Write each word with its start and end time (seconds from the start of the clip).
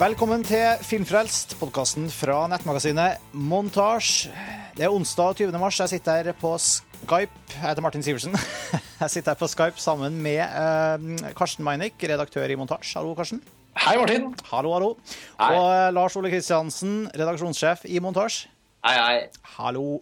Velkommen 0.00 0.40
til 0.40 0.80
Filmfrelst, 0.80 1.58
podkasten 1.60 2.06
fra 2.08 2.46
nettmagasinet 2.48 3.20
Montasj. 3.36 4.30
Det 4.72 4.86
er 4.86 4.94
onsdag 4.96 5.34
20. 5.42 5.58
mars. 5.60 5.76
Jeg 5.76 5.90
sitter 5.92 6.22
her 6.30 6.38
på 6.40 6.54
Skype. 6.56 7.42
Jeg 7.52 7.66
heter 7.66 7.84
Martin 7.84 8.00
Sivertsen. 8.06 8.32
Jeg 9.02 9.12
sitter 9.12 9.34
her 9.34 9.36
på 9.42 9.48
Skype 9.52 9.76
sammen 9.76 10.16
med 10.24 10.40
eh, 10.40 11.34
Karsten 11.36 11.66
Meinick, 11.68 12.00
redaktør 12.00 12.48
i 12.48 12.56
Montasj. 12.56 12.94
Hallo, 12.96 13.12
Karsten. 13.18 13.42
Hei, 13.76 13.98
Martin. 14.00 14.30
Hallo, 14.48 14.72
hallo. 14.72 14.90
Hei. 15.36 15.50
Og 15.52 15.68
eh, 15.68 15.90
Lars 15.98 16.16
Ole 16.16 16.32
Kristiansen, 16.32 16.96
redaksjonssjef 17.12 17.84
i 17.84 18.00
Montasj. 18.00 18.46
Hei, 18.88 18.96
hei. 18.96 19.20
Hallo. 19.58 20.00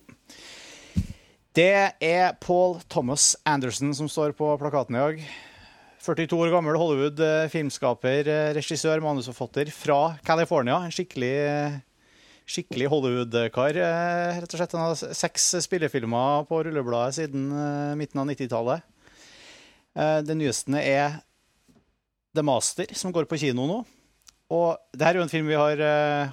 Det 1.59 1.75
er 1.99 2.39
Paul 2.39 2.79
Thomas 2.87 3.33
Anderson 3.43 3.91
som 3.99 4.07
står 4.07 4.39
på 4.39 4.55
plakaten 4.63 4.95
i 4.95 5.03
dag. 5.09 5.29
42 5.99 6.39
år 6.39 6.53
gammel 6.55 6.79
Hollywood, 6.79 7.19
eh, 7.21 7.49
filmskaper, 7.51 8.29
eh, 8.31 8.55
regissør, 8.55 9.01
manusforfatter 9.03 9.71
fra 9.75 10.17
California. 10.25 10.77
En 10.85 10.95
skikkelig, 10.95 11.35
eh, 11.49 11.81
skikkelig 12.47 12.87
Hollywood-kar, 12.89 13.75
rett 13.75 14.55
og 14.55 14.59
slett. 14.59 14.73
Han 14.73 14.95
har 14.95 14.95
seks 14.95 15.67
spillefilmer 15.67 16.47
på 16.47 16.65
rullebladet 16.65 17.15
siden 17.15 17.51
midten 17.99 18.21
av 18.21 18.27
90-tallet. 18.27 18.83
Det 19.95 20.37
nyeste 20.37 20.79
er 20.79 21.21
The 22.35 22.43
Master, 22.43 22.87
som 22.95 23.13
går 23.13 23.27
på 23.27 23.39
kino 23.39 23.67
nå. 23.67 23.85
Og 24.51 24.79
det 24.97 25.05
her 25.05 25.11
er 25.11 25.19
jo 25.19 25.23
en 25.23 25.29
film 25.29 25.47
vi 25.47 25.55
har 25.55 26.33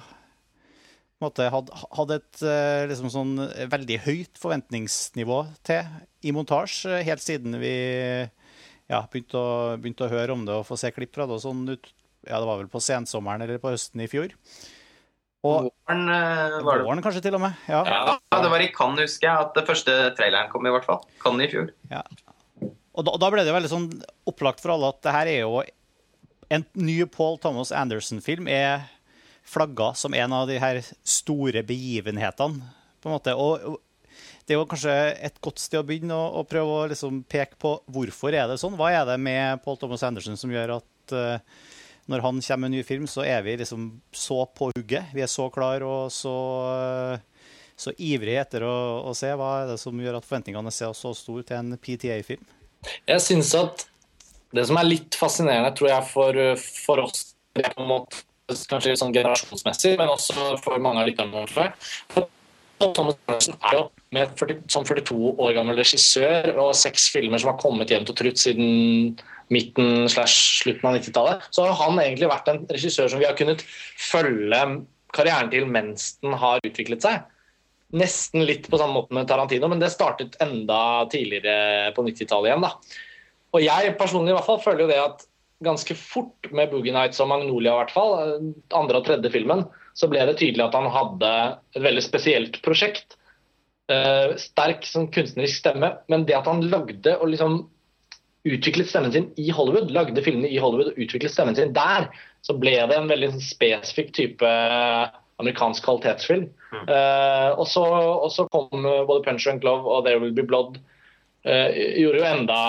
måte 1.20 1.50
hatt, 1.50 2.10
et 2.10 2.40
liksom 2.88 3.10
sånn 3.10 3.36
veldig 3.68 4.00
høyt 4.06 4.38
forventningsnivå 4.38 5.54
til 5.64 5.84
i 6.22 6.32
montasje, 6.32 7.02
helt 7.04 7.20
siden 7.20 7.60
vi 7.60 8.30
ja, 8.90 9.02
begynte, 9.10 9.40
å, 9.40 9.76
begynte 9.80 10.06
å 10.06 10.12
høre 10.12 10.34
om 10.36 10.44
det 10.46 10.54
og 10.54 10.66
få 10.68 10.78
se 10.80 10.92
klipp 10.94 11.14
fra 11.16 11.26
det. 11.26 11.36
og 11.38 11.42
sånn 11.42 11.64
ut, 11.68 11.92
ja, 12.26 12.38
Det 12.40 12.46
var 12.48 12.60
vel 12.62 12.70
på 12.70 12.82
sensommeren 12.82 13.42
eller 13.42 13.62
på 13.62 13.72
høsten 13.74 14.02
i 14.04 14.08
fjor. 14.10 14.34
Og 15.46 15.68
Våren 15.68 16.08
eh, 16.10 16.56
var 16.66 16.80
det. 16.80 16.86
våren 16.88 17.02
kanskje 17.04 17.22
til 17.26 17.36
og 17.38 17.42
med. 17.44 17.54
Ja. 17.70 17.82
Ja, 17.86 18.40
det 18.42 18.50
var 18.50 18.62
i 18.64 18.70
Cannes, 18.74 19.04
husker 19.06 19.28
jeg, 19.28 19.44
at 19.46 19.54
det 19.54 19.66
første 19.68 19.94
traileren 20.18 20.50
kom, 20.50 20.66
i 20.66 20.72
hvert 20.74 20.86
fall. 20.88 21.04
Cannes 21.22 21.46
i 21.46 21.52
fjor. 21.52 21.70
Og 22.96 23.04
da, 23.06 23.14
da 23.20 23.30
ble 23.30 23.44
det 23.46 23.54
veldig 23.54 23.70
sånn 23.70 23.88
opplagt 24.26 24.62
for 24.64 24.74
alle 24.74 24.90
at 24.90 25.02
det 25.04 25.14
her 25.14 25.30
er 25.30 25.40
jo 25.44 25.60
en 26.56 26.64
ny 26.78 27.00
Paul 27.10 27.38
Thomas 27.42 27.72
Anderson-film 27.74 28.48
er 28.50 28.86
flagga 29.46 29.92
som 29.98 30.14
en 30.14 30.34
av 30.34 30.48
de 30.50 30.58
her 30.62 30.80
store 31.06 31.62
begivenhetene. 31.66 32.72
på 33.02 33.10
en 33.10 33.14
måte. 33.14 33.34
Og 33.38 33.78
det 34.46 34.54
er 34.54 34.60
jo 34.60 34.66
kanskje 34.70 34.94
et 35.26 35.40
godt 35.42 35.58
sted 35.58 35.80
å 35.80 35.86
begynne 35.86 36.14
å, 36.14 36.26
å 36.38 36.44
prøve 36.46 36.74
å 36.74 36.90
liksom 36.92 37.24
peke 37.26 37.58
på 37.62 37.72
hvorfor 37.90 38.34
er 38.34 38.46
det 38.46 38.60
sånn. 38.62 38.76
Hva 38.78 38.92
er 38.94 39.08
det 39.08 39.16
med 39.18 39.62
Paul 39.64 39.78
Thomas 39.80 40.04
Anderson 40.06 40.38
som 40.38 40.52
gjør 40.54 40.76
at 40.76 41.14
uh, 41.16 41.64
når 42.06 42.22
han 42.22 42.38
kommer 42.38 42.62
med 42.62 42.70
en 42.70 42.76
ny 42.78 42.84
film, 42.86 43.08
så 43.10 43.24
er 43.26 43.42
vi 43.42 43.56
liksom 43.58 43.88
så 44.14 44.44
på 44.54 44.70
hugget? 44.70 45.10
Vi 45.16 45.24
er 45.24 45.30
så 45.30 45.48
klar 45.50 45.82
og 45.82 46.14
så, 46.14 46.36
uh, 46.70 47.50
så 47.74 47.94
ivrige 47.98 48.44
etter 48.44 48.68
å, 48.68 48.76
å 49.10 49.16
se. 49.18 49.32
Hva 49.34 49.50
er 49.64 49.72
det 49.72 49.80
som 49.82 49.98
gjør 49.98 50.20
at 50.20 50.28
forventningene 50.28 50.70
er 50.70 50.94
så 50.94 51.10
store 51.18 51.42
til 51.48 51.58
en 51.58 51.74
PTA-film? 51.82 52.46
Jeg 53.10 53.26
synes 53.26 53.50
at 53.58 53.88
det 54.54 54.62
som 54.68 54.78
er 54.78 54.86
litt 54.86 55.18
fascinerende, 55.18 55.74
tror 55.74 55.90
jeg, 55.90 56.06
for, 56.12 56.40
for 56.86 57.02
oss 57.02 57.32
det 57.58 57.66
på 57.74 57.82
en 57.82 57.90
måte, 57.90 58.22
kanskje 58.70 58.94
sånn 58.94 59.10
generasjonsmessig, 59.10 59.96
men 59.98 60.12
også 60.12 60.52
for 60.62 60.78
mange 60.78 61.02
av 61.02 61.10
lytterne 61.10 61.34
våre, 61.34 61.70
Thomas 62.78 63.16
Andersen 63.26 63.56
er 63.64 63.78
jo 63.78 63.84
med 64.16 64.32
40, 64.40 64.64
som 64.72 64.86
42 64.88 65.36
år 65.36 65.54
gammel 65.58 65.78
regissør 65.78 66.50
og 66.56 66.74
seks 66.78 67.10
filmer 67.14 67.42
som 67.42 67.52
har 67.52 67.60
kommet 67.60 67.92
jevnt 67.92 68.10
og 68.12 68.18
trutt 68.18 68.40
siden 68.40 69.16
midten 69.52 70.08
slash 70.10 70.62
slutten 70.64 70.88
av 70.88 70.96
90-tallet, 70.98 71.46
så 71.54 71.68
har 71.68 71.78
han 71.84 72.00
egentlig 72.02 72.30
vært 72.32 72.50
en 72.50 72.64
regissør 72.72 73.10
som 73.12 73.22
vi 73.22 73.28
har 73.28 73.36
kunnet 73.38 73.62
følge 74.00 74.62
karrieren 75.14 75.52
til 75.52 75.68
mens 75.70 76.16
den 76.24 76.34
har 76.40 76.64
utviklet 76.66 77.04
seg. 77.04 77.22
Nesten 77.96 78.42
litt 78.48 78.66
på 78.66 78.80
samme 78.80 78.98
måte 78.98 79.14
med 79.14 79.28
Tarantino, 79.30 79.70
men 79.70 79.80
det 79.82 79.92
startet 79.94 80.34
enda 80.42 81.06
tidligere 81.12 81.92
på 81.94 82.02
90-tallet 82.08 82.50
igjen. 82.50 82.66
da. 82.66 82.72
Og 83.54 83.62
jeg 83.62 83.94
personlig 84.00 84.34
i 84.34 84.36
hvert 84.36 84.48
fall 84.48 84.62
føler 84.64 84.84
jo 84.84 84.90
det 84.90 85.00
at 85.00 85.26
ganske 85.64 85.94
fort 85.96 86.50
med 86.52 86.72
Boogie 86.72 86.92
Nights 86.92 87.22
og 87.22 87.30
Magnolia, 87.30 87.72
i 87.72 87.80
hvert 87.80 87.94
fall, 87.94 88.16
eh, 88.20 88.48
andre 88.76 89.00
og 89.00 89.06
tredje 89.06 89.30
filmen, 89.32 89.64
så 89.96 90.10
ble 90.10 90.26
det 90.28 90.36
tydelig 90.40 90.66
at 90.66 90.76
han 90.76 90.90
hadde 90.92 91.30
et 91.76 91.84
veldig 91.86 92.04
spesielt 92.04 92.58
prosjekt. 92.66 93.15
Eh, 93.86 94.32
sterk 94.42 94.82
sånn 94.82 95.06
kunstnerisk 95.14 95.60
stemme, 95.60 95.92
men 96.10 96.24
det 96.26 96.34
at 96.34 96.48
han 96.50 96.64
lagde 96.66 97.12
og 97.20 97.28
liksom 97.30 97.60
utviklet 98.46 98.88
stemmen 98.90 99.12
sin 99.14 99.28
i 99.38 99.52
Hollywood, 99.54 99.92
lagde 99.94 100.24
filmene 100.26 100.50
i 100.50 100.58
Hollywood 100.62 100.90
og 100.90 100.98
utviklet 101.04 101.30
stemmen 101.30 101.54
sin 101.58 101.74
der, 101.74 102.08
så 102.42 102.56
ble 102.58 102.74
det 102.90 102.98
en 102.98 103.10
veldig 103.10 103.30
sånn 103.36 103.46
spesifikk 103.46 104.10
type 104.16 104.50
amerikansk 105.38 105.86
kvalitetsfilm. 105.86 106.48
Eh, 106.82 107.48
og, 107.52 107.64
så, 107.70 107.84
og 107.86 108.28
så 108.34 108.48
kom 108.50 108.82
eh, 108.82 109.06
både 109.06 109.22
'Punch 109.22 109.48
and 109.52 109.62
Glove 109.62 109.86
og 109.86 110.04
There 110.06 110.18
Will 110.22 110.34
Be 110.34 110.46
Blood. 110.46 110.80
uh, 111.46 111.70
gjorde 111.70 112.18
jo 112.18 112.26
enda 112.26 112.60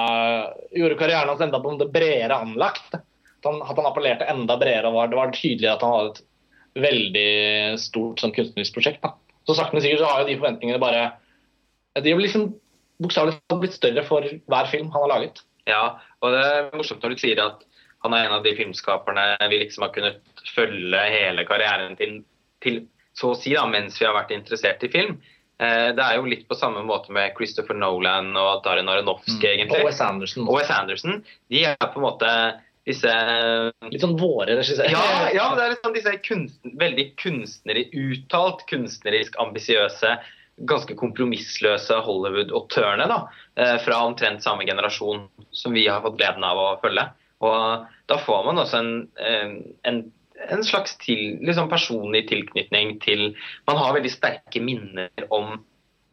gjorde 0.69 0.97
karrieren 0.99 1.31
hans 1.31 1.41
enda 1.41 1.57
på 1.57 1.71
en 1.71 1.79
bredere 1.89 2.35
anlagt. 2.37 2.93
At 2.93 3.47
han, 3.47 3.61
at 3.65 3.73
han 3.73 3.89
appellerte 3.89 4.27
enda 4.29 4.57
bredere. 4.57 4.91
var, 4.93 5.07
Det 5.07 5.17
var 5.17 5.33
tydelig 5.33 5.71
at 5.71 5.81
han 5.81 5.95
hadde 5.95 6.11
et 6.11 6.25
veldig 6.83 7.79
stort 7.81 8.21
sånn, 8.21 8.35
kunstnerisk 8.37 8.77
prosjekt. 8.77 9.01
Da. 9.01 9.15
Så 9.47 9.55
sakte, 9.55 9.75
men 9.75 9.83
sikkert 9.85 10.03
så 10.03 10.09
har 10.11 10.23
jo 10.23 10.29
de 10.29 10.39
forventningene 10.39 10.81
bare 10.81 11.03
De 12.03 12.11
har 12.11 12.19
liksom 12.19 12.49
bokstavelig 13.01 13.37
talt 13.47 13.61
blitt 13.61 13.77
større 13.77 14.03
for 14.05 14.25
hver 14.25 14.69
film 14.71 14.91
han 14.93 15.05
har 15.05 15.13
laget. 15.13 15.41
Ja, 15.69 15.97
og 16.23 16.33
det 16.33 16.43
er 16.45 16.69
morsomt 16.75 17.03
når 17.03 17.15
du 17.15 17.21
sier 17.21 17.41
at 17.43 17.63
han 18.05 18.13
er 18.13 18.27
en 18.27 18.35
av 18.37 18.45
de 18.45 18.53
filmskaperne 18.57 19.25
vi 19.51 19.61
liksom 19.63 19.85
har 19.85 19.93
kunnet 19.95 20.43
følge 20.53 21.01
hele 21.13 21.45
karrieren 21.49 21.97
til, 21.99 22.19
til 22.63 22.83
så 23.17 23.33
å 23.33 23.39
si 23.39 23.55
da, 23.55 23.65
mens 23.69 23.97
vi 23.99 24.05
har 24.05 24.15
vært 24.15 24.35
interessert 24.35 24.85
i 24.85 24.91
film. 24.93 25.17
Eh, 25.57 25.89
det 25.97 26.03
er 26.03 26.19
jo 26.19 26.29
litt 26.29 26.45
på 26.49 26.57
samme 26.57 26.83
måte 26.85 27.13
med 27.13 27.33
Christopher 27.37 27.77
Nolan 27.77 28.29
og 28.37 28.61
Darren 28.65 28.89
Aronofsky, 28.93 29.55
egentlig. 29.55 29.81
Og 29.81 29.89
Wes 29.89 30.01
Anderson. 30.05 30.45
Og 30.45 30.59
Wes 30.59 30.73
Anderson. 30.73 31.23
De 31.49 31.63
er 31.71 31.79
på 31.81 31.97
en 31.97 32.05
måte 32.05 32.29
disse 32.87 33.11
Litt 33.91 34.03
sånn 34.03 34.17
våre 34.19 34.55
regissører. 34.57 34.93
Ja, 34.93 35.29
ja 35.35 35.45
det 35.57 35.65
er 35.65 35.73
liksom 35.75 35.95
disse 35.95 36.15
kunst, 36.23 36.57
veldig 36.79 37.05
kunstnerisk 37.19 37.95
uttalt 37.97 38.65
kunstnerisk 38.71 39.37
ambisiøse, 39.43 40.15
ganske 40.67 40.95
kompromissløse 40.97 41.99
Hollywood-autørene 42.05 43.07
da, 43.11 43.19
eh, 43.59 43.75
fra 43.83 44.01
omtrent 44.07 44.43
samme 44.43 44.65
generasjon 44.67 45.27
som 45.51 45.75
vi 45.75 45.85
har 45.87 46.01
fått 46.05 46.17
gleden 46.19 46.45
av 46.47 46.61
å 46.63 46.69
følge. 46.81 47.05
Og 47.45 47.87
da 48.09 48.17
får 48.17 48.45
man 48.47 48.63
også 48.63 48.79
en, 48.81 48.93
eh, 49.21 49.51
en, 49.89 50.01
en 50.49 50.63
slags 50.65 50.97
til, 51.03 51.37
liksom 51.45 51.69
personlig 51.69 52.25
tilknytning 52.31 52.97
til 53.03 53.35
Man 53.67 53.77
har 53.77 53.93
veldig 53.93 54.13
sterke 54.13 54.63
minner 54.63 55.29
om 55.29 55.59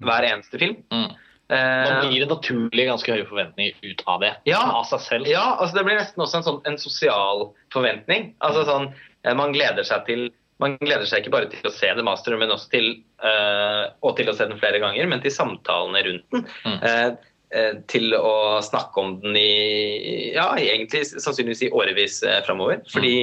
hver 0.05 0.27
eneste 0.29 0.61
film. 0.61 0.83
Mm. 0.93 1.15
Eh, 1.53 1.93
Man 1.93 2.09
blir 2.09 2.22
det 2.25 2.31
naturlig 2.31 2.87
ganske 2.88 3.12
høye 3.12 3.27
forventninger 3.28 3.75
ut 3.84 4.05
av 4.09 4.22
det. 4.25 4.32
Ja. 4.49 4.62
Av 4.78 4.87
seg 4.88 5.03
selv. 5.05 5.28
Ja, 5.28 5.44
altså 5.59 5.78
det 5.78 5.84
blir 5.88 6.00
nesten 6.00 6.25
også 6.25 6.41
en, 6.41 6.47
sånn, 6.47 6.62
en 6.71 6.81
sosial 6.81 7.50
forventning. 7.75 8.32
Altså 8.44 8.65
sånn, 8.69 8.88
eh, 9.25 9.37
Man 9.37 9.53
gleder 9.56 9.87
seg 9.87 10.09
til 10.09 10.31
man 10.62 10.77
gleder 10.78 11.06
seg 11.09 11.25
ikke 11.25 11.33
bare 11.34 11.49
til 11.50 11.66
å 11.66 11.72
se 11.75 11.88
The 11.91 12.03
Master, 12.06 12.37
men 12.38 12.53
også 12.54 12.69
til, 12.71 12.91
uh, 13.25 13.91
og 14.06 14.15
til 14.16 14.31
å 14.31 14.34
se 14.38 14.47
den 14.47 14.60
flere 14.60 14.78
ganger, 14.78 15.09
men 15.10 15.19
til 15.21 15.34
samtalene 15.34 16.03
rundt 16.06 16.27
den. 16.31 16.44
Mm. 16.62 16.77
Uh, 16.78 17.33
uh, 17.56 17.72
til 17.91 18.15
å 18.15 18.62
snakke 18.62 19.03
om 19.03 19.16
den 19.25 19.34
i 19.41 20.31
ja, 20.37 20.47
egentlig 20.54 21.03
sannsynligvis 21.10 21.66
i 21.66 21.72
årevis 21.75 22.21
uh, 22.22 22.38
framover. 22.47 22.84
Fordi 22.94 23.16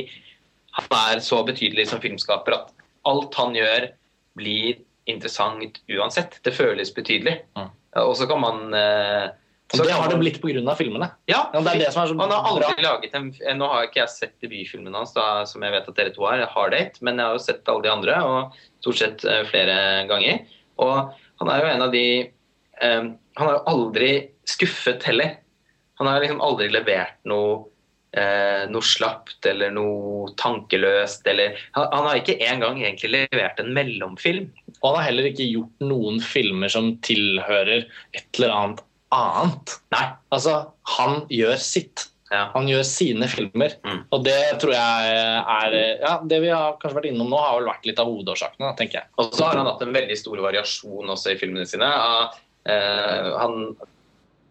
han 0.75 0.97
er 0.99 1.23
så 1.23 1.39
betydelig 1.47 1.87
som 1.91 2.03
filmskaper 2.03 2.59
at 2.59 2.75
alt 3.07 3.39
han 3.39 3.55
gjør, 3.55 3.89
blir 4.37 4.83
interessant 5.09 5.79
uansett. 5.91 6.37
Det 6.43 6.53
føles 6.55 6.91
betydelig. 6.95 7.39
Mm. 7.57 7.71
Og 7.99 8.13
så 8.15 8.27
kan 8.29 8.39
man 8.39 8.75
eh, 8.77 9.31
så 9.71 9.85
det 9.87 9.95
har 9.95 10.09
det 10.11 10.17
blitt 10.19 10.41
pga. 10.41 10.75
filmene. 10.75 11.07
ja, 11.25 11.49
Ja, 11.53 11.61
det 11.61 11.71
er 11.71 11.79
det 11.79 11.91
som 11.93 12.03
er 12.03 12.07
så 12.11 12.17
han 12.19 12.31
har 12.31 12.47
aldri 12.49 12.67
bra. 12.67 12.91
laget 12.91 13.13
en 13.15 13.57
Nå 13.57 13.67
har 13.71 13.87
ikke 13.87 14.01
jeg 14.01 14.09
sett 14.09 14.33
debutfilmen 14.43 14.93
hans, 14.93 15.13
da, 15.15 15.45
som 15.47 15.63
jeg 15.63 15.71
vet 15.71 15.87
at 15.87 15.95
dere 15.95 16.13
to 16.15 16.25
har, 16.27 16.43
Hard 16.51 16.71
Date, 16.75 16.99
men 17.01 17.17
jeg 17.17 17.25
har 17.25 17.37
jo 17.37 17.43
sett 17.43 17.69
alle 17.71 17.85
de 17.85 17.91
andre, 17.91 18.17
og 18.23 18.57
stort 18.83 18.99
sett 18.99 19.23
eh, 19.23 19.43
flere 19.47 20.07
ganger. 20.11 20.43
Og 20.83 21.13
han 21.41 21.53
er 21.53 21.63
jo 21.63 21.71
en 21.71 21.85
av 21.87 21.91
de 21.95 22.05
eh, 22.81 23.03
Han 23.37 23.47
har 23.47 23.53
jo 23.53 23.63
aldri 23.71 24.11
skuffet 24.43 25.03
heller. 25.07 25.37
Han 25.99 26.07
har 26.09 26.19
liksom 26.19 26.41
aldri 26.43 26.67
levert 26.73 27.15
noe 27.23 27.70
eh, 28.17 28.67
noe 28.71 28.85
slapt 28.85 29.47
eller 29.49 29.73
noe 29.75 30.31
tankeløst 30.41 31.27
eller 31.31 31.57
Han, 31.77 31.87
han 31.93 32.07
har 32.09 32.21
ikke 32.21 32.39
engang 32.45 32.81
egentlig 32.83 33.13
levert 33.15 33.59
en 33.61 33.73
mellomfilm. 33.75 34.47
Og 34.81 34.87
han 34.89 34.99
har 34.99 35.09
heller 35.09 35.31
ikke 35.31 35.49
gjort 35.49 35.85
noen 35.85 36.21
filmer 36.23 36.71
som 36.73 36.95
tilhører 37.05 37.85
et 38.17 38.25
eller 38.39 38.55
annet 38.55 38.87
annet. 39.11 39.75
Nei. 39.91 40.05
Altså, 40.31 40.55
han 40.97 41.23
gjør 41.31 41.59
sitt. 41.61 42.07
Ja. 42.31 42.45
Han 42.53 42.69
gjør 42.69 42.85
sine 42.87 43.27
filmer. 43.27 43.73
Mm. 43.83 44.03
Og 44.15 44.23
det 44.23 44.39
tror 44.61 44.71
jeg 44.71 45.15
er 45.41 45.75
ja, 45.99 46.13
Det 46.23 46.39
vi 46.45 46.51
har 46.53 46.77
kanskje 46.79 47.01
vært 47.01 47.09
innom 47.09 47.31
nå, 47.31 47.39
har 47.39 47.57
vel 47.59 47.67
vært 47.67 47.89
litt 47.89 47.99
av 47.99 48.07
hovedårsakene, 48.07 48.71
tenker 48.79 49.01
jeg. 49.01 49.11
Og 49.19 49.35
så 49.35 49.49
har 49.49 49.59
han 49.59 49.67
hatt 49.67 49.83
en 49.83 49.95
veldig 49.95 50.17
stor 50.19 50.39
variasjon 50.47 51.11
også 51.11 51.33
i 51.33 51.39
filmene 51.41 51.67
sine. 51.67 51.91
eh, 52.71 53.31
han 53.35 53.75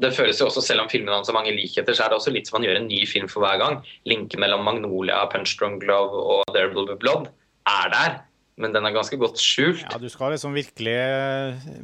det 0.01 0.13
føles 0.17 0.41
jo 0.41 0.49
også, 0.49 0.63
Selv 0.65 0.85
om 0.85 0.89
filmene 0.93 1.19
hans 1.19 1.29
har 1.31 1.37
mange 1.37 1.53
likheter, 1.57 1.95
så 1.97 2.07
er 2.07 2.13
det 2.13 2.19
også 2.21 2.33
litt 2.35 2.49
som 2.49 2.59
han 2.59 2.67
gjør 2.69 2.81
en 2.81 2.89
ny 2.91 3.03
film 3.09 3.29
for 3.31 3.45
hver 3.45 3.61
gang. 3.61 3.79
Linken 4.09 4.41
mellom 4.43 4.65
Magnolia, 4.67 5.23
Punch 5.33 5.57
Drunk 5.61 5.85
Glove 5.85 6.25
og 6.39 6.51
There 6.57 6.73
Will 6.73 6.89
Be 6.89 6.97
Blood 7.01 7.29
er 7.71 7.93
der, 7.93 8.17
men 8.61 8.75
den 8.75 8.85
er 8.85 8.93
ganske 8.93 9.17
godt 9.21 9.39
skjult. 9.41 9.85
Ja, 9.87 9.99
Du 10.01 10.09
skal 10.13 10.35
liksom 10.35 10.53
virkelig, 10.57 10.97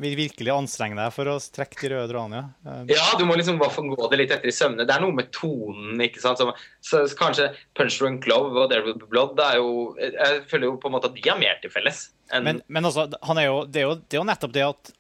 virkelig 0.03 0.53
anstrenge 0.53 0.99
deg 0.99 1.13
for 1.15 1.29
å 1.33 1.37
trekke 1.41 1.79
de 1.81 1.93
røde 1.95 2.11
trådene. 2.11 2.43
Ja. 2.67 2.75
Ja, 2.97 3.07
du 3.21 3.25
må 3.29 3.37
liksom 3.39 3.61
bare 3.61 3.73
få 3.73 3.85
gå 3.89 4.09
det 4.13 4.19
litt 4.21 4.35
etter 4.35 4.51
i 4.51 4.55
sømmene. 4.55 4.85
Det 4.89 4.97
er 4.97 5.05
noe 5.05 5.17
med 5.17 5.31
tonen. 5.37 5.97
ikke 6.05 6.21
sant? 6.25 6.41
Så, 6.43 6.51
så, 6.85 7.05
så 7.09 7.17
kanskje 7.21 7.49
Punch 7.79 7.97
Drunk 8.01 8.25
Glove 8.27 8.53
og 8.65 8.69
There 8.73 8.85
Will 8.85 8.99
Be 9.01 9.09
Blood 9.09 9.37
det 9.41 9.49
er 9.55 9.63
jo, 9.63 9.73
Jeg 10.01 10.45
føler 10.51 10.69
jo 10.71 10.77
på 10.83 10.91
en 10.91 10.97
måte 10.99 11.09
at 11.13 11.17
de 11.17 11.25
har 11.29 11.41
mer 11.41 11.57
til 11.63 11.73
felles. 11.73 12.07
enn 12.33 12.45
Men, 12.45 12.63
men 12.69 12.89
altså, 12.91 13.09
han 13.25 13.41
er 13.41 13.49
jo, 13.49 13.59
det, 13.65 13.83
er 13.83 13.89
jo, 13.91 13.99
det 14.03 14.19
er 14.19 14.25
jo 14.25 14.29
nettopp 14.33 14.57
det 14.57 14.67
at 14.69 14.93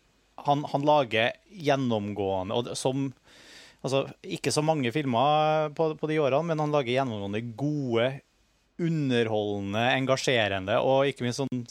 han, 0.47 0.65
han 0.73 0.85
lager 0.87 1.33
gjennomgående 1.53 2.55
og 2.57 2.71
som 2.79 3.09
altså, 3.85 4.05
Ikke 4.25 4.51
så 4.55 4.63
mange 4.65 4.91
filmer 4.95 5.71
på, 5.77 5.93
på 6.01 6.09
de 6.11 6.17
årene, 6.23 6.45
men 6.49 6.59
han 6.65 6.73
lager 6.75 6.95
gjennomgående 6.97 7.43
gode, 7.59 8.09
underholdende, 8.83 9.85
engasjerende 9.97 10.77
og 10.85 11.07
ikke 11.11 11.25
minst 11.27 11.41
sånn 11.43 11.65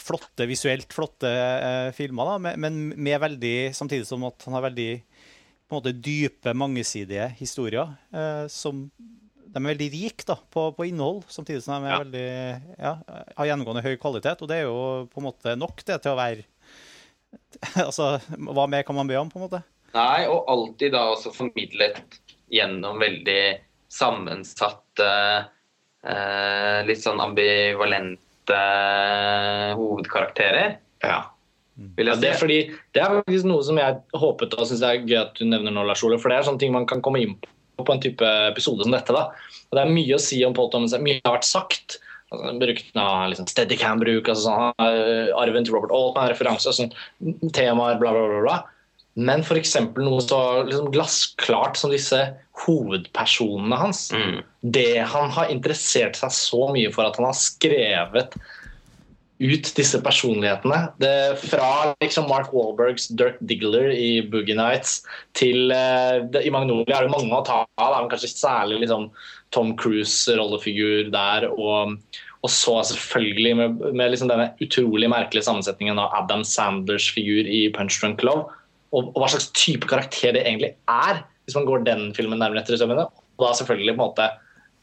flotte, 0.00 0.46
visuelt 0.50 0.90
flotte 0.94 1.30
eh, 1.30 1.90
filmer. 1.94 2.24
da, 2.32 2.38
men- 2.42 2.60
Men 2.60 2.78
med 2.98 3.20
veldig, 3.20 3.70
samtidig 3.76 4.06
som 4.06 4.24
at 4.24 4.42
han 4.44 4.54
har 4.54 4.62
veldig 4.70 5.02
på 5.68 5.76
en 5.76 5.78
måte 5.80 5.92
dype, 6.02 6.52
mangesidige 6.54 7.28
historier. 7.38 7.96
Eh, 8.12 8.46
som 8.48 8.90
De 9.54 9.60
er 9.62 9.68
veldig 9.76 9.90
rike 9.92 10.24
da, 10.26 10.34
på, 10.50 10.74
på 10.74 10.82
innhold, 10.88 11.22
samtidig 11.30 11.62
som 11.62 11.80
de 11.80 11.86
er 11.86 11.92
Ja. 11.92 11.98
veldig, 12.02 12.76
ja, 12.80 12.94
har 13.36 13.46
gjennomgående 13.46 13.84
høy 13.84 13.96
kvalitet. 14.02 14.42
Og 14.42 14.48
det 14.48 14.56
er 14.56 14.62
jo 14.66 15.06
på 15.06 15.18
en 15.22 15.28
måte 15.30 15.54
nok 15.56 15.84
det 15.86 16.02
til 16.02 16.10
å 16.10 16.16
være 16.18 16.42
Altså, 17.86 18.16
hva 18.36 18.66
mer 18.70 18.84
kan 18.86 18.98
man 18.98 19.10
be 19.10 19.18
om, 19.20 19.30
på 19.30 19.40
en 19.40 19.46
måte? 19.46 19.62
Nei, 19.94 20.26
og 20.26 20.48
alltid 20.50 20.94
da 20.94 21.04
også 21.12 21.30
formidlet 21.34 22.18
gjennom 22.52 22.98
veldig 23.02 23.42
sammensatte, 23.94 25.10
eh, 26.02 26.80
litt 26.88 27.02
sånn 27.02 27.22
ambivalente 27.22 28.58
hovedkarakterer. 29.78 30.76
Ja. 31.06 31.20
Vil 31.74 32.10
Ja, 32.10 32.14
det, 32.18 32.34
er 32.34 32.38
fordi, 32.38 32.58
det 32.94 33.02
er 33.02 33.16
faktisk 33.20 33.46
noe 33.50 33.62
som 33.66 33.78
jeg 33.78 33.98
håpet 34.14 34.54
og 34.54 34.68
syns 34.70 34.82
er 34.86 35.02
gøy 35.02 35.18
at 35.24 35.38
du 35.38 35.46
nevner 35.46 35.74
nå, 35.74 35.86
Lars 35.86 36.04
Ole. 36.06 36.18
For 36.22 36.30
det 36.30 36.38
er 36.38 36.48
sånne 36.48 36.62
ting 36.62 36.74
man 36.74 36.86
kan 36.90 37.02
komme 37.02 37.22
inn 37.22 37.38
på 37.38 37.50
på 37.82 37.92
en 37.92 38.00
type 38.02 38.26
episode 38.52 38.84
som 38.86 38.94
dette. 38.94 39.12
da. 39.12 39.30
Og 39.70 39.76
Det 39.76 39.82
er 39.82 39.94
mye 39.94 40.14
å 40.14 40.22
si 40.22 40.44
om 40.46 40.54
Paul 40.54 40.70
Thomas. 40.70 40.94
Mye 41.00 41.20
har 41.24 41.38
vært 41.38 41.48
sagt. 41.48 41.98
Altså, 42.34 42.58
brukt 42.60 43.00
av 43.00 43.30
liksom 43.32 43.48
Steadicam-bruk, 43.50 44.28
altså 44.28 44.50
sånn, 44.50 44.86
eh, 44.86 45.32
arven 45.38 45.66
til 45.66 45.76
Robert 45.76 45.94
Altman-referanse, 45.94 46.74
sånn, 46.76 46.94
temaer, 47.56 48.00
bla, 48.00 48.14
bla, 48.14 48.28
bla. 48.30 48.40
bla. 48.44 48.60
Men 49.14 49.44
f.eks. 49.44 49.76
noe 50.02 50.22
så 50.24 50.40
liksom 50.66 50.90
glassklart 50.94 51.78
som 51.78 51.92
disse 51.94 52.18
hovedpersonene 52.64 53.78
hans. 53.78 54.08
Mm. 54.10 54.42
Det 54.74 55.04
han 55.12 55.30
har 55.36 55.52
interessert 55.54 56.18
seg 56.18 56.34
så 56.34 56.66
mye 56.74 56.90
for 56.94 57.06
at 57.06 57.20
han 57.20 57.28
har 57.28 57.38
skrevet 57.38 58.34
ut 59.38 59.70
disse 59.76 59.98
personlighetene. 60.02 60.80
Det, 61.02 61.14
fra 61.42 61.94
liksom 62.02 62.28
Mark 62.30 62.52
Wahlbergs 62.54 63.08
Dirk 63.18 63.38
Diggler 63.42 63.90
i 63.90 64.22
Boogie 64.30 64.56
Nights 64.58 65.00
til 65.38 65.74
eh, 65.74 66.22
det, 66.30 66.44
I 66.46 66.52
Magnolia 66.54 67.00
er 67.00 67.08
det 67.08 67.14
mange 67.14 67.34
å 67.34 67.46
ta 67.46 67.62
av, 67.66 67.88
Det 67.90 67.98
er 67.98 68.10
kanskje 68.14 68.34
særlig 68.34 68.82
liksom 68.84 69.08
Tom 69.54 69.74
Cruise 69.78 70.30
rollefigur 70.38 71.10
der. 71.14 71.48
Og, 71.54 71.98
og 72.44 72.52
så 72.52 72.74
selvfølgelig 72.90 73.54
med, 73.56 73.82
med 73.96 74.12
liksom 74.12 74.28
denne 74.28 74.50
utrolig 74.60 75.08
merkelige 75.08 75.46
sammensetningen 75.46 75.98
av 76.00 76.12
Adam 76.18 76.44
Sanders 76.44 77.06
figur 77.14 77.48
i 77.48 77.66
Punch 77.72 77.96
Drunk 78.02 78.20
Love. 78.26 78.50
Og, 78.92 79.08
og 79.14 79.22
hva 79.22 79.30
slags 79.32 79.48
type 79.56 79.88
karakter 79.90 80.36
det 80.36 80.44
egentlig 80.44 80.74
er, 80.92 81.22
hvis 81.44 81.56
man 81.56 81.64
går 81.68 81.86
den 81.88 82.10
filmen 82.16 82.38
nærmere 82.42 82.60
etter 82.60 82.76
i 82.76 82.80
sømmene. 82.82 83.08
Og 83.08 83.46
da 83.46 83.54
selvfølgelig 83.56 83.96
på 83.96 83.98
en 83.98 84.04
måte 84.04 84.28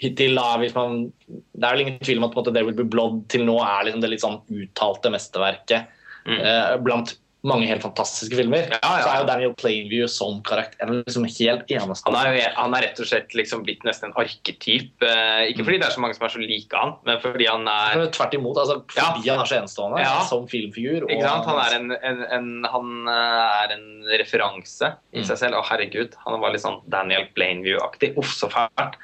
hittil 0.01 0.33
da, 0.35 0.47
hvis 0.57 0.73
man, 0.73 1.03
Det 1.29 1.61
er 1.61 1.75
vel 1.75 1.85
ingen 1.85 2.01
tvil 2.01 2.17
om 2.17 2.25
at 2.25 2.33
på 2.33 2.39
en 2.39 2.43
måte, 2.43 2.53
There 2.57 2.65
Will 2.65 2.79
Be 2.81 2.89
Blood 2.89 3.21
til 3.29 3.45
nå 3.45 3.59
er 3.61 3.85
liksom 3.85 4.01
det 4.01 4.09
litt 4.15 4.25
sånn 4.25 4.41
uttalte 4.49 5.13
mesterverket 5.13 5.97
Mm. 6.21 6.37
eh, 6.37 6.77
blant 6.85 7.15
mange 7.47 7.65
helt 7.65 7.81
fantastiske 7.81 8.37
filmer. 8.37 8.67
Ja, 8.69 8.77
ja. 8.83 9.01
Så 9.01 9.09
er 9.11 9.21
jo 9.23 9.27
Daniel 9.29 9.53
Plainview 9.57 10.05
som 10.11 10.41
karakter 10.45 10.91
liksom 11.01 11.23
helt 11.25 11.71
eneste. 11.73 12.05
Han 12.13 12.17
er, 12.37 12.51
han 12.53 12.75
er 12.77 12.83
rett 12.85 12.99
og 13.01 13.07
slett 13.09 13.33
liksom 13.33 13.63
blitt 13.65 13.81
nesten 13.87 14.11
en 14.11 14.15
arketyp. 14.21 15.01
Eh, 15.07 15.49
ikke 15.49 15.65
fordi 15.65 15.79
det 15.81 15.87
er 15.87 15.95
så 15.95 16.03
mange 16.03 16.13
som 16.17 16.27
er 16.27 16.33
så 16.35 16.41
like 16.43 16.77
han, 16.77 16.93
men 17.07 17.17
fordi 17.23 17.47
han 17.49 17.65
er 17.71 18.05
Tvert 18.13 18.35
imot. 18.37 18.59
altså 18.61 18.77
Fordi 18.93 19.25
han 19.31 19.41
er 19.41 19.49
så 19.49 19.57
enestående 19.57 20.03
Ja. 20.05 20.19
som 20.29 20.45
filmfigur. 20.51 21.07
Sant? 21.09 21.49
Han 21.49 21.59
er 21.65 21.77
en, 21.79 21.91
en, 21.97 22.21
en, 22.37 22.49
han 22.69 22.93
eh, 23.09 23.65
er 23.65 23.75
en 23.79 23.87
referanse 24.21 24.93
i 25.13 25.21
Mm. 25.21 25.25
seg 25.27 25.37
selv. 25.37 25.57
Å, 25.57 25.65
herregud. 25.69 26.13
Han 26.25 26.39
var 26.41 26.53
litt 26.53 26.61
sånn 26.63 26.79
Daniel 26.89 27.25
Plainview-aktig. 27.35 28.13
Uff, 28.17 28.31
så 28.37 28.49
fælt. 28.53 28.95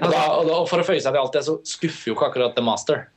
og, 0.00 0.10
da, 0.10 0.22
og, 0.30 0.46
da, 0.46 0.54
og 0.62 0.68
For 0.70 0.78
å 0.82 0.86
føye 0.86 1.00
seg 1.02 1.12
til 1.14 1.20
alt 1.22 1.32
det, 1.34 1.42
så 1.46 1.58
skuffer 1.66 2.10
jo 2.12 2.14
ikke 2.16 2.30
akkurat 2.30 2.54
The 2.54 2.62
Master. 2.62 3.08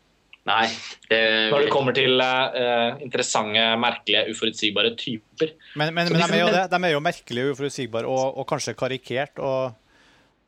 Nei. 0.50 0.66
Det, 1.08 1.20
Når 1.54 1.66
det 1.66 1.72
kommer 1.72 1.96
til 1.96 2.20
uh, 2.20 3.00
interessante, 3.04 3.64
merkelige, 3.80 4.26
uforutsigbare 4.34 4.92
typer. 5.00 5.54
Men, 5.80 5.94
men, 5.96 6.10
men 6.12 6.20
de 6.20 6.26
de, 6.28 6.36
er 6.36 6.42
jo 6.42 6.50
det, 6.52 6.66
de 6.74 6.80
er 6.84 6.96
jo 6.96 7.04
merkelige 7.04 7.54
uforutsigbare 7.54 8.12
og, 8.12 8.42
og 8.42 8.48
kanskje 8.50 8.76
karikert. 8.76 9.40
og 9.40 9.72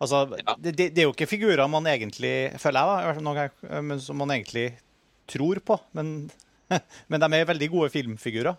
altså, 0.04 0.26
Ja. 0.42 0.58
det, 0.60 0.76
det 0.82 1.00
er 1.00 1.08
jo 1.08 1.16
ikke 1.16 1.30
figurer 1.32 1.72
man 1.72 1.88
egentlig 1.88 2.36
føler 2.60 2.92
jeg 3.00 3.56
da, 3.56 3.82
men 3.82 4.04
som 4.04 4.20
man 4.20 4.36
egentlig 4.36 4.74
tror 5.32 5.64
på. 5.64 5.80
Men, 5.96 6.30
men 7.10 7.24
de 7.24 7.32
er 7.40 7.52
veldig 7.54 7.72
gode 7.72 7.92
filmfigurer. 7.96 8.56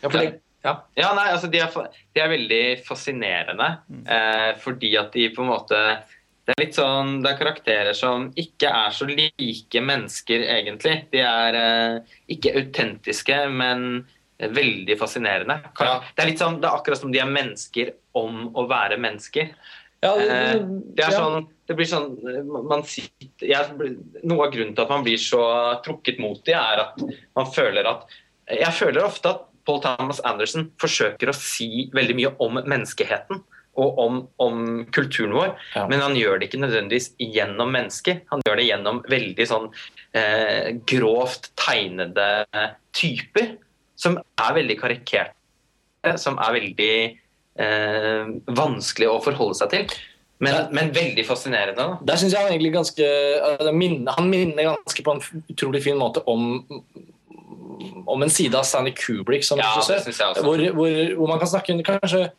Ja, 0.00 0.08
for 0.08 0.18
det, 0.18 0.40
ja. 0.64 0.74
Ja, 0.98 1.10
nei, 1.16 1.28
altså 1.32 1.48
de 1.52 1.60
er, 1.62 1.76
de 2.14 2.20
er 2.20 2.32
veldig 2.34 2.64
fascinerende. 2.84 3.68
Eh, 4.04 4.50
fordi 4.60 4.90
at 5.00 5.14
de 5.14 5.28
på 5.36 5.44
en 5.44 5.52
måte 5.54 5.78
Det 6.50 6.56
er 6.56 6.64
litt 6.64 6.78
sånn, 6.78 7.18
det 7.22 7.30
er 7.30 7.38
karakterer 7.38 7.94
som 7.94 8.24
ikke 8.38 8.70
er 8.74 8.94
så 8.94 9.06
like 9.06 9.82
mennesker, 9.86 10.42
egentlig. 10.50 10.96
De 11.12 11.20
er 11.22 11.58
eh, 11.60 12.16
ikke 12.34 12.56
autentiske, 12.58 13.36
men 13.54 14.02
veldig 14.40 14.96
fascinerende. 14.98 15.60
Ja. 15.78 16.00
Det 16.16 16.24
er 16.24 16.32
sånn, 16.40 16.58
det 16.58 16.66
er 16.66 16.80
akkurat 16.80 16.98
som 16.98 17.12
de 17.14 17.20
er 17.22 17.30
mennesker 17.30 17.92
om 18.18 18.48
å 18.58 18.66
være 18.70 18.98
mennesker. 18.98 19.52
Ja, 20.00 20.14
Eh, 20.16 20.56
det 20.96 21.04
er 21.04 21.12
ja. 21.12 21.18
sånn, 21.20 21.46
det 21.68 21.74
blir 21.76 21.84
sånn 21.84 22.14
man 22.48 22.80
sitter, 22.88 23.44
jeg, 23.44 23.90
Noe 24.24 24.46
av 24.46 24.54
grunnen 24.54 24.72
til 24.72 24.86
at 24.86 24.92
man 24.94 25.04
blir 25.04 25.20
så 25.20 25.42
trukket 25.84 26.16
mot 26.22 26.40
dem, 26.48 26.56
er 26.56 26.86
at 26.86 27.02
man 27.36 27.50
føler 27.52 27.84
at 27.84 28.06
Jeg 28.48 28.72
føler 28.78 29.04
ofte 29.04 29.28
at 29.28 29.44
Paul 29.68 29.82
Thomas 29.84 30.22
Anderson 30.24 30.70
forsøker 30.80 31.30
å 31.30 31.36
si 31.36 31.90
veldig 31.92 32.16
mye 32.16 32.32
om 32.42 32.56
menneskeheten 32.64 33.44
og 33.78 33.98
om, 34.02 34.16
om 34.42 34.84
kulturen 34.92 35.32
vår, 35.32 35.54
Ja. 35.76 35.86
men 35.88 36.00
han 36.00 36.16
gjør 36.18 36.40
det 36.40 36.48
ikke 36.50 36.60
nødvendigvis 36.64 37.12
gjennom 37.22 37.70
mennesket. 37.72 38.24
Han 38.32 38.42
gjør 38.46 38.56
det 38.58 38.66
gjennom 38.66 39.02
veldig 39.08 39.46
sånn 39.46 39.68
eh, 40.14 40.72
grovt 40.90 41.50
tegnede 41.56 42.46
typer, 42.92 43.56
som 43.96 44.18
er 44.18 44.54
veldig 44.58 44.76
karikerte, 44.80 46.16
som 46.18 46.38
er 46.42 46.56
veldig 46.58 46.92
eh, 47.60 48.32
vanskelig 48.58 49.08
å 49.10 49.20
forholde 49.22 49.54
seg 49.62 49.70
til. 49.70 49.86
Men, 50.40 50.54
Ja. 50.54 50.68
men 50.72 50.90
veldig 50.96 51.24
fascinerende. 51.28 51.76
Da. 51.76 51.98
Der 52.02 52.16
synes 52.16 52.32
jeg 52.32 52.40
han 52.42 52.50
egentlig 52.52 52.72
ganske 52.72 53.04
altså, 53.44 53.72
minner, 53.76 54.12
Han 54.16 54.30
minner 54.30 54.70
ganske 54.74 55.02
på 55.04 55.12
en 55.12 55.44
utrolig 55.52 55.82
fin 55.84 55.98
måte 56.00 56.22
om 56.26 56.64
om 58.06 58.22
en 58.22 58.30
side 58.32 58.54
av 58.56 58.64
Stanley 58.64 58.92
Kubrick 58.96 59.44
som 59.44 59.58
Ja, 59.58 59.74
regissør. 59.76 60.40
Hvor, 60.42 60.58
hvor, 60.74 61.14
hvor 61.16 61.28
man 61.28 61.38
kan 61.38 61.48
snakke 61.48 61.76
kanskje 61.84 62.30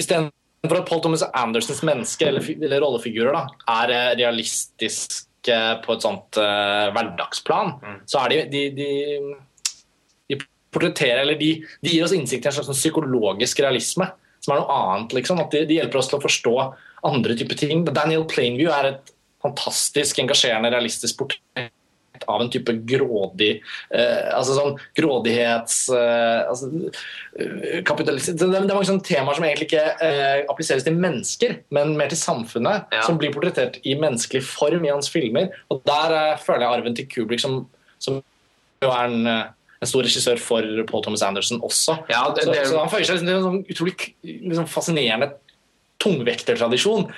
Istedenfor 0.00 0.32
at 0.62 0.86
Paul 0.88 1.00
Thomas 1.00 1.22
Andersens 1.32 1.82
menneske 1.86 2.26
eller, 2.28 2.44
eller 2.60 2.82
rollefigurer 2.84 3.32
da, 3.32 3.46
er 3.80 4.16
realistisk 4.20 5.26
realistiske 5.40 5.84
på 5.86 5.94
et 5.94 6.02
sånt 6.04 6.36
uh, 6.38 6.90
hverdagsplan, 6.92 7.80
Mm. 7.80 8.00
så 8.06 8.18
er 8.24 8.28
de, 8.28 8.38
de, 8.50 8.70
de, 8.76 9.36
de 10.28 10.38
portretterer 10.70 11.22
eller 11.22 11.38
de, 11.38 11.64
de 11.82 11.90
gir 11.90 12.04
oss 12.04 12.12
innsikt 12.12 12.44
i 12.44 12.48
en 12.48 12.52
slags 12.52 12.68
sånn 12.68 12.76
psykologisk 12.76 13.60
realisme, 13.60 14.10
som 14.40 14.54
er 14.54 14.60
noe 14.60 14.76
annet. 14.76 15.12
liksom, 15.12 15.40
at 15.40 15.50
de, 15.50 15.64
de 15.66 15.80
hjelper 15.80 15.98
oss 15.98 16.08
til 16.08 16.18
å 16.18 16.22
forstå 16.22 16.54
andre 17.08 17.34
typer 17.36 17.56
ting. 17.56 17.84
Daniel 17.84 18.26
Plainview 18.28 18.70
er 18.70 18.92
et 18.92 19.12
fantastisk 19.40 20.18
engasjerende, 20.20 20.70
realistisk 20.70 21.16
portrett 21.18 21.72
av 22.30 22.44
en 22.44 22.50
type 22.52 22.72
grådig 22.88 23.50
eh, 23.94 24.30
altså 24.36 24.56
sånn 24.56 24.76
grådighets 24.98 25.76
eh, 25.94 26.48
altså, 26.50 26.70
eh, 27.36 27.80
det, 27.84 28.16
det 28.38 28.48
er 28.48 28.68
mange 28.70 28.88
sånne 28.88 29.04
temaer 29.06 29.36
som 29.38 29.46
egentlig 29.48 29.68
ikke 29.70 29.84
eh, 30.06 30.40
appliseres 30.50 30.86
til 30.86 30.96
mennesker, 31.00 31.58
men 31.74 31.96
mer 31.98 32.10
til 32.12 32.20
samfunnet, 32.22 32.88
Ja. 32.94 33.02
som 33.06 33.18
blir 33.20 33.32
portrettert 33.34 33.80
i 33.86 33.94
menneskelig 33.98 34.42
form 34.46 34.84
i 34.86 34.92
hans 34.92 35.10
filmer. 35.12 35.50
Og 35.70 35.82
der 35.88 36.14
eh, 36.16 36.38
føler 36.42 36.64
jeg 36.66 36.78
arven 36.80 36.96
til 36.98 37.08
Kubrick, 37.10 37.42
som, 37.42 37.64
som 38.02 38.20
jo 38.82 38.90
er 38.90 39.04
en, 39.10 39.26
eh, 39.26 39.44
en 39.80 39.88
stor 39.88 40.04
regissør 40.06 40.40
for 40.40 40.64
Paul 40.88 41.04
Thomas 41.04 41.22
Anderson 41.26 41.60
også. 41.66 41.98
Ja, 42.12 42.26
det, 42.36 42.46
Så, 42.46 42.52
det, 42.54 42.64
så 42.70 42.80
han 42.82 42.90
føyer 42.92 43.06
seg 43.08 43.22
til 43.22 43.34
en 43.34 43.46
sånn 43.46 43.62
utrolig 43.70 43.94
liksom 44.24 44.68
fascinerende 44.70 45.30
tungvektertradisjon. 46.00 47.08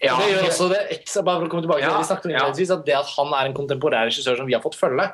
Ja, 0.00 0.14
det 0.16 0.30
gjør 0.30 0.46
også 0.48 0.68
det 0.70 0.84
ekstra, 0.96 1.22
bare 1.26 1.42
for 1.42 1.48
å 1.48 1.52
komme 1.52 1.64
tilbake 1.66 1.82
til 1.84 1.92
det 1.92 1.98
vi 1.98 2.08
snakket 2.08 2.28
om 2.28 2.32
innledningsvis, 2.32 2.70
at 2.72 2.86
det 2.86 2.94
at 2.96 3.10
han 3.18 3.34
er 3.36 3.48
en 3.48 3.56
kontemporær 3.56 4.08
regissør 4.08 4.38
som 4.38 4.48
vi 4.48 4.56
har 4.56 4.62
fått 4.64 4.78
følge, 4.80 5.10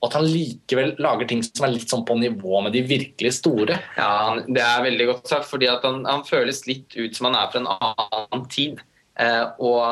og 0.00 0.08
at 0.08 0.16
han 0.16 0.24
likevel 0.24 0.94
lager 1.04 1.28
ting 1.28 1.42
som 1.44 1.66
er 1.66 1.74
litt 1.74 1.92
sånn 1.92 2.06
på 2.08 2.16
nivå 2.16 2.62
med 2.64 2.72
de 2.72 2.80
virkelig 2.88 3.34
store. 3.36 3.76
Ja, 3.98 4.38
det 4.48 4.62
er 4.64 4.86
veldig 4.86 5.10
godt 5.10 5.28
sagt, 5.28 5.44
fordi 5.50 5.68
han, 5.68 6.06
han 6.08 6.24
føles 6.24 6.64
litt 6.70 6.96
ut 6.96 7.16
som 7.16 7.28
han 7.28 7.36
er 7.36 7.52
fra 7.52 7.60
en 7.60 7.68
annen 7.74 8.46
tid. 8.52 8.80
Eh, 9.20 9.44
og 9.60 9.84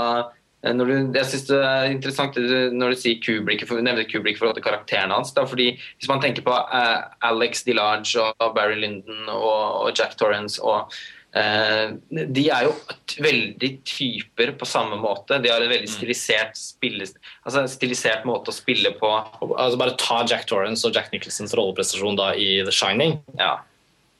eh, 0.64 0.72
du, 0.80 0.94
jeg 0.96 1.28
synes 1.28 1.44
det 1.50 1.60
er 1.60 1.92
interessant 1.92 2.40
når 2.40 2.94
du 2.94 3.00
sier 3.02 3.20
Kubrick, 3.20 3.66
for, 3.68 3.84
nevner 3.84 4.08
Kubrick 4.08 4.38
i 4.38 4.40
forhold 4.40 4.56
til 4.56 4.64
karakteren 4.64 5.12
hans. 5.12 5.34
Da, 5.36 5.44
fordi 5.44 5.74
Hvis 5.76 6.08
man 6.08 6.24
tenker 6.24 6.46
på 6.46 6.56
eh, 6.56 6.96
Alex 7.28 7.66
DeLarge 7.68 8.30
og 8.30 8.56
Barry 8.56 8.80
Lyndon 8.80 9.28
og, 9.28 9.84
og 9.84 9.92
Jack 9.92 10.16
Torrance 10.16 10.56
og 10.64 10.96
De 11.34 12.44
er 12.48 12.64
jo 12.64 12.72
veldig 13.20 13.68
typer 13.86 14.54
på 14.58 14.66
samme 14.68 14.96
måte. 15.00 15.36
De 15.44 15.50
har 15.52 15.60
en 15.60 15.70
veldig 15.70 15.90
stilisert, 15.92 16.56
spille, 16.56 17.04
altså 17.44 17.60
en 17.62 17.68
stilisert 17.70 18.24
måte 18.28 18.48
å 18.52 18.56
spille 18.56 18.94
på. 18.96 19.10
Altså 19.52 19.78
Bare 19.80 19.96
ta 20.00 20.22
Jack 20.28 20.46
Torrance 20.48 20.86
og 20.88 20.96
Jack 20.96 21.12
Nicholsons 21.12 21.52
rolleprestasjon 21.58 22.16
da 22.18 22.32
i 22.34 22.62
The 22.64 22.72
Shining, 22.74 23.18
Ja. 23.38 23.58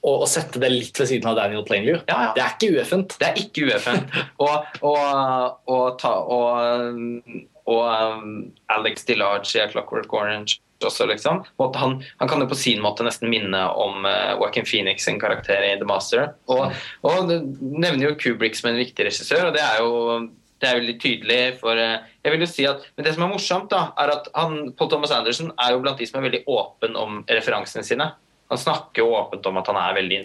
og, 0.04 0.22
og 0.26 0.28
sette 0.30 0.60
det 0.62 0.70
litt 0.74 1.00
ved 1.00 1.08
siden 1.10 1.30
av 1.32 1.40
Daniel 1.40 1.64
Plainview. 1.66 1.98
Ja, 2.10 2.28
ja. 2.28 2.30
Det 2.36 2.44
er 2.44 2.54
ikke 2.54 2.72
ueffent. 2.76 3.16
Det 3.18 3.30
er 3.32 3.40
ikke 3.42 3.66
ueffent. 3.70 4.14
Og, 4.44 4.68
og, 4.86 5.58
og, 5.66 5.86
ta, 5.98 6.12
og, 6.22 7.24
og 7.68 8.20
um, 8.22 8.36
Alex 8.70 9.02
DeLarge 9.08 9.56
i 9.58 9.66
Clockwork 9.72 10.12
Orange 10.14 10.60
også, 10.86 11.06
liksom. 11.10 11.42
Han, 11.58 11.96
han 12.20 12.30
kan 12.30 12.42
jo 12.42 12.48
på 12.50 12.58
sin 12.58 12.82
måte 12.84 13.06
nesten 13.06 13.30
minne 13.32 13.62
om 13.74 14.06
uh, 14.06 14.36
Joaquin 14.38 14.66
Phoenix 14.68 15.06
sin 15.08 15.20
karakter 15.20 15.64
i 15.66 15.72
The 15.80 15.88
Master. 15.88 16.34
Og, 16.52 16.76
og 17.06 17.32
nevner 17.58 18.10
jo 18.10 18.18
Kubrick 18.20 18.58
som 18.58 18.70
en 18.72 18.80
viktig 18.80 19.08
regissør, 19.08 19.48
og 19.48 19.56
det 19.56 19.64
er 19.64 19.82
jo 19.82 20.28
det 20.58 20.66
er 20.66 20.80
veldig 20.80 20.94
tydelig 20.98 21.42
for 21.60 21.78
uh, 21.78 22.00
jeg 22.24 22.34
vil 22.34 22.42
jo 22.42 22.48
si 22.50 22.64
at, 22.66 22.82
Men 22.96 23.06
det 23.06 23.12
som 23.14 23.24
er 23.24 23.30
morsomt, 23.30 23.68
da, 23.72 23.92
er 23.98 24.14
at 24.16 24.26
han, 24.34 24.72
Paul 24.78 24.90
Thomas 24.92 25.14
Anderson 25.14 25.52
er 25.54 25.74
jo 25.74 25.84
blant 25.84 26.00
de 26.00 26.08
som 26.08 26.18
er 26.20 26.28
veldig 26.28 26.42
åpen 26.50 26.98
om 26.98 27.22
referansene 27.30 27.86
sine. 27.86 28.10
Han 28.50 28.60
snakker 28.60 29.04
jo 29.04 29.14
åpent 29.16 29.46
om 29.48 29.60
at 29.60 29.70
han 29.70 29.78
er 29.80 29.96
veldig 30.00 30.18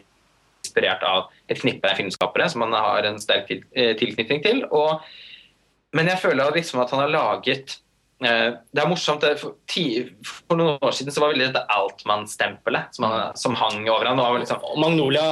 inspirert 0.64 1.04
av 1.06 1.30
et 1.52 1.60
knippe 1.60 1.92
filmskapere 1.98 2.48
som 2.52 2.64
han 2.66 2.76
har 2.76 3.08
en 3.08 3.20
sterk 3.22 3.48
til, 3.50 3.64
eh, 3.76 3.94
tilknytning 4.00 4.44
til. 4.44 4.64
Og, 4.72 5.04
men 5.96 6.10
jeg 6.12 6.22
føler 6.24 6.56
liksom 6.56 6.82
at 6.84 6.94
han 6.96 7.04
har 7.04 7.14
laget 7.14 7.78
Det 8.24 8.82
er 8.84 8.90
morsomt. 8.90 9.26
For, 9.42 9.58
ti, 9.70 9.86
for 10.26 10.60
noen 10.60 10.78
år 10.84 10.96
siden 10.96 11.14
så 11.14 11.24
var 11.24 11.34
veldig 11.34 11.50
dette 11.52 11.66
Altmann-stempelet 11.76 12.96
som, 12.98 13.10
som 13.40 13.58
hang 13.60 13.84
over 13.90 14.10
han. 14.10 14.24
Liksom, 14.40 14.64
Magnolia 14.82 15.28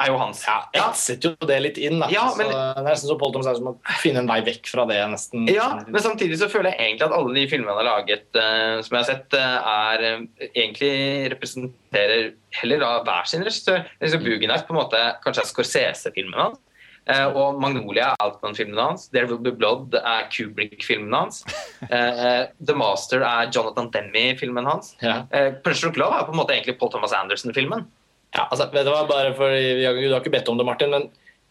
er 0.00 0.10
jo 0.10 0.16
hans. 0.18 0.42
ja, 0.46 0.56
etset 0.90 1.22
jo 1.24 1.32
det 1.46 1.56
litt 1.62 1.78
inn. 1.78 2.00
Da. 2.02 2.08
Ja, 2.10 2.24
men- 2.36 2.48
så 2.48 2.52
det 2.52 2.82
er 2.82 2.86
nesten 2.88 3.10
så 3.10 3.18
Paul 3.18 3.32
Thomas 3.32 3.46
Anderson 3.46 3.68
må 3.68 3.74
finne 4.02 4.22
en 4.22 4.30
vei 4.30 4.40
vekk 4.42 4.66
fra 4.66 4.86
det. 4.90 4.98
nesten. 5.10 5.46
Ja, 5.48 5.68
men 5.86 6.02
samtidig 6.02 6.38
så 6.40 6.50
føler 6.50 6.72
jeg 6.72 6.80
egentlig 6.80 7.06
at 7.06 7.14
alle 7.14 7.34
de 7.34 7.46
filmene 7.48 7.70
han 7.74 7.86
har 7.86 7.90
laget, 8.00 8.26
uh, 8.34 8.82
som 8.82 8.96
jeg 8.96 9.04
har 9.04 9.08
sett, 9.10 9.34
eh, 9.34 9.58
er 9.74 10.18
uh, 10.18 10.48
egentlig 10.54 11.30
representerer 11.34 12.32
heller 12.60 12.78
da 12.80 13.02
hver 13.04 13.26
sin 13.26 13.44
regissør. 13.44 13.84
Liksom 14.02 14.24
Boogie 14.24 14.48
Nights 14.48 14.66
på 14.66 14.74
en 14.74 14.80
måte 14.82 15.02
kanskje 15.24 15.44
er 15.44 15.50
Scorsese-filmen 15.52 16.34
hans. 16.34 16.58
Eh, 17.04 17.26
og 17.36 17.58
Magnolia 17.60 18.12
er 18.12 18.22
Altman-filmen 18.24 18.78
hans. 18.80 19.08
There 19.12 19.28
Will 19.28 19.42
Be 19.44 19.52
Blood 19.52 19.96
er 20.00 20.28
Kubrick-filmen 20.32 21.12
hans. 21.12 21.42
Eh, 21.84 22.46
The 22.64 22.76
Master 22.78 23.24
er 23.26 23.50
Jonathan 23.52 23.90
Demme-filmen 23.92 24.64
hans. 24.70 24.94
Ja. 25.04 25.18
Eh, 25.34 25.52
Punch 25.64 25.82
Drunk 25.84 26.00
Love 26.00 26.16
er 26.16 26.24
på 26.28 26.32
en 26.32 26.40
måte 26.40 26.56
egentlig 26.56 26.78
Paul 26.80 26.94
Thomas 26.94 27.12
Anderson-filmen. 27.16 27.84
Ja, 28.34 28.48
altså, 28.48 28.70
vet 28.72 28.88
Du 28.88 28.90
hva, 28.90 29.04
bare 29.06 29.34
for, 29.36 29.52
Du 29.52 30.08
har 30.10 30.22
ikke 30.22 30.32
bedt 30.32 30.48
om 30.50 30.58
det, 30.58 30.66
Martin, 30.66 30.90
men 30.96 31.10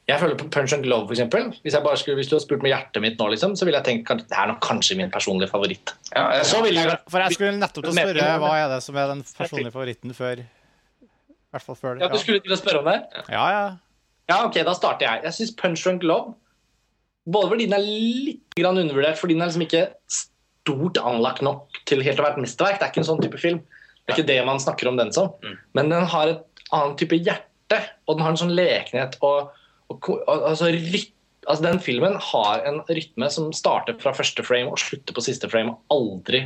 jeg 0.10 0.20
føler 0.20 0.36
på 0.36 0.50
Punch 0.52 0.74
and 0.76 0.84
Glove, 0.84 1.14
eksempel. 1.16 1.46
Hvis, 1.64 1.78
jeg 1.78 1.86
bare 1.86 2.00
skulle, 2.02 2.18
hvis 2.20 2.28
du 2.28 2.36
hadde 2.36 2.44
spurt 2.44 2.66
med 2.66 2.74
hjertet 2.74 3.00
mitt 3.06 3.22
nå, 3.22 3.30
liksom, 3.32 3.54
så 3.56 3.64
ville 3.64 3.80
jeg 3.80 3.88
tenkt 3.88 4.12
at 4.12 4.26
det 4.26 4.36
er 4.42 4.50
nok 4.52 4.60
kanskje 4.66 4.98
min 5.00 5.14
personlige 5.14 5.54
favoritt. 5.54 5.94
Så 6.44 6.60
ville 6.66 6.82
jeg 6.84 6.98
For 7.14 7.24
jeg 7.24 7.38
skulle 7.38 7.54
nettopp 7.62 7.86
til 7.86 7.94
å 7.94 7.96
spørre 8.02 8.34
hva 8.44 8.52
er 8.66 8.68
det 8.74 8.82
som 8.84 9.00
er 9.00 9.14
den 9.14 9.24
personlige 9.38 9.72
favoritten 9.72 10.18
før 10.18 10.44
I 10.44 10.50
hvert 11.56 11.68
fall 11.70 11.80
før 11.80 11.96
det. 11.96 12.04
Ja, 12.04 12.12
Du 12.12 12.20
skulle 12.20 12.44
til 12.44 12.58
å 12.58 12.60
spørre 12.60 12.82
om 12.84 12.90
det? 12.92 12.98
Ja, 13.32 13.46
ja. 13.54 13.64
Ja, 14.32 14.44
ok, 14.46 14.62
da 14.64 14.74
starter 14.78 15.08
jeg. 15.08 15.24
Jeg 15.28 15.38
syns 15.38 15.56
Punch 15.60 15.84
Drunk 15.84 16.06
Love 16.08 16.34
Både 17.24 17.50
fordi 17.54 17.68
den 17.70 17.78
er 17.78 17.86
litt 17.88 18.58
grann 18.60 18.80
undervurdert, 18.82 19.16
fordi 19.20 19.36
den 19.38 19.46
er 19.46 19.52
liksom 19.52 19.64
ikke 19.64 19.84
stort 20.12 20.98
anlagt 21.00 21.44
nok 21.46 21.78
til 21.88 22.04
helt 22.04 22.20
å 22.20 22.26
være 22.26 22.36
et 22.36 22.44
mesterverk. 22.44 22.80
Det 22.82 22.88
er 22.88 22.92
ikke 22.92 23.02
en 23.04 23.08
sånn 23.08 23.22
type 23.24 23.40
film. 23.40 23.62
Det 24.04 24.12
er 24.12 24.18
ikke 24.18 24.28
det 24.28 24.40
man 24.48 24.60
snakker 24.60 24.90
om 24.92 25.00
den 25.00 25.14
som. 25.16 25.32
Mm. 25.44 25.54
Men 25.80 25.92
den 25.94 26.08
har 26.12 26.32
et 26.34 26.64
annet 26.76 26.98
type 27.00 27.20
hjerte, 27.20 27.80
og 28.08 28.18
den 28.18 28.26
har 28.26 28.34
en 28.34 28.42
sånn 28.42 28.56
lekenhet 28.58 29.16
og, 29.24 29.54
og, 29.88 30.10
og 30.10 30.50
altså, 30.50 30.74
ryt, 30.76 31.14
altså 31.48 31.64
Den 31.64 31.80
filmen 31.84 32.18
har 32.32 32.68
en 32.68 32.82
rytme 32.90 33.30
som 33.32 33.56
starter 33.56 33.96
fra 34.04 34.12
første 34.16 34.44
frame 34.44 34.72
og 34.74 34.84
slutter 34.84 35.16
på 35.16 35.24
siste 35.24 35.48
frame, 35.52 35.78
og 35.78 35.96
aldri 35.96 36.44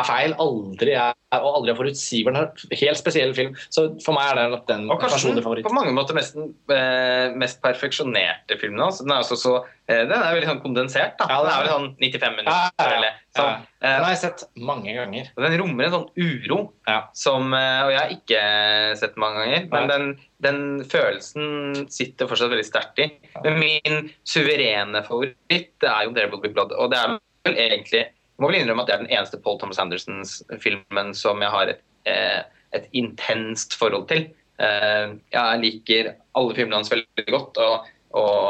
er 0.00 0.06
feil, 0.08 0.34
aldri 0.42 0.94
er, 0.98 1.14
og 1.36 1.48
aldri 1.58 1.72
er 1.72 1.78
forutsigbar. 1.78 2.36
Det 2.36 2.42
er 2.68 2.74
en 2.76 2.80
helt 2.82 3.00
spesiell 3.00 3.34
film. 3.36 3.54
Så 3.72 3.86
for 4.04 4.16
meg 4.16 4.30
er 4.32 4.38
det 4.40 4.46
nok 4.54 4.66
den 4.70 4.86
personlige 4.88 5.44
den 5.60 5.66
på 5.66 5.74
mange 5.76 5.92
måter 5.96 6.16
mest, 6.16 6.36
eh, 6.72 7.34
mest 7.36 7.60
perfeksjonerte 7.64 8.58
filmen 8.60 8.80
hans. 8.84 9.00
Den 9.02 9.12
er, 9.14 9.22
også 9.24 9.36
så, 9.40 9.54
eh, 9.88 10.04
den 10.08 10.12
er 10.16 10.34
veldig 10.36 10.50
sånn 10.52 10.62
kondensert. 10.64 11.16
da. 11.18 11.26
Ja, 11.30 11.40
den 11.42 11.52
er 11.52 11.62
vel 11.64 11.72
sånn 11.74 11.88
95 12.00 12.36
minutter. 12.36 12.52
Ja, 12.52 12.70
ja, 12.78 12.96
eller 12.96 13.18
sånn. 13.36 13.66
Eh, 13.82 13.92
Den 13.96 14.04
har 14.04 14.10
jeg 14.14 14.22
sett 14.22 14.44
mange 14.56 14.94
ganger. 14.96 15.28
den 15.36 15.58
rommer 15.60 15.84
en 15.84 15.92
sånn 15.92 16.08
uro 16.16 16.72
Ja. 16.88 17.02
som 17.12 17.52
eh, 17.54 17.82
Og 17.84 17.90
jeg 17.92 18.00
har 18.00 18.10
ikke 18.16 18.96
sett 18.98 19.14
den 19.14 19.20
mange 19.20 19.44
ganger, 19.44 19.68
men 19.70 19.88
den, 19.88 20.18
den 20.40 20.84
følelsen 20.84 21.88
sitter 21.90 22.26
fortsatt 22.26 22.50
veldig 22.50 22.64
sterkt 22.66 22.98
i. 22.98 23.10
Men 23.44 23.58
min 23.60 24.10
suverene 24.24 25.04
favoritt 25.06 25.72
det 25.80 25.88
er 25.90 26.04
jo 26.04 26.12
Will 26.16 26.40
Be 26.40 26.48
Blood'. 26.48 26.72
Og 26.78 26.90
det 26.90 26.98
er 26.98 27.18
vel 27.44 27.54
egentlig 27.54 28.06
må 28.40 28.50
vel 28.50 28.60
innrømme 28.60 28.84
at 28.84 28.90
det 28.90 28.96
er 28.96 29.04
den 29.04 29.14
eneste 29.14 29.40
Paul 29.42 29.58
Thomas 29.60 29.80
Andersons-filmen 29.80 31.12
som 31.16 31.42
jeg 31.44 31.52
har 31.54 31.72
et, 31.72 31.82
eh, 32.08 32.42
et 32.76 32.88
intenst 32.96 33.76
forhold 33.80 34.08
til. 34.12 34.28
Eh, 34.60 35.16
jeg 35.32 35.62
liker 35.62 36.14
alle 36.36 36.56
filmene 36.56 36.80
hans 36.80 36.92
veldig 36.92 37.26
godt, 37.32 37.60
og, 37.64 37.88
og, 38.16 38.40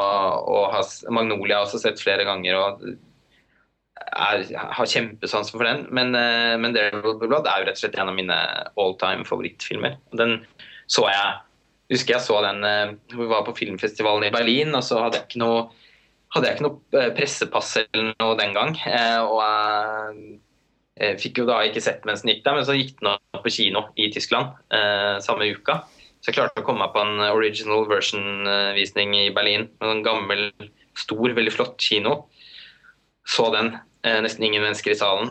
og 0.51 0.63
har, 0.75 0.87
Magnolia 1.15 1.61
har 1.61 1.69
også 1.69 1.83
sett 1.83 2.03
flere 2.03 2.27
ganger. 2.27 2.59
og 2.59 2.87
er, 4.07 4.45
har 4.55 4.91
kjempesans 4.91 5.51
for 5.55 5.65
den, 5.67 5.87
men, 5.95 6.15
eh, 6.19 6.55
men 6.61 6.75
There 6.75 7.01
Blood 7.03 7.47
er 7.47 7.63
jo 7.63 7.71
rett 7.71 7.79
og 7.79 7.85
slett 7.85 7.99
en 7.99 8.13
av 8.13 8.19
mine 8.19 8.37
all 8.77 8.97
time 9.01 9.27
favorittfilmer. 9.29 9.99
Den 10.19 10.41
så 10.91 11.09
jeg 11.11 11.35
husker 11.91 12.15
jeg 12.15 12.23
så 12.23 12.37
den 12.45 12.61
Vi 13.11 13.27
var 13.27 13.43
på 13.47 13.55
filmfestivalen 13.55 14.29
i 14.29 14.35
Berlin, 14.35 14.75
og 14.75 14.85
så 14.87 15.01
hadde 15.03 15.21
jeg 15.21 15.29
ikke 15.29 15.43
noe 15.43 15.67
hadde 16.35 16.49
jeg 16.49 16.57
ikke 16.57 16.67
noe 16.67 17.01
eh, 17.01 17.13
pressepass 17.17 17.77
eller 17.83 18.11
noe 18.21 18.37
den 18.39 18.57
gang. 18.57 18.75
eh, 18.89 19.19
Og 19.23 19.39
jeg 19.43 20.39
eh, 21.01 21.15
fikk 21.21 21.43
jo 21.43 21.47
da 21.49 21.61
ikke 21.67 21.83
sett 21.85 22.07
mens 22.09 22.25
den 22.25 22.35
gikk 22.35 22.45
der, 22.47 22.57
men 22.59 22.67
så 22.69 22.77
gikk 22.77 22.97
den 23.01 23.13
opp 23.15 23.45
på 23.45 23.53
kino 23.53 23.87
i 24.01 24.09
Tyskland 24.15 24.57
samme 25.23 25.49
uka. 25.53 25.83
Så 26.21 26.33
jeg 26.33 26.39
klarte 26.39 26.63
å 26.63 26.67
komme 26.67 26.83
meg 26.83 26.95
på 26.95 27.03
en 27.05 27.21
original 27.29 27.85
version-visning 27.91 29.13
i 29.15 29.27
Berlin. 29.35 29.69
med 29.79 29.93
En 29.93 30.03
gammel, 30.03 30.49
stor, 30.99 31.35
veldig 31.37 31.53
flott 31.55 31.77
kino. 31.79 32.25
Så 33.29 33.47
den. 33.55 33.77
Nesten 34.03 34.47
ingen 34.47 34.65
mennesker 34.65 34.95
i 34.95 34.99
salen. 34.99 35.31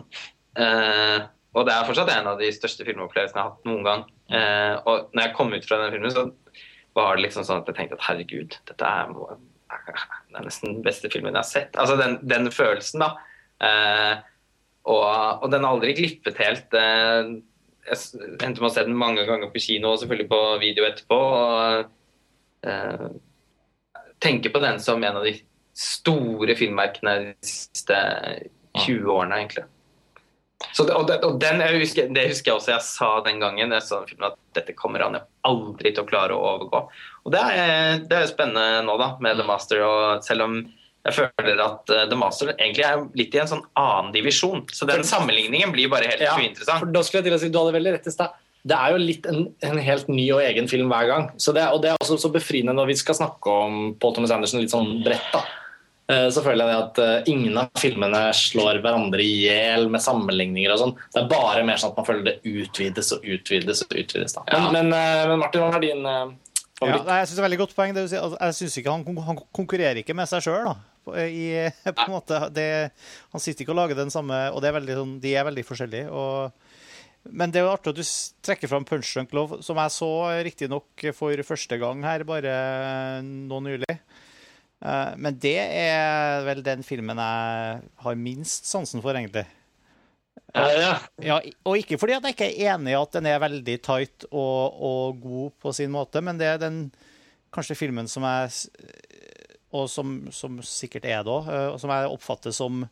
Og 0.55 1.67
det 1.67 1.73
er 1.73 1.87
fortsatt 1.89 2.11
en 2.13 2.29
av 2.31 2.39
de 2.39 2.47
største 2.55 2.85
filmopplevelsene 2.87 3.41
jeg 3.41 3.43
har 3.43 3.51
hatt 3.51 3.67
noen 3.67 3.83
gang. 3.83 4.05
Og 4.85 5.11
når 5.11 5.25
jeg 5.25 5.35
kom 5.35 5.51
ut 5.51 5.67
fra 5.67 5.81
den 5.81 5.97
filmen, 5.97 6.13
så 6.15 6.29
var 6.95 7.17
det 7.17 7.25
liksom 7.25 7.43
sånn 7.43 7.63
at 7.63 7.73
jeg 7.73 7.79
tenkte 7.81 7.99
at 7.99 8.07
herregud, 8.07 8.55
dette 8.69 8.87
er, 8.87 9.11
det 10.35 10.41
er 10.41 10.47
nesten 10.49 10.73
den 10.73 10.83
beste 10.83 11.09
filmen 11.11 11.31
jeg 11.31 11.39
har 11.39 11.47
sett. 11.47 11.77
Altså 11.79 11.95
den, 11.99 12.17
den 12.27 12.51
følelsen, 12.51 13.03
da. 13.05 13.13
Eh, 13.63 14.15
og, 14.91 15.05
og 15.45 15.51
den 15.53 15.63
har 15.63 15.75
aldri 15.77 15.93
glippet 15.95 16.41
helt. 16.43 16.75
Eh, 16.75 17.29
jeg 17.85 18.25
endte 18.43 18.59
med 18.59 18.67
å 18.67 18.73
se 18.73 18.83
den 18.83 18.97
mange 18.99 19.23
ganger 19.27 19.53
på 19.53 19.61
kino 19.63 19.93
og 19.93 20.01
selvfølgelig 20.01 20.27
på 20.33 20.41
video 20.59 20.87
etterpå. 20.89 21.19
Og 21.39 22.67
eh, 22.67 23.05
tenker 24.25 24.51
på 24.51 24.63
den 24.63 24.81
som 24.83 25.03
en 25.03 25.21
av 25.21 25.27
de 25.27 25.37
store 25.75 26.57
filmverkene 26.59 27.15
de 27.21 27.31
siste 27.47 28.01
20 28.83 29.07
årene, 29.15 29.39
egentlig. 29.39 29.65
Så 30.75 30.85
og 30.87 31.11
og 31.11 31.39
den, 31.39 31.61
husker, 31.79 32.07
det 32.11 32.29
husker 32.29 32.51
jeg 32.51 32.59
også 32.59 32.71
jeg 32.73 32.87
sa 32.87 33.09
den 33.25 33.41
gangen 33.43 33.73
jeg 33.75 33.83
så 33.83 34.01
den 34.01 34.11
filmen, 34.11 34.31
at 34.31 34.39
dette 34.57 34.75
kommer 34.75 35.03
han 35.03 35.17
jo 35.17 35.23
aldri 35.47 35.91
til 35.91 36.03
å 36.03 36.09
klare 36.09 36.35
å 36.35 36.55
overgå. 36.55 36.85
Og 37.25 37.33
det 37.33 37.41
er, 37.41 38.01
det 38.05 38.17
er 38.21 38.27
spennende 38.29 38.83
nå, 38.85 38.95
da, 39.01 39.15
med 39.23 39.39
The 39.39 39.45
Master. 39.47 39.81
Og 39.81 40.25
selv 40.25 40.45
om 40.45 40.59
jeg 41.05 41.13
føler 41.19 41.59
at 41.61 41.91
eh, 41.93 42.07
The 42.09 42.17
Master 42.17 42.51
egentlig 42.55 42.85
er 42.87 43.03
litt 43.17 43.35
i 43.37 43.41
en 43.41 43.49
sånn 43.51 43.63
annen 43.77 44.13
divisjon. 44.15 44.63
Så 44.73 44.87
den 44.89 45.05
sammenligningen 45.05 45.73
blir 45.73 45.89
bare 45.91 46.09
helt 46.09 46.23
Ja, 46.25 46.33
uinteressant. 46.37 46.81
For 46.81 46.93
da 46.93 47.03
skulle 47.05 47.21
jeg 47.23 47.29
til 47.29 47.37
å 47.37 47.41
si, 47.43 47.51
Du 47.53 47.59
hadde 47.61 47.75
veldig 47.77 47.95
rett 47.97 48.09
i 48.09 48.13
stad. 48.13 48.37
Det 48.65 48.73
er 48.73 48.95
jo 48.95 49.01
litt 49.01 49.27
en, 49.29 49.43
en 49.61 49.77
helt 49.85 50.07
ny 50.09 50.23
og 50.33 50.41
egen 50.41 50.65
film 50.69 50.89
hver 50.89 51.09
gang. 51.11 51.27
Så 51.37 51.53
det, 51.53 51.67
og 51.69 51.83
det 51.83 51.91
er 51.91 51.99
også 52.01 52.17
så 52.17 52.31
befriende 52.33 52.73
når 52.73 52.89
vi 52.89 52.95
skal 52.97 53.17
snakke 53.19 53.53
om 53.67 53.91
Paul 54.01 54.15
Thomas 54.15 54.33
Anderson 54.33 54.63
litt 54.63 54.73
sånn 54.73 55.03
bredt. 55.05 55.27
da. 55.35 55.43
Eh, 56.09 56.25
Så 56.33 56.41
føler 56.45 56.65
jeg 56.65 56.71
det 56.73 56.79
at 56.87 57.01
eh, 57.03 57.29
ingen 57.35 57.59
av 57.61 57.69
filmene 57.77 58.23
slår 58.33 58.81
hverandre 58.81 59.21
i 59.21 59.35
hjel 59.45 59.85
med 59.93 60.01
sammenligninger. 60.01 60.73
og 60.73 60.81
sånn. 60.81 60.95
Det 61.13 61.21
er 61.21 61.29
bare 61.29 61.61
mer 61.69 61.77
sånn 61.81 61.93
at 61.93 62.01
man 62.01 62.09
føler 62.09 62.25
det 62.31 62.39
utvides 62.41 63.13
og 63.13 63.29
utvides. 63.37 63.85
og 63.85 63.93
utvides. 64.01 64.37
Ja. 64.49 64.65
men, 64.73 64.89
men 64.89 65.37
Martin, 65.45 65.65
hva 65.69 65.77
er 65.77 65.85
din 65.85 66.09
Ja, 66.83 66.97
nei, 67.07 67.21
jeg 67.21 67.29
synes 67.29 67.37
det 67.37 67.41
er 67.41 67.47
veldig 67.47 67.61
godt 67.61 67.75
poeng. 67.77 67.93
Det 67.95 68.03
altså, 68.03 68.35
jeg 68.35 68.55
synes 68.57 68.77
ikke 68.81 68.95
han, 68.95 69.19
han 69.29 69.39
konkurrerer 69.55 70.01
ikke 70.01 70.15
med 70.17 70.27
seg 70.27 70.43
sjøl. 70.43 70.73
Han 73.35 73.41
sitter 73.43 73.61
ikke 73.61 73.75
og 73.75 73.77
lager 73.77 73.99
den 73.99 74.09
samme 74.09 74.39
Og 74.49 74.57
det 74.63 74.71
er 74.71 74.73
veldig, 74.79 74.95
sånn, 74.97 75.11
de 75.21 75.33
er 75.37 75.45
veldig 75.45 75.63
forskjellige. 75.67 76.09
Og 76.09 77.29
Men 77.29 77.53
det 77.53 77.61
er 77.61 77.67
jo 77.67 77.73
artig 77.75 77.93
at 77.93 77.99
du 77.99 78.07
trekker 78.47 78.71
fram 78.71 78.87
Punch 78.89 79.11
Drunk 79.13 79.35
Love, 79.37 79.59
som 79.65 79.77
jeg 79.81 79.93
så 79.93 80.09
riktignok 80.45 81.05
for 81.17 81.45
første 81.45 81.77
gang 81.81 82.01
her 82.05 82.25
bare 82.27 82.55
nå 83.25 83.61
nylig. 83.65 83.97
Eh, 84.85 85.13
men 85.17 85.37
det 85.41 85.57
er 85.61 86.43
vel 86.45 86.63
den 86.65 86.83
filmen 86.85 87.21
jeg 87.21 87.85
har 88.05 88.19
minst 88.19 88.67
sansen 88.69 89.01
for, 89.05 89.15
egentlig. 89.17 89.45
Ja, 90.55 90.99
ja. 91.19 91.39
Og 91.67 91.81
ikke 91.81 91.99
fordi 91.99 92.15
at 92.15 92.27
jeg 92.29 92.37
ikke 92.37 92.47
er 92.47 92.75
enig 92.75 92.93
i 92.93 92.97
at 92.99 93.17
den 93.17 93.27
er 93.27 93.43
veldig 93.43 93.75
tight 93.83 94.27
og, 94.31 94.79
og 94.79 95.19
god 95.23 95.51
på 95.61 95.73
sin 95.75 95.91
måte, 95.91 96.23
men 96.23 96.39
det 96.39 96.47
er 96.47 96.61
den 96.61 96.79
kanskje 97.55 97.77
filmen 97.79 98.07
som 98.11 98.25
jeg 98.27 98.51
Og 99.75 99.89
som, 99.91 100.17
som 100.31 100.61
sikkert 100.63 101.05
er 101.05 101.23
det 101.27 101.31
òg, 101.31 101.47
og 101.73 101.79
som 101.81 101.91
jeg 101.91 102.11
oppfatter 102.11 102.55
som 102.55 102.85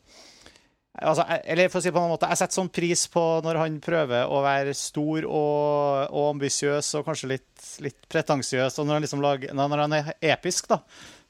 Altså, 0.94 1.24
eller 1.50 1.70
for 1.72 1.80
å 1.80 1.82
si 1.82 1.90
på 1.90 1.98
en 1.98 2.12
måte, 2.12 2.28
Jeg 2.30 2.38
setter 2.38 2.54
sånn 2.54 2.70
pris 2.70 3.00
på 3.10 3.22
når 3.42 3.58
han 3.58 3.80
prøver 3.82 4.30
å 4.30 4.42
være 4.44 4.76
stor 4.78 5.26
og, 5.26 6.12
og 6.14 6.28
ambisiøs 6.36 6.92
og 7.00 7.08
kanskje 7.08 7.32
litt, 7.32 7.64
litt 7.82 8.06
pretensiøs, 8.12 8.78
og 8.78 8.86
når 8.86 9.00
han 9.00 9.06
liksom 9.06 9.24
lager, 9.24 9.56
når 9.58 9.82
han 9.82 9.96
er 9.98 10.12
episk, 10.36 10.68
da. 10.70 10.78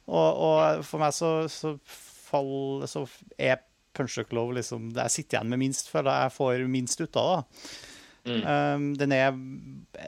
Og, 0.05 0.43
og 0.49 0.85
for 0.85 1.01
meg 1.01 1.15
så, 1.17 1.31
så, 1.49 1.73
fall, 2.29 2.85
så 2.91 3.07
er 3.41 3.63
Punch 3.95 4.17
Drunk 4.17 4.33
Love 4.37 4.57
liksom 4.59 4.89
det 4.95 5.09
jeg 5.09 5.17
sitter 5.19 5.39
igjen 5.39 5.53
med 5.53 5.63
minst, 5.63 5.91
føler 5.93 6.25
jeg 6.25 6.35
får 6.37 6.65
minst 6.71 7.03
ut 7.05 7.21
av. 7.21 7.45
Mm. 8.25 8.41
Um, 8.41 8.85
den, 8.97 9.13
er, 9.13 9.35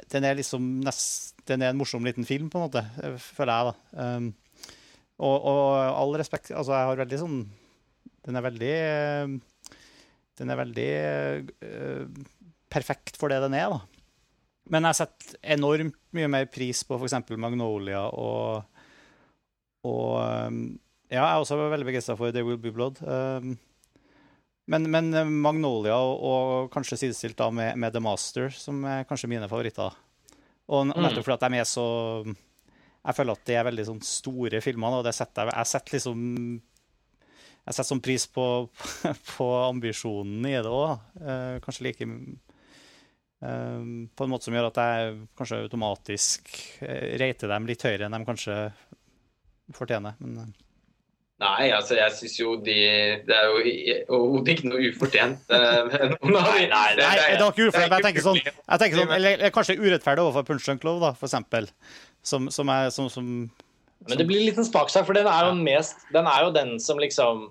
den 0.08 0.24
er 0.24 0.38
liksom 0.38 0.78
nest, 0.80 1.34
Den 1.44 1.60
er 1.60 1.74
en 1.74 1.76
morsom 1.76 2.04
liten 2.06 2.24
film, 2.24 2.48
på 2.48 2.56
en 2.56 2.64
måte, 2.64 2.82
føler 3.20 3.52
jeg, 3.52 3.74
da. 3.74 4.06
Um, 4.16 4.30
og, 5.16 5.36
og 5.48 5.68
all 5.96 6.16
respekt 6.20 6.50
Altså, 6.52 6.74
jeg 6.76 6.88
har 6.90 6.98
veldig 7.00 7.18
sånn 7.22 7.36
Den 8.26 8.36
er 8.36 8.42
veldig 8.44 8.72
Den 10.36 10.52
er 10.52 10.58
veldig 10.60 10.88
uh, 11.64 12.24
perfekt 12.72 13.20
for 13.20 13.32
det 13.32 13.42
den 13.44 13.56
er, 13.56 13.72
da. 13.72 13.80
Men 14.72 14.88
jeg 14.88 14.98
setter 14.98 15.38
enormt 15.54 15.96
mye 16.16 16.28
mer 16.32 16.48
pris 16.50 16.82
på 16.88 16.98
f.eks. 16.98 17.20
Magnolia 17.36 18.08
og 18.16 18.64
Og 19.86 20.16
um, 20.18 20.64
ja, 21.06 21.20
jeg 21.20 21.28
er 21.30 21.44
også 21.44 21.60
veldig 21.60 21.86
begeistra 21.86 22.16
for 22.18 22.34
There 22.34 22.44
Will 22.48 22.58
Be 22.58 22.72
Blood. 22.74 22.98
Um, 23.06 23.52
men, 24.66 24.86
men 24.90 25.10
Magnolia 25.44 25.94
og, 26.02 26.22
og 26.26 26.70
kanskje 26.74 26.98
sidestilt 27.04 27.36
da 27.38 27.50
med, 27.54 27.76
med 27.78 27.92
The 27.94 28.00
Master, 28.02 28.48
som 28.50 28.80
er 28.88 29.04
kanskje 29.08 29.30
mine 29.30 29.48
favoritter. 29.50 29.94
Og 30.66 30.86
n- 30.88 30.94
nettopp 30.98 31.26
fordi 31.28 31.36
at 31.38 31.44
de 31.52 31.60
er 31.62 31.68
så 31.70 31.84
Jeg 32.26 33.14
føler 33.14 33.36
at 33.38 33.44
de 33.46 33.54
er 33.54 33.66
veldig 33.68 33.84
sånn 33.86 34.00
store 34.02 34.58
filmer, 34.64 34.96
og 34.98 35.04
det 35.06 35.12
setter 35.14 35.46
jeg 35.46 35.54
Jeg 35.60 35.70
setter 35.74 35.96
liksom 36.00 36.24
jeg 37.66 37.74
setter 37.74 37.88
sånn 37.88 38.02
pris 38.06 38.24
på, 38.30 38.42
på 39.36 39.46
ambisjonen 39.66 40.44
i 40.46 40.52
det 40.62 40.70
òg. 40.70 41.00
Eh, 41.18 41.56
kanskje 41.64 41.82
like 41.88 42.06
eh, 42.06 43.80
På 44.14 44.24
en 44.26 44.30
måte 44.30 44.46
som 44.46 44.54
gjør 44.54 44.68
at 44.70 44.78
jeg 44.82 45.16
kanskje 45.38 45.58
automatisk 45.64 46.52
eh, 46.86 47.16
rater 47.18 47.50
dem 47.50 47.66
litt 47.66 47.82
høyere 47.82 48.06
enn 48.06 48.14
de 48.14 48.22
kanskje 48.28 48.58
fortjener. 49.74 50.14
Men 50.22 50.38
eh, 50.44 50.52
Nei, 51.36 51.66
altså 51.76 51.98
jeg 51.98 52.12
syns 52.16 52.34
jo 52.38 52.54
de 52.64 52.74
Det 53.26 53.34
er 53.36 53.50
jo 53.50 53.58
overhodet 54.16 54.54
ikke 54.54 54.70
noe 54.70 54.86
ufortjent. 54.88 55.42
nei, 55.52 55.90
nei, 55.92 56.06
noen. 56.22 56.70
Nei, 56.72 56.86
det 56.96 57.42
var 57.42 57.50
ikke 57.52 57.66
ufortjent, 57.68 57.90
men 57.90 57.98
jeg 57.98 58.06
tenker 58.06 58.24
sånn, 58.24 58.40
jeg 58.40 58.80
tenker 58.82 59.00
sånn 59.02 59.12
eller, 59.18 59.36
eller 59.36 59.52
kanskje 59.52 59.76
urettferdig 59.76 60.24
overfor 60.24 60.46
Punch 60.48 60.64
Drunk 60.64 60.86
Love, 60.88 61.02
da, 61.04 61.10
for 61.18 61.28
eksempel. 61.28 61.68
Som, 62.24 62.48
som 62.54 62.70
er 62.72 62.88
som, 62.94 63.10
som 63.12 63.26
Men 64.08 64.18
det 64.18 64.26
blir 64.30 64.46
litt 64.46 64.56
en 64.56 64.66
smakssak, 64.66 65.04
for 65.06 65.18
den 65.18 65.28
er 65.28 65.44
jo 65.44 65.52
den 65.52 65.60
mest 65.66 66.08
Den 66.14 66.26
er 66.30 66.46
jo 66.46 66.54
den 66.56 66.72
som 66.82 66.98
liksom 67.02 67.44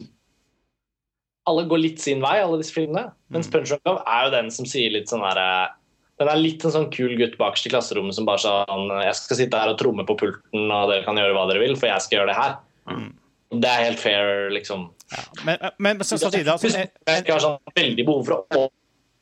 Alle 1.46 1.65
går 1.70 1.84
litt 1.84 2.01
sin 2.01 2.24
vei, 2.25 2.39
alle 2.42 2.58
disse 2.58 2.74
filmene. 2.74 3.12
Mens 3.30 3.51
Punch 3.54 3.70
Drunk 3.70 3.86
Love 3.86 4.01
er 4.10 4.25
jo 4.25 4.32
den 4.34 4.50
som 4.56 4.65
sier 4.70 4.96
litt 4.96 5.13
sånn 5.13 5.24
herre 5.24 5.75
Den 6.18 6.32
er 6.32 6.42
litt 6.42 6.65
en 6.65 6.74
sånn 6.74 6.90
kul 6.96 7.14
gutt 7.20 7.38
bakerst 7.38 7.70
i 7.70 7.74
klasserommet 7.75 8.18
som 8.18 8.25
bare 8.25 8.42
sånn 8.42 8.90
Jeg 9.05 9.14
skal 9.22 9.40
sitte 9.44 9.62
her 9.62 9.75
og 9.75 9.77
tromme 9.77 10.07
på 10.09 10.18
pulten, 10.24 10.66
og 10.74 10.90
dere 10.90 11.05
kan 11.05 11.22
gjøre 11.22 11.38
hva 11.38 11.46
dere 11.53 11.62
vil, 11.68 11.77
for 11.77 11.92
jeg 11.92 12.01
skal 12.07 12.18
gjøre 12.24 12.33
det 12.33 12.40
her. 12.42 12.57
Det 13.61 13.70
er 13.70 13.83
helt 13.89 14.00
fair, 14.01 14.50
liksom. 14.53 14.89
Men, 15.46 15.57
men, 15.61 15.72
men 15.77 16.03
så 16.03 16.18
samtidig 16.18 16.50
altså, 16.51 16.72
Jeg 16.74 17.22
ikke 17.22 17.35
har 17.35 17.44
sånn 17.44 17.59
veldig 17.77 18.05
behov 18.07 18.25
for 18.25 18.57
å 18.57 18.65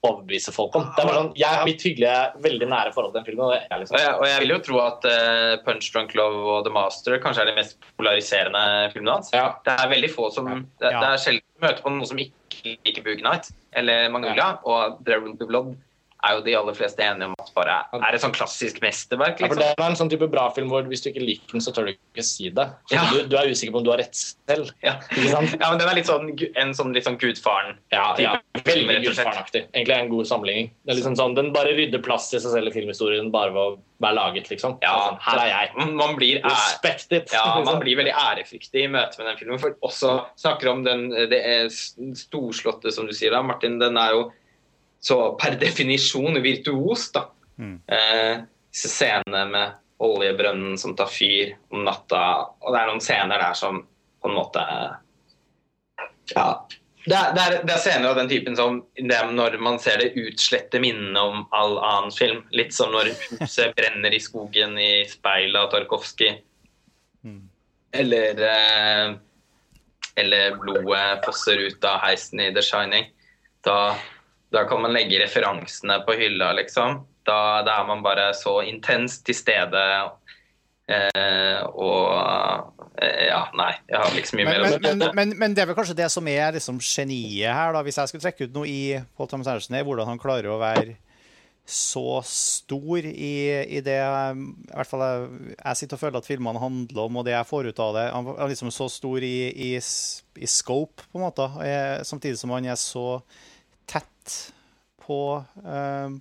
overbevise 0.04 0.52
folk 0.52 0.74
om. 0.76 0.86
Det 0.96 1.04
er 1.04 1.08
bare 1.08 1.20
sånn, 1.22 1.30
Jeg 1.40 1.48
har 1.48 1.68
mitt 1.68 1.84
hyggelige, 1.86 2.16
veldig 2.44 2.68
nære 2.72 2.92
forhold 2.96 3.14
til 3.14 3.20
den 3.22 3.28
filmen. 3.30 3.46
og 3.46 3.54
det 3.54 3.60
er 3.64 3.76
Og 3.76 3.84
liksom 3.84 4.00
jeg, 4.00 4.16
og 4.20 4.26
jeg 4.28 4.42
vil 4.44 4.54
jo 4.54 4.58
tro 4.68 4.80
at 4.84 5.08
uh, 5.08 5.54
Punch 5.64 5.88
Drunk 5.94 6.16
Love 6.20 6.42
og 6.58 6.66
The 6.68 6.74
Master 6.76 7.20
kanskje 7.24 7.46
er 7.46 7.52
de 7.52 7.56
mest 7.60 7.78
polariserende 8.00 8.64
filmene 8.96 9.16
hans. 9.16 9.32
Ja. 9.36 9.46
Det 9.64 9.78
er 9.78 9.94
veldig 9.94 10.12
få 10.12 10.30
som 10.36 10.50
Det, 10.52 10.92
Ja. 10.92 11.00
det 11.00 11.10
er 11.14 11.24
sjelden 11.24 11.48
møter 11.64 11.84
på 11.86 11.94
noen 11.96 12.10
som 12.12 12.20
ikke 12.20 12.76
liker 12.84 13.04
Boogie 13.06 13.24
Night 13.24 13.52
eller 13.80 14.10
Magnolia. 14.12 14.58
Og 14.68 15.00
There 15.06 15.24
Will 15.24 15.38
Be 15.40 15.48
Blood 15.48 15.76
er 16.24 16.38
jo 16.38 16.44
de 16.46 16.56
aller 16.58 16.76
fleste 16.78 17.04
enige 17.04 17.30
om 17.30 17.36
at 17.40 17.52
bare 17.56 17.78
er 18.00 18.16
et 18.16 18.24
sånn 18.24 18.34
klassisk 18.36 18.80
mesterverk. 18.84 19.42
Ja, 19.42 19.50
for 19.50 19.60
liksom. 19.60 19.76
Det 19.76 19.86
er 19.86 19.92
en 19.92 20.00
sånn 20.00 20.12
type 20.12 20.30
bra 20.32 20.48
film 20.56 20.72
hvor 20.72 20.86
hvis 20.90 21.04
du 21.04 21.10
ikke 21.12 21.24
liker 21.24 21.58
den, 21.58 21.64
så 21.64 21.74
tør 21.76 21.90
du 21.90 21.94
ikke 21.94 22.26
si 22.26 22.50
det. 22.54 22.68
Ja. 22.94 23.06
du, 23.12 23.24
du 23.30 23.38
er 23.40 23.52
usikker 23.52 23.76
på 23.76 23.82
om 23.82 23.88
du 23.88 23.92
har 23.94 24.02
rett 24.02 24.16
selv. 24.18 24.72
Ja. 24.86 24.96
Ja, 25.18 25.42
men 25.42 25.82
den 25.82 25.88
er 25.88 25.98
litt 25.98 26.10
sånn 26.10 26.32
en 26.60 26.76
sånn 26.78 26.94
litt 26.96 27.08
sånn 27.08 27.20
gudfaren. 27.22 27.80
Ja, 27.94 28.12
ja. 28.22 28.36
Veldig 28.64 29.00
gudfarenaktig. 29.08 29.66
Egentlig 29.72 29.96
er 29.96 30.06
en 30.06 30.12
god 30.14 30.30
sammenligning. 30.30 30.70
Det 30.88 30.98
liksom 31.00 31.18
sånn, 31.20 31.36
Den 31.38 31.52
bare 31.56 31.74
rydder 31.76 32.04
plass 32.04 32.30
til 32.32 32.42
seg 32.44 32.56
selv 32.56 32.72
i 32.72 32.76
filmhistorien 32.76 33.32
bare 33.34 33.54
ved 33.56 33.74
å 33.74 33.82
være 34.04 34.18
laget, 34.18 34.50
liksom. 34.52 34.78
Ja, 34.84 34.94
sånn, 35.08 35.20
her 35.24 35.42
er 35.44 35.52
jeg. 35.52 35.90
Man 36.00 36.16
blir 36.20 36.42
Respect 36.44 37.12
it. 37.16 37.34
Ja, 37.34 37.46
man 37.56 37.64
liksom. 37.64 37.82
blir 37.84 38.00
veldig 38.02 38.16
ærefryktig 38.20 38.86
i 38.86 38.92
møte 38.92 39.20
med 39.20 39.32
den 39.32 39.42
filmen. 39.42 39.62
For 39.62 39.76
også 39.86 40.16
snakker 40.40 40.72
om 40.72 40.86
den 40.88 41.10
det 41.32 41.44
storslåtte, 42.20 42.92
som 42.94 43.08
du 43.10 43.14
sier 43.16 43.36
da, 43.36 43.44
Martin. 43.46 43.80
Den 43.82 44.00
er 44.00 44.16
jo 44.16 44.24
så 45.04 45.18
per 45.40 45.58
definisjon 45.60 46.40
virtuos, 46.44 47.10
da. 47.12 47.26
Mm. 47.60 47.80
Eh, 47.88 48.44
scenene 48.74 49.46
med 49.52 49.80
oljebrønnen 50.04 50.78
som 50.80 50.96
tar 50.96 51.12
fyr 51.12 51.54
om 51.74 51.84
natta, 51.86 52.22
og 52.64 52.72
det 52.74 52.80
er 52.80 52.90
noen 52.90 53.04
scener 53.04 53.44
der 53.44 53.58
som 53.58 53.84
på 54.24 54.32
en 54.32 54.38
måte 54.40 54.64
Ja. 56.34 56.48
Det 57.04 57.18
er, 57.20 57.34
det, 57.36 57.42
er, 57.44 57.58
det 57.68 57.74
er 57.74 57.82
scener 57.84 58.14
av 58.14 58.16
den 58.16 58.30
typen 58.32 58.56
som 58.56 58.78
når 59.04 59.58
man 59.60 59.76
ser 59.84 60.00
det 60.00 60.14
utslette 60.16 60.80
minnene 60.80 61.20
om 61.20 61.42
all 61.52 61.76
annen 61.84 62.14
film. 62.16 62.46
Litt 62.56 62.72
som 62.72 62.94
når 62.96 63.12
huset 63.12 63.74
brenner 63.78 64.16
i 64.16 64.22
skogen 64.24 64.78
i 64.80 65.04
speilet 65.12 65.60
av 65.60 65.68
Tarkovskij. 65.74 66.38
Eller 67.94 68.40
eh, 68.48 69.16
Eller 70.16 70.56
blodet 70.62 71.26
fosser 71.26 71.60
ut 71.68 71.84
av 71.84 72.00
heisen 72.06 72.40
i 72.40 72.54
The 72.56 72.64
Shining. 72.64 73.12
Da, 73.68 73.98
da 74.54 74.66
kan 74.70 74.84
man 74.84 74.94
legge 74.94 75.22
referansene 75.22 76.00
på 76.06 76.16
hylla, 76.20 76.52
liksom. 76.58 77.02
Da, 77.26 77.64
da 77.66 77.80
er 77.82 77.88
man 77.88 78.04
bare 78.06 78.32
så 78.38 78.60
intenst 78.68 79.26
til 79.28 79.38
stede. 79.38 79.84
Eh, 80.84 81.62
og 81.80 82.12
eh, 83.00 83.30
Ja, 83.30 83.46
nei. 83.56 83.72
Jeg 83.88 84.02
har 84.02 84.18
ikke 84.20 84.30
så 84.30 84.38
mye 84.38 84.48
men, 84.50 84.54
mer 84.54 84.66
å 84.68 84.74
si. 84.74 84.82
men, 84.84 85.06
men, 85.16 85.34
men 85.40 85.56
det 85.56 85.64
er 85.64 85.70
vel 85.72 85.78
kanskje 85.78 85.96
det 85.98 86.10
som 86.12 86.28
er 86.28 86.58
liksom 86.58 86.82
geniet 86.84 87.56
her, 87.56 87.74
da, 87.74 87.82
hvis 87.86 87.98
jeg 88.02 88.12
skulle 88.12 88.26
trekke 88.26 88.50
ut 88.50 88.60
noe 88.60 88.70
i 88.70 88.84
Paul 89.18 89.32
Thomas 89.32 89.50
Andersen, 89.50 89.80
er 89.80 89.88
hvordan 89.88 90.12
han 90.12 90.22
klarer 90.22 90.52
å 90.54 90.60
være 90.62 90.98
så 91.66 92.20
stor 92.28 93.06
i, 93.08 93.36
i 93.64 93.80
det 93.80 93.96
i 93.96 94.74
hvert 94.76 94.90
fall 94.90 95.04
jeg, 95.06 95.54
jeg 95.54 95.80
sitter 95.80 95.96
og 95.96 96.02
føler 96.02 96.20
at 96.20 96.28
filmene 96.28 96.60
handler 96.60 97.06
om, 97.06 97.22
og 97.22 97.24
det 97.24 97.38
jeg 97.38 97.48
får 97.48 97.70
ut 97.72 97.80
av 97.86 97.96
det. 97.96 98.04
Han 98.12 98.28
er 98.34 98.52
liksom 98.52 98.72
så 98.76 98.90
stor 98.92 99.24
i, 99.24 99.38
i, 99.48 99.72
i 99.80 100.50
scope, 100.52 101.08
på 101.08 101.22
en 101.22 101.24
måte, 101.24 101.48
eh, 101.64 102.04
samtidig 102.04 102.42
som 102.42 102.52
han 102.52 102.68
er 102.68 102.80
så 102.80 103.22
tett 103.90 104.38
på 105.04 105.20
eh, 105.64 106.20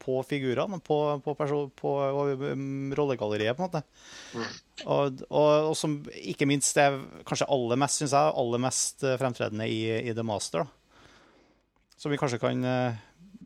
på 0.00 0.22
figurene, 0.24 0.78
på, 0.80 0.96
på, 1.24 1.34
på 1.76 1.90
um, 2.40 2.92
rollegalleriet, 2.96 3.56
på 3.56 3.62
en 3.62 3.68
måte. 3.68 3.82
Og, 4.86 5.20
og, 5.28 5.50
og 5.70 5.74
som 5.76 5.98
ikke 6.16 6.48
minst 6.48 6.78
er 6.80 6.96
kanskje 7.28 7.48
aller 7.52 7.80
mest, 7.82 8.00
synes 8.00 8.14
jeg, 8.16 8.32
aller 8.42 8.62
mest 8.64 9.04
fremtredende 9.20 9.68
i, 9.68 9.82
i 10.08 10.14
The 10.16 10.24
Master. 10.24 10.64
Da. 10.64 10.80
Som 12.00 12.14
vi 12.14 12.16
kanskje 12.16 12.40
kan 12.40 12.64
eh, 12.64 13.00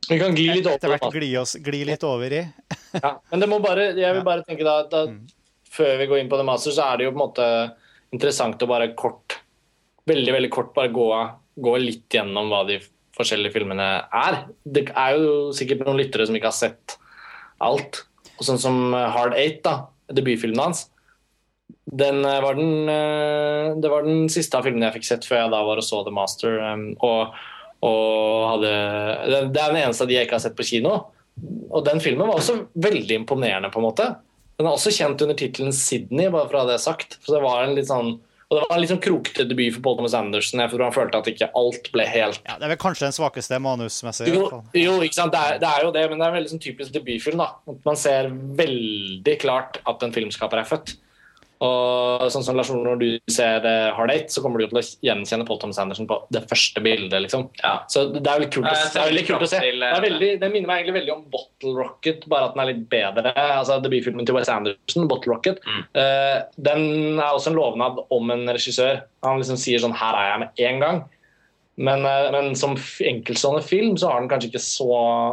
Vi 0.08 0.18
kan 0.20 0.34
gli 0.34 0.46
litt 0.46 0.68
etter 0.70 0.92
over. 0.92 1.00
hvert 1.02 1.16
gli, 1.18 1.32
oss, 1.40 1.56
gli 1.58 1.80
litt 1.88 2.06
over 2.06 2.38
i. 2.38 2.44
Ja. 2.94 3.16
Men 3.32 3.42
det 3.42 3.48
må 3.50 3.56
bare, 3.58 3.88
jeg 3.98 4.14
vil 4.14 4.22
bare 4.22 4.44
tenke 4.46 4.62
da, 4.62 4.84
da 4.86 5.00
Før 5.66 5.96
vi 5.98 6.04
går 6.06 6.20
inn 6.20 6.28
på 6.30 6.38
The 6.38 6.44
Master, 6.46 6.70
så 6.70 6.84
er 6.92 7.00
det 7.00 7.08
jo 7.08 7.10
på 7.10 7.18
en 7.18 7.24
måte 7.24 7.46
interessant 8.14 8.62
å 8.62 8.68
bare 8.70 8.92
kort 8.94 9.40
Veldig 10.06 10.36
veldig 10.36 10.50
kort 10.54 10.70
bare 10.76 10.92
gå, 10.94 11.08
gå 11.66 11.72
litt 11.82 12.14
gjennom 12.14 12.52
hva 12.52 12.60
de 12.68 12.76
forskjellige 13.16 13.54
filmene 13.54 13.88
er. 14.10 14.40
Det 14.64 14.88
er 14.90 15.18
jo 15.18 15.52
sikkert 15.56 15.84
noen 15.86 16.00
lyttere 16.00 16.26
som 16.28 16.36
ikke 16.38 16.50
har 16.50 16.58
sett 16.58 16.96
alt. 17.62 18.04
Og 18.34 18.46
sånn 18.48 18.60
som 18.60 18.80
Hard 18.92 19.36
Eight, 19.38 19.62
da, 19.66 19.86
debutfilmen 20.12 20.60
hans. 20.60 20.88
Den 21.84 22.24
eh, 22.24 22.40
var 22.42 22.58
den, 22.58 22.88
eh, 22.88 23.74
det 23.80 23.90
var 23.90 24.06
den 24.06 24.28
siste 24.32 24.58
av 24.58 24.66
filmene 24.66 24.88
jeg 24.88 24.98
fikk 24.98 25.08
sett 25.08 25.26
før 25.28 25.44
jeg 25.44 25.52
da 25.54 25.62
var 25.66 25.80
og 25.80 25.86
så 25.86 26.02
The 26.04 26.14
Master. 26.14 26.58
um, 26.72 26.86
Og, 27.04 27.34
og 27.84 28.46
hadde, 28.50 28.72
det 29.52 29.60
er 29.60 29.74
den 29.74 29.82
eneste 29.82 30.06
av 30.06 30.10
de 30.10 30.18
jeg 30.18 30.28
ikke 30.28 30.38
har 30.38 30.46
sett 30.46 30.58
på 30.58 30.66
kino. 30.66 30.94
Og 31.70 31.82
den 31.86 32.00
filmen 32.02 32.28
var 32.28 32.38
også 32.38 32.60
veldig 32.78 33.20
imponerende, 33.22 33.70
på 33.74 33.80
en 33.80 33.88
måte. 33.88 34.06
Den 34.58 34.68
er 34.68 34.76
også 34.76 34.92
kjent 34.94 35.22
under 35.24 35.36
tittelen 35.38 35.74
'Sydney', 35.74 36.30
bare 36.30 36.46
for 36.46 36.58
å 36.58 36.62
ha 36.62 36.70
det 36.72 36.80
sagt. 36.82 37.18
For 37.24 37.34
det 37.34 37.42
var 37.42 37.64
en 37.64 37.74
litt 37.74 37.90
sånn, 37.90 38.14
Og 38.54 38.60
det 38.60 38.66
var 38.70 38.76
en 38.76 38.82
litt 38.84 38.92
sånn 38.92 39.02
krokete 39.02 39.46
debut 39.50 39.74
for 39.74 39.82
Paul 39.82 39.96
Thomas 39.98 40.14
Anderson. 40.14 40.62
Jeg 40.62 40.70
tror 40.70 40.84
han 40.86 40.94
følte 40.94 41.20
at 41.20 41.30
ikke 41.32 41.48
alt 41.58 41.88
ble 41.94 42.06
helt 42.06 42.40
Ja, 42.46 42.58
det 42.60 42.68
er 42.68 42.74
vel 42.76 42.80
kanskje 42.84 43.08
den 43.08 43.16
svakeste 43.16 43.58
manusmessig. 43.62 44.28
jo, 44.30 44.44
jo, 44.78 44.92
ikke 45.02 45.18
sant? 45.18 45.34
Det 45.34 45.40
er, 45.42 45.58
det 45.62 45.70
er 45.70 45.86
jo 45.88 45.94
det, 45.96 46.04
men 46.10 46.20
det 46.20 46.26
er 46.28 46.30
en 46.30 46.38
veldig 46.38 46.52
sånn 46.54 46.62
typisk 46.62 46.94
debutfilm. 46.94 47.42
da. 47.42 47.48
At 47.74 47.88
Man 47.88 47.98
ser 47.98 48.30
veldig 48.62 49.36
klart 49.42 49.80
at 49.82 50.06
en 50.06 50.14
filmskaper 50.14 50.62
er 50.62 50.68
født. 50.70 50.94
Og 51.64 52.24
sånn 52.34 52.44
som 52.44 52.58
Lars 52.58 52.70
Ole, 52.72 52.84
Når 52.84 53.00
du 53.00 53.32
ser 53.32 53.64
uh, 53.64 53.94
Hard 53.96 54.12
Eight, 54.12 54.32
så 54.32 54.42
kommer 54.44 54.60
du 54.60 54.66
til 54.68 54.80
å 54.80 54.84
gjenkjenne 55.06 55.46
Paul 55.48 55.60
Thomas 55.62 55.80
Anderson 55.80 56.08
på 56.10 56.18
det 56.34 56.44
første 56.50 56.82
bildet. 56.84 57.16
liksom. 57.24 57.46
Ja. 57.62 57.76
Så 57.90 58.06
det 58.12 58.22
er 58.22 58.42
veldig 58.42 58.50
kult, 58.52 58.68
å, 58.68 58.74
det 58.74 59.00
er 59.00 59.10
veldig 59.12 59.24
kult 59.30 59.46
å 59.46 59.50
se. 59.50 59.62
Det, 59.64 59.72
eh, 59.88 60.02
veldig, 60.04 60.30
det 60.42 60.52
minner 60.52 60.70
meg 60.70 60.82
egentlig 60.82 60.98
veldig 61.00 61.14
om 61.14 61.24
Bottle 61.32 61.74
Rocket, 61.78 62.28
bare 62.30 62.50
at 62.50 62.56
den 62.56 62.64
er 62.64 62.70
litt 62.72 62.84
bedre. 62.92 63.34
Altså 63.46 63.80
Debutfilmen 63.84 64.28
til 64.28 64.38
Wes 64.38 64.52
Anderson, 64.52 65.08
Bottle 65.10 65.34
Rocket, 65.34 65.62
Mm. 65.64 65.82
uh, 65.96 66.44
den 66.60 66.82
er 67.18 67.32
også 67.32 67.50
en 67.50 67.56
lovnad 67.56 67.98
om 68.12 68.30
en 68.34 68.44
regissør. 68.52 69.04
Han 69.24 69.40
liksom 69.40 69.56
sier 69.60 69.80
sånn 69.80 69.94
Her 69.96 70.18
er 70.18 70.30
jeg 70.30 70.40
med 70.42 70.64
en 70.68 70.80
gang. 70.82 71.04
Men, 71.76 72.04
eh, 72.06 72.30
men 72.30 72.54
som 72.56 72.76
enkeltstående 73.00 73.62
film 73.66 73.96
så 73.98 74.12
har 74.12 74.20
den 74.20 74.28
kanskje 74.30 74.52
ikke 74.52 74.62
så, 74.62 74.90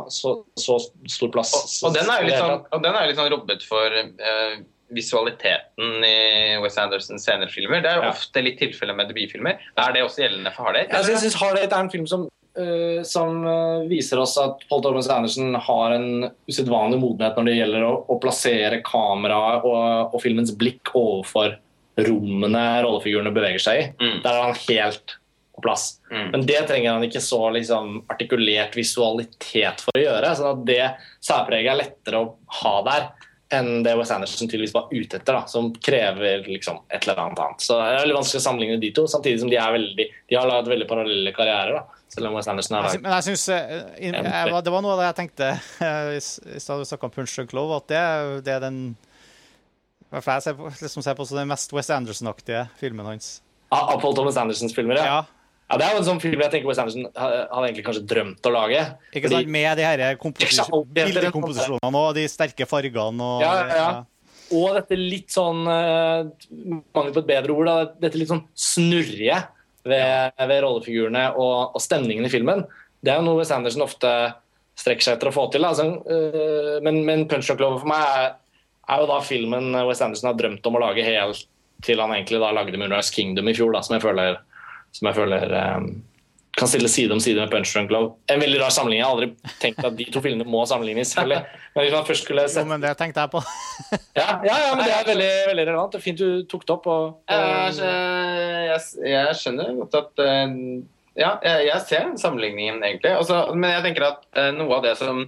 så, 0.10 0.36
så 0.58 0.80
stor 1.10 1.30
plass. 1.34 1.54
Og, 1.84 1.91
og, 1.91 1.98
den 1.98 2.10
er 2.10 2.24
jo 2.24 2.30
litt 2.30 2.39
sånn, 2.41 2.63
og 2.65 2.86
den 2.86 2.98
er 2.98 3.10
litt 3.10 3.20
sånn 3.20 3.30
robbet 3.34 3.65
for 3.67 3.98
eh, 4.00 4.56
visualiteten 4.91 6.04
i 6.06 6.58
Wes 6.63 6.77
Andersons 6.82 7.23
senere 7.25 7.49
filmer. 7.51 7.82
Det 7.84 7.91
er 7.91 7.95
jo 8.01 8.04
Ja. 8.08 8.12
ofte 8.13 8.43
litt 8.43 8.60
tilfelle 8.60 8.95
med 8.95 9.10
debutfilmer. 9.10 9.58
Er 9.77 9.93
det 9.93 10.04
også 10.04 10.23
gjeldende 10.23 10.54
for 10.56 10.65
Hard 10.69 10.77
Eight? 10.82 10.91
Jeg 10.91 11.21
syns 11.23 11.39
Hard 11.41 11.58
er 11.60 11.73
en 11.80 11.89
film 11.89 12.06
som, 12.08 12.27
uh, 12.58 13.01
som 13.04 13.45
eh, 13.47 13.88
viser 13.89 14.19
oss 14.19 14.38
at 14.38 14.63
Paul 14.69 14.82
Thomas 14.84 15.10
Anderson 15.10 15.56
har 15.56 15.95
en 15.95 16.32
usedvanlig 16.49 16.99
modenhet 16.99 17.38
når 17.38 17.45
det 17.45 17.58
gjelder 17.58 17.88
å, 17.88 17.93
å 18.08 18.19
plassere 18.21 18.82
kameraet 18.84 19.63
og, 19.65 20.13
og 20.13 20.21
filmens 20.21 20.54
blikk 20.56 20.93
overfor 20.93 21.58
rommene 22.01 22.84
rollefigurene 22.86 23.34
beveger 23.36 23.60
seg 23.62 23.80
i. 23.82 23.89
Mm. 24.01 24.21
Der 24.23 24.32
er 24.32 24.45
han 24.49 24.62
helt 24.67 25.17
på 25.56 25.62
plass. 25.65 25.99
Mm. 26.12 26.30
Men 26.32 26.45
det 26.47 26.62
trenger 26.69 26.95
han 26.95 27.04
ikke 27.04 27.21
så 27.23 27.41
liksom, 27.54 28.06
artikulert 28.12 28.75
visualitet 28.80 29.84
for 29.84 29.97
å 29.99 30.04
gjøre. 30.06 30.36
sånn 30.38 30.54
at 30.54 30.62
det 30.65 30.86
særpreget 31.23 31.73
er 31.73 31.82
lettere 31.84 32.21
å 32.23 32.32
ha 32.62 32.75
der 32.88 33.10
enn 33.52 33.84
det 33.84 33.94
Wes 34.00 34.12
Anderson 34.16 34.48
tydeligvis 34.48 34.74
var 34.74 34.88
ute 34.92 35.18
etter, 35.20 35.34
da, 35.36 35.46
som 35.52 35.72
krever 35.76 36.46
liksom, 36.48 36.78
et 36.90 37.04
eller 37.08 37.20
annet 37.26 37.40
annet. 37.44 37.62
Så 37.66 37.76
det 37.80 37.88
er 37.90 38.04
veldig 38.06 38.16
vanskelig 38.20 38.40
å 38.42 38.46
sammenligne 38.46 38.78
de 38.82 38.92
to, 38.96 39.04
samtidig 39.12 39.42
som 39.44 39.50
de, 39.52 39.58
er 39.60 39.74
veldig, 39.76 40.06
de 40.32 40.38
har 40.40 40.48
laget 40.48 40.72
veldig 40.72 40.88
parallelle 40.90 41.34
karrierer. 41.36 41.74
da, 41.82 42.00
selv 42.12 42.28
om 42.28 42.34
Wes 42.40 42.48
Anderson 42.52 42.76
har 42.78 42.88
laget 42.88 43.02
Men 43.06 43.14
jeg 43.18 43.24
synes, 43.30 43.44
eh, 43.50 44.62
Det 44.64 44.72
var 44.76 44.82
noe 44.84 44.96
av 44.96 45.00
det 45.02 45.10
jeg 45.10 45.20
tenkte 45.22 45.52
i 46.18 46.60
stad 46.60 46.80
du 46.80 46.86
snakka 46.90 47.08
om 47.10 47.12
Punch 47.16 47.38
and 47.40 47.50
Clove, 47.52 47.78
at 47.82 47.88
det, 47.88 47.98
er- 47.98 48.42
det 48.42 48.54
er 48.56 48.60
den 48.70 48.82
er 50.12 50.20
jeg 50.28 50.44
ser 50.44 50.54
på, 50.60 50.72
liksom 50.82 51.04
ser 51.06 51.16
på 51.16 51.26
som 51.28 51.38
den 51.40 51.48
mest 51.48 51.72
Wes 51.72 51.90
Anderson-aktige 51.90 52.66
filmen 52.80 53.06
hans. 53.08 53.42
av 53.72 54.02
Paul 54.02 54.16
Thomas 54.16 54.36
Andersons 54.38 54.74
filmer. 54.76 54.96
Ja. 55.00 55.06
Ja, 55.06 55.22
Ja, 55.72 55.78
Det 55.80 55.86
er 55.88 55.96
jo 55.96 56.02
en 56.02 56.08
sånn 56.10 56.22
film 56.22 56.42
jeg 56.44 56.52
tenker 56.52 56.68
Wes 56.68 56.80
Anderson 56.84 57.06
ha- 57.16 57.30
hadde 57.48 57.68
egentlig 57.70 57.86
kanskje 57.88 58.06
drømt 58.12 58.48
å 58.48 58.52
lage. 58.52 58.82
ikke 59.14 59.30
Fordi- 59.30 59.38
sant? 59.42 59.52
Med 59.56 59.78
de 59.78 59.84
her 59.88 60.00
er 60.06 60.18
en 60.20 60.94
bildekomposisjonene 60.98 62.02
og 62.06 62.16
de 62.16 62.28
sterke 62.32 62.68
fargene 62.68 63.22
og 63.22 63.42
Ja, 63.46 63.54
ja, 63.62 63.76
ja. 63.76 63.92
Og 64.52 64.76
dette 64.76 64.98
litt 65.00 65.32
sånn 65.32 65.64
uh, 65.64 66.28
Mangel 66.94 67.14
på 67.16 67.22
et 67.24 67.30
bedre 67.30 67.54
ord. 67.56 67.70
Da, 67.70 67.86
dette 68.04 68.20
litt 68.20 68.28
sånn 68.28 68.44
snurrige 68.52 69.38
ved, 69.88 70.34
ved 70.38 70.62
rollefigurene 70.66 71.30
og, 71.40 71.72
og 71.78 71.82
stemningen 71.82 72.28
i 72.28 72.32
filmen. 72.34 72.66
Det 73.02 73.14
er 73.14 73.22
jo 73.22 73.30
noe 73.30 73.40
Wes 73.40 73.52
Anderson 73.56 73.86
ofte 73.88 74.12
strekker 74.82 75.06
seg 75.08 75.16
etter 75.18 75.32
å 75.32 75.36
få 75.36 75.48
til. 75.54 75.64
Altså, 75.68 75.88
eh, 76.04 76.78
men, 76.84 77.00
men 77.08 77.24
Punch 77.32 77.48
Drunk 77.48 77.64
Love 77.64 77.80
for 77.80 77.90
meg 77.94 78.04
er, 78.20 78.28
er 78.92 79.02
jo 79.06 79.08
da 79.10 79.22
filmen 79.24 79.72
Wes 79.88 80.04
Anderson 80.04 80.32
har 80.34 80.38
drømt 80.40 80.68
om 80.68 80.78
å 80.78 80.84
lage 80.84 81.06
helt 81.08 81.46
til 81.82 81.98
han 82.04 82.12
egentlig 82.14 82.38
da 82.44 82.52
lagde 82.54 82.78
Moonrise 82.78 83.14
Kingdom 83.16 83.48
i 83.50 83.56
fjor, 83.58 83.72
da, 83.74 83.82
som 83.82 83.96
jeg 83.96 84.04
føler, 84.04 84.36
som 84.91 85.10
jeg 85.10 85.17
føler 85.17 85.54
eh, 85.58 85.91
kan 86.58 86.67
stille 86.67 86.89
side 86.91 87.13
om 87.15 87.19
side 87.23 87.39
med 87.39 87.51
Punch 87.51 87.73
Drunk 87.73 87.91
Love. 87.91 88.13
En 88.27 88.39
veldig 88.41 88.60
rar 88.62 88.69
sammenligning. 88.75 89.01
Jeg 89.01 89.08
har 89.08 89.15
aldri 89.15 89.58
tenkt 89.62 89.86
at 89.88 89.97
de 89.97 90.08
to 90.12 90.21
filmene 90.23 90.47
må 90.51 90.65
sammenlignes. 90.67 91.13
selvfølgelig. 91.13 91.60
Men 91.75 91.86
hvis 91.86 91.93
man 91.95 92.08
først 92.10 92.25
skulle 92.27 92.47
Jo, 92.51 92.63
men 92.67 92.84
det 92.84 92.91
tenkte 92.99 93.23
jeg 93.23 93.32
på. 93.32 93.43
ja, 94.19 94.30
ja, 94.43 94.56
ja, 94.65 94.71
men 94.75 94.84
det 94.84 94.95
er 94.95 95.08
veldig, 95.08 95.30
veldig 95.51 95.67
relevant. 95.69 95.93
Det 95.93 96.01
er 96.01 96.04
Fint 96.04 96.19
du 96.19 96.43
tok 96.51 96.65
det 96.67 96.75
opp. 96.75 96.89
Og, 96.91 97.21
Jeg, 97.32 97.77
jeg, 98.67 99.12
jeg 99.13 99.38
skjønner 99.39 99.77
godt 99.80 99.99
at 100.01 100.25
eh, 100.25 100.58
Ja, 101.19 101.38
jeg, 101.43 101.69
jeg 101.69 101.86
ser 101.88 102.12
sammenligningen, 102.19 102.84
egentlig. 102.84 103.15
Også, 103.19 103.45
men 103.56 103.71
jeg 103.77 103.88
tenker 103.88 104.10
at 104.10 104.27
eh, 104.36 104.51
noe 104.58 104.82
av 104.82 104.84
det 104.89 104.97
som 104.99 105.23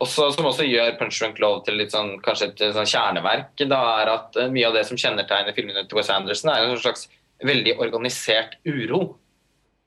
også, 0.00 0.30
som 0.32 0.46
også 0.48 0.64
gjør 0.64 0.94
Punch 0.98 1.18
Drunk 1.20 1.40
Love 1.42 1.62
til 1.66 1.76
litt 1.76 1.92
sånn, 1.92 2.14
kanskje 2.24 2.50
et 2.54 2.62
sånn 2.72 2.88
kjerneverk, 2.88 3.52
da 3.68 3.80
er 4.00 4.12
at 4.14 4.38
eh, 4.40 4.50
mye 4.52 4.70
av 4.70 4.76
det 4.78 4.86
som 4.88 4.98
kjennetegner 4.98 5.54
filmene 5.56 5.84
til 5.86 5.98
Wes 5.98 6.10
Anderson, 6.12 6.52
er 6.52 6.66
en 6.66 6.80
slags 6.80 7.06
veldig 7.46 7.76
organisert 7.80 8.58
uro. 8.68 9.02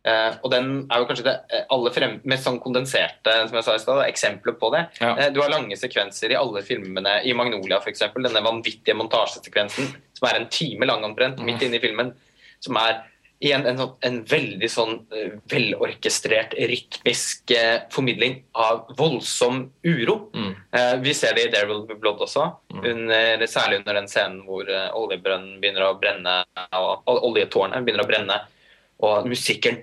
Uh, 0.03 0.35
og 0.43 0.49
den 0.51 0.71
er 0.91 0.99
jo 0.99 1.05
kanskje 1.07 1.23
det 1.29 1.33
eh, 1.55 1.61
aller 1.71 1.93
frem, 1.95 2.17
mest 2.27 2.43
sånn 2.43 2.57
kondenserte 2.59 3.37
som 3.47 3.55
jeg 3.55 3.63
sa 3.63 3.75
i 3.77 3.79
sted, 3.79 4.01
eksempler 4.03 4.57
på 4.59 4.67
det. 4.73 4.81
Ja. 4.99 5.13
Uh, 5.15 5.29
du 5.31 5.39
har 5.39 5.53
lange 5.53 5.77
sekvenser 5.79 6.33
i 6.33 6.39
alle 6.39 6.63
filmene, 6.67 7.21
i 7.23 7.31
Magnolia 7.37 7.79
f.eks. 7.79 8.03
Denne 8.17 8.43
vanvittige 8.43 8.97
montasjesekvensen 8.99 9.93
som 10.19 10.27
er 10.27 10.41
en 10.41 10.49
time 10.51 10.89
lang 10.89 11.07
omtrent, 11.07 11.39
midt 11.47 11.63
inne 11.63 11.79
i 11.79 11.83
filmen. 11.83 12.11
Som 12.63 12.79
er 12.81 12.99
igjen 13.43 13.65
en, 13.67 13.81
en 13.99 14.17
veldig 14.29 14.69
sånn 14.71 14.93
velorkestrert, 15.51 16.55
rytmisk 16.71 17.51
eh, 17.51 17.81
formidling 17.91 18.37
av 18.55 18.85
voldsom 18.97 19.65
uro. 19.83 20.15
Mm. 20.35 20.53
Eh, 20.71 20.95
vi 21.03 21.13
ser 21.17 21.35
det 21.35 21.47
i 21.47 21.51
Daryl 21.51 21.83
Blood 21.91 22.23
også, 22.23 22.47
mm. 22.73 22.81
under, 22.93 23.45
særlig 23.51 23.81
under 23.81 23.99
den 23.99 24.07
scenen 24.11 24.41
hvor 24.47 24.69
eh, 24.71 24.87
oljebrønnen 24.95 25.59
begynner 25.59 25.89
å 25.89 25.99
brenne, 25.99 26.39
og 26.79 27.11
oljetårnet 27.19 27.83
begynner 27.83 28.05
å 28.05 28.11
brenne. 28.13 28.39
Og 29.03 29.25
musikken 29.27 29.81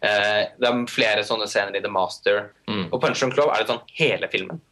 Det 0.00 0.68
er 0.70 0.76
flere 0.88 1.24
sånne 1.26 1.48
scener 1.50 1.76
i 1.76 1.82
The 1.84 1.90
Master. 1.92 2.54
Mm. 2.70 2.86
Og 2.86 3.00
Punch 3.02 3.24
and 3.26 3.34
Clove 3.34 3.52
er 3.52 3.66
det 3.66 3.74
sånn 3.74 3.84
hele 3.98 4.30
filmen. 4.32 4.62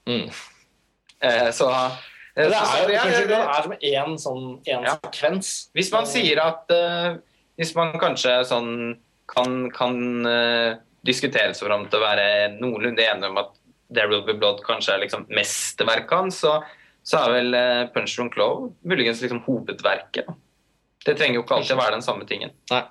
så 1.53 1.69
det 2.37 2.45
er 2.45 2.53
jo 2.53 2.99
kanskje 2.99 3.21
det- 3.23 3.29
det 3.29 3.39
er 3.41 3.63
som 3.63 3.73
én 3.73 4.19
sånn, 4.21 4.61
en 4.69 4.83
Ja. 4.85 4.97
sekvens. 5.05 5.69
Hvis 5.75 5.91
man 5.93 6.05
sier 6.07 6.39
at 6.43 6.71
uh, 6.71 7.17
Hvis 7.59 7.75
man 7.75 7.93
kanskje 7.99 8.45
sånn 8.45 8.99
kan, 9.27 9.71
kan 9.71 10.27
uh, 10.27 10.77
diskutere 11.03 11.55
seg 11.57 11.67
fram 11.67 11.87
til 11.89 11.99
å 11.99 12.03
være 12.05 12.59
noenlunde 12.61 13.01
enig 13.01 13.25
om 13.31 13.39
at 13.39 13.55
There 13.91 14.09
Will 14.09 14.23
Be 14.27 14.35
Blood 14.35 14.61
kanskje 14.67 14.93
er 14.95 15.01
liksom 15.07 15.25
mesterverket 15.31 16.11
hans, 16.11 16.41
så, 16.45 16.63
så 17.03 17.23
er 17.25 17.33
vel 17.33 17.55
uh, 17.55 17.87
Punch 17.95 18.15
Drunk 18.17 18.37
Love 18.37 18.73
muligens 18.85 19.23
liksom 19.23 19.41
hovedverket. 19.47 20.27
Det 21.07 21.17
trenger 21.17 21.39
jo 21.39 21.43
ikke 21.45 21.57
alltid 21.57 21.77
være 21.79 21.93
den 21.93 22.03
samme 22.03 22.27
tingen. 22.27 22.51
Nei. 22.71 22.83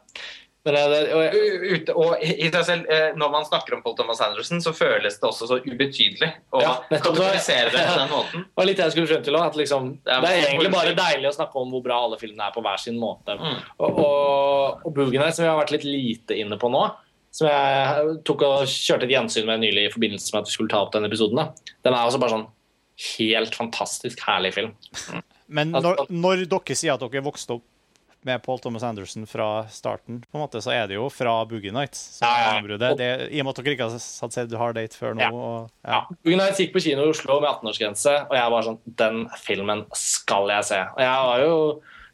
Det, 0.66 0.80
og 1.14 1.90
og 2.02 2.24
i 2.26 2.48
seg 2.50 2.64
selv, 2.66 2.88
eh, 2.90 3.12
Når 3.14 3.30
man 3.32 3.44
snakker 3.46 3.76
om 3.76 3.84
Paul 3.84 3.94
Thomas 4.00 4.22
Anderson, 4.26 4.58
så 4.66 4.72
føles 4.74 5.20
det 5.20 5.28
også 5.30 5.46
så 5.52 5.60
ubetydelig 5.62 6.32
å 6.52 6.62
Ja, 6.64 6.72
kategorisere 6.90 7.70
det 7.70 7.84
på 7.86 7.98
den 8.00 8.10
måten. 8.10 8.46
det 8.50 8.58
var 8.58 8.66
litt 8.66 8.82
jeg 8.82 8.96
skulle 8.96 9.12
frem 9.12 9.24
til 9.28 9.38
også, 9.38 9.52
at 9.52 9.60
liksom, 9.62 9.90
Det 10.04 10.14
er- 10.16 10.22
Det 10.26 10.32
er 10.32 10.48
egentlig 10.50 10.72
bare 10.74 10.96
deilig 10.98 11.30
å 11.30 11.36
snakke 11.38 11.62
om 11.62 11.70
hvor 11.76 11.84
bra 11.86 12.00
alle 12.08 12.18
filmene 12.18 12.48
er 12.48 12.56
på 12.56 12.64
hver 12.66 12.82
sin 12.82 12.98
måte. 12.98 13.38
Mm. 13.38 13.60
Og, 13.80 14.00
og, 14.08 14.82
og 14.90 14.94
Boogie 14.98 15.20
Nights, 15.22 15.38
som 15.38 15.46
vi 15.46 15.52
har 15.54 15.62
vært 15.62 15.76
litt 15.78 15.86
lite 15.86 16.40
inne 16.42 16.58
på 16.58 16.72
nå, 16.74 16.82
som 17.36 17.48
jeg 17.52 18.18
tok 18.26 18.42
og 18.48 18.66
kjørte 18.72 19.04
et 19.06 19.14
gjensyn 19.14 19.46
med 19.46 19.60
nylig 19.62 19.86
i 19.86 19.94
forbindelse 19.94 20.34
med 20.34 20.42
at 20.46 20.50
vi 20.50 20.56
skulle 20.56 20.72
ta 20.72 20.82
opp 20.82 20.94
denne 20.96 21.10
episoden, 21.12 21.36
da. 21.36 21.50
den 21.84 21.94
er 21.94 22.08
også 22.08 22.22
bare 22.24 22.32
sånn 22.38 22.48
helt 23.20 23.54
fantastisk 23.60 24.22
herlig 24.26 24.54
film. 24.56 24.74
Men 25.52 25.76
når, 25.76 26.06
når 26.10 26.46
dere 26.50 26.78
sier 26.80 26.96
at 26.96 27.04
dere 27.04 27.22
vokste 27.26 27.58
opp 27.60 27.66
med 28.26 28.42
Paul 28.46 28.60
Thomas 28.60 28.84
Anderson 28.84 29.28
fra 29.30 29.48
starten, 29.70 30.22
på 30.26 30.38
en 30.40 30.44
måte, 30.44 30.62
så 30.64 30.74
er 30.74 30.88
det 30.90 30.98
jo 30.98 31.08
fra 31.14 31.38
Boogie 31.50 31.74
Nights. 31.74 32.00
Så 32.18 32.26
Ja, 32.26 32.32
ja. 32.34 32.46
gjennombruddet. 32.50 32.98
Det, 32.98 33.10
I 33.32 33.42
og 33.42 33.46
med 33.46 33.54
at 33.54 33.64
dere 33.64 33.76
ikke 33.76 33.88
har 33.90 33.96
hadde 33.96 34.36
sett 34.38 34.56
Hard 34.58 34.76
Date 34.80 34.98
før 34.98 35.14
nå. 35.18 35.22
Ja. 35.22 35.32
Og, 35.32 35.70
Ja. 35.86 35.92
ja. 35.92 36.16
Boogie 36.24 36.40
Nights 36.40 36.60
gikk 36.60 36.74
på 36.74 36.82
kino 36.82 37.06
i 37.06 37.12
Oslo 37.14 37.40
med 37.40 37.50
18-årsgrense, 37.52 38.16
og 38.30 38.36
jeg 38.40 38.52
var 38.56 38.66
sånn 38.70 38.80
Den 39.04 39.28
filmen 39.38 39.86
skal 39.94 40.50
jeg 40.50 40.64
se. 40.72 40.82
Og 40.96 41.02
jeg 41.06 41.30
var 41.30 41.46
jo 41.46 41.60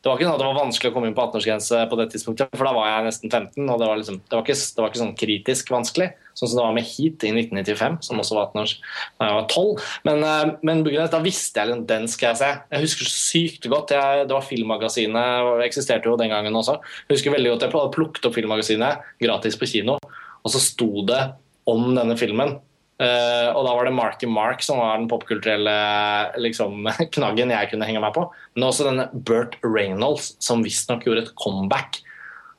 det 0.02 0.10
var 0.10 0.18
ikke 0.18 0.26
sånn 0.26 0.34
at 0.34 0.42
det 0.42 0.50
var 0.50 0.64
vanskelig 0.66 0.90
å 0.90 0.94
komme 0.96 1.08
inn 1.12 1.14
på 1.14 1.22
18-årsgrense 1.30 1.90
på 1.92 1.98
det 2.00 2.08
tidspunktet, 2.10 2.56
for 2.58 2.66
da 2.66 2.72
var 2.74 2.88
jeg 2.90 3.06
nesten 3.06 3.30
15, 3.30 3.70
og 3.70 3.78
det 3.80 3.88
var, 3.88 4.00
liksom, 4.02 4.18
det 4.26 4.34
var, 4.34 4.42
ikke, 4.42 4.58
det 4.58 4.82
var 4.82 4.90
ikke 4.90 5.02
sånn 5.04 5.18
kritisk 5.20 5.70
vanskelig, 5.70 6.08
sånn 6.38 6.50
som 6.50 6.58
det 6.60 6.66
var 6.66 6.78
med 6.78 6.88
Heat 6.88 7.26
i 7.28 7.34
1995, 7.34 8.00
som 8.08 8.22
også 8.22 8.38
var 8.38 8.50
18 8.50 8.64
år 8.64 8.74
da 9.22 9.28
jeg 9.28 9.38
var 9.38 9.48
12. 9.50 9.86
Men, 10.08 10.26
eh, 10.28 10.54
men 10.68 10.84
da 10.86 11.22
visste 11.24 11.62
jeg 11.64 11.76
at 11.76 11.86
den 11.90 12.08
skal 12.12 12.32
jeg 12.32 12.42
se. 12.42 12.52
Jeg 12.72 12.86
husker 12.86 13.12
sykt 13.12 13.70
godt. 13.72 13.94
Jeg, 13.98 14.26
det 14.30 14.38
var 14.38 14.48
Filmmagasinet, 14.48 15.54
eksisterte 15.68 16.12
jo 16.12 16.18
den 16.20 16.34
gangen 16.34 16.58
også. 16.58 16.80
Jeg 17.06 17.18
husker 17.18 17.38
veldig 17.38 17.56
godt 17.56 17.68
jeg 17.68 17.94
plukket 17.96 18.28
opp 18.28 18.36
Filmmagasinet 18.38 19.08
gratis 19.22 19.58
på 19.60 19.70
kino, 19.70 19.98
og 20.42 20.54
så 20.54 20.62
sto 20.64 21.06
det 21.08 21.22
om 21.70 21.92
denne 21.96 22.18
filmen. 22.20 22.58
Eh, 23.02 23.48
og 23.56 23.66
da 23.66 23.74
var 23.74 23.88
det 23.88 23.96
Marky 23.98 24.28
Mark 24.30 24.62
som 24.62 24.78
var 24.78 25.00
den 25.00 25.08
popkulturelle 25.10 25.74
liksom, 26.42 26.86
knaggen 27.16 27.54
jeg 27.54 27.72
kunne 27.72 27.88
henge 27.90 28.04
meg 28.04 28.14
på. 28.18 28.28
Men 28.56 28.68
også 28.70 28.88
denne 28.90 29.08
Burt 29.14 29.58
Reynolds, 29.66 30.36
som 30.44 30.66
visstnok 30.66 31.08
gjorde 31.08 31.26
et 31.26 31.36
comeback. 31.40 32.02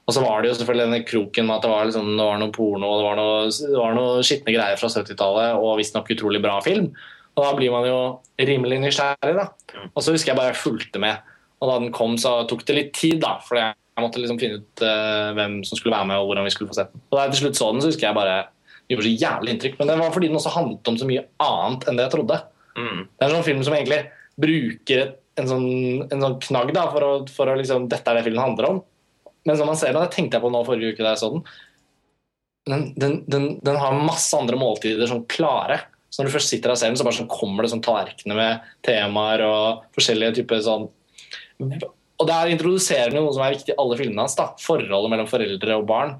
Og 0.03 0.15
så 0.17 0.23
var 0.25 0.43
det 0.43 0.51
jo 0.51 0.59
selvfølgelig 0.59 0.88
denne 0.88 1.07
kroken 1.07 1.47
med 1.47 1.57
at 1.57 1.65
det 1.65 1.71
var, 1.71 1.88
liksom, 1.88 2.09
det 2.19 2.25
var 2.27 2.41
noe 2.41 2.55
porno 2.55 2.88
og 2.91 2.97
det 2.99 3.05
var 3.07 3.19
noe, 3.21 3.51
det 3.53 3.77
var 3.79 3.93
noe 3.95 4.25
skitne 4.27 4.55
greier 4.55 4.81
fra 4.81 4.91
70-tallet, 4.91 5.61
og 5.62 5.77
visstnok 5.79 6.11
utrolig 6.15 6.41
bra 6.43 6.57
film. 6.65 6.88
Og 7.33 7.45
da 7.47 7.53
blir 7.57 7.71
man 7.73 7.87
jo 7.87 7.99
rimelig 8.43 8.81
nysgjerrig, 8.83 9.37
da. 9.38 9.47
Og 9.93 10.03
så 10.03 10.12
husker 10.12 10.33
jeg 10.33 10.41
bare 10.41 10.51
jeg 10.51 10.61
fulgte 10.61 11.01
med. 11.01 11.31
Og 11.62 11.71
da 11.71 11.79
den 11.79 11.95
kom, 11.95 12.19
så 12.21 12.41
tok 12.51 12.67
det 12.69 12.77
litt 12.77 12.91
tid, 12.99 13.21
da. 13.23 13.37
For 13.47 13.61
jeg 13.61 14.03
måtte 14.03 14.21
liksom 14.21 14.41
finne 14.43 14.59
ut 14.61 14.83
uh, 14.85 15.31
hvem 15.38 15.61
som 15.69 15.79
skulle 15.79 15.95
være 15.95 16.11
med, 16.11 16.19
og 16.19 16.29
hvordan 16.29 16.49
vi 16.49 16.53
skulle 16.53 16.73
få 16.73 16.81
sett 16.81 16.93
den. 16.93 17.05
Og 17.09 17.17
da 17.17 17.25
jeg 17.25 17.37
til 17.37 17.45
slutt 17.45 17.61
så 17.61 17.71
den, 17.71 17.85
så 17.85 17.93
husker 17.93 18.09
jeg 18.09 18.19
bare 18.19 18.37
det 18.83 18.97
gjorde 18.97 19.07
så 19.07 19.15
jævlig 19.23 19.55
inntrykk. 19.55 19.79
Men 19.79 19.88
det 19.88 19.99
var 20.03 20.12
fordi 20.12 20.29
den 20.29 20.38
også 20.43 20.53
handlet 20.57 20.91
om 20.91 20.99
så 21.01 21.09
mye 21.09 21.25
annet 21.47 21.87
enn 21.87 21.99
det 21.99 22.09
jeg 22.09 22.15
trodde. 22.17 22.38
Mm. 22.75 23.03
Det 23.07 23.23
er 23.23 23.29
en 23.29 23.37
sånn 23.38 23.47
film 23.47 23.62
som 23.65 23.77
egentlig 23.79 24.01
bruker 24.43 25.05
en, 25.38 25.49
sånn, 25.49 25.69
en 26.12 26.25
sånn 26.25 26.38
knagg 26.43 26.73
da, 26.77 26.87
for 26.93 27.07
å, 27.07 27.12
for 27.33 27.49
å 27.49 27.55
liksom 27.57 27.87
Dette 27.93 28.11
er 28.11 28.19
det 28.19 28.27
filmen 28.27 28.43
handler 28.43 28.69
om. 28.69 28.83
Men 29.49 29.59
som 29.59 29.69
man 29.71 29.79
ser 29.79 29.95
nå, 29.95 30.03
det 30.05 30.15
tenkte 30.15 30.39
jeg 30.39 30.45
på 30.45 30.51
nå 30.53 30.63
forrige 30.67 30.95
uke 30.95 31.05
da 31.05 31.15
jeg 31.17 31.31
den, 31.33 31.43
den, 32.67 32.85
den, 32.97 33.15
den, 33.27 33.49
den 33.65 33.77
har 33.77 34.05
masse 34.07 34.37
andre 34.39 34.59
måltider 34.59 35.09
sånn 35.11 35.25
klare. 35.31 35.81
Så 36.13 36.21
når 36.21 36.29
du 36.29 36.35
først 36.37 36.53
sitter 36.53 36.75
og 36.75 36.79
ser 36.79 36.93
den, 36.93 36.99
så 37.01 37.07
bare 37.07 37.17
sånn 37.17 37.31
kommer 37.33 37.65
det 37.65 37.73
sånn 37.73 37.85
tallerkener 37.85 38.39
med 38.39 38.67
temaer 38.87 39.43
og 39.47 39.87
forskjellige 39.97 40.43
typer 40.43 40.61
sånn 40.65 40.91
Og 41.63 42.27
der 42.29 42.53
introduserer 42.53 43.15
den 43.15 43.25
noe 43.25 43.33
som 43.35 43.43
er 43.47 43.57
viktig 43.57 43.73
i 43.73 43.79
alle 43.81 43.97
filmene 43.99 44.27
hans. 44.27 44.37
da, 44.39 44.51
Forholdet 44.61 45.11
mellom 45.11 45.31
foreldre 45.31 45.79
og 45.81 45.89
barn. 45.89 46.15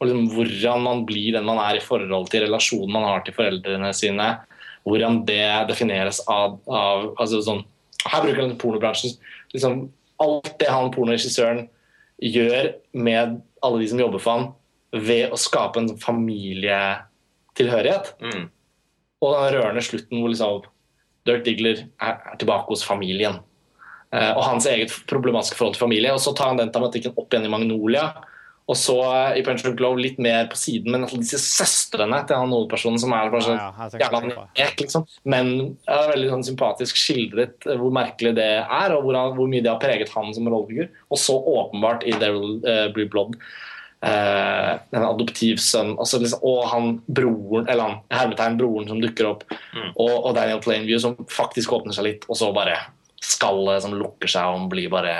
Og 0.00 0.08
liksom 0.08 0.24
hvordan 0.32 0.82
man 0.86 1.04
blir 1.06 1.36
den 1.36 1.46
man 1.46 1.60
er 1.62 1.78
i 1.78 1.84
forhold 1.84 2.30
til 2.32 2.46
relasjonen 2.46 2.94
man 2.96 3.06
har 3.06 3.22
til 3.26 3.36
foreldrene 3.36 3.92
sine. 3.94 4.30
Hvordan 4.88 5.20
det 5.28 5.68
defineres 5.68 6.22
av, 6.30 6.58
av 6.66 7.12
altså 7.12 7.44
sånn, 7.44 7.62
Her 8.04 8.24
bruker 8.24 8.42
han 8.42 8.58
pornobransjen. 8.60 9.14
liksom 9.54 9.86
Alt 10.24 10.50
det 10.60 10.72
han 10.72 10.90
pornoregissøren 10.94 11.66
gjør 12.24 12.72
med 12.96 13.42
alle 13.64 13.80
de 13.82 13.88
som 13.90 14.00
jobber 14.00 14.20
for 14.22 14.32
han, 14.32 14.46
ved 14.94 15.32
å 15.34 15.36
skape 15.40 15.80
en 15.80 15.98
familietilhørighet. 16.00 18.14
Mm. 18.22 18.44
Og 19.24 19.34
den 19.34 19.52
rørende 19.56 19.82
slutten 19.84 20.20
hvor 20.20 20.30
liksom 20.30 20.62
Dirk 21.24 21.44
Diggler 21.46 21.76
er, 21.82 22.14
er 22.14 22.36
tilbake 22.38 22.68
hos 22.70 22.86
familien. 22.86 23.36
Eh, 24.14 24.32
og 24.36 24.44
hans 24.46 24.66
eget 24.70 24.92
problematiske 25.10 25.58
forhold 25.58 25.74
til 25.76 25.84
familie. 25.86 26.14
Og 26.14 26.22
så 26.22 26.30
tar 26.36 26.48
han 26.52 26.60
den 26.60 26.72
tematikken 26.74 27.16
opp 27.16 27.28
igjen 27.32 27.48
i 27.48 27.52
Magnolia. 27.52 28.04
Og 28.64 28.78
så 28.80 28.94
eh, 29.04 29.38
i 29.40 29.42
Punch 29.44 29.66
and 29.68 29.76
Glow 29.76 29.98
litt 30.00 30.16
mer 30.22 30.46
på 30.48 30.56
siden, 30.56 30.88
men 30.94 31.04
altså 31.04 31.18
disse 31.20 31.36
søstrene 31.42 32.22
til 32.24 32.38
han 32.40 32.54
hovedpersonen 32.54 33.02
som 33.02 33.12
er 33.12 33.28
bare 33.32 33.44
så 33.44 33.56
Ja, 33.58 33.66
ja, 33.76 33.88
jævla 34.00 34.20
nek, 34.30 34.80
liksom. 34.80 35.04
Men 35.28 35.50
det 35.84 35.98
er 35.98 36.08
veldig 36.14 36.30
sånn 36.32 36.46
sympatisk 36.48 36.96
skildret 37.00 37.68
eh, 37.68 37.76
hvor 37.80 37.92
merkelig 37.92 38.32
det 38.38 38.48
er, 38.62 38.96
og 38.96 39.04
hvor, 39.04 39.18
han, 39.20 39.36
hvor 39.36 39.52
mye 39.52 39.60
det 39.64 39.72
har 39.72 39.82
preget 39.82 40.14
han 40.16 40.32
som 40.32 40.48
rollefigur. 40.48 40.88
Og 41.12 41.20
så 41.20 41.36
åpenbart 41.36 42.08
i 42.08 42.16
Devil 42.16 42.58
uh, 42.64 42.88
Blue 42.96 43.10
Blood. 43.12 43.36
Uh, 44.04 44.80
en 44.92 45.04
adoptivsønn 45.06 45.94
altså 45.96 46.18
liksom, 46.20 46.42
og 46.44 46.66
han 46.68 46.90
broren 47.08 47.64
eller 47.72 47.86
han, 47.86 48.02
hermetegn 48.12 48.58
broren 48.60 48.90
som 48.90 49.00
dukker 49.00 49.30
opp, 49.30 49.46
Mm. 49.74 49.88
og, 49.96 50.12
og 50.28 50.34
Daniel 50.36 50.60
Plainview 50.62 51.00
som 51.02 51.16
faktisk 51.32 51.72
åpner 51.74 51.96
seg 51.96 52.04
litt, 52.06 52.26
og 52.28 52.36
så 52.38 52.52
bare 52.54 52.76
skallet 53.24 53.82
som 53.82 53.96
lukker 53.96 54.30
seg 54.30 54.54
og 54.54 54.68
blir 54.72 54.92
bare 54.92 55.14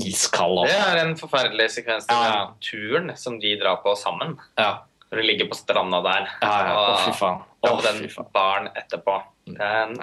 iskald. 0.00 0.62
Det 0.66 0.76
er 0.78 1.00
en 1.02 1.14
forferdelig 1.20 1.68
sekvens 1.74 2.06
Ja, 2.08 2.48
turen 2.64 3.12
som 3.16 3.38
de 3.40 3.54
drar 3.60 3.76
på 3.84 3.94
sammen. 3.98 4.38
ja, 4.58 4.78
Når 5.10 5.20
de 5.20 5.26
ligger 5.28 5.48
på 5.50 5.56
stranda 5.58 6.00
der. 6.02 6.28
ja, 6.40 6.52
ja. 6.66 6.74
Å, 6.74 6.98
fy 7.04 7.10
og 7.12 7.16
faen. 7.18 7.40
Oh, 7.62 7.70
og 7.76 7.82
den 7.84 8.08
fy 8.08 8.24
baren 8.32 8.70
etterpå. 8.74 9.18
Det 9.46 9.60
er 9.60 9.82
en 9.90 9.98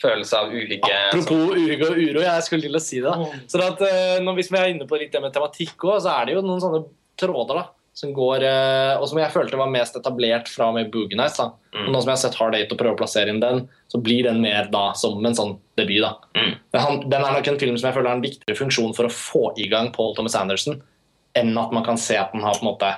følelse 0.00 0.38
av 0.38 0.52
uhygge. 0.54 0.92
Apropos 1.10 1.54
uhygge 1.56 1.88
og 1.90 1.98
uro, 1.98 2.20
jeg 2.22 2.42
skulle 2.46 2.62
til 2.68 2.76
å 2.78 2.82
si 2.82 3.00
det. 3.00 3.14
Så 3.50 3.60
at, 3.62 3.80
eh, 3.82 4.20
når, 4.22 4.34
Hvis 4.38 4.50
vi 4.52 4.58
er 4.58 4.70
inne 4.74 4.86
på 4.86 4.98
litt 5.00 5.12
det 5.12 5.22
med 5.22 5.32
tematikk 5.34 5.76
òg, 5.88 6.00
så 6.04 6.14
er 6.20 6.26
det 6.26 6.34
jo 6.34 6.42
noen 6.42 6.60
sånne 6.62 6.84
tråder 7.18 7.54
da, 7.60 7.64
som 7.94 8.10
går 8.14 8.42
eh, 8.42 8.96
Og 8.98 9.06
som 9.08 9.20
jeg 9.20 9.30
følte 9.30 9.58
var 9.58 9.70
mest 9.70 9.94
etablert 9.96 10.48
fra 10.50 10.68
og 10.70 10.78
med 10.78 10.90
Boogie 10.92 11.18
Nights. 11.18 11.38
da. 11.38 11.52
Mm. 11.74 11.86
Og 11.86 11.92
nå 11.92 12.00
som 12.02 12.10
jeg 12.10 12.16
har 12.16 12.22
sett 12.24 12.38
Hard 12.40 12.56
Eight 12.58 12.72
og 12.74 12.80
prøver 12.80 12.96
å 12.96 13.00
plassere 13.00 13.30
inn 13.30 13.42
den, 13.42 13.64
så 13.90 14.00
blir 14.02 14.26
den 14.26 14.40
mer 14.42 14.68
da 14.72 14.88
som 14.98 15.22
en 15.24 15.38
sånn 15.38 15.54
debut. 15.78 16.02
da. 16.02 16.16
Mm. 16.34 16.52
Men 16.74 16.84
han, 16.86 17.00
den 17.06 17.22
er 17.22 17.38
nok 17.38 17.52
en 17.52 17.60
film 17.62 17.78
som 17.78 17.88
jeg 17.88 17.96
føler 17.98 18.10
har 18.10 18.18
en 18.18 18.26
viktigere 18.26 18.58
funksjon 18.58 18.96
for 18.98 19.08
å 19.08 19.14
få 19.14 19.44
i 19.62 19.68
gang 19.70 19.92
Paul 19.94 20.14
Thomas 20.18 20.36
Anderson, 20.38 20.82
enn 21.38 21.54
at 21.58 21.74
man 21.74 21.86
kan 21.86 21.98
se 22.00 22.18
at 22.18 22.34
den 22.34 22.42
har 22.46 22.58
på 22.58 22.66
en 22.66 22.72
måte 22.72 22.90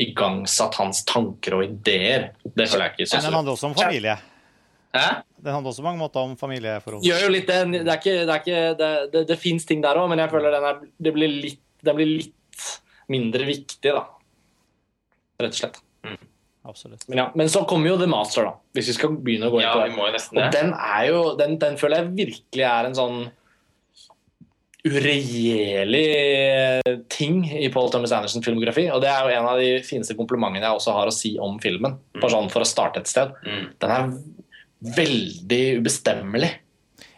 igangsatt 0.00 0.76
hans 0.80 1.04
tanker 1.08 1.56
og 1.56 1.66
ideer. 1.66 2.32
Det 2.44 2.68
føler 2.68 2.88
jeg 2.90 2.98
ikke. 2.98 3.10
Så, 3.10 3.24
den 3.24 3.36
handler 3.36 3.54
også 3.54 3.70
om 3.70 3.76
familie. 3.78 4.16
Hæ? 4.94 5.08
Den 5.44 5.52
handler 5.56 5.72
også 5.72 5.82
på 5.82 5.88
mange 5.88 6.02
måter 6.02 6.24
om 6.24 6.36
familieforhold. 6.38 7.04
gjør 7.04 7.26
jo 7.26 7.30
litt 7.32 7.48
det. 7.50 7.60
Det, 7.72 7.84
er 7.84 8.00
ikke, 8.00 8.16
det, 8.20 8.32
er 8.34 8.42
ikke, 8.42 8.64
det, 8.80 8.90
det, 9.12 9.22
det 9.30 9.38
fins 9.40 9.66
ting 9.68 9.82
der 9.84 9.98
òg, 10.00 10.08
men 10.12 10.22
jeg 10.22 10.32
føler 10.32 10.54
den, 10.54 10.66
er, 10.68 10.82
det 11.08 11.12
blir 11.16 11.32
litt, 11.32 11.62
den 11.84 11.98
blir 11.98 12.12
litt 12.12 12.68
mindre 13.12 13.46
viktig, 13.48 13.92
da. 13.92 14.04
Rett 15.42 15.56
og 15.56 15.60
slett. 15.62 15.80
Absolutt. 16.64 17.08
Men, 17.08 17.18
ja. 17.18 17.24
men 17.36 17.50
så 17.52 17.64
kommer 17.68 17.90
jo 17.90 17.96
The 18.00 18.08
Master, 18.08 18.46
da. 18.48 18.54
Hvis 18.76 18.88
vi 18.88 18.96
skal 18.96 19.16
begynne 19.20 19.50
å 19.50 19.52
gå 19.52 19.60
inn 19.60 19.68
på 19.68 20.06
ja, 20.06 20.12
det. 20.14 20.20
Og 20.32 20.54
den 20.54 20.70
er 20.72 21.08
jo 21.10 21.24
den, 21.36 21.58
den 21.60 21.76
føler 21.80 22.00
jeg 22.00 22.14
virkelig 22.22 22.64
er 22.70 22.88
en 22.88 22.96
sånn 22.96 23.18
uregjerlig 24.84 26.04
ting 27.12 27.38
i 27.56 27.68
Paul 27.72 27.88
Thomas 27.92 28.12
Andersens 28.16 28.44
filmografi. 28.44 28.86
Og 28.92 29.00
det 29.04 29.10
er 29.12 29.24
jo 29.24 29.36
en 29.36 29.48
av 29.52 29.60
de 29.60 29.70
fineste 29.84 30.16
komplimentene 30.16 30.64
jeg 30.64 30.80
også 30.80 30.96
har 30.96 31.08
å 31.08 31.14
si 31.14 31.34
om 31.40 31.56
filmen. 31.60 31.98
Bare 32.16 32.32
sånn 32.32 32.52
for 32.52 32.64
å 32.64 32.68
starte 32.68 33.00
et 33.00 33.12
sted. 33.12 33.32
Mm. 33.44 33.66
Den 33.84 33.94
er 33.94 34.10
veldig 35.00 35.62
ubestemmelig. 35.80 36.52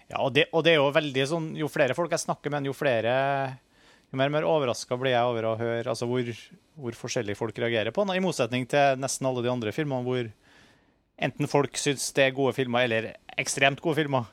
Ja, 0.07 0.21
og 0.23 0.35
det, 0.35 0.47
og 0.55 0.63
det 0.67 0.77
er 0.77 0.77
jo 0.79 0.91
veldig 0.95 1.23
sånn 1.27 1.47
Jo 1.59 1.67
flere 1.67 1.95
folk 1.99 2.13
jeg 2.15 2.23
snakker 2.23 2.53
med, 2.55 2.69
jo 2.69 2.75
flere 2.79 3.15
Jo 4.13 4.21
mer 4.21 4.31
og 4.31 4.37
mer 4.37 4.47
overraska 4.49 4.99
blir 5.01 5.17
jeg 5.17 5.29
over 5.29 5.49
å 5.51 5.57
høre 5.59 5.91
altså 5.93 6.07
hvor, 6.09 6.29
hvor 6.79 6.97
forskjellig 6.97 7.35
folk 7.39 7.57
reagerer 7.59 7.95
på 7.95 8.05
den. 8.07 8.17
I 8.17 8.23
motsetning 8.25 8.67
til 8.71 9.01
nesten 9.03 9.27
alle 9.29 9.43
de 9.45 9.51
andre 9.53 9.75
filmene 9.75 10.07
hvor 10.07 10.29
enten 11.17 11.49
folk 11.49 11.79
syns 11.81 12.11
det 12.17 12.27
er 12.27 12.35
gode 12.37 12.53
filmer, 12.57 12.85
eller 12.85 13.07
ekstremt 13.41 13.81
gode 13.85 13.97
filmer. 14.03 14.27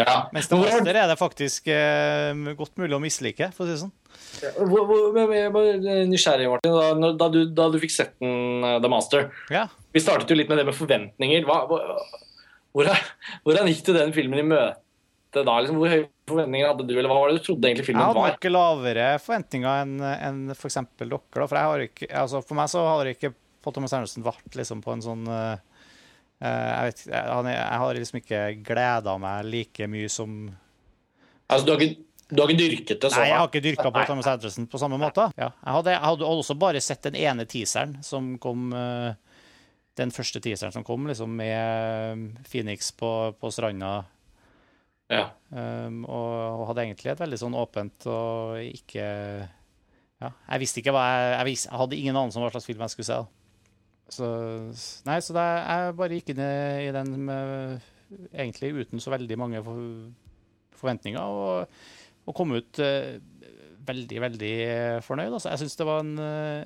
Ja. 0.00 0.24
Mens 0.34 0.48
det 0.48 0.58
meste 0.60 0.94
er 0.94 1.08
det 1.10 1.18
faktisk 1.20 1.68
eh, 1.72 2.32
godt 2.56 2.78
mulig 2.80 2.96
å 2.96 3.02
mislike, 3.02 3.50
for 3.52 3.64
å 3.64 3.68
si 3.68 3.74
det 3.74 3.82
sånn. 3.82 3.92
Hvor, 4.56 4.84
hvor, 4.88 5.08
men 5.12 5.32
jeg 5.34 5.48
er 5.50 6.06
nysgjerrig, 6.08 6.46
Martin. 6.50 6.72
Da, 6.72 6.92
når- 6.96 7.16
da, 7.20 7.28
du, 7.34 7.40
da 7.50 7.66
du 7.72 7.80
fikk 7.82 7.92
sett 7.92 8.14
den, 8.22 8.64
eh, 8.64 8.78
The 8.82 8.90
Master 8.90 9.28
Ja. 9.52 9.66
Vi 9.94 10.02
startet 10.02 10.30
jo 10.32 10.38
litt 10.38 10.48
med 10.50 10.62
det 10.62 10.66
med 10.68 10.76
forventninger. 10.78 11.44
Hva, 11.48 11.60
hvor, 11.68 12.88
hvordan, 13.44 13.70
gikk 13.70 13.84
du 13.88 13.92
den 13.98 14.14
filmen 14.16 14.40
i 14.40 14.48
møte 14.48 15.44
da? 15.44 15.58
Liksom, 15.60 15.80
hvor 15.82 15.92
høye 15.92 16.08
forventninger 16.28 16.70
hadde 16.70 16.86
du, 16.88 16.94
eller 16.96 17.10
hva 17.10 17.20
var 17.20 17.32
det 17.32 17.40
du 17.40 17.46
trodde 17.48 17.68
egentlig 17.68 17.86
Jeg 17.90 18.00
hadde 18.00 18.16
var? 18.16 18.34
nok 18.34 18.48
lavere 18.50 19.08
forventninger 19.20 19.82
enn 19.84 19.94
en 20.14 20.40
f.eks. 20.54 20.78
dere. 20.98 21.10
da, 21.12 21.46
For, 21.50 21.84
ikke, 21.84 22.08
altså 22.10 22.40
for 22.44 22.58
meg 22.58 22.72
så 22.72 22.84
har 22.88 23.10
ikke 23.12 23.34
Paul 23.64 23.76
Thomas 23.76 23.94
Anderson 23.96 24.24
vært 24.26 24.58
liksom 24.58 24.82
på 24.84 24.92
en 24.92 25.04
sånn 25.04 25.28
eh, 25.30 25.54
jeg, 26.44 26.88
vet, 26.88 27.04
jeg, 27.08 27.28
han 27.30 27.48
jeg 27.48 27.78
har 27.84 28.00
liksom 28.00 28.20
ikke 28.20 28.40
gleda 28.66 29.14
meg 29.22 29.48
like 29.48 29.88
mye 29.88 30.10
som 30.12 30.42
Altså, 31.44 31.66
du, 31.66 31.72
har 31.74 31.82
ikke, 31.84 32.04
du 32.30 32.40
har 32.40 32.50
ikke 32.50 32.60
dyrket 32.62 33.02
det 33.02 33.10
sånn? 33.12 33.20
Nei, 33.20 33.28
jeg 33.28 33.38
har 33.38 33.50
ikke 33.50 33.64
dyrka 33.64 33.90
på 33.92 34.04
Thomas 34.08 34.28
Anderson 34.32 34.66
på 34.72 34.80
samme 34.80 34.96
måte. 35.00 35.26
Ja. 35.36 35.50
Jeg, 35.60 35.72
hadde, 35.76 35.92
jeg 35.92 36.02
hadde 36.06 36.30
også 36.32 36.56
bare 36.56 36.80
sett 36.82 37.04
den 37.04 37.18
ene 37.20 37.44
teaseren 37.48 37.98
som 38.04 38.30
kom 38.40 38.72
uh, 38.72 39.12
Den 40.00 40.10
første 40.10 40.40
teaseren 40.42 40.72
som 40.74 40.82
kom, 40.88 41.04
liksom 41.06 41.36
med 41.36 42.40
Phoenix 42.48 42.88
på, 42.96 43.10
på 43.38 43.50
stranda. 43.54 43.92
Ja. 45.14 45.28
Um, 45.54 46.02
og, 46.04 46.30
og 46.58 46.66
hadde 46.70 46.84
egentlig 46.88 47.12
et 47.12 47.22
veldig 47.22 47.38
sånn 47.38 47.56
åpent 47.58 48.06
og 48.10 48.58
ikke 48.64 49.04
Ja, 50.18 50.30
jeg 50.30 50.62
visste 50.62 50.80
ikke 50.80 50.94
hva 50.96 51.04
jeg 51.06 51.28
Jeg, 51.36 51.46
visste, 51.50 51.70
jeg 51.70 51.80
hadde 51.82 51.98
ingen 51.98 52.18
anelse 52.18 52.40
om 52.40 52.46
hva 52.46 52.52
slags 52.54 52.66
film 52.68 52.82
jeg 52.82 52.94
skulle 52.94 53.10
se. 53.10 53.18
Så 54.14 54.30
Nei, 55.06 55.18
så 55.24 55.36
da, 55.36 55.44
jeg 55.62 55.96
bare 56.00 56.18
gikk 56.18 56.34
inn 56.34 56.42
i, 56.42 56.90
den 56.96 57.14
med, 57.28 57.84
egentlig 58.32 58.72
uten 58.82 59.02
så 59.02 59.14
veldig 59.14 59.38
mange 59.40 59.62
for, 59.64 59.84
forventninger, 60.80 61.20
og, 61.22 61.78
og 62.26 62.36
kom 62.36 62.56
ut 62.56 62.82
uh, 62.82 63.14
veldig, 63.86 64.20
veldig 64.26 64.54
fornøyd. 65.04 65.32
Altså. 65.32 65.52
Jeg 65.52 65.64
syns 65.64 65.76
det 65.80 65.88
var 65.88 66.04
en 66.04 66.14
uh, 66.18 66.64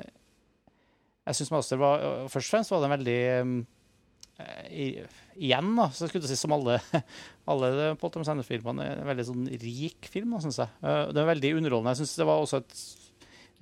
Jeg 1.29 1.39
syns 1.39 1.53
Master 1.55 1.81
var 1.81 2.05
Først 2.33 2.47
og 2.47 2.53
fremst 2.55 2.73
var 2.73 2.83
det 2.83 2.89
en 2.89 2.97
veldig 2.97 3.19
eh, 3.29 3.57
i, 4.71 4.87
Igjen, 5.39 5.73
da, 5.75 5.89
så 5.91 6.07
skulle 6.07 6.23
jeg 6.23 6.31
si 6.31 6.39
som 6.39 6.55
alle 6.55 6.77
alle 7.51 7.93
Paul 7.99 8.13
Thomas 8.15 8.31
Anderson-filmene 8.31 8.87
er 8.87 9.03
en 9.03 9.11
veldig 9.11 9.27
sånn 9.27 9.45
rik 9.63 10.09
film, 10.11 10.35
da, 10.37 10.43
synes 10.45 10.61
jeg. 10.63 10.75
Eh, 10.83 11.05
Det 11.15 11.23
er 11.23 11.31
veldig 11.33 11.53
underholdende. 11.59 11.95
Jeg 11.95 12.03
syns 12.05 12.17
det 12.21 12.29
var 12.29 12.43
også 12.43 12.61
et 12.63 12.83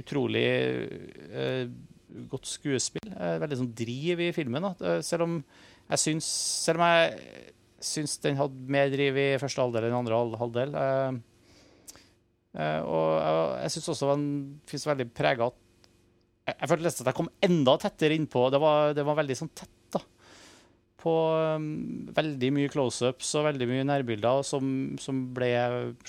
utrolig 0.02 0.46
uh, 1.32 1.64
godt 2.30 2.48
skuespill. 2.50 3.08
Uh, 3.14 3.36
veldig 3.42 3.60
sånn 3.62 3.74
driv 3.76 4.20
i 4.26 4.32
filmen. 4.36 4.68
Da. 4.68 4.96
Eh, 4.96 5.02
Selv 5.06 5.26
om 5.26 5.38
jeg 5.86 6.02
syns 6.02 6.28
Selv 6.66 6.82
om 6.82 6.88
jeg 6.88 7.52
syns 7.86 8.16
den 8.24 8.38
hadde 8.38 8.72
mer 8.72 8.88
driv 8.90 9.18
i 9.20 9.26
første 9.40 9.62
halvdel 9.62 9.86
enn 9.86 9.98
andre 9.98 10.20
halvdel. 10.40 10.76
Uh, 10.76 11.96
eh, 12.56 12.80
og 12.82 13.10
jeg, 13.62 13.74
syns 13.76 13.90
også 13.92 14.10
den 14.14 14.26
fins 14.68 14.86
veldig 14.88 15.08
prega 15.14 15.50
jeg, 16.46 16.54
jeg 16.54 16.70
følte 16.70 16.92
at 16.92 17.10
jeg 17.10 17.18
kom 17.18 17.28
enda 17.42 17.76
tettere 17.82 18.16
innpå. 18.16 18.46
Det 18.54 18.60
var, 18.62 18.94
det 18.96 19.04
var 19.06 19.18
veldig 19.18 19.36
sånn 19.38 19.52
tett, 19.56 19.72
på 21.00 21.12
um, 21.56 21.66
veldig 22.16 22.50
mye 22.56 22.72
close-ups 22.72 23.34
og 23.38 23.46
veldig 23.50 23.68
mye 23.70 23.86
nærbilder 23.88 24.42
som, 24.46 24.96
som 25.02 25.26
ble, 25.36 25.50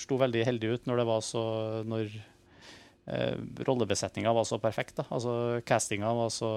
sto 0.00 0.18
veldig 0.20 0.46
heldig 0.48 0.72
ut 0.74 0.88
når 0.88 1.02
det 1.02 1.06
var 1.10 1.22
så 1.26 1.44
Når 1.88 2.08
eh, 3.12 3.36
rollebesetninga 3.68 4.32
var 4.34 4.48
så 4.48 4.60
perfekt. 4.62 4.96
da, 5.00 5.06
altså 5.10 5.60
Castinga 5.68 6.14
var 6.16 6.32
så, 6.34 6.50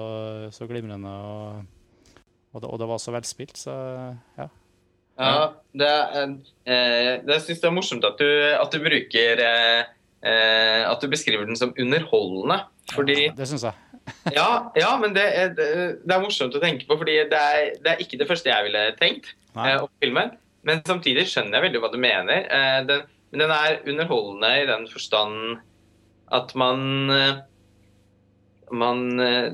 så 0.54 0.68
glimrende, 0.70 1.12
og, 1.12 2.18
og, 2.52 2.64
det, 2.64 2.72
og 2.72 2.82
det 2.82 2.90
var 2.94 3.02
så 3.04 3.14
velspilt. 3.14 3.56
Så 3.60 3.76
ja. 4.40 4.48
Ja, 5.20 5.52
det, 5.76 5.90
eh, 6.64 7.20
det 7.20 7.40
syns 7.44 7.60
jeg 7.60 7.68
er 7.68 7.74
morsomt 7.76 8.04
at 8.08 8.20
du, 8.20 8.28
at 8.56 8.72
du 8.72 8.80
bruker 8.80 9.42
eh, 9.44 9.82
eh, 10.24 10.82
At 10.88 11.02
du 11.04 11.10
beskriver 11.12 11.44
den 11.46 11.58
som 11.58 11.74
underholdende. 11.76 12.62
Fordi 12.94 13.28
Det 13.36 13.48
syns 13.48 13.66
jeg. 13.68 13.91
Ja, 14.34 14.70
ja 14.78 14.92
men 15.00 15.14
det 15.16 15.24
er, 15.24 15.52
det 15.56 16.10
er 16.14 16.22
morsomt 16.22 16.54
å 16.56 16.62
tenke 16.62 16.86
på, 16.88 16.96
fordi 17.00 17.18
det 17.30 17.38
er, 17.38 17.72
det 17.82 17.92
er 17.92 18.02
ikke 18.04 18.18
det 18.20 18.28
første 18.30 18.50
jeg 18.50 18.66
ville 18.68 18.84
tenkt 19.00 19.32
eh, 19.56 19.76
om 19.82 19.90
filmen. 20.02 20.34
Men 20.66 20.82
samtidig 20.86 21.26
skjønner 21.30 21.58
jeg 21.58 21.66
veldig 21.68 21.82
hva 21.82 21.90
du 21.92 21.98
mener. 22.02 22.46
Eh, 22.46 22.80
den, 22.86 23.04
men 23.32 23.44
den 23.44 23.54
er 23.54 23.80
underholdende 23.88 24.50
i 24.62 24.66
den 24.68 24.86
forstand 24.92 25.58
at 26.32 26.54
man 26.58 27.10
eh, 27.10 27.40
Man 28.72 29.20
eh, 29.20 29.52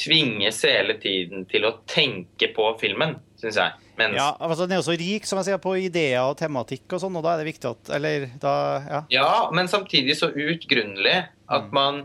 tvinges 0.00 0.62
hele 0.64 0.94
tiden 1.02 1.44
til 1.50 1.66
å 1.68 1.74
tenke 1.90 2.48
på 2.56 2.70
filmen, 2.80 3.18
syns 3.38 3.58
jeg. 3.60 3.74
Mens, 3.98 4.16
Ja, 4.18 4.32
altså 4.42 4.64
Den 4.64 4.72
er 4.74 4.80
jo 4.80 4.86
så 4.88 4.96
rik 4.98 5.26
som 5.28 5.38
jeg 5.38 5.50
sier, 5.50 5.60
på 5.62 5.76
ideer 5.78 6.24
og 6.26 6.38
tematikk, 6.40 6.86
og 6.96 7.02
sånn, 7.02 7.14
og 7.14 7.22
da 7.22 7.34
er 7.36 7.42
det 7.44 7.50
viktig 7.52 7.68
at 7.70 7.92
Eller 7.94 8.24
da 8.42 8.54
Ja. 8.88 9.00
Ja, 9.12 9.28
men 9.54 9.68
samtidig 9.70 10.16
så 10.18 10.32
utgrunnelig 10.32 11.28
at 11.46 11.68
Mm. 11.68 11.74
man 11.76 12.00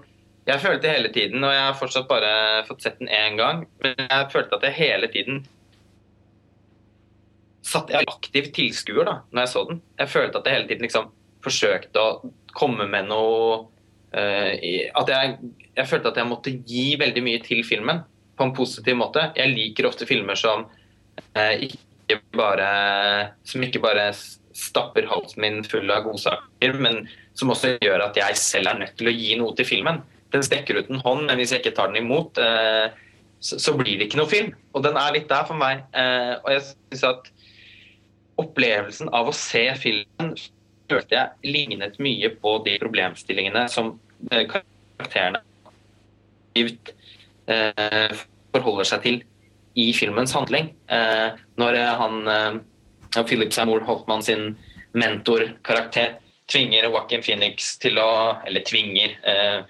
Jeg 0.50 0.62
følte 0.64 0.90
hele 0.90 1.12
tiden, 1.14 1.44
og 1.46 1.54
jeg 1.54 1.62
har 1.62 1.78
fortsatt 1.78 2.08
bare 2.10 2.34
fått 2.66 2.82
sett 2.82 2.98
den 3.02 3.12
én 3.14 3.38
gang, 3.38 3.64
men 3.84 3.96
jeg 4.02 4.30
følte 4.34 4.58
at 4.58 4.66
jeg 4.66 4.78
hele 4.80 5.10
tiden 5.14 5.44
satt 7.70 7.92
jeg 7.94 8.08
aktiv 8.10 8.50
tilskuer 8.56 9.06
da 9.06 9.16
når 9.30 9.44
jeg 9.44 9.52
så 9.54 9.66
den. 9.70 9.82
Jeg 10.00 10.10
følte 10.10 10.40
at 10.40 10.48
jeg 10.48 10.58
hele 10.58 10.70
tiden 10.72 10.88
liksom 10.88 11.12
forsøkte 11.46 12.02
å 12.02 12.32
komme 12.58 12.88
med 12.90 13.08
noe 13.12 13.60
uh, 14.16 14.54
At 15.00 15.12
jeg, 15.12 15.38
jeg 15.78 15.88
følte 15.88 16.12
at 16.12 16.18
jeg 16.20 16.30
måtte 16.30 16.56
gi 16.68 16.88
veldig 17.00 17.24
mye 17.24 17.44
til 17.46 17.62
filmen 17.68 18.02
på 18.40 18.48
en 18.48 18.56
positiv 18.58 18.98
måte. 19.00 19.30
Jeg 19.38 19.54
liker 19.54 19.88
ofte 19.92 20.08
filmer 20.10 20.40
som 20.40 20.66
uh, 20.66 21.56
ikke 21.56 22.20
bare 22.34 22.70
Som 23.46 23.64
ikke 23.68 23.84
bare 23.84 24.10
stapper 24.60 25.06
halsen 25.08 25.44
min 25.44 25.60
full 25.64 25.92
av 25.94 26.08
godsaker, 26.08 26.74
men 26.82 27.04
som 27.38 27.52
også 27.54 27.78
gjør 27.80 28.02
at 28.10 28.18
jeg 28.18 28.40
selv 28.42 28.72
er 28.72 28.80
nødt 28.82 28.98
til 29.00 29.08
å 29.08 29.14
gi 29.14 29.36
noe 29.40 29.54
til 29.56 29.68
filmen. 29.70 30.02
Den 30.34 30.46
strekker 30.46 30.78
ut 30.78 30.90
en 30.92 31.02
hånd, 31.04 31.26
men 31.28 31.40
hvis 31.40 31.54
jeg 31.54 31.64
ikke 31.64 31.76
tar 31.78 31.92
den 31.92 32.04
imot, 32.04 32.38
eh, 32.38 32.92
så, 33.40 33.74
blir 33.78 33.98
det 33.98 34.10
ikke 34.10 34.20
noe 34.20 34.30
film. 34.30 34.54
Og 34.76 34.84
den 34.86 34.98
er 35.00 35.16
litt 35.16 35.30
der 35.32 35.48
for 35.48 35.58
meg. 35.58 35.86
Eh, 35.96 36.36
og 36.44 36.52
jeg 36.54 36.66
synes 36.68 37.06
at 37.10 37.32
opplevelsen 38.40 39.12
av 39.16 39.30
å 39.30 39.36
se 39.36 39.66
filmen 39.80 40.34
følte 40.90 41.16
jeg 41.16 41.54
lignet 41.54 42.00
mye 42.02 42.32
på 42.42 42.56
de 42.66 42.78
problemstillingene 42.82 43.66
som 43.72 43.94
eh, 44.32 44.46
karakterene 44.50 45.44
forholder 48.54 48.88
seg 48.90 49.04
til 49.06 49.20
i 49.80 49.92
filmens 49.96 50.34
handling. 50.36 50.74
Når 51.62 51.78
han 52.02 52.18
Philip 53.30 53.54
Seymour 53.56 53.86
Holtmann 53.88 54.26
sin 54.26 54.58
mentorkarakter 54.98 56.18
tvinger 56.50 56.90
Joaquin 56.90 57.24
Phoenix 57.24 57.76
til 57.82 58.00
å 58.02 58.10
Eller 58.48 58.66
tvinger. 58.66 59.16
Eh, 59.24 59.62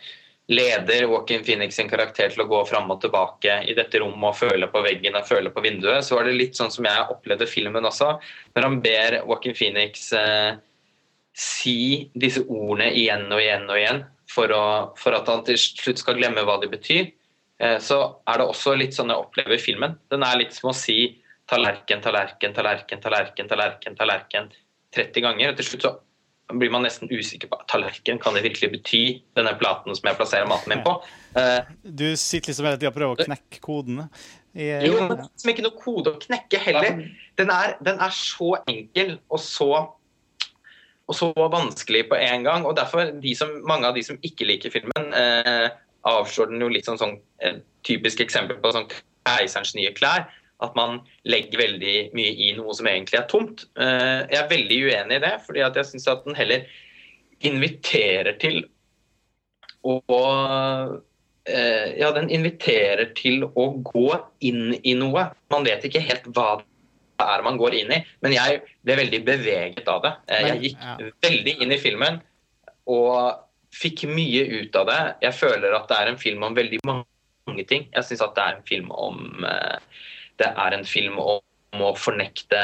leder 0.49 1.03
Joaquin 1.05 1.43
Phoenix 1.45 1.75
sin 1.77 1.89
karakter 1.89 2.31
til 2.33 2.41
å 2.41 2.47
gå 2.49 2.59
fram 2.65 2.89
og 2.89 3.03
tilbake 3.03 3.59
i 3.69 3.75
dette 3.77 4.01
rommet 4.01 4.31
og 4.31 4.37
føle 4.39 4.69
på 4.71 4.81
veggen 4.81 5.17
og 5.19 5.27
føle 5.29 5.51
på 5.53 5.61
vinduet, 5.61 6.01
så 6.05 6.17
var 6.17 6.25
det 6.25 6.39
litt 6.39 6.57
sånn 6.57 6.73
som 6.73 6.87
jeg 6.89 7.05
opplevde 7.13 7.45
filmen 7.49 7.85
også. 7.85 8.15
Når 8.55 8.65
han 8.65 8.79
ber 8.81 9.19
Joaquin 9.19 9.57
Phoenix 9.57 10.09
eh, 10.17 10.57
si 11.37 12.09
disse 12.17 12.41
ordene 12.47 12.89
igjen 12.97 13.27
og 13.29 13.43
igjen 13.43 13.69
og 13.69 13.77
igjen 13.77 14.03
for, 14.29 14.49
å, 14.49 14.65
for 14.97 15.19
at 15.19 15.29
han 15.29 15.45
til 15.45 15.59
slutt 15.61 16.01
skal 16.01 16.17
glemme 16.17 16.41
hva 16.47 16.57
de 16.63 16.71
betyr, 16.73 17.11
eh, 17.61 17.77
så 17.77 18.01
er 18.25 18.41
det 18.41 18.49
også 18.49 18.73
litt 18.79 18.97
sånn 18.97 19.13
jeg 19.13 19.21
opplever 19.21 19.61
filmen. 19.61 19.99
Den 20.09 20.25
er 20.25 20.41
litt 20.41 20.57
som 20.57 20.73
å 20.73 20.77
si 20.77 21.13
tallerken, 21.49 22.01
tallerken, 22.01 22.57
tallerken, 22.57 23.05
tallerken, 23.05 23.53
tallerken, 23.53 24.01
tallerken 24.01 24.53
30 24.97 25.25
ganger. 25.29 25.51
og 25.53 25.61
Til 25.61 25.69
slutt 25.69 25.85
så 25.85 25.97
blir 26.53 26.71
man 26.73 26.83
nesten 26.85 27.11
usikker 27.11 27.49
på 27.51 27.59
tallerken. 27.69 28.19
Kan 28.21 28.33
det 28.33 28.43
virkelig 28.45 28.71
bety 28.73 29.03
denne 29.37 29.53
platen 29.59 29.95
som 29.95 30.09
jeg 30.09 30.17
plasserer 30.17 30.49
maten 30.49 30.73
min 30.73 30.83
på? 30.85 30.95
Uh, 31.35 31.61
Du 31.83 32.07
sitter 32.17 32.51
liksom 32.51 32.69
hele 32.69 32.79
tida 32.79 32.91
og 32.91 32.97
prøver 32.97 33.17
å 33.19 33.27
knekke 33.29 33.61
kodene. 33.63 34.07
I, 34.57 34.71
jo, 34.87 34.95
men 34.97 35.11
det 35.11 35.19
er 35.19 35.27
liksom 35.27 35.53
ikke 35.53 35.65
noe 35.67 35.77
kode 35.77 36.15
å 36.15 36.21
knekke 36.23 36.61
heller. 36.63 37.03
Den 37.37 37.53
er, 37.53 37.75
den 37.85 38.01
er 38.01 38.15
så 38.15 38.55
enkel 38.63 39.19
og 39.29 39.43
så, 39.43 39.69
og 41.05 41.17
så 41.17 41.29
vanskelig 41.35 42.07
på 42.09 42.17
en 42.17 42.47
gang. 42.47 42.65
og 42.65 42.75
derfor 42.79 43.13
de 43.21 43.35
som, 43.37 43.53
Mange 43.69 43.91
av 43.91 43.97
de 43.97 44.03
som 44.05 44.17
ikke 44.25 44.49
liker 44.49 44.73
filmen, 44.73 45.13
uh, 45.13 45.69
avslår 46.09 46.49
den 46.49 46.63
jo 46.63 46.71
litt 46.71 46.87
som 46.87 46.97
sånn, 46.97 47.17
eh, 47.43 47.59
typisk 47.83 48.21
eksempel 48.23 48.55
på 48.63 48.71
sånn 48.71 48.87
keiserens 49.27 49.75
nye 49.75 49.91
klær. 49.93 50.29
At 50.59 50.75
man 50.75 50.99
legger 51.23 51.61
veldig 51.61 51.95
mye 52.17 52.31
i 52.35 52.49
noe 52.57 52.73
som 52.75 52.87
egentlig 52.91 53.19
er 53.21 53.27
tomt. 53.31 53.63
Eh, 53.79 54.25
jeg 54.27 54.39
er 54.41 54.49
veldig 54.51 54.79
uenig 54.89 55.19
i 55.19 55.23
det, 55.23 55.35
fordi 55.45 55.63
at 55.63 55.77
jeg 55.79 55.87
syns 55.93 56.09
at 56.11 56.25
den 56.25 56.35
heller 56.35 56.65
inviterer 57.47 58.35
til 58.41 58.65
å 59.87 60.01
eh, 61.47 61.85
ja, 61.99 62.09
den 62.15 62.27
inviterer 62.35 63.13
til 63.15 63.45
å 63.47 63.69
gå 63.87 64.09
inn 64.45 64.75
i 64.83 64.95
noe. 64.99 65.29
Man 65.53 65.67
vet 65.67 65.87
ikke 65.87 66.03
helt 66.03 66.27
hva 66.35 66.57
det 66.59 67.27
er 67.27 67.43
man 67.43 67.59
går 67.59 67.75
inn 67.75 67.91
i, 67.91 67.99
men 68.23 68.31
jeg 68.31 68.61
ble 68.87 68.95
veldig 69.01 69.19
beveget 69.27 69.87
av 69.91 70.03
det. 70.05 70.11
Eh, 70.31 70.45
Jeg 70.47 70.61
gikk 70.69 71.13
veldig 71.25 71.55
inn 71.63 71.75
i 71.75 71.79
filmen 71.81 72.19
og 72.89 73.45
fikk 73.75 74.05
mye 74.09 74.45
ut 74.61 74.75
av 74.79 74.87
det. 74.89 75.01
Jeg 75.27 75.35
føler 75.39 75.75
at 75.77 75.87
det 75.91 75.97
er 75.97 76.11
en 76.11 76.19
film 76.19 76.45
om 76.47 76.55
veldig 76.57 76.79
mange 76.87 77.65
ting. 77.69 77.87
Jeg 77.93 78.07
syns 78.07 78.23
at 78.25 78.35
det 78.37 78.45
er 78.45 78.55
en 78.57 78.67
film 78.67 78.91
om 78.95 79.19
Det 80.39 80.49
er 80.49 80.75
en 80.75 80.85
film 80.87 81.19
om 81.21 81.83
å 81.83 81.93
fornekte 81.99 82.61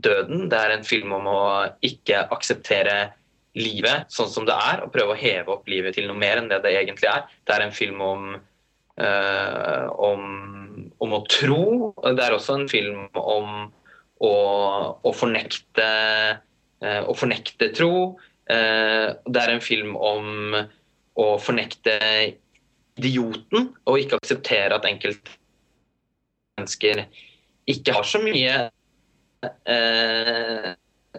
døden. 0.00 0.46
Det 0.50 0.60
er 0.60 0.76
en 0.76 0.86
film 0.86 1.16
om 1.18 1.26
å 1.30 1.40
ikke 1.86 2.24
akseptere 2.32 2.98
livet 3.58 4.12
sånn 4.14 4.30
som 4.30 4.46
det 4.46 4.54
er, 4.54 4.84
og 4.84 4.92
prøve 4.94 5.16
å 5.16 5.18
heve 5.18 5.56
opp 5.56 5.68
livet 5.70 5.96
til 5.98 6.06
noe 6.06 6.18
mer 6.18 6.38
enn 6.38 6.48
det 6.50 6.60
det 6.64 6.76
egentlig 6.78 7.10
er. 7.10 7.26
Det 7.46 7.56
er 7.56 7.66
en 7.66 7.74
film 7.74 8.00
om, 8.04 8.28
eh, 9.02 9.86
om, 9.90 10.22
om 11.02 11.16
å 11.18 11.24
tro. 11.30 11.64
Det 12.06 12.24
er 12.24 12.36
også 12.36 12.60
en 12.60 12.68
film 12.70 13.08
om 13.18 13.66
å, 14.20 14.34
å 15.02 15.12
fornekte 15.16 15.88
eh, 16.84 17.02
å 17.02 17.16
fornekte 17.16 17.72
tro. 17.76 17.94
Uh, 18.50 19.14
det 19.30 19.42
er 19.44 19.52
en 19.52 19.62
film 19.62 19.92
om 19.94 20.56
å 21.20 21.26
fornekte 21.38 21.92
idioten, 22.98 23.68
og 23.86 24.00
ikke 24.00 24.18
akseptere 24.18 24.74
at 24.74 24.88
enkelte 24.88 25.36
mennesker 26.60 27.06
ikke 27.70 27.96
har 27.96 28.06
så 28.06 28.20
mye 28.22 28.54
eh, 29.64 30.70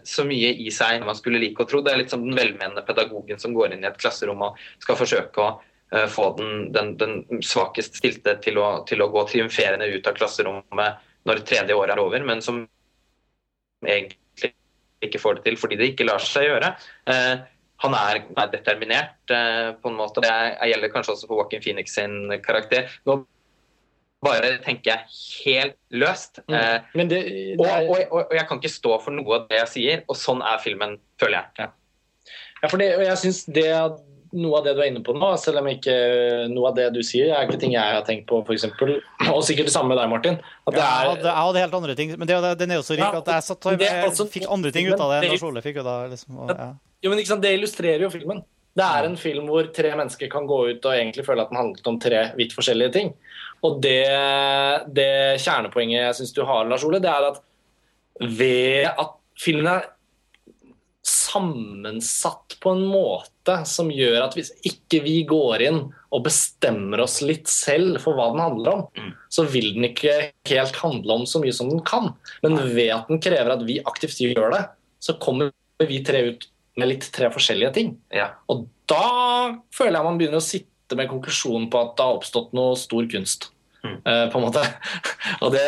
så 0.07 0.23
mye 0.25 0.53
i 0.63 0.71
seg 0.73 1.03
man 1.05 1.17
skulle 1.17 1.41
like 1.41 1.63
å 1.63 1.67
tro. 1.69 1.81
Det 1.83 1.93
er 1.93 2.01
litt 2.01 2.13
som 2.13 2.23
den 2.23 2.37
velmenende 2.37 2.83
pedagogen 2.87 3.39
som 3.41 3.53
går 3.55 3.75
inn 3.75 3.83
i 3.83 3.89
et 3.89 3.99
klasserom 3.99 4.41
og 4.47 4.59
skal 4.81 4.99
forsøke 4.99 5.43
å 5.43 5.49
eh, 5.93 6.07
få 6.11 6.31
den, 6.39 6.67
den, 6.75 6.93
den 7.01 7.43
svakest 7.45 7.99
stilte 7.99 8.37
til 8.43 8.59
å, 8.61 8.69
til 8.87 9.03
å 9.03 9.09
gå 9.11 9.25
triumferende 9.29 9.89
ut 9.91 10.07
av 10.07 10.17
klasserommet 10.17 11.07
når 11.27 11.43
tredje 11.45 11.77
året 11.77 11.95
er 11.95 12.01
over, 12.01 12.23
men 12.25 12.41
som 12.41 12.63
egentlig 13.85 14.53
ikke 15.05 15.21
får 15.21 15.39
det 15.39 15.49
til 15.49 15.57
fordi 15.57 15.77
det 15.79 15.91
ikke 15.91 16.07
lar 16.07 16.23
seg 16.23 16.47
gjøre. 16.47 16.71
Eh, 17.09 17.35
han 17.81 17.97
er, 17.97 18.23
er 18.37 18.49
determinert 18.53 19.33
eh, 19.33 19.71
på 19.81 19.89
en 19.89 19.97
måte. 19.97 20.21
Det 20.21 20.29
er- 20.29 20.69
gjelder 20.71 20.93
kanskje 20.93 21.15
også 21.15 21.29
for 21.29 21.41
Joaquin 21.41 21.63
Phoenix 21.63 21.95
sin 21.97 22.29
karakter. 22.45 22.89
Nå 23.09 23.23
bare 24.21 24.53
tenker 24.65 24.91
jeg 24.93 24.99
helt 25.45 25.77
løst. 25.97 26.39
Eh, 26.45 26.77
Men 26.97 27.09
det, 27.09 27.21
og, 27.57 27.65
det 27.65 27.71
er, 27.73 27.89
og, 27.89 27.97
og, 28.11 28.21
og 28.29 28.37
jeg 28.37 28.47
kan 28.49 28.61
ikke 28.61 28.73
stå 28.73 28.99
for 29.01 29.15
noe 29.15 29.39
av 29.39 29.49
det 29.49 29.59
jeg 29.63 29.71
sier, 29.75 30.03
og 30.07 30.17
sånn 30.19 30.43
er 30.45 30.61
filmen, 30.61 30.97
føler 31.21 31.41
jeg. 31.57 31.71
ja, 32.61 32.69
for 32.69 32.77
det, 32.81 32.93
og 32.99 33.05
jeg 33.07 33.17
synes 33.23 33.43
det 33.49 33.67
at 33.73 33.99
noe 34.31 34.59
av 34.61 34.63
det 34.63 34.73
du 34.77 34.79
er 34.79 34.87
inne 34.87 35.01
på 35.03 35.11
nå, 35.17 35.29
selv 35.41 35.59
om 35.59 35.67
ikke 35.67 35.93
noe 36.53 36.69
av 36.69 36.77
det 36.77 36.85
du 36.95 37.01
sier, 37.03 37.33
er 37.35 37.49
ikke 37.49 37.59
ting 37.59 37.73
jeg 37.75 37.95
har 37.97 38.05
tenkt 38.07 38.29
på, 38.29 38.39
f.eks. 38.47 38.63
Og 39.27 39.41
sikkert 39.43 39.67
det 39.67 39.73
samme 39.73 39.91
med 39.91 39.99
deg, 39.99 40.07
Martin. 40.13 40.37
At 40.63 40.77
det 40.77 40.79
Ja, 40.79 40.85
jeg, 40.85 41.01
er, 41.01 41.09
hadde, 41.09 41.27
jeg 41.27 41.47
hadde 41.49 41.63
helt 41.65 41.75
andre 41.81 41.97
ting. 41.99 42.13
Men 42.15 42.29
det, 42.29 42.37
er 42.37 42.55
den 42.61 42.71
er 42.71 42.79
jo 42.79 42.85
så 42.87 42.95
rik 42.95 43.03
Ja, 43.03 43.11
at 43.19 43.33
jeg, 43.33 43.47
satt, 43.49 43.67
jeg, 43.73 43.81
jeg 43.83 44.05
altså- 44.07 44.29
fikk 44.31 44.47
andre 44.47 44.71
ting 44.71 44.87
ut 44.87 44.95
av 44.95 45.11
det 45.11 45.19
enn 45.19 45.33
Lars 45.33 45.43
Ole 45.49 45.65
fikk. 45.65 45.81
da, 45.83 45.97
liksom, 46.13 46.39
og, 46.45 46.53
ja. 46.55 46.69
jo, 47.03 47.11
men 47.11 47.19
ikke 47.19 47.33
sant, 47.33 47.43
det 47.43 47.51
illustrerer 47.57 48.05
jo 48.07 48.11
filmen. 48.13 48.39
Det 48.71 48.87
er 48.87 49.03
en 49.09 49.17
film 49.19 49.49
hvor 49.51 49.67
tre 49.75 49.91
mennesker 49.99 50.31
kan 50.31 50.45
gå 50.47 50.61
ut 50.69 50.85
og 50.87 50.93
egentlig 50.95 51.25
føle 51.27 51.43
at 51.43 51.51
den 51.51 51.59
handlet 51.59 51.87
om 51.91 51.99
tre 51.99 52.21
vidt 52.39 52.55
forskjellige 52.55 52.93
ting. 52.95 53.09
Og 53.67 53.79
det, 53.83 54.01
det 54.95 55.09
kjernepoenget 55.43 55.99
jeg 56.01 56.17
syns 56.19 56.33
du 56.33 56.43
har, 56.47 56.65
Lars 56.65 56.85
Ole, 56.87 57.01
det 57.03 57.11
er 57.11 57.27
at 57.31 57.41
ved 58.21 58.87
at 58.89 59.17
filmen 59.41 59.69
er 59.75 59.89
sammensatt 61.01 62.57
på 62.61 62.73
en 62.75 62.83
måte 62.89 63.55
som 63.69 63.89
gjør 63.93 64.19
at 64.27 64.35
hvis 64.37 64.51
ikke 64.67 64.99
vi 65.05 65.15
går 65.29 65.63
inn 65.65 65.79
og 66.13 66.23
bestemmer 66.27 67.01
oss 67.05 67.19
litt 67.25 67.49
selv 67.49 67.97
for 68.03 68.17
hva 68.17 68.29
den 68.33 68.43
handler 68.43 68.71
om, 68.75 68.83
Mm. 68.97 69.13
så 69.29 69.45
vil 69.49 69.73
den 69.73 69.87
ikke 69.89 70.31
helt 70.45 70.75
handle 70.75 71.13
om 71.13 71.25
så 71.25 71.41
mye 71.41 71.53
som 71.53 71.69
den 71.69 71.81
kan. 71.81 72.13
Men 72.43 72.57
ved 72.75 72.91
at 72.93 73.07
den 73.07 73.19
krever 73.19 73.51
at 73.55 73.65
vi 73.65 73.79
aktivt 73.81 74.19
gjør 74.21 74.51
det, 74.51 74.63
så 74.99 75.17
kommer 75.19 75.51
vi 75.79 76.03
tre 76.03 76.21
ut 76.31 76.47
med 76.77 76.87
litt 76.87 77.11
tre 77.11 77.29
forskjellige 77.31 77.73
ting. 77.73 77.97
Ja. 78.13 78.31
Og 78.49 78.67
da 78.87 79.57
føler 79.73 79.97
jeg 79.97 80.03
man 80.05 80.17
begynner 80.19 80.37
å 80.37 80.45
sitte 80.45 80.67
med 80.99 81.09
konklusjonen 81.11 81.67
på 81.71 81.81
at 81.81 81.95
det 81.97 82.05
har 82.05 82.19
oppstått 82.19 82.55
noe 82.57 82.77
stor 82.79 83.07
kunst. 83.11 83.49
Mm. 83.81 83.97
Uh, 84.05 84.25
på 84.31 84.39
en 84.39 84.45
måte. 84.45 84.63
Og 85.43 85.53
det, 85.55 85.65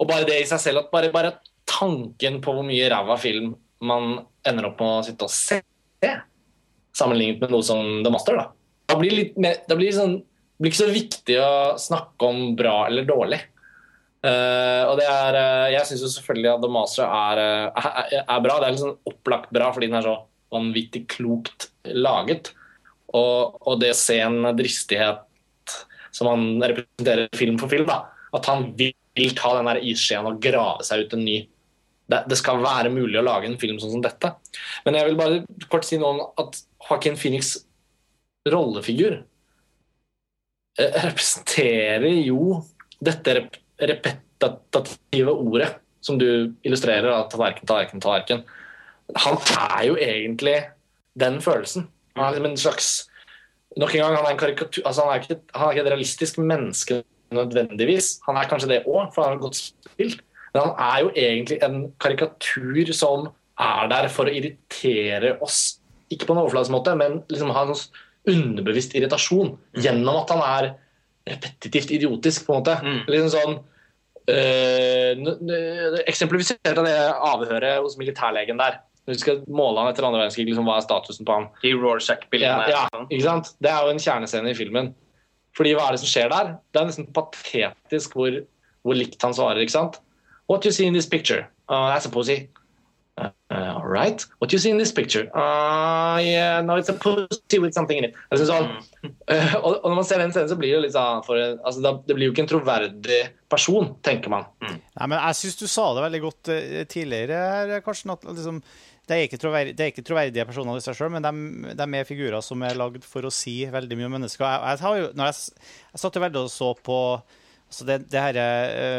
Og 0.00 0.08
bare 0.08 0.26
det 0.28 0.40
i 0.42 0.48
seg 0.48 0.62
selv, 0.62 0.84
at 0.84 0.92
bare, 0.92 1.12
bare 1.14 1.36
tanken 1.70 2.40
på 2.42 2.54
hvor 2.56 2.66
mye 2.66 2.88
ræva 2.90 3.16
film 3.20 3.52
man 3.86 4.16
ender 4.48 4.70
opp 4.70 4.80
med 4.82 4.98
å 4.98 5.04
sitte 5.06 5.28
og 5.28 5.32
se, 5.32 5.60
sammenlignet 6.96 7.40
med 7.40 7.52
noe 7.54 7.64
som 7.64 8.00
The 8.04 8.12
Master, 8.12 8.40
da. 8.40 8.48
Da 8.90 8.98
blir 8.98 9.14
litt 9.14 9.38
mer, 9.40 9.60
det 9.68 9.76
blir 9.78 9.92
sånn, 9.94 10.18
det 10.20 10.64
blir 10.64 10.72
ikke 10.72 10.82
så 10.82 10.90
viktig 10.92 11.36
å 11.40 11.52
snakke 11.80 12.28
om 12.28 12.54
bra 12.58 12.74
eller 12.88 13.06
dårlig. 13.08 13.40
Uh, 14.20 14.84
og 14.90 14.98
det 15.00 15.06
er 15.08 15.36
uh, 15.38 15.68
Jeg 15.72 15.88
syns 15.88 16.02
jo 16.04 16.10
selvfølgelig 16.12 16.50
at 16.50 16.64
The 16.64 16.68
Master 16.74 17.06
er, 17.06 17.40
er, 17.70 18.16
er 18.20 18.42
bra. 18.44 18.58
Det 18.60 18.66
er 18.68 18.80
sånn 18.82 18.98
opplagt 19.08 19.54
bra 19.54 19.70
fordi 19.72 19.88
den 19.88 20.00
er 20.00 20.08
så 20.08 20.16
vanvittig 20.52 21.06
klokt 21.14 21.70
laget. 21.86 22.52
Og, 23.16 23.56
og 23.66 23.80
det 23.82 23.92
å 23.94 23.98
se 23.98 24.18
en 24.22 24.52
dristighet 24.56 25.26
som 26.14 26.28
han 26.30 26.44
representerer 26.62 27.30
film 27.38 27.58
for 27.60 27.70
film, 27.72 27.88
da. 27.88 28.04
At 28.36 28.46
han 28.50 28.70
vil 28.78 29.34
ta 29.38 29.54
den 29.56 29.70
der 29.70 29.80
isskjeen 29.90 30.28
og 30.28 30.38
grave 30.42 30.86
seg 30.86 31.06
ut 31.06 31.16
en 31.16 31.26
ny 31.26 31.40
det, 32.10 32.24
det, 32.26 32.38
skal 32.40 32.58
være 32.62 32.90
mulig 32.90 33.18
å 33.20 33.22
lage 33.22 33.46
en 33.46 33.58
film 33.60 33.78
sånn 33.78 33.92
som 33.94 34.02
dette. 34.02 34.32
Men 34.82 34.96
jeg 34.98 35.06
vil 35.06 35.18
bare 35.18 35.66
kort 35.70 35.86
si 35.86 35.98
noe 36.00 36.16
om 36.16 36.22
at 36.42 36.58
Joaquin 36.88 37.18
Phoenix' 37.18 37.52
rollefigur 38.50 39.20
eh, 40.74 40.96
representerer 41.04 42.18
jo 42.24 42.64
dette 42.98 43.36
rep 43.38 43.60
repetative 43.80 45.32
ordet 45.32 45.70
som 46.04 46.18
du 46.20 46.52
illustrerer 46.64 47.08
av 47.12 47.30
tallerken, 47.32 47.68
tallerken, 47.68 48.02
tallerken. 48.02 48.42
Han 49.24 49.38
er 49.54 49.86
jo 49.88 49.96
egentlig 50.00 50.56
den 51.20 51.40
følelsen. 51.44 51.86
Han 52.20 52.28
er 52.28 52.36
liksom 52.36 52.50
en 52.50 52.60
slags 52.64 52.90
Nok 53.78 53.92
en 53.94 54.00
gang, 54.02 54.16
han 54.18 54.26
er 54.26 54.32
en 54.34 54.38
karikatur 54.40 54.82
altså 54.82 55.04
han, 55.06 55.12
er 55.12 55.20
ikke, 55.22 55.36
han 55.54 55.68
er 55.68 55.76
ikke 55.76 55.82
et 55.84 55.90
realistisk 55.92 56.38
menneske 56.42 56.96
nødvendigvis. 57.30 58.08
Han 58.26 58.38
er 58.40 58.48
kanskje 58.50 58.70
det 58.72 58.80
òg, 58.82 59.12
for 59.14 59.22
han 59.22 59.36
har 59.36 59.42
godt 59.44 59.60
spilt. 59.60 60.24
Men 60.50 60.64
han 60.64 60.72
er 60.88 61.04
jo 61.04 61.12
egentlig 61.14 61.58
en 61.62 61.76
karikatur 62.02 62.90
som 62.96 63.28
er 63.60 63.90
der 63.92 64.08
for 64.10 64.26
å 64.26 64.34
irritere 64.34 65.36
oss. 65.44 65.78
Ikke 66.10 66.26
på 66.26 66.34
en 66.34 66.42
overfladisk 66.42 66.74
måte, 66.74 66.96
men 66.98 67.20
liksom 67.30 67.54
ha 67.54 67.62
en 67.68 67.78
sånn 67.78 68.06
underbevisst 68.30 68.94
irritasjon 68.98 69.54
mm. 69.54 69.80
gjennom 69.80 70.18
at 70.20 70.32
han 70.34 70.42
er 70.44 70.70
repetitivt 71.30 71.92
idiotisk, 71.94 72.46
på 72.46 72.56
en 72.56 72.60
måte. 72.60 72.76
Mm. 72.82 73.00
Liksom 73.08 73.30
sånn 73.36 73.54
øh, 74.34 76.02
Eksemplifisert 76.10 76.74
av 76.74 76.86
det 76.86 76.98
avhøret 77.30 77.80
hos 77.84 77.98
militærlegen 78.00 78.60
der. 78.60 78.80
Når 79.10 79.16
vi 79.16 79.22
skal 79.24 79.38
måle 79.50 79.82
han 79.82 79.90
etter 79.90 80.04
andre 80.06 80.20
verdenskrig, 80.20 80.44
liksom, 80.46 80.68
hva 80.68 80.76
er 80.78 80.84
statusen 80.84 81.26
på 81.26 81.34
han? 81.34 81.48
De 81.64 81.72
Rorschach-bildene. 81.74 82.68
Ja, 82.70 82.84
ja, 82.86 83.00
ikke 83.08 83.24
sant? 83.24 83.48
Det 83.58 83.72
er 83.72 83.82
jo 83.82 83.90
en 83.90 84.02
kjernescene 84.04 84.52
i 84.52 84.54
filmen. 84.54 84.92
Fordi 85.58 85.72
hva 85.74 85.88
er 85.88 85.96
det 85.96 86.02
som 86.04 86.12
skjer 86.12 86.30
der? 86.30 86.52
Det 86.70 86.78
er 86.78 86.86
nesten 86.86 87.08
patetisk 87.16 88.14
hvor, 88.14 88.36
hvor 88.86 88.94
likt 88.94 89.18
han 89.26 89.34
svarer. 89.34 89.58
ikke 89.64 89.74
sant? 89.74 89.98
What 90.46 90.62
you 90.62 90.70
see 90.70 90.86
in 90.86 90.94
this 90.94 91.10
picture? 91.10 91.48
Uh, 91.66 91.90
that's 91.90 92.06
a 92.06 92.14
pussy. 92.14 92.48
Uh, 93.18 93.30
uh, 93.50 93.74
all 93.76 93.86
right. 93.90 94.24
What 94.38 94.52
you 94.52 94.58
see 94.62 94.70
in 94.70 94.78
this 94.78 94.92
picture? 94.92 95.26
Uh, 95.36 96.18
yeah, 96.22 96.60
no, 96.60 96.76
it's 96.76 96.88
a 96.88 96.94
pussy 96.94 97.58
with 97.58 97.74
something 97.74 97.98
in 97.98 98.04
it. 98.04 98.14
Altså, 98.30 98.46
sånn, 98.46 98.70
uh, 99.34 99.56
og, 99.58 99.82
når 99.84 99.98
man 99.98 100.06
ser 100.06 100.22
den 100.22 100.30
scenen, 100.30 100.52
så 100.52 100.58
blir 100.58 100.76
det 100.76 100.84
litt 100.86 100.94
sånn 100.94 101.26
for, 101.26 101.38
altså, 101.58 101.96
Det 102.06 102.14
blir 102.14 102.30
jo 102.30 102.34
ikke 102.34 102.46
en 102.46 102.52
troverdig 102.54 103.20
person, 103.50 103.90
tenker 104.06 104.30
man. 104.32 104.46
Mm. 104.62 104.78
Nei, 104.78 105.10
men 105.10 105.18
Jeg 105.18 105.40
syns 105.40 105.58
du 105.58 105.66
sa 105.66 105.90
det 105.96 106.06
veldig 106.06 106.22
godt 106.28 106.52
uh, 106.54 106.80
tidligere 106.94 107.82
Karsten. 107.84 108.14
at 108.14 108.24
liksom, 108.30 108.62
det 109.10 109.16
er, 109.18 109.72
det 109.74 109.84
er 109.84 109.90
ikke 109.90 110.04
troverdige 110.06 110.46
personer 110.46 110.78
i 110.78 110.84
seg 110.84 110.94
sjøl, 110.94 111.10
men 111.16 111.24
de, 111.24 111.74
de, 111.74 111.86
er 111.98 112.06
figurer 112.06 112.44
som 112.44 112.62
er 112.62 112.78
lagd 112.78 113.02
for 113.06 113.26
å 113.26 113.32
si 113.34 113.58
veldig 113.70 113.98
mye 113.98 114.06
om 114.06 114.16
mennesker. 114.20 114.46
Jeg, 114.46 114.78
jeg, 114.78 115.02
jo, 115.02 115.10
når 115.18 115.30
jeg, 115.32 115.66
jeg 115.90 116.02
satt 116.04 116.18
veldig 116.24 116.42
og 116.44 116.52
så 116.54 116.70
på 116.78 116.98
altså 117.18 117.86
det, 117.88 117.98
det 118.12 118.22
her, 118.22 118.40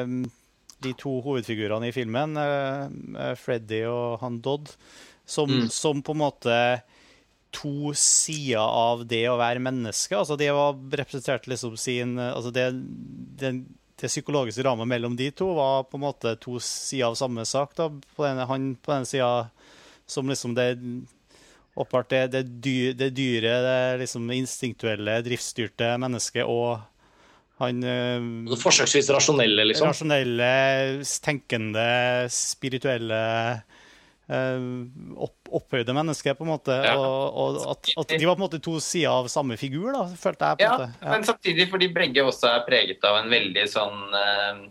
um, 0.04 0.24
de 0.84 0.94
to 1.00 1.18
hovedfigurene 1.24 1.88
i 1.88 1.96
filmen, 1.96 2.36
uh, 2.36 3.32
Freddy 3.40 3.86
og 3.88 4.20
han 4.24 4.42
Dodd, 4.44 4.74
som, 5.24 5.52
mm. 5.52 5.70
som, 5.72 6.04
på 6.04 6.16
en 6.18 6.24
måte 6.26 6.58
to 7.56 7.92
sider 7.96 8.60
av 8.64 9.06
det 9.08 9.26
å 9.32 9.40
være 9.40 9.64
menneske. 9.64 10.16
Altså 10.18 10.38
De 10.40 10.48
var 10.56 10.76
representert 11.02 11.48
liksom 11.52 11.76
sin 11.80 12.18
altså 12.20 12.52
det, 12.56 12.68
det, 13.40 13.52
det 14.00 14.12
psykologiske 14.12 14.64
rammet 14.66 14.88
mellom 14.92 15.18
de 15.20 15.30
to 15.36 15.52
var 15.56 15.86
på 15.88 16.00
en 16.00 16.06
måte 16.06 16.36
to 16.42 16.58
sider 16.64 17.10
av 17.12 17.18
samme 17.20 17.46
sak. 17.48 17.76
da. 17.80 17.90
På 18.16 18.28
denne, 18.28 18.48
han 18.50 18.74
på 18.80 18.96
den 18.96 19.08
sida 19.08 19.50
som 20.12 20.30
liksom 20.30 20.56
det 20.58 20.76
Åpenbart 21.72 22.10
det, 22.12 22.26
det, 22.34 22.40
dyre, 22.60 22.94
det 23.00 23.14
dyre, 23.16 23.52
det 23.64 24.00
liksom 24.02 24.26
instinktuelle, 24.36 25.14
driftsstyrte 25.24 25.94
mennesket 26.04 26.44
og 26.44 26.82
han 27.62 27.84
uh, 27.86 28.58
Forsøksvis 28.58 29.10
rasjonelle, 29.14 29.68
liksom? 29.70 29.92
Rasjonelle, 29.92 30.50
tenkende, 31.24 31.86
spirituelle 32.34 33.22
uh, 34.32 34.66
opp, 35.22 35.38
opphøyde 35.62 35.94
mennesker, 35.96 36.36
på 36.38 36.48
en 36.48 36.52
måte. 36.56 36.76
Ja. 36.88 36.96
Og, 36.98 37.38
og 37.44 37.62
at, 37.76 37.94
at, 37.94 38.16
de 38.16 38.26
var 38.26 38.38
på 38.38 38.42
en 38.42 38.48
måte 38.48 38.62
to 38.64 38.78
sider 38.82 39.14
av 39.14 39.30
samme 39.32 39.60
figur, 39.62 39.92
da, 39.94 40.06
følte 40.18 40.50
jeg. 40.50 40.62
på 40.62 40.66
en 40.66 40.68
ja, 40.68 40.76
måte. 40.80 40.90
Ja, 41.04 41.10
men 41.14 41.28
samtidig 41.30 41.70
fordi 41.74 41.92
begge 41.94 42.26
også 42.26 42.50
er 42.56 42.66
preget 42.68 43.06
av 43.08 43.22
en 43.22 43.30
veldig 43.32 43.68
sånn 43.70 44.02
uh, 44.10 44.64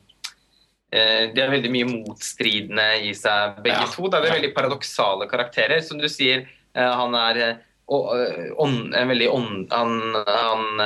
de 0.91 1.39
har 1.39 1.53
veldig 1.53 1.71
mye 1.71 1.87
motstridende 1.87 2.87
i 3.07 3.13
seg, 3.15 3.61
begge 3.63 3.85
ja. 3.85 3.91
to. 3.95 4.09
Det 4.11 4.19
er 4.19 4.35
veldig 4.35 4.55
paradoksale 4.57 5.29
karakterer. 5.31 5.85
Som 5.87 6.01
du 6.03 6.09
sier, 6.11 6.49
han 6.75 7.15
er 7.15 7.61
on, 7.91 8.75
en 8.95 9.13
veldig 9.13 9.29
on, 9.31 9.47
han, 9.71 9.95
han 10.27 10.83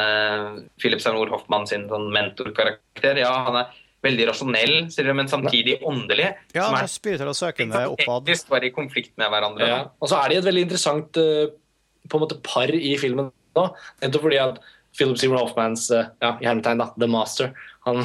Philip 0.80 1.00
Sanor 1.00 1.32
Hoffmann 1.32 1.64
sin 1.70 1.88
sånn 1.88 2.11
mentorkarakter. 2.12 3.22
Ja, 3.22 3.32
han 3.48 3.59
er 3.62 3.72
veldig 4.05 4.28
rasjonell, 4.28 4.74
men 5.16 5.32
samtidig 5.32 5.78
åndelig. 5.80 6.30
Ja, 6.52 6.68
som 6.68 6.76
er 6.82 6.92
spirituell 6.92 7.32
og 7.32 7.38
søkende 7.38 7.86
oppad. 7.88 8.28
Bare 8.52 8.68
i 8.68 8.72
konflikt 8.76 9.14
med 9.20 9.32
hverandre. 9.32 9.68
Ja. 9.70 9.82
Og 10.05 10.12
så 10.12 10.20
er 10.20 10.32
de 10.32 10.40
et 10.42 10.48
veldig 10.48 10.64
interessant 10.68 11.16
på 11.16 12.18
en 12.18 12.22
måte 12.26 12.36
par 12.44 12.68
i 12.68 12.92
filmen 13.00 13.32
nå. 13.57 13.68
Nettopp 14.05 14.26
fordi 14.26 14.40
at 14.42 14.61
Philip 14.94 15.18
Seymour 15.18 15.40
Hoffmans 15.40 15.88
ja, 15.90 16.34
i 16.36 16.46
hermetegn 16.46 16.82
da, 16.82 16.90
The 17.00 17.09
Master, 17.11 17.55
han, 17.85 18.03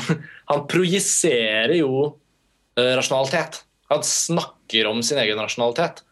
han 0.52 0.68
projiserer 0.70 1.76
jo 1.80 2.06
uh, 2.10 2.94
rasjonalitet. 3.00 3.64
Han 3.90 4.06
snakker 4.06 4.88
om 4.92 5.04
sin 5.04 5.22
egen 5.22 5.40
rasjonalitet. 5.42 6.04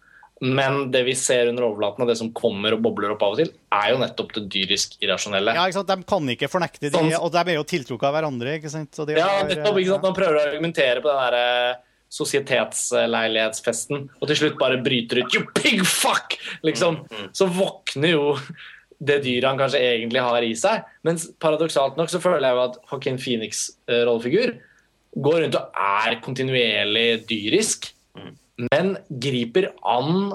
Men 0.41 0.91
det 0.91 1.01
vi 1.03 1.15
ser 1.18 1.47
under 1.47 1.63
overflaten 1.63 2.03
av 2.03 2.09
det 2.11 2.15
som 2.20 2.30
kommer 2.34 2.76
og 2.76 2.82
bobler 2.86 3.15
opp 3.15 3.24
av 3.26 3.34
og 3.34 3.39
til, 3.39 3.49
er 3.74 3.89
jo 3.93 3.97
nettopp 4.01 4.36
det 4.36 4.43
dyrisk 4.53 4.93
irrasjonelle. 5.01 5.55
Ja, 5.57 5.65
ikke 5.65 5.80
sant? 5.80 5.89
De 5.89 6.09
kan 6.11 6.30
ikke 6.34 6.49
fornekte 6.51 6.91
det, 6.91 6.93
og 7.18 7.32
de 7.34 7.41
er 7.41 7.57
jo 7.57 7.65
tiltrukket 7.65 8.09
av 8.09 8.13
hverandre. 8.20 8.57
ikke 8.59 8.70
sant? 8.70 9.01
ja, 9.09 9.28
nettopp. 9.47 9.80
ikke 9.82 9.95
sant? 9.95 10.05
Man 10.05 10.18
prøver 10.18 10.38
å 10.38 10.43
argumentere 10.45 11.01
på 11.01 11.09
den 11.09 11.22
derre 11.24 11.43
eh, 11.72 11.84
sosietetsleilighetsfesten, 12.13 14.05
og 14.22 14.30
til 14.30 14.39
slutt 14.43 14.59
bare 14.61 14.78
bryter 14.84 15.24
ut 15.24 15.34
'you 15.34 15.43
pig 15.57 15.82
fuck'! 15.82 16.38
liksom. 16.63 17.01
Mm, 17.01 17.18
mm. 17.18 17.30
Så 17.34 17.49
våkner 17.57 18.13
jo 18.13 18.38
det 18.99 19.19
dyret 19.25 19.49
han 19.49 19.59
kanskje 19.59 19.81
egentlig 19.83 20.23
har 20.25 20.45
i 20.45 20.53
seg. 20.57 20.87
Mens 21.05 21.27
paradoksalt 21.41 21.99
nok 21.99 22.09
så 22.09 22.21
føler 22.23 22.47
jeg 22.47 22.57
jo 22.57 22.63
at 22.63 22.79
Joaquin 22.87 23.19
Phoenix' 23.21 23.67
eh, 23.89 24.03
rollefigur 24.07 24.55
går 25.17 25.43
rundt 25.43 25.57
og 25.57 25.77
er 25.81 26.17
kontinuerlig 26.21 27.07
dyrisk 27.29 27.91
men 28.57 28.95
griper 29.07 29.69
an 29.85 30.31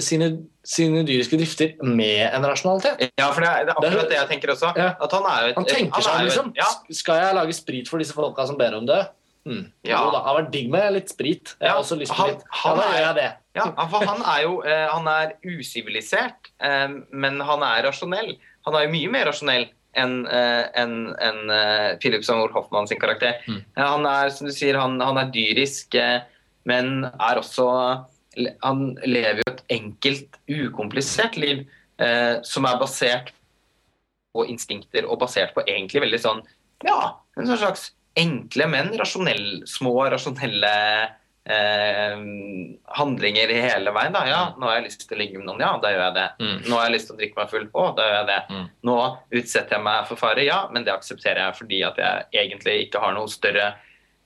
sine, 0.00 0.30
sine, 0.66 1.04
dyriske 1.06 1.38
drifter 1.38 1.74
med 1.84 2.24
en 2.30 2.46
rasjonalitet. 2.48 3.04
Ja, 3.20 3.28
for 3.30 3.44
det 3.44 3.50
er, 3.50 3.66
det 3.68 3.74
er 3.74 3.82
akkurat 3.82 4.08
det 4.10 4.16
jeg 4.18 4.30
tenker 4.32 4.54
også. 4.54 4.72
Ja. 4.78 4.94
At 5.04 5.12
han 5.14 5.28
er 5.28 5.42
jo 5.42 5.50
et, 5.52 5.58
Han 5.60 5.68
tenker 5.68 6.06
seg 6.06 6.16
om, 6.16 6.24
liksom. 6.28 6.48
Ja. 6.58 6.70
Skal 7.02 7.20
jeg 7.20 7.36
lage 7.38 7.56
sprit 7.56 7.90
for 7.90 8.02
disse 8.02 8.16
folka 8.16 8.48
som 8.48 8.58
ber 8.58 8.78
om 8.78 8.88
det? 8.88 9.02
Hmm. 9.44 9.64
Ja. 9.84 10.00
Jo, 10.00 10.10
det 10.14 10.20
har 10.24 10.36
vært 10.38 10.50
digg 10.54 10.68
med 10.72 10.90
litt 10.96 11.12
sprit. 11.12 11.54
Jeg 11.60 11.68
har 11.68 11.80
også 11.82 11.98
lyst 12.00 12.14
på 12.16 12.28
litt. 12.30 12.44
Han, 12.62 12.80
han, 12.80 12.98
er, 12.98 13.08
det. 13.18 13.30
Ja, 13.58 13.68
for 13.92 14.08
han 14.08 14.24
er 14.24 14.42
jo 14.46 14.58
eh, 14.64 14.84
han 14.88 15.08
er 15.12 15.34
usivilisert, 15.44 16.52
eh, 16.64 16.98
men 17.12 17.40
han 17.44 17.64
er 17.66 17.84
rasjonell. 17.88 18.34
Han 18.64 18.78
er 18.78 18.86
jo 18.86 18.94
mye 18.96 19.10
mer 19.12 19.28
rasjonell 19.28 19.68
enn 19.94 20.14
en, 20.26 20.54
en, 20.74 20.94
en, 21.22 21.50
Philip 22.02 22.24
Samuel 22.26 22.50
Hoffmann 22.50 22.88
sin 22.90 22.98
karakter. 22.98 23.36
Mm. 23.46 23.60
Han 23.78 24.08
er 24.10 24.32
som 24.34 24.48
du 24.48 24.50
sier, 24.50 24.74
han, 24.80 24.96
han 24.98 25.20
er 25.20 25.30
dyrisk. 25.34 25.94
Eh, 25.94 26.24
men 26.68 27.04
er 27.06 27.38
også 27.38 27.68
Han 28.64 28.96
lever 29.06 29.44
jo 29.44 29.50
et 29.52 29.64
enkelt, 29.76 30.38
ukomplisert 30.50 31.36
liv 31.38 31.60
eh, 32.02 32.40
som 32.42 32.66
er 32.66 32.80
basert 32.80 33.30
på 34.34 34.46
instinkter 34.50 35.06
og 35.06 35.20
basert 35.20 35.54
på 35.54 35.62
egentlig 35.68 36.02
veldig 36.02 36.18
sånn 36.18 36.40
Ja, 36.82 37.20
en 37.38 37.46
sånn 37.46 37.60
slags 37.60 37.92
enkle, 38.14 38.66
men 38.70 38.92
rasjonell, 38.98 39.62
små 39.68 39.94
rasjonelle 40.12 40.74
eh, 41.44 42.18
handlinger 42.98 43.54
hele 43.54 43.94
veien. 43.94 44.12
da, 44.14 44.22
ja, 44.28 44.42
Nå 44.58 44.68
har 44.68 44.78
jeg 44.78 44.86
lyst 44.88 45.06
til 45.06 45.16
å 45.16 45.20
ligge 45.20 45.40
med 45.40 45.48
noen, 45.48 45.64
ja, 45.64 45.72
da 45.82 45.92
gjør 45.92 46.04
jeg 46.06 46.16
det. 46.18 46.28
Mm. 46.40 46.54
Nå 46.68 46.78
har 46.78 46.86
jeg 46.86 46.94
lyst 46.96 47.10
til 47.10 47.16
å 47.16 47.20
drikke 47.22 47.40
meg 47.40 47.50
full, 47.52 47.66
å, 47.72 47.88
da 47.96 48.06
gjør 48.08 48.16
jeg 48.20 48.30
det. 48.30 48.38
Mm. 48.50 48.70
Nå 48.90 48.98
utsetter 49.40 49.76
jeg 49.76 49.86
meg 49.88 50.06
for 50.10 50.20
fare, 50.20 50.46
ja, 50.46 50.60
men 50.74 50.86
det 50.86 50.94
aksepterer 50.94 51.44
jeg 51.46 51.58
fordi 51.60 51.82
at 51.90 52.00
jeg 52.04 52.46
egentlig 52.46 52.78
ikke 52.86 53.02
har 53.04 53.16
noe 53.18 53.32
større 53.32 53.68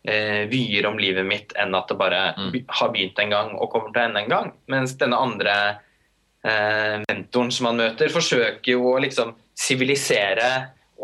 eh, 0.04 0.44
vyer 0.52 0.88
om 0.90 1.00
livet 1.00 1.26
mitt 1.26 1.56
enn 1.58 1.76
at 1.78 1.90
det 1.90 1.98
bare 2.00 2.22
mm. 2.38 2.56
har 2.80 2.94
begynt 2.94 3.20
en 3.24 3.36
gang 3.36 3.52
og 3.56 3.70
kommer 3.72 3.92
til 3.92 4.02
å 4.02 4.08
ende 4.08 4.24
en 4.24 4.34
gang. 4.34 4.50
Mens 4.70 4.96
denne 5.00 5.20
andre 5.20 5.58
eh, 6.44 6.98
mentoren 7.08 7.52
som 7.54 7.70
han 7.70 7.80
møter, 7.80 8.12
forsøker 8.12 8.76
jo 8.76 8.92
å 8.92 8.98
liksom 9.02 9.34
sivilisere 9.58 10.52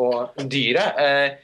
og 0.01 0.37
dyret. 0.51 1.01
Eh, 1.01 1.44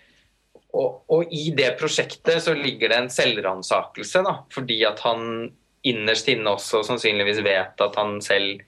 og, 0.76 1.00
og 1.10 1.32
i 1.34 1.50
det 1.56 1.72
prosjektet 1.80 2.42
så 2.44 2.54
ligger 2.54 2.92
det 2.92 2.98
en 2.98 3.12
selvransakelse. 3.12 4.22
Fordi 4.54 4.82
at 4.88 5.02
han 5.06 5.50
innerst 5.86 6.28
inne 6.28 6.54
også 6.54 6.82
sannsynligvis 6.86 7.40
vet 7.46 7.80
at 7.80 7.96
han 7.96 8.18
selv 8.24 8.60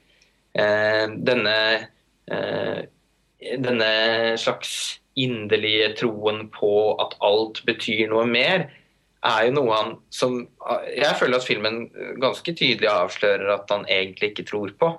eh, 0.57 1.05
Denne 1.13 1.57
eh, 2.31 2.83
denne 3.43 3.93
slags 4.39 5.01
inderlige 5.19 5.93
troen 5.99 6.47
på 6.55 6.95
at 7.03 7.17
alt 7.25 7.63
betyr 7.69 8.07
noe 8.11 8.25
mer, 8.29 8.69
er 9.23 9.47
jo 9.47 9.55
noe 9.55 9.75
han 9.77 9.91
som 10.11 10.41
Jeg 10.97 11.15
føler 11.21 11.39
at 11.39 11.47
filmen 11.47 11.85
ganske 12.23 12.55
tydelig 12.59 12.89
avslører 12.91 13.53
at 13.55 13.71
han 13.71 13.85
egentlig 13.87 14.33
ikke 14.33 14.49
tror 14.49 14.73
på. 14.79 14.91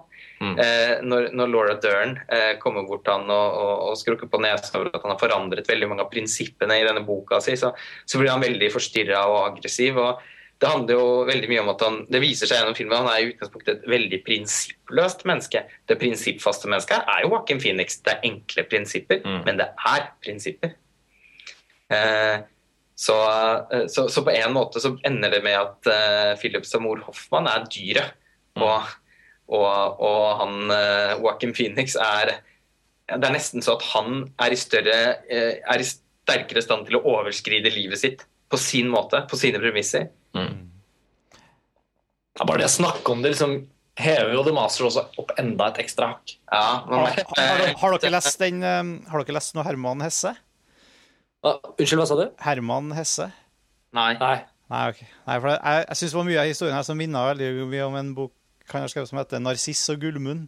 Mm. 0.43 0.53
Eh, 0.59 0.93
når, 1.07 1.29
når, 1.37 1.51
Laura 1.53 1.75
Dern 1.79 2.17
eh, 2.27 2.53
kommer 2.59 2.83
bort 2.87 3.07
han 3.07 3.29
og, 3.31 3.57
og, 3.63 3.73
og 3.87 3.97
skrukker 3.99 4.27
på 4.27 4.41
nesa 4.43 4.73
over 4.75 4.91
at 4.91 5.05
han 5.05 5.13
har 5.13 5.21
forandret 5.21 5.69
veldig 5.69 5.89
mange 5.91 6.03
av 6.03 6.11
prinsippene 6.11 6.81
i 6.81 6.85
denne 6.85 7.05
boka 7.07 7.39
si, 7.43 7.55
så, 7.59 7.71
så 8.03 8.19
blir 8.19 8.33
han 8.33 8.43
veldig 8.43 8.71
forstyrra 8.73 9.23
og 9.31 9.39
aggressiv. 9.53 9.99
og 10.01 10.23
det 10.63 10.69
handler 10.69 10.95
jo 10.95 11.07
veldig 11.27 11.49
mye 11.51 11.61
om 11.63 11.69
at 11.73 11.81
han 11.83 11.95
det 12.13 12.21
viser 12.23 12.47
seg 12.47 12.61
gjennom 12.61 12.75
filmen 12.77 13.01
han 13.01 13.09
er 13.11 13.19
i 13.19 13.31
utgangspunktet 13.33 13.81
et 13.81 13.89
veldig 13.91 14.19
prinsippløst 14.23 15.25
menneske. 15.27 15.65
Det 15.89 15.97
prinsippfaste 15.99 16.69
mennesket 16.71 17.09
er 17.11 17.25
jo 17.25 17.33
Joaquin 17.33 17.59
Phoenix. 17.59 17.97
Det 18.05 18.13
er 18.13 18.27
enkle 18.29 18.63
prinsipper, 18.71 19.19
mm. 19.25 19.41
men 19.47 19.59
det 19.59 19.67
er 19.91 20.05
prinsipper. 20.23 20.75
Eh, 21.91 22.37
så, 22.95 23.17
eh, 23.73 23.85
så, 23.91 24.07
så, 24.07 24.23
på 24.23 24.31
en 24.31 24.55
måte 24.55 24.79
så 24.79 24.93
ender 25.03 25.35
det 25.35 25.41
med 25.43 25.57
at 25.59 25.89
uh, 25.89 26.31
Philip 26.39 26.65
Samor 26.69 27.01
Hoffmann 27.09 27.49
er 27.51 27.67
dyret. 27.67 28.15
Og, 28.61 28.87
og, 29.53 30.01
og, 30.01 30.23
han 30.41 30.55
Joachim 30.67 31.23
Joaquin 31.23 31.53
Phoenix 31.53 31.97
er 31.99 32.37
Det 33.11 33.19
er 33.19 33.35
nesten 33.35 33.61
så 33.61 33.77
at 33.77 33.85
han 33.91 34.23
er 34.41 34.55
i, 34.55 34.59
større, 34.59 34.99
uh, 35.29 35.53
er 35.75 35.83
i 35.83 35.87
sterkere 35.87 36.63
stand 36.63 36.87
til 36.87 36.97
å 36.99 37.03
overskride 37.17 37.71
livet 37.73 38.01
sitt 38.01 38.23
på 38.49 38.59
sin 38.61 38.89
måte, 38.91 39.23
på 39.29 39.37
sine 39.39 39.59
premisser. 39.61 40.11
Mm. 40.37 40.69
Ja, 42.37 42.45
bare 42.45 42.61
det 42.61 42.69
å 42.69 42.75
snakke 42.75 43.13
om 43.13 43.23
det 43.23 43.33
liksom 43.33 43.55
hever 43.99 44.33
jo 44.33 44.43
The 44.45 44.53
Master 44.55 44.87
også 44.87 45.03
opp 45.21 45.33
enda 45.41 45.69
et 45.69 45.83
ekstra 45.83 46.13
hakk. 46.13 46.35
Ja, 46.49 46.63
har, 46.89 47.19
har, 47.37 47.65
har, 47.81 47.97
dere 47.97 48.13
lest 48.15 48.41
den 48.41 48.63
um, 48.65 48.95
Har 49.09 49.21
dere 49.21 49.37
lest 49.37 49.53
noe 49.57 49.65
Herman 49.67 50.01
Hesse? 50.05 50.33
Ah, 51.43 51.59
unnskyld, 51.75 51.99
hva 51.99 52.07
sa 52.09 52.17
du? 52.17 52.25
Herman 52.41 52.93
Hesse. 52.97 53.29
Nei. 53.93 54.13
Nei, 54.21 54.37
Nei, 54.71 54.85
okay. 54.89 55.09
Nei 55.27 55.35
for 55.43 55.51
jeg, 55.53 55.83
jeg 55.83 55.99
syns 55.99 56.13
det 56.13 56.17
var 56.17 56.29
mye 56.29 56.41
av 56.41 56.49
historien 56.49 56.77
her 56.77 56.87
som 56.87 56.97
minna 56.97 57.25
veldig 57.27 57.67
mye 57.69 57.89
om 57.89 57.97
en 57.99 58.13
bok 58.17 58.33
kan 58.69 58.83
jeg 58.83 58.93
skrive 58.93 59.09
som 59.09 59.19
heter 59.19 59.43
'Narsiss 59.43 59.89
og 59.93 60.01
Gullmunn'. 60.01 60.47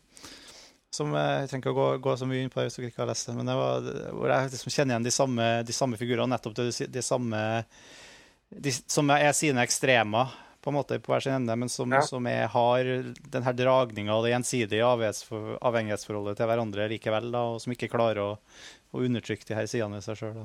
Som 0.96 1.12
Jeg 1.12 1.50
trenger 1.50 1.66
ikke 1.66 1.76
å 1.76 1.80
gå, 1.80 1.88
gå, 2.00 2.16
så 2.16 2.26
mye 2.26 2.46
inn 2.46 2.50
på 2.50 2.62
det 2.62 2.70
hvis 2.70 2.78
dere 2.80 2.88
ikke 2.88 3.04
har 3.04 3.12
lest 3.12 3.28
det. 3.28 3.36
Men 3.36 3.50
det 3.50 3.56
var, 3.60 3.88
hvor 4.16 4.32
jeg 4.32 4.52
liksom 4.54 4.72
kjenner 4.72 4.96
igjen 4.96 5.08
de 5.08 5.12
samme, 5.12 5.48
de 5.68 5.74
samme 5.76 5.98
figurene. 6.00 6.32
Nettopp 6.32 6.56
de, 6.56 6.72
de 6.88 7.04
samme 7.04 7.42
de, 8.50 8.72
som 8.72 9.10
er 9.12 9.32
sine 9.36 9.64
ekstremer 9.66 10.32
på 10.66 10.72
en 10.72 10.78
måte 10.80 10.98
på 10.98 11.12
hver 11.14 11.22
sin 11.22 11.36
ende, 11.36 11.56
men 11.62 11.70
som, 11.70 11.92
ja. 11.94 12.02
som 12.02 12.26
er, 12.26 12.48
har 12.50 12.88
den 13.34 13.46
her 13.46 13.54
dragninga 13.54 14.16
og 14.16 14.24
det 14.26 14.32
gjensidige 14.32 14.88
avhengighetsforholdet 14.88 16.40
til 16.40 16.50
hverandre 16.50 16.88
likevel, 16.90 17.30
da, 17.36 17.44
og 17.52 17.60
som 17.62 17.76
ikke 17.76 17.92
klarer 17.92 18.24
å, 18.24 18.32
å 18.96 19.04
undertrykke 19.06 19.46
de 19.46 19.60
her 19.60 19.70
sidene 19.70 20.00
ved 20.00 20.08
seg 20.08 20.24
sjøl. 20.24 20.40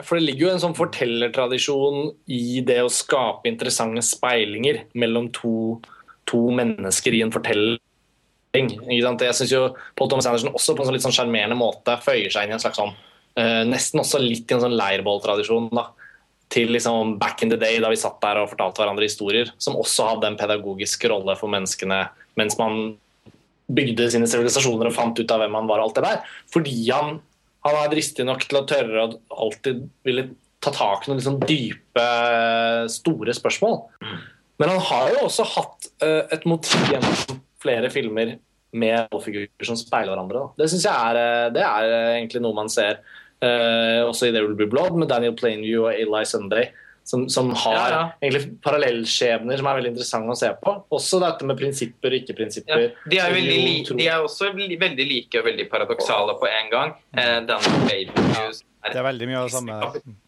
For 0.00 0.16
det 0.16 0.24
ligger 0.24 0.46
jo 0.46 0.52
en 0.54 0.62
sånn 0.62 0.78
fortellertradisjon 0.78 2.12
i 2.32 2.62
det 2.64 2.78
å 2.80 2.92
skape 2.92 3.50
interessante 3.50 4.06
speilinger 4.06 4.86
mellom 4.96 5.28
to, 5.36 5.52
to 6.28 6.40
mennesker 6.54 7.16
i 7.16 7.22
en 7.24 7.34
fortelling. 7.34 8.72
Jeg 8.88 9.36
syns 9.36 9.52
jo 9.52 9.62
Paul 9.98 10.10
Thomas 10.10 10.28
Anderson 10.28 10.54
også 10.54 10.74
på 10.74 10.82
en 10.82 10.88
sånn 10.88 10.96
litt 10.96 11.04
sånn 11.04 11.56
måte 11.58 11.98
føyer 12.04 12.32
seg 12.32 12.46
inn 12.46 12.54
i 12.54 12.56
en 12.56 12.62
slags 12.62 12.80
sånn 12.80 12.94
uh, 12.94 13.64
Nesten 13.68 14.00
også 14.00 14.20
litt 14.22 14.48
i 14.48 14.56
en 14.56 14.64
sånn 14.64 14.76
leirbåltradisjon. 14.78 15.70
til 16.48 16.70
liksom 16.72 17.18
back 17.20 17.42
in 17.42 17.50
the 17.50 17.58
day, 17.60 17.76
da 17.78 17.90
vi 17.92 17.96
satt 18.00 18.22
der 18.22 18.40
og 18.40 18.48
fortalte 18.48 18.80
hverandre 18.80 19.04
historier, 19.04 19.50
som 19.58 19.76
også 19.76 20.14
hadde 20.14 20.30
en 20.30 20.38
pedagogisk 20.40 21.04
rolle 21.12 21.36
for 21.36 21.52
menneskene 21.52 22.06
mens 22.40 22.56
man 22.56 22.96
bygde 23.68 24.06
sine 24.08 24.28
sivilisasjoner 24.30 24.88
og 24.88 24.96
fant 24.96 25.18
ut 25.18 25.34
av 25.34 25.42
hvem 25.42 25.58
han 25.58 25.68
var. 25.68 25.82
og 25.82 25.90
alt 25.90 25.98
det 25.98 26.04
der. 26.06 26.36
Fordi 26.54 26.76
han, 26.88 27.18
han 27.66 27.80
er 27.82 27.92
dristig 27.92 28.24
nok 28.24 28.46
til 28.48 28.60
å 28.60 28.66
tørre 28.70 29.04
å 29.04 29.42
alltid 29.44 29.84
ville 30.08 30.30
ta 30.64 30.72
tak 30.74 31.04
i 31.04 31.10
noen 31.10 31.20
liksom 31.20 31.38
dype, 31.44 32.06
store 32.90 33.36
spørsmål. 33.36 33.82
Men 34.58 34.72
han 34.74 34.82
har 34.88 35.12
jo 35.14 35.24
også 35.28 35.46
hatt 35.54 35.88
uh, 36.02 36.24
et 36.34 36.44
motiv 36.50 36.90
gjennom 36.90 37.40
flere 37.62 37.90
filmer 37.94 38.36
med 38.78 39.08
rollefigurer 39.12 39.66
som 39.66 39.78
speiler 39.78 40.12
hverandre. 40.12 40.42
Da. 40.42 40.62
Det 40.62 40.68
syns 40.70 40.84
jeg 40.84 40.92
er, 40.92 41.18
eh, 41.18 41.46
det 41.54 41.62
er 41.64 41.92
egentlig 42.18 42.42
noe 42.44 42.56
man 42.58 42.70
ser 42.72 43.00
Uh, 43.38 44.02
også 44.02 44.26
i 44.26 44.32
There 44.34 44.42
Will 44.42 44.56
Be 44.58 44.66
Blood 44.66 44.96
med 44.98 45.12
Daniel 45.12 45.36
Plainview 45.38 45.84
og 45.86 45.94
Eli 45.94 46.24
Sunday. 46.26 46.72
Som, 47.08 47.24
som 47.32 47.48
har 47.56 47.76
ja, 47.78 47.84
ja. 47.94 48.00
egentlig 48.20 48.58
parallellskjebner 48.60 49.56
som 49.56 49.68
er 49.70 49.78
veldig 49.78 49.92
interessante 49.94 50.34
å 50.34 50.36
se 50.36 50.50
på. 50.60 50.74
Også 50.92 51.22
dette 51.22 51.48
med 51.48 51.56
prinsipper 51.56 52.12
og 52.12 52.20
ikke-prinsipper. 52.20 52.82
Ja, 53.08 53.30
de, 53.32 53.44
de, 53.88 54.08
er 54.08 54.20
også 54.20 54.52
veldig 54.52 55.08
like 55.08 55.40
og 55.40 55.48
veldig 55.48 55.70
paradoksale 55.72 56.36
på 56.36 56.50
en 56.52 56.72
gang. 56.74 56.96
Plainview 57.16 58.58
det 58.88 58.96
er 58.96 59.04
veldig 59.04 59.28
mye 59.28 59.38
av 59.40 59.48
det 59.48 59.54
samme. 59.56 59.76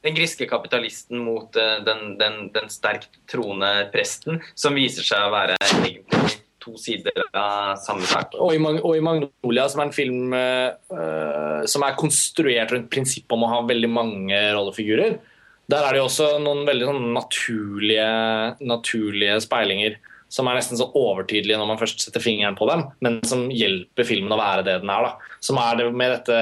Den 0.05 0.17
griske 0.17 0.47
kapitalisten 0.51 1.23
mot 1.25 1.57
uh, 1.57 1.79
den, 1.87 2.15
den, 2.21 2.39
den 2.55 2.71
sterkt 2.73 3.21
troende 3.31 3.71
presten, 3.95 4.41
som 4.59 4.77
viser 4.77 5.07
seg 5.07 5.27
å 5.27 5.33
være 5.33 5.57
egentlig 5.71 6.41
to 6.61 6.75
sider 6.77 7.17
av 7.33 7.79
samme 7.81 8.05
sak. 8.09 8.37
Og 8.37 8.53
i, 8.53 8.61
og 8.61 8.93
i, 8.93 9.01
Magnolia, 9.05 9.65
som 9.73 9.81
er 9.81 9.89
en 9.89 9.97
film 9.97 10.35
uh, 10.37 11.65
som 11.71 11.87
er 11.87 11.99
konstruert 12.01 12.75
rundt 12.75 12.91
prinsippet 12.93 13.37
om 13.37 13.47
å 13.47 13.53
ha 13.55 13.63
veldig 13.69 13.91
mange 13.93 14.43
rollefigurer, 14.57 15.17
der 15.71 15.87
er 15.87 15.95
det 15.95 16.01
jo 16.01 16.07
også 16.09 16.31
noen 16.43 16.65
veldig 16.69 16.89
sånn 16.89 17.11
naturlige, 17.15 18.07
naturlige 18.67 19.41
speilinger 19.45 19.99
som 20.31 20.47
er 20.47 20.61
nesten 20.61 20.79
så 20.79 20.87
overtydelige 20.95 21.59
når 21.59 21.69
man 21.73 21.81
først 21.81 22.05
setter 22.05 22.23
fingeren 22.23 22.55
på 22.59 22.69
dem, 22.71 22.85
men 23.03 23.19
som 23.27 23.49
hjelper 23.51 24.07
filmen 24.07 24.31
å 24.31 24.39
være 24.39 24.63
det 24.67 24.77
den 24.85 24.93
er. 24.95 25.09
da. 25.09 25.35
Som 25.43 25.59
er 25.59 25.81
det 25.81 25.89
med 25.91 26.15
dette 26.15 26.37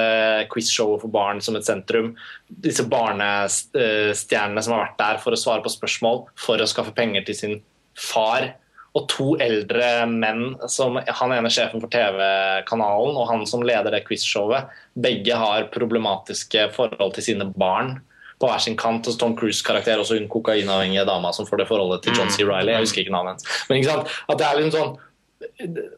quiz-showet 0.53 1.01
for 1.01 1.13
barn 1.13 1.41
som 1.41 1.57
et 1.57 1.65
sentrum. 1.65 2.11
Disse 2.47 2.85
barnestjernene 2.89 4.63
som 4.65 4.75
har 4.75 4.85
vært 4.85 4.99
der 5.01 5.21
for 5.23 5.33
å 5.33 5.41
svare 5.41 5.65
på 5.65 5.73
spørsmål, 5.73 6.27
for 6.37 6.61
å 6.61 6.69
skaffe 6.69 6.93
penger 6.97 7.25
til 7.25 7.39
sin 7.39 7.55
far 7.97 8.51
og 8.97 9.05
to 9.09 9.31
eldre 9.41 10.05
menn, 10.09 10.55
som 10.69 10.97
han 10.97 11.33
ene 11.33 11.49
sjefen 11.53 11.81
for 11.81 11.89
TV-kanalen 11.93 13.17
og 13.17 13.27
han 13.29 13.45
som 13.49 13.65
leder 13.65 13.93
det 13.93 14.03
quizshowet, 14.07 14.69
begge 14.97 15.37
har 15.37 15.69
problematiske 15.73 16.69
forhold 16.77 17.17
til 17.17 17.25
sine 17.31 17.49
barn 17.57 17.97
på 18.39 18.49
hver 18.49 18.63
sin 18.63 18.77
kant. 18.79 19.07
Og 19.09 19.19
Tom 19.19 19.35
Cruise-karakter, 19.39 20.01
også 20.01 20.17
hun 20.19 20.29
kokainavhengige 20.31 21.05
dama 21.09 21.33
som 21.35 21.47
får 21.49 21.63
det 21.63 21.69
forholdet 21.69 22.05
til 22.05 22.17
John 22.17 22.31
C. 22.31 22.43
Mm. 22.43 22.53
Riley. 22.53 22.73
Jeg 22.75 22.87
husker 22.87 23.03
ikke 23.03 23.15
navnet 23.15 23.37
hennes. 23.37 23.61
Men 23.69 23.79
ikke 23.79 23.91
sant? 23.93 24.17
At 24.27 24.41
det 24.41 24.49
er 24.49 24.59
liksom 24.59 24.75
sånn 24.79 24.97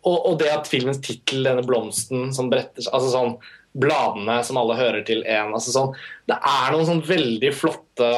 og, 0.06 0.18
og 0.30 0.36
det 0.38 0.52
at 0.54 0.68
filmens 0.70 1.00
tittel, 1.02 1.40
denne 1.48 1.64
blomsten 1.66 2.28
som 2.36 2.52
bretter 2.52 2.86
seg 2.86 2.94
altså 2.94 3.10
sånn, 3.10 3.32
Bladene 3.72 4.36
som 4.46 4.60
alle 4.60 4.76
hører 4.78 5.02
til 5.08 5.24
én 5.24 5.54
altså 5.56 5.72
sånn, 5.74 5.94
Det 6.30 6.36
er 6.36 6.74
noen 6.74 6.86
sånn 6.86 7.02
veldig 7.08 7.50
flotte 7.56 8.10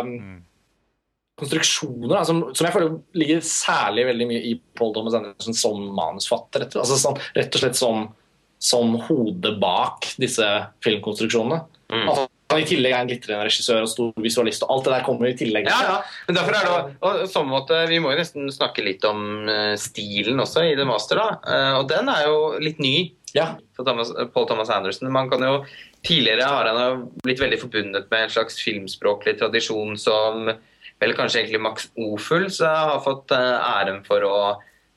um, 0.00 0.14
mm 0.14 0.38
konstruksjoner 1.40 2.10
da, 2.12 2.24
som, 2.28 2.42
som, 2.52 2.66
jeg 2.66 2.74
føler 2.74 2.96
ligger 3.16 3.44
særlig 3.44 4.06
veldig 4.10 4.26
mye 4.30 4.42
i 4.50 4.54
Paul 4.76 4.92
Thomas 4.96 5.16
Anderson 5.16 5.56
som 5.56 5.86
manusfatter. 5.96 6.66
Rett, 6.66 6.76
altså, 6.80 6.98
sånn, 7.00 7.20
rett 7.36 7.56
og 7.56 7.62
slett 7.62 7.78
som, 7.78 8.04
som 8.60 8.96
hodet 9.06 9.54
bak 9.62 10.10
disse 10.20 10.46
filmkonstruksjonene. 10.84 11.62
Mm. 11.92 12.04
Altså, 12.04 12.26
i 12.58 12.66
tillegg 12.66 12.94
er 12.94 13.04
en 13.04 13.10
glitrende 13.10 13.46
regissør 13.46 13.84
og 13.84 13.90
stor 13.92 14.24
visualist. 14.24 14.64
og 14.66 14.74
Alt 14.74 14.88
det 14.88 14.94
der 14.96 15.06
kommer 15.06 15.30
i 15.30 15.36
tillegg. 15.38 15.68
Ja, 15.70 15.78
ja. 15.86 15.96
Men 16.26 16.38
derfor 16.40 16.56
er 16.58 16.66
det 16.66 16.96
og, 16.98 17.22
sånn 17.30 17.50
måte, 17.50 17.84
Vi 17.90 18.00
må 18.02 18.10
jo 18.10 18.18
nesten 18.18 18.50
snakke 18.50 18.82
litt 18.86 19.06
om 19.06 19.46
uh, 19.46 19.76
stilen 19.78 20.42
også 20.42 20.66
i 20.66 20.74
The 20.78 20.88
Master. 20.88 21.20
da, 21.20 21.38
uh, 21.46 21.78
Og 21.82 21.86
den 21.92 22.10
er 22.10 22.26
jo 22.26 22.40
litt 22.58 22.82
ny 22.82 23.12
ja. 23.36 23.52
for 23.76 23.86
Thomas, 23.86 24.10
Paul 24.34 24.48
Thomas 24.50 24.72
Anderson. 24.74 25.12
Man 25.12 25.30
kan 25.30 25.44
jo, 25.46 25.62
Tidligere 26.06 26.48
har 26.48 26.64
han 26.64 27.06
blitt 27.20 27.42
veldig 27.42 27.58
forbundet 27.60 28.06
med 28.08 28.24
en 28.24 28.30
slags 28.32 28.56
filmspråklig 28.64 29.34
tradisjon 29.36 29.98
som 30.00 30.48
vel 31.00 31.12
kanskje 31.16 31.42
egentlig 31.42 31.60
Max 31.60 31.90
Ofuls 32.00 32.60
har 32.64 33.02
fått 33.04 33.34
eh, 33.36 33.56
æren 33.80 34.00
for 34.06 34.24
å 34.24 34.38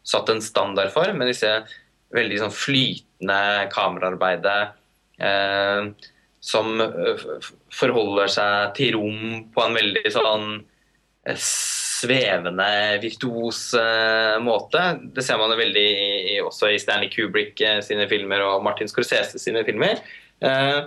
satt 0.07 0.31
en 0.31 0.41
standard 0.43 0.91
for, 0.95 1.11
med 1.15 1.27
disse 1.31 1.49
veldig 2.15 2.39
sånn 2.41 2.55
flytende 2.55 3.67
kameraarbeidet 3.73 4.59
eh, 5.23 5.91
som 6.43 6.81
eh, 6.83 7.25
forholder 7.71 8.31
seg 8.31 8.73
til 8.77 8.97
rom 8.97 9.45
på 9.53 9.63
en 9.63 9.77
veldig 9.77 10.11
sånn 10.11 10.47
eh, 10.59 11.39
svevende, 11.39 12.67
virtuos 13.03 13.69
eh, 13.79 14.35
måte. 14.43 14.83
Det 15.15 15.23
ser 15.23 15.39
man 15.39 15.53
jo 15.53 15.61
veldig 15.61 15.87
også 16.49 16.73
i 16.73 16.81
Stanley 16.81 17.13
Kubrick 17.13 17.63
sine 17.85 18.09
filmer 18.11 18.43
og 18.43 18.65
Martin 18.65 18.91
Scorsese 18.91 19.39
sine 19.39 19.63
filmer. 19.67 20.03
Eh, 20.43 20.81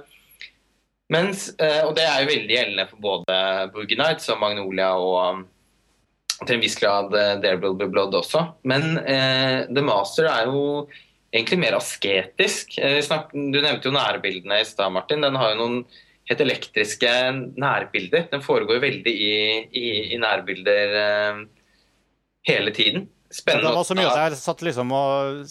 mens, 1.13 1.49
eh, 1.57 1.83
og 1.87 1.97
det 1.97 2.05
er 2.05 2.23
jo 2.23 2.33
veldig 2.35 2.57
gjeldende 2.59 2.89
for 2.91 3.05
både 3.09 3.41
Boogie 3.73 3.99
Nights 4.01 4.29
og 4.35 4.43
Magnolia 4.43 4.93
og 5.01 5.47
til 6.45 6.59
en 6.59 6.63
viss 6.63 6.77
grad 6.77 7.15
eh, 7.17 7.37
There 7.41 7.61
Will 7.63 7.77
Be 7.79 7.89
Blood 7.89 8.15
også. 8.19 8.45
Men 8.69 8.99
eh, 9.09 9.65
The 9.71 9.85
Master 9.85 10.29
er 10.29 10.51
jo 10.51 10.87
egentlig 11.37 11.61
mer 11.63 11.77
asketisk. 11.79 12.77
Eh, 12.79 13.01
du 13.33 13.61
nevnte 13.61 13.89
jo 13.89 13.95
nærbildene 13.95 14.61
i 14.63 14.69
stad, 14.69 14.93
Martin. 14.95 15.25
Den 15.25 15.39
har 15.39 15.55
jo 15.55 15.61
noen 15.61 15.79
helt 16.31 16.43
elektriske 16.43 17.11
nærbilder. 17.57 18.27
Den 18.33 18.43
foregår 18.45 18.83
veldig 18.83 19.13
i, 19.13 19.37
i, 19.71 19.87
i 20.17 20.21
nærbilder 20.23 20.97
eh, 21.03 21.45
hele 22.51 22.75
tiden. 22.75 23.07
Det 23.45 23.75
var 23.75 23.85
så 23.87 23.97
mye 23.99 24.09
at 24.11 24.19
jeg 24.33 24.39
satt 24.41 24.63
liksom 24.67 24.93
og 24.97 25.43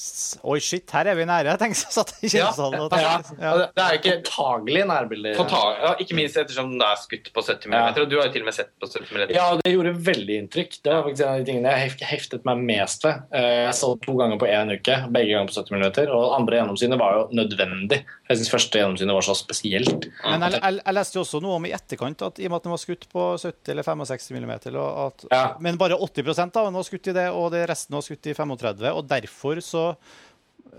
Oi, 0.51 0.59
shit, 0.63 0.89
her 0.95 1.09
er 1.11 1.17
vi 1.17 1.25
nære. 1.27 1.53
Jeg 1.53 1.61
tenkte, 1.61 1.91
satt 1.93 2.13
i 2.21 2.29
kinosalen 2.31 2.85
og 2.85 2.95
Ja, 2.95 3.15
tenkte 3.21 3.51
og 3.51 3.61
det, 3.61 3.67
det 3.75 3.83
er 3.85 3.93
jo 3.95 3.99
ikke 4.01 4.15
påtagelige 4.25 4.87
nærbilder. 4.89 5.37
På 5.39 5.61
ja, 5.83 5.93
ikke 6.01 6.17
minst 6.17 6.37
ettersom 6.39 6.71
den 6.73 6.83
er 6.85 6.97
skutt 7.01 7.29
på 7.35 7.43
70 7.45 7.69
mm. 7.69 7.75
Ja. 7.75 7.83
Og 8.01 8.09
du 8.11 8.17
har 8.19 8.29
jo 8.29 8.33
til 8.35 8.45
og 8.45 8.49
med 8.49 8.57
sett 8.57 8.71
på 8.81 8.89
70 8.89 9.11
mm. 9.11 9.35
Ja, 9.35 9.47
det 9.61 9.73
gjorde 9.73 9.93
veldig 10.09 10.39
inntrykk. 10.43 10.77
Det 10.85 10.93
var 10.93 11.05
faktisk 11.07 11.25
en 11.25 11.31
av 11.33 11.39
de 11.43 11.49
tingene 11.51 11.75
jeg 11.75 11.95
heftet 12.09 12.47
meg 12.47 12.63
mest 12.71 13.05
ved. 13.07 13.23
Eh, 13.35 13.49
Jeg 13.65 13.77
så 13.79 13.91
to 14.05 14.17
ganger 14.19 14.41
på 14.41 14.49
én 14.49 14.73
uke, 14.73 14.99
begge 15.15 15.31
ganger 15.35 15.51
på 15.51 15.57
70 15.59 15.75
mm. 15.75 16.13
Og 16.15 16.35
andre 16.39 16.59
gjennomsynet 16.61 17.01
var 17.01 17.19
jo 17.19 17.25
nødvendig. 17.41 18.01
Jeg 18.25 18.39
syns 18.39 18.51
første 18.53 18.81
gjennomsynet 18.81 19.13
var 19.19 19.25
så 19.27 19.35
spesielt. 19.37 20.07
Men 20.25 20.47
jeg, 20.47 20.57
jeg, 20.57 20.79
jeg 20.81 20.97
leste 20.97 21.19
jo 21.19 21.25
også 21.25 21.41
noe 21.43 21.59
om 21.59 21.67
i 21.69 21.73
etterkant 21.75 22.23
at 22.25 22.39
i 22.41 22.47
og 22.47 22.53
med 22.55 22.61
at 22.61 22.65
den 22.67 22.73
var 22.73 22.81
skutt 22.81 23.05
på 23.11 23.25
70 23.37 23.73
eller 23.75 23.85
65 23.85 24.31
mm, 24.33 24.53
og 24.75 25.01
at, 25.05 25.25
Ja. 25.31 25.43
men 25.61 25.77
bare 25.77 25.97
80% 25.99 26.57
av 26.57 26.69
den 26.69 26.73
var 26.79 26.87
skutt 26.87 27.11
i 27.11 27.13
det, 27.15 27.27
og 27.35 27.51
det 27.53 27.65
resten 27.69 27.74
var 27.91 28.05
skutt 28.05 28.29
i 28.31 28.35
35, 28.37 28.85
og 28.91 29.09
derfor 29.09 29.61
så 29.63 29.85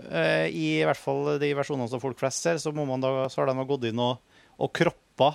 eh, 0.09 0.47
I 0.51 0.67
hvert 0.87 1.01
fall 1.01 1.37
de 1.41 1.51
versjonene 1.57 1.89
som 1.91 2.01
folk 2.03 2.19
flest 2.19 2.45
ser, 2.45 2.61
så, 2.61 2.73
må 2.75 2.87
man 2.89 3.03
da, 3.03 3.27
så 3.31 3.43
har 3.43 3.51
de 3.51 3.67
gått 3.69 3.87
inn 3.89 4.01
og, 4.03 4.19
og 4.57 4.73
kroppa 4.75 5.33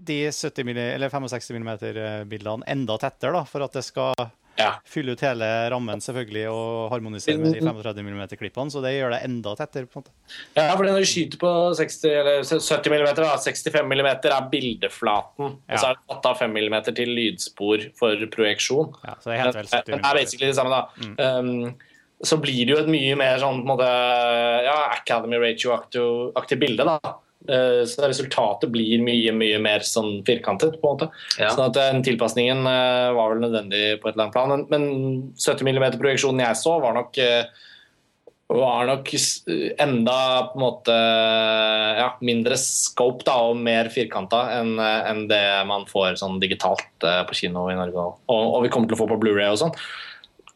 de 0.00 0.22
70 0.32 0.64
mm, 0.64 0.78
eller 0.96 1.12
65 1.12 1.58
mm-bildene 1.60 2.68
enda 2.72 2.96
tettere, 3.00 3.36
da, 3.36 3.44
for 3.48 3.66
at 3.66 3.76
det 3.76 3.84
skal 3.84 4.30
Ja. 4.60 4.70
fylle 4.88 5.14
ut 5.16 5.24
hele 5.24 5.48
rammen 5.72 6.02
selvfølgelig 6.04 6.44
og 6.52 6.92
harmonisere 6.92 7.40
med 7.40 7.56
de 7.56 7.62
35 7.64 8.04
mm-klippene, 8.06 8.72
så 8.72 8.82
det 8.84 8.94
gjør 8.96 9.14
det 9.14 9.20
enda 9.26 9.54
tettere. 9.58 9.88
på 9.90 10.00
en 10.00 10.04
måte. 10.04 10.14
Ja, 10.58 10.68
for 10.76 10.86
når 10.86 11.04
du 11.04 11.10
skyter 11.10 11.40
på 11.40 11.52
60, 11.80 12.00
eller 12.22 12.42
70 12.44 12.94
mm, 12.94 13.06
da, 13.20 13.28
65 13.44 13.90
mm 13.90 14.10
er 14.10 14.48
bildeflaten. 14.52 15.54
Og 15.56 15.78
så 15.80 15.92
er 15.92 15.98
det 15.98 16.18
8 16.18 16.34
av 16.34 16.42
5 16.44 16.58
mm 16.58 16.76
til 16.90 17.14
lydspor 17.18 17.86
for 17.98 18.26
projeksjon. 18.34 18.92
Ja, 19.06 19.16
så 19.20 19.32
det 19.32 19.38
er 19.38 19.42
helt 19.44 19.60
vel 19.60 19.70
Men 19.70 19.78
70 19.80 19.96
det 19.96 20.02
er 20.02 20.20
basically 20.20 20.50
det 20.50 20.58
samme, 20.58 20.76
da. 20.76 21.40
Um, 21.40 21.74
så 22.20 22.36
blir 22.36 22.66
det 22.68 22.74
jo 22.74 22.82
et 22.82 22.90
mye 22.92 23.16
mer 23.16 23.38
sånn 23.40 23.62
på 23.62 23.64
en 23.64 23.72
måte, 23.72 23.90
ja, 24.66 24.76
Academy 24.92 25.40
Ratio-aktig 25.40 26.60
bilde. 26.60 26.84
da. 26.84 27.16
Uh, 27.48 27.86
så 27.88 28.04
resultatet 28.04 28.68
blir 28.72 29.00
mye 29.00 29.32
mye 29.32 29.60
mer 29.62 29.84
sånn 29.86 30.20
firkantet. 30.26 30.76
på 30.80 30.90
en 30.90 30.98
måte. 30.98 31.08
Ja. 31.40 31.54
Sånn 31.54 31.70
at 31.70 31.78
den 31.78 32.04
tilpasningen 32.04 32.66
uh, 32.68 33.16
var 33.16 33.32
vel 33.32 33.42
nødvendig 33.46 33.84
på 34.02 34.10
et 34.10 34.14
eller 34.14 34.28
annet 34.28 34.36
plan. 34.36 34.52
Men, 34.52 34.66
men 34.68 35.32
70 35.40 35.64
mm-projeksjonen 35.64 36.44
jeg 36.44 36.60
så, 36.60 36.76
var 36.82 36.96
nok 36.98 37.20
var 38.50 38.86
nok 38.88 39.10
enda 39.78 40.16
på 40.50 40.58
en 40.58 40.62
måte 40.62 40.94
ja, 42.00 42.08
mindre 42.24 42.56
scope 42.58 43.22
da, 43.26 43.36
og 43.46 43.58
mer 43.62 43.90
firkanta 43.94 44.40
enn 44.56 44.74
en 44.80 45.26
det 45.30 45.42
man 45.68 45.86
får 45.86 46.18
sånn 46.18 46.40
digitalt 46.42 47.06
eh, 47.06 47.22
på 47.28 47.36
kino 47.42 47.68
i 47.70 47.78
Norge. 47.78 48.08
Og, 48.26 48.40
og 48.56 48.64
vi 48.64 48.72
kommer 48.72 48.90
til 48.90 48.98
å 48.98 49.02
få 49.04 49.08
på 49.12 49.20
Blu-ray 49.22 49.52
og 49.52 49.60
sånn. 49.62 49.76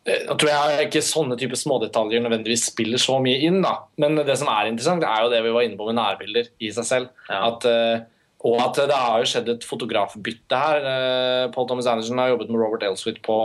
Eh, 0.05 0.25
Nå 0.29 0.37
tror 0.37 0.51
jeg 0.53 0.89
ikke 0.89 1.05
sånne 1.05 1.37
type 1.41 1.57
smådetaljer 1.57 2.25
nødvendigvis 2.25 2.69
spiller 2.71 3.01
så 3.01 3.17
mye 3.25 3.41
inn, 3.47 3.63
da. 3.65 3.77
men 4.01 4.21
det 4.21 4.37
som 4.41 4.51
er 4.53 4.69
interessant, 4.69 5.01
det 5.05 5.09
er 5.09 5.25
jo 5.25 5.31
det 5.33 5.45
vi 5.47 5.55
var 5.55 5.67
inne 5.67 5.79
på 5.81 5.89
med 5.89 5.97
nærbilder 5.97 6.51
i 6.61 6.73
seg 6.77 6.89
selv. 6.89 7.13
Ja. 7.31 7.45
At, 7.49 7.69
eh, 7.69 8.09
og 8.45 8.59
at 8.61 8.81
det 8.91 8.97
har 9.01 9.23
jo 9.23 9.29
skjedd 9.31 9.49
et 9.55 9.65
fotografbytte 9.65 10.59
her. 10.61 10.89
Eh, 10.91 11.45
Paul 11.55 11.69
Thomas 11.71 11.89
Anderson 11.89 12.21
har 12.21 12.35
jobbet 12.35 12.51
med 12.53 12.61
Robert 12.61 12.85
Elswith 12.85 13.25
på 13.25 13.39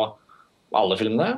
alle 0.75 0.97
filmene. 0.99 1.37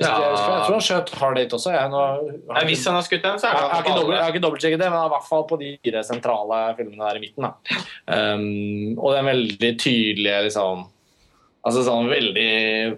Ja. 0.00 0.14
jeg. 0.16 0.30
Jeg 0.32 0.62
tror 0.64 0.72
han 0.72 0.84
skjøt 0.86 1.10
Hard 1.20 1.36
Date 1.36 1.56
også. 1.58 1.74
Jeg, 1.74 1.90
nå, 1.92 2.00
har, 2.48 2.64
hvis 2.64 2.86
han 2.88 2.96
har 2.96 3.04
skutt 3.04 3.26
den, 3.26 3.36
så 3.36 3.50
jeg, 3.50 3.58
er 3.58 3.60
jeg, 3.60 3.68
har 3.74 3.82
det 3.84 3.92
ikke 3.92 4.14
jeg 4.14 4.22
har 4.22 4.32
ikke 4.32 4.44
dobbeltsjekket 4.46 4.80
det, 4.80 4.88
men 4.88 5.04
i 5.04 5.12
hvert 5.12 5.28
fall 5.28 5.44
på 5.50 5.58
de 5.60 5.68
fire 5.84 6.02
sentrale 6.08 6.62
filmene 6.78 7.04
der 7.04 7.20
i 7.20 7.22
midten. 7.26 7.44
Da. 7.44 7.82
Um, 8.08 8.96
og 8.96 9.12
den 9.18 9.28
veldig 9.28 9.72
tydelige 9.84 10.40
liksom 10.48 10.86
Altså 11.62 11.84
sånn 11.86 12.08
veldig 12.10 12.46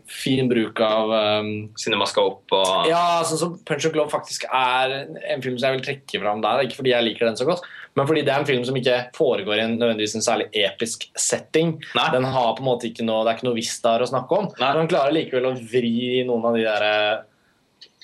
fin 0.08 0.48
bruk 0.48 0.78
av 0.80 1.10
um, 1.12 1.48
Cinemascope 1.76 2.56
og 2.56 2.86
Ja, 2.88 3.20
sånn 3.28 3.40
som 3.40 3.56
Punch 3.68 3.84
and 3.84 3.92
Glove 3.92 4.08
faktisk 4.12 4.46
er 4.48 4.94
en 5.04 5.44
film 5.44 5.58
som 5.58 5.68
jeg 5.68 5.76
vil 5.76 5.84
trekke 5.84 6.20
fram 6.22 6.40
der. 6.44 6.62
Ikke 6.64 6.78
fordi 6.78 6.94
jeg 6.94 7.04
liker 7.10 7.28
den 7.28 7.36
så 7.36 7.44
godt, 7.48 7.66
men 7.92 8.08
fordi 8.08 8.22
det 8.24 8.32
er 8.32 8.40
en 8.40 8.48
film 8.48 8.64
som 8.64 8.78
ikke 8.80 8.96
foregår 9.18 9.60
i 9.60 9.64
en 9.66 9.76
nødvendigvis 9.76 10.16
en 10.16 10.24
særlig 10.24 10.48
episk 10.64 11.04
setting. 11.12 11.76
Nei. 11.92 12.08
Den 12.16 12.24
har 12.24 12.56
på 12.56 12.64
en 12.64 12.70
måte 12.70 12.88
ikke 12.88 13.04
noe, 13.04 13.26
Det 13.26 13.34
er 13.34 13.38
ikke 13.38 13.48
noe 13.50 13.60
visst 13.60 13.84
der 13.84 14.06
å 14.06 14.08
snakke 14.08 14.40
om. 14.40 14.48
Nei. 14.56 14.64
Men 14.64 14.80
den 14.80 14.90
klarer 14.94 15.16
likevel 15.18 15.50
å 15.50 15.54
vri 15.60 16.24
noen 16.24 16.48
av 16.48 16.56
de 16.56 16.64
der 16.64 16.88
eh, 16.88 17.22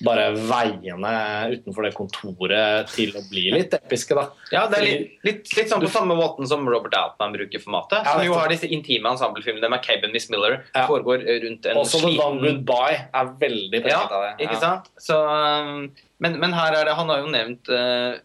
bare 0.05 0.31
veiene 0.35 1.13
utenfor 1.51 1.85
det 1.85 1.91
kontoret 1.97 2.89
til 2.93 3.13
å 3.17 3.23
bli 3.29 3.47
litt 3.53 3.73
episke, 3.77 4.15
da. 4.17 4.27
Ja, 4.53 4.65
det 4.71 4.79
er 4.79 4.85
litt, 4.85 5.15
litt, 5.27 5.53
litt 5.57 5.71
sånn 5.71 5.83
på 5.83 5.91
samme 5.93 6.17
måten 6.17 6.47
som 6.49 6.65
Robert 6.69 6.95
Altman 6.97 7.35
bruker 7.35 7.61
formatet. 7.63 8.01
Ja, 8.01 8.15
Som 8.17 8.25
jo 8.25 8.35
har 8.37 8.51
disse 8.51 8.69
intime 8.71 9.13
ensemblefilmene. 9.13 9.69
McCabe 9.71 10.11
Miss 10.13 10.29
Miller 10.33 10.61
Ja. 10.73 10.85
foregår 10.89 11.25
rundt 11.45 11.65
en 11.65 11.81
Også 11.81 12.01
The 12.03 12.13
Long 12.17 12.39
Goodbye 12.41 13.07
er 13.13 13.33
veldig 13.41 13.81
preget 13.81 14.15
av 14.17 14.25
det. 14.25 14.31
Ja, 14.37 14.45
ikke 14.47 14.61
sant? 14.61 14.91
Så, 14.99 15.17
um, 15.17 15.89
men, 16.19 16.39
men 16.41 16.53
her 16.57 16.77
er 16.77 16.85
det 16.89 16.97
Han 16.97 17.09
har 17.09 17.23
jo 17.23 17.31
nevnt 17.33 17.71
uh, 17.71 18.17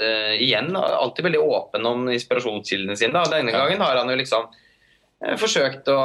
uh, 0.00 0.34
igjen 0.36 0.74
alltid 0.76 1.26
veldig 1.28 1.40
åpen 1.42 1.86
om 1.86 2.08
inspirasjonskildene 2.10 2.96
sine. 2.98 3.14
Da. 3.16 3.26
Denne 3.38 3.54
gangen 3.54 3.82
har 3.82 3.98
han 4.00 4.10
jo 4.10 4.18
liksom 4.20 4.48
uh, 4.50 5.36
forsøkt 5.40 5.90
å, 5.92 6.00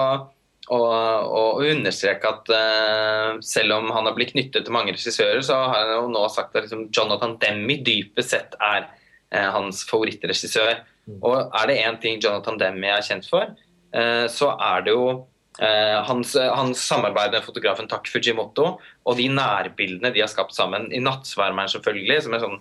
å, 0.74 0.80
og 0.80 1.62
understreke 1.66 2.30
at 2.30 2.50
uh, 2.50 3.38
selv 3.46 3.78
om 3.78 3.92
han 3.94 4.08
har 4.10 4.16
blitt 4.18 4.34
knyttet 4.34 4.66
til 4.66 4.74
mange 4.74 4.96
regissører, 4.96 5.42
så 5.46 5.60
har 5.62 5.84
han 5.84 5.94
jo 5.94 6.10
nå 6.14 6.26
sagt 6.34 6.56
at 6.56 6.66
liksom, 6.66 6.88
Jonathan 6.96 7.38
Demme 7.42 7.78
dypest 7.86 8.34
sett 8.34 8.58
er 8.58 8.88
uh, 8.88 9.50
hans 9.56 9.84
favorittregissør. 9.90 10.82
Mm. 11.06 11.20
Og 11.22 11.38
er 11.62 11.70
det 11.70 11.80
én 11.84 12.02
ting 12.02 12.18
Jonathan 12.24 12.58
Demme 12.62 12.96
er 12.96 13.06
kjent 13.06 13.30
for, 13.30 13.54
uh, 13.96 14.26
så 14.32 14.52
er 14.58 14.86
det 14.88 14.98
jo 14.98 15.08
hans, 15.56 16.34
hans 16.36 16.82
samarbeid 16.84 17.32
med 17.32 17.46
fotografen 17.46 17.86
Tak 17.88 18.10
Fujimoto 18.12 18.66
og 19.08 19.14
de 19.16 19.30
nærbildene 19.32 20.10
de 20.12 20.20
har 20.20 20.28
skapt 20.28 20.52
sammen 20.52 20.90
i 20.92 21.00
'Nattsvermeren', 21.00 21.72
selvfølgelig, 21.72 22.18
som 22.26 22.36
er 22.36 22.44
sånn 22.44 22.58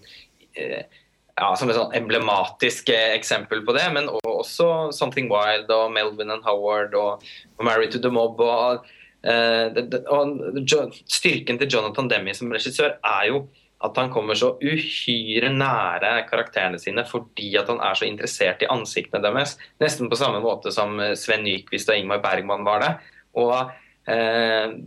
ja, 1.35 1.49
som 1.59 1.71
et 1.71 1.79
sånn 1.79 1.95
emblematisk 1.99 2.93
eh, 2.95 3.15
eksempel 3.17 3.65
på 3.67 3.75
det, 3.77 3.87
men 3.95 4.11
også 4.11 4.93
'Something 4.95 5.31
Wild' 5.33 5.73
og 5.75 5.91
'Melvin 5.91 6.31
and 6.31 6.47
Howard' 6.47 6.95
og, 6.95 7.25
'Married 7.59 7.91
to 7.93 7.99
the 7.99 8.11
Mob'. 8.11 8.41
Og, 8.41 8.87
eh, 9.25 9.67
og 10.09 10.95
styrken 11.09 11.59
til 11.59 11.69
Jonathan 11.69 12.09
Demme 12.09 12.35
som 12.35 12.53
regissør 12.53 12.99
er 13.03 13.29
jo 13.29 13.47
at 13.85 13.97
han 13.97 14.11
kommer 14.13 14.35
så 14.35 14.55
uhyre 14.63 15.51
nære 15.53 16.13
karakterene 16.31 16.79
sine 16.81 17.05
fordi 17.05 17.51
at 17.61 17.69
han 17.69 17.83
er 17.85 17.95
så 17.99 18.07
interessert 18.09 18.63
i 18.63 18.71
ansiktene 18.71 19.23
deres. 19.23 19.59
Nesten 19.81 20.09
på 20.09 20.17
samme 20.17 20.41
måte 20.41 20.73
som 20.73 21.01
eh, 21.01 21.17
Sven 21.19 21.45
Nykvist 21.45 21.91
og 21.91 21.99
Ingmar 21.99 22.23
Bergman 22.23 22.65
var 22.65 22.81
det. 22.81 22.93
Og 23.35 23.73
eh, 24.07 24.79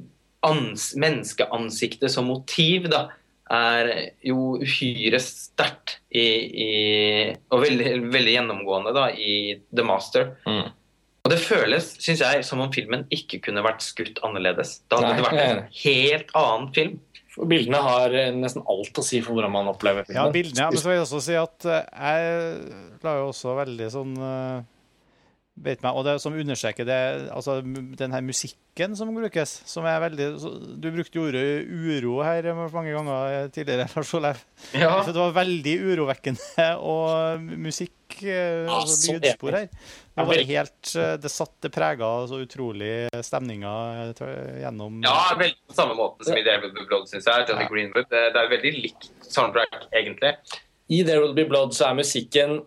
ans 0.47 0.95
menneskeansiktet 0.95 2.11
som 2.13 2.29
motiv 2.29 2.87
da, 2.91 3.07
er 3.53 3.91
jo 4.25 4.57
uhyre 4.61 5.19
sterkt 5.23 5.97
i, 6.09 6.25
i, 6.25 6.69
og 7.53 7.63
veldig, 7.63 7.93
veldig 8.13 8.35
gjennomgående 8.35 8.93
da, 8.95 9.07
i 9.11 9.57
The 9.71 9.85
Master. 9.87 10.33
Mm. 10.47 10.69
Og 11.27 11.33
det 11.33 11.39
føles, 11.43 11.89
synes 11.99 12.23
jeg, 12.23 12.43
som 12.47 12.61
om 12.63 12.71
filmen 12.71 13.03
ikke 13.11 13.41
kunne 13.49 13.63
vært 13.65 13.83
skutt 13.83 14.21
annerledes. 14.23 14.77
Da 14.87 15.01
hadde 15.01 15.09
Nei, 15.09 15.17
det 15.17 15.25
vært 15.27 15.43
en 15.43 15.63
helt 15.81 16.33
annen 16.39 16.69
film. 16.75 16.95
For 17.37 17.49
Bildene 17.51 17.81
har 17.83 18.15
eh, 18.17 18.31
nesten 18.33 18.63
alt 18.71 18.97
å 18.97 19.03
si 19.05 19.19
for 19.21 19.35
hvordan 19.35 19.51
man 19.53 19.67
opplever 19.69 20.07
filmen. 20.07 20.21
Ja, 20.21 20.31
bildene. 20.33 20.63
Ja, 20.63 20.71
men 20.71 20.81
så 20.81 20.89
vil 20.89 20.97
jeg 20.97 21.05
også 21.05 21.19
si 21.25 21.35
at 21.37 21.67
eh, 21.67 21.83
jeg 22.07 23.03
la 23.03 23.17
jo 23.19 23.27
også 23.33 23.57
veldig 23.59 23.89
sånn 23.93 24.15
vet 25.63 25.81
meg, 25.81 25.95
Og 25.97 26.05
det 26.05 26.15
som 26.21 26.35
understreker 26.37 26.85
det, 26.85 26.97
altså 27.33 27.59
den 27.63 28.13
her 28.13 28.21
musikken 28.21 28.95
som 28.95 29.09
brukes, 29.15 29.55
som 29.65 29.85
er 29.89 29.99
veldig 30.03 30.27
så, 30.41 30.51
Du 30.77 30.89
brukte 30.93 31.21
ordet 31.23 31.45
uro 31.67 32.19
her 32.25 32.45
mange 32.53 32.93
ganger 32.93 33.49
tidligere, 33.53 33.87
Lars 33.95 34.13
Olaug. 34.13 34.41
Ja. 34.77 34.91
Så 35.03 35.13
det 35.15 35.21
var 35.23 35.33
veldig 35.39 35.75
urovekkende 35.91 36.67
og 36.77 37.41
musikk, 37.57 37.95
eh, 38.21 38.67
altså 38.69 39.17
lydspor 39.17 39.57
her. 39.57 39.67
Det 40.17 40.25
var 40.25 40.43
helt 40.49 40.93
eh, 40.97 41.15
Det 41.21 41.29
satte 41.29 41.69
prega 41.73 42.07
så 42.29 42.39
utrolig 42.45 42.93
stemninga 43.25 43.73
eh, 44.07 44.61
gjennom 44.63 45.01
Ja, 45.05 45.17
veldig 45.37 45.59
på 45.69 45.77
samme 45.77 45.97
måten 45.97 46.25
som 46.25 46.37
i 46.37 46.45
There 46.45 46.61
Will 46.63 46.73
Be 46.77 46.85
Blood, 46.89 47.09
syns 47.09 47.27
jeg. 47.29 47.49
Johnny 47.49 47.65
Ja. 47.67 47.73
Greenwood. 47.73 48.09
Det, 48.13 48.23
det 48.33 48.41
er 48.45 48.49
veldig 48.55 48.73
likt 48.83 49.11
soundtrack, 49.27 49.77
egentlig. 49.91 50.33
I 50.89 51.03
There 51.03 51.19
Will 51.21 51.35
Be 51.35 51.43
Blood 51.49 51.73
så 51.75 51.89
er 51.89 51.97
musikken 51.99 52.61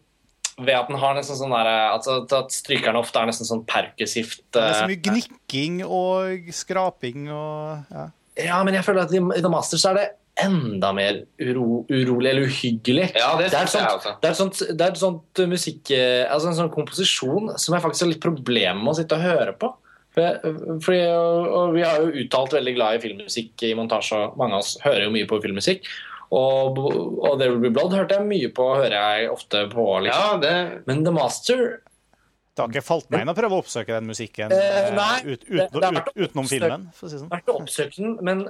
ved 0.58 0.74
at 0.76 0.88
den 0.90 0.98
har 1.00 1.16
nesten 1.16 1.38
sånn 1.38 1.52
der, 1.54 1.68
altså 1.94 2.20
at 2.24 2.54
strykerne 2.54 3.00
ofte 3.00 3.20
er 3.20 3.30
nesten 3.30 3.48
sånn 3.48 3.62
perkusivt 3.68 4.42
Det 4.52 4.62
er 4.62 4.78
så 4.78 4.86
eh, 4.86 4.90
mye 4.92 5.02
gnikking 5.04 5.82
og 5.86 6.50
skraping 6.54 7.28
og 7.28 7.92
ja. 7.92 8.08
Ja, 8.40 8.62
men 8.64 8.76
jeg 8.76 8.86
føler 8.86 9.04
at 9.04 9.12
i 9.12 9.20
i 9.20 9.42
The 9.42 9.52
Masters 9.52 9.84
er 9.88 9.98
det 9.98 10.06
enda 10.40 10.92
mer 10.96 11.18
uro, 11.42 11.82
urolig 11.90 12.30
eller 12.30 12.46
uhyggelig. 12.48 13.10
Ja, 13.18 13.34
det 13.36 13.50
Det 13.50 13.58
er, 13.58 13.66
sånt, 13.68 14.06
det, 14.22 14.28
er 14.30 14.38
sånt, 14.38 14.62
det 14.70 14.86
er 14.86 14.94
sånt 14.96 15.42
musikk 15.50 15.90
Altså 15.92 16.48
en 16.48 16.56
sånn 16.56 16.72
komposisjon 16.72 17.52
som 17.60 17.76
jeg 17.76 17.84
faktisk 17.84 18.06
har 18.06 18.12
litt 18.14 18.22
problemer 18.22 18.80
med 18.80 18.94
å 18.94 18.96
sitte 18.96 19.18
og 19.18 19.26
høre 19.26 19.52
på. 19.58 19.72
For 20.14 20.38
fordi, 20.82 21.02
og, 21.14 21.50
og 21.58 21.74
vi 21.76 21.84
har 21.86 22.00
jo 22.02 22.14
uttalt 22.24 22.56
veldig 22.56 22.74
glad 22.78 22.96
i 22.96 23.02
filmmusikk 23.04 23.66
i 23.68 23.74
montasje, 23.78 24.16
og 24.16 24.40
mange 24.40 24.56
av 24.56 24.64
oss 24.64 24.78
hører 24.82 25.06
jo 25.06 25.12
mye 25.14 25.28
på 25.30 25.42
filmmusikk. 25.44 25.86
Og, 26.30 26.78
og 26.78 27.38
There 27.40 27.50
Will 27.50 27.64
Be 27.64 27.72
Blood 27.74 27.94
hørte 27.96 28.20
jeg 28.20 28.26
mye 28.28 28.50
på, 28.54 28.66
hører 28.78 28.96
jeg 28.96 29.30
ofte 29.32 29.64
på. 29.72 29.86
Liksom. 30.04 30.26
Ja, 30.26 30.36
det 30.38 30.82
Men 30.86 31.02
The 31.06 31.14
Master 31.14 31.62
Det 31.80 32.62
har 32.62 32.70
ikke 32.70 32.86
falt 32.86 33.10
meg 33.10 33.24
inn 33.24 33.32
å 33.32 33.36
prøve 33.38 33.58
å 33.58 33.64
oppsøke 33.64 33.96
den 33.96 34.06
musikken 34.10 34.54
Eh, 34.54 34.78
eh, 34.78 34.90
nei, 34.94 35.18
ut, 35.26 35.46
det 35.48 35.66
er 35.66 35.96
verdt 35.96 36.10
ut, 36.12 36.14
å 36.14 36.26
utenom 36.28 36.50
filmen, 36.50 36.88
for 36.94 37.08
å 37.08 37.10
si 37.10 37.18
det 37.18 37.22
sånn. 37.24 37.32
vært 37.32 37.50
å 37.50 37.58
oppsøke 37.62 37.98
den, 37.98 38.16
men 38.26 38.44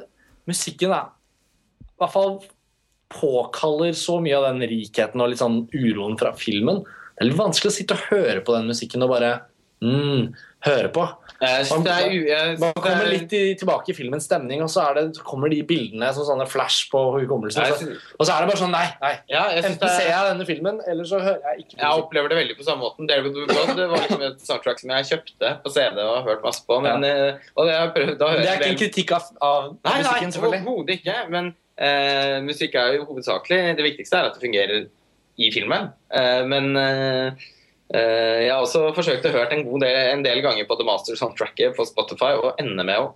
musikken 0.50 0.92
er 0.96 1.12
i 1.80 2.02
hvert 2.02 2.14
fall 2.16 2.34
påkaller 3.10 3.96
så 3.98 4.20
mye 4.22 4.36
av 4.38 4.46
den 4.50 4.68
rikheten 4.70 5.20
og 5.20 5.32
litt 5.32 5.40
sånn 5.40 5.62
uroen 5.72 6.18
fra 6.20 6.34
filmen. 6.38 6.84
Det 6.84 7.24
er 7.24 7.30
litt 7.30 7.40
vanskelig 7.40 7.72
å 7.72 7.74
sitte 7.74 7.96
og 7.96 8.12
høre 8.12 8.44
på 8.44 8.54
den 8.56 8.68
musikken 8.70 9.04
og 9.04 9.12
bare 9.12 9.32
mm, 9.82 10.30
høre 10.66 10.88
på. 10.94 11.08
Man, 11.40 11.84
Man 12.60 12.74
kommer 12.76 13.06
er- 13.06 13.08
litt 13.14 13.32
i, 13.32 13.54
tilbake 13.56 13.88
i 13.88 13.94
filmens 13.96 14.26
stemning, 14.28 14.60
og 14.60 14.68
så, 14.68 14.82
det, 14.92 15.22
kommer 15.24 15.48
de 15.48 15.62
bildene 15.64 16.10
som 16.12 16.26
sånne 16.28 16.44
flash 16.48 16.90
på 16.92 17.00
hukommelsen. 17.14 17.64
Og 17.64 17.78
så, 17.80 17.94
og 18.18 18.26
så 18.28 18.34
er 18.34 18.44
det 18.44 18.50
bare 18.50 18.60
sånn 18.60 18.74
Nei, 18.74 18.84
nei. 19.00 19.12
Ja, 19.32 19.46
Enten 19.56 19.88
er- 19.88 19.94
ser 19.96 20.10
jeg 20.10 20.26
denne 20.28 20.46
filmen, 20.48 20.82
eller 20.86 21.08
så 21.08 21.22
hører 21.22 21.40
jeg 21.48 21.64
ikke 21.64 21.78
Jeg 21.80 22.02
opplever 22.04 22.28
det 22.28 22.36
veldig 22.42 22.56
på 22.58 22.66
samme 22.66 22.84
måten. 22.84 23.08
Det 23.08 23.16
var 23.88 24.04
liksom 24.04 24.26
et 24.28 24.44
soundtrack 24.44 24.82
som 24.82 24.92
jeg 24.92 25.08
kjøpte 25.14 25.54
på 25.64 25.72
CD 25.72 25.96
og 26.04 26.12
har 26.18 26.28
hørt 26.28 26.44
masse 26.44 26.66
på. 26.68 26.80
Men, 26.84 27.04
eh, 27.08 27.40
og 27.56 27.66
det, 27.70 27.78
har 27.78 27.94
prøvd, 27.96 28.20
hører 28.20 28.42
det 28.44 28.50
er 28.52 28.60
ikke 28.60 28.72
en 28.74 28.82
kritikk 28.84 29.12
av, 29.16 29.30
av 29.40 29.62
Nei, 29.70 29.94
nei, 29.94 30.02
musikken, 30.02 30.34
selvfølgelig. 30.36 30.60
overhodet 30.66 30.98
ikke. 31.00 31.16
Men 31.32 31.54
uh, 31.80 32.36
musikk 32.44 32.76
er 32.76 32.98
jo 32.98 33.06
hovedsakelig 33.08 33.76
Det 33.80 33.86
viktigste 33.86 34.20
er 34.20 34.28
at 34.28 34.36
det 34.36 34.44
fungerer 34.44 34.84
i 35.40 35.48
filmen. 35.54 35.88
Uh, 36.12 36.44
men 36.44 36.76
eh, 36.76 37.48
jeg 37.90 38.50
har 38.52 38.62
også 38.62 38.92
forsøkt 38.94 39.24
å 39.26 39.32
høre 39.34 39.56
en, 39.56 39.64
del, 39.82 39.96
en 40.12 40.22
del 40.22 40.42
ganger 40.44 40.68
på 40.68 40.76
The 40.78 40.86
Master 40.86 41.18
soundtracket 41.18 41.74
på 41.74 41.86
Spotify 41.88 42.36
og 42.38 42.60
ender 42.62 42.86
med 42.86 43.02
å 43.02 43.08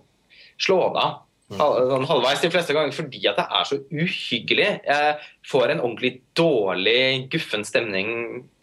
slå 0.61 0.79
det 0.95 1.03
av. 1.03 1.21
Hal- 1.53 1.75
Sånn 1.91 2.07
halvveis 2.09 2.39
de 2.41 2.49
fleste 2.49 2.73
ganger 2.73 2.91
fordi 2.95 3.19
at 3.29 3.35
det 3.37 3.43
er 3.53 3.65
så 3.69 3.77
uhyggelig. 3.93 4.69
Jeg 4.81 5.17
får 5.45 5.69
en 5.75 5.81
ordentlig 5.85 6.09
dårlig, 6.33 7.27
guffen 7.29 7.61
stemning. 7.67 8.07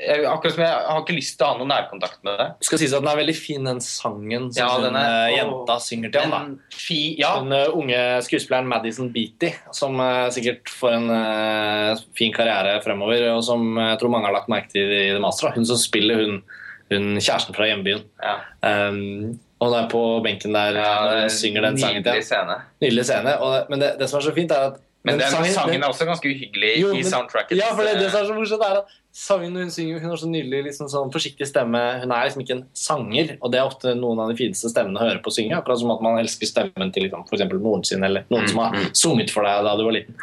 Jeg, 0.02 0.24
akkurat 0.26 0.56
som 0.56 0.64
jeg, 0.64 0.72
jeg 0.72 0.88
har 0.90 1.02
ikke 1.04 1.14
lyst 1.14 1.36
til 1.38 1.46
å 1.46 1.50
ha 1.52 1.58
noen 1.60 1.70
nærkontakt 1.70 2.24
med 2.26 2.40
det. 2.40 2.46
Det 2.58 2.66
skal 2.66 2.80
sies 2.82 2.92
at 2.98 3.04
den 3.04 3.10
er 3.12 3.20
veldig 3.20 3.36
fin, 3.38 3.68
den 3.70 3.78
sangen 3.86 4.48
som 4.52 4.58
Ja, 4.64 4.72
hun 4.74 4.82
den 4.88 4.96
er- 4.98 5.28
eh, 5.28 5.36
jenta 5.36 5.76
synger 5.80 6.10
til 6.12 6.20
ham. 6.32 6.58
ja, 6.90 7.30
Den 7.38 7.52
eh, 7.52 7.68
unge 7.70 8.00
skuespilleren 8.26 8.66
Madison 8.66 9.12
Beatty, 9.14 9.52
som 9.72 10.00
eh, 10.00 10.26
sikkert 10.34 10.66
får 10.68 10.92
en 10.98 11.08
uh, 11.10 11.96
fin 12.18 12.32
karriere 12.34 12.82
fremover, 12.82 13.28
og 13.36 13.44
som 13.44 13.76
jeg 13.78 13.98
tror 14.02 14.10
mange 14.10 14.26
har 14.26 14.34
lagt 14.34 14.48
merke 14.50 14.68
til 14.74 14.90
i 14.90 15.12
The 15.12 15.20
Master. 15.22 15.54
Hun 15.54 15.64
som 15.64 15.76
spiller 15.78 16.18
hun, 16.18 16.42
hun 16.90 17.14
kjæresten 17.22 17.54
fra 17.54 17.70
hjembyen. 17.70 18.02
ja. 18.20 18.40
Um, 18.62 19.38
og 19.62 19.68
hun 19.70 19.76
er 19.78 19.84
på 19.92 20.00
benken 20.24 20.56
der 20.58 20.74
ja 20.82 20.92
er 21.22 21.28
synger 21.30 21.68
den 21.68 21.76
sangen 21.78 22.02
til 22.02 22.24
ham. 22.34 22.56
Nydelig 22.82 23.04
scene. 23.06 23.36
Og 23.38 23.70
men 23.70 23.78
det, 23.84 23.92
det 24.00 24.08
som 24.10 24.18
er 24.18 24.24
så 24.26 24.32
fint, 24.34 24.50
er 24.50 24.72
at 24.72 24.80
Men 25.04 25.18
den, 25.18 25.30
sangen, 25.30 25.70
den- 25.72 25.82
er 25.82 25.88
også 25.90 26.06
ganske 26.06 26.26
uhyggelig 26.30 26.72
Jo, 26.80 26.90
i 26.94 27.02
soundtracket. 27.02 27.56
Ja, 27.58 27.72
for 27.74 27.82
det, 27.86 27.94
det 27.98 28.10
som 28.12 28.20
er 28.22 28.26
så 28.28 28.34
morsomt, 28.36 28.62
er 28.62 28.76
at 28.82 28.92
sangen 29.12 29.56
hun 29.58 29.70
synger, 29.74 29.98
hun 30.00 30.10
har 30.12 30.20
så 30.20 30.28
nydelig 30.30 30.60
liksom 30.68 30.86
sånn 30.92 31.10
forsiktig 31.14 31.46
stemme. 31.50 31.80
Hun 32.04 32.12
er 32.14 32.28
liksom 32.28 32.42
ikke 32.44 32.54
en 32.54 32.62
sanger, 32.78 33.32
og 33.42 33.50
det 33.50 33.58
er 33.58 33.66
ofte 33.66 33.94
noen 33.98 34.20
av 34.22 34.30
de 34.30 34.36
fineste 34.38 34.70
stemmene 34.70 34.98
å 35.00 35.06
høre 35.08 35.18
på 35.24 35.32
å 35.32 35.34
synge. 35.34 35.56
Akkurat 35.58 35.80
som 35.82 35.90
at 35.94 36.04
man 36.06 36.18
elsker 36.22 36.46
stemmen 36.50 36.92
til 36.94 37.02
liksom, 37.08 37.24
f.eks. 37.26 37.42
moren 37.58 37.82
sin, 37.84 38.02
eller 38.06 38.24
noen 38.30 38.46
som 38.48 38.62
har 38.62 38.70
Mm, 38.78 38.84
mm. 38.86 38.94
sunget 39.02 39.30
for 39.34 39.42
deg 39.50 39.66
da 39.66 39.74
du 39.76 39.82
var 39.88 39.96
liten. 39.98 40.14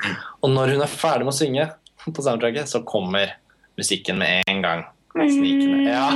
Og 0.43 0.49
når 0.55 0.75
hun 0.77 0.81
er 0.87 0.93
ferdig 0.95 1.27
med 1.27 1.35
å 1.35 1.39
synge 1.41 1.67
på 2.15 2.23
soundtracket, 2.29 2.71
så 2.71 2.79
kommer 2.87 3.35
musikken 3.77 4.17
med 4.17 4.43
en 4.47 4.61
gang. 4.63 4.85
Snikende. 5.27 5.83
Ja. 5.89 6.07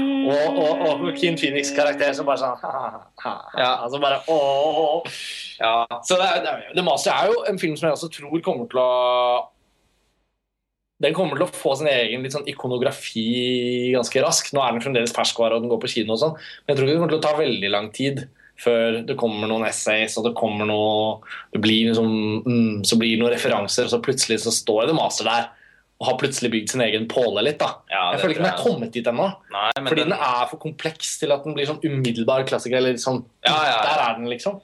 Og, 0.30 0.56
og, 0.60 0.82
og 0.84 1.04
Joaquin 1.04 1.38
Phoenix' 1.40 1.72
karakter 1.74 2.12
som 2.14 2.26
bare 2.28 2.40
sånn 2.42 2.60
Ja. 3.24 3.70
Altså 3.80 4.00
bare 4.02 4.20
ååå. 4.28 5.00
Ja, 5.60 5.86
Så 6.04 6.18
det 6.20 6.28
det 6.44 6.74
The 6.76 6.84
Master 6.84 7.12
er 7.12 7.32
jo 7.32 7.44
en 7.48 7.58
film 7.58 7.76
som 7.76 7.88
jeg 7.88 7.96
også 7.96 8.10
tror 8.12 8.42
kommer 8.44 8.68
til 8.70 8.80
å 8.80 9.48
Den 11.00 11.16
kommer 11.16 11.36
til 11.40 11.46
å 11.46 11.54
få 11.56 11.74
sin 11.80 11.88
egen 11.88 12.22
litt 12.22 12.34
sånn 12.36 12.48
ikonografi 12.48 13.92
ganske 13.94 14.20
raskt. 14.20 14.52
Nå 14.52 14.60
er 14.60 14.76
den 14.76 14.84
fremdeles 14.84 15.14
ferskvare 15.16 15.56
og 15.56 15.64
den 15.64 15.72
går 15.72 15.80
på 15.80 15.88
kino, 15.88 16.12
og 16.12 16.20
sånn, 16.20 16.34
men 16.36 16.74
jeg 16.74 16.76
tror 16.76 16.86
ikke 16.86 16.92
det 16.92 17.00
kommer 17.00 17.14
til 17.14 17.20
å 17.22 17.24
ta 17.24 17.38
veldig 17.38 17.70
lang 17.72 17.88
tid 17.96 18.26
før 18.60 18.98
det 19.08 19.16
kommer 19.16 19.48
noen 19.48 19.64
essays 19.64 20.18
og 20.20 20.26
det 20.28 20.34
kommer 20.36 20.68
noe 20.68 21.22
det 21.54 21.62
blir 21.64 21.88
liksom, 21.88 22.10
mm, 22.44 22.84
Så 22.84 23.00
blir 23.00 23.16
det 23.16 23.22
noen 23.22 23.32
referanser, 23.32 23.88
og 23.88 23.94
så 23.94 24.02
plutselig 24.04 24.42
så 24.44 24.52
står 24.52 24.90
The 24.90 24.98
Master 24.98 25.30
der 25.30 25.48
og 26.00 26.06
har 26.08 26.16
plutselig 26.16 26.48
bygd 26.54 26.70
sin 26.72 26.80
egen 26.80 27.06
påle 27.12 27.42
litt. 27.44 27.58
da. 27.60 27.74
Ja, 27.92 28.06
jeg 28.14 28.20
føler 28.22 28.32
ikke 28.34 28.44
den 28.44 28.52
er 28.54 28.62
kommet 28.64 28.92
dit 28.94 29.06
ennå. 29.10 29.26
Fordi 29.76 30.00
den, 30.00 30.14
den 30.14 30.18
er 30.18 30.46
for 30.48 30.56
kompleks 30.62 31.18
til 31.20 31.32
at 31.34 31.44
den 31.44 31.52
blir 31.58 31.68
sånn 31.68 31.82
umiddelbar 31.84 32.46
klassiker. 32.48 32.78
eller 32.80 32.96
sånn, 32.96 33.20
Ja, 33.44 33.58
ja. 33.68 33.76
Der 33.84 34.00
er 34.06 34.14
den, 34.16 34.28
liksom. 34.32 34.62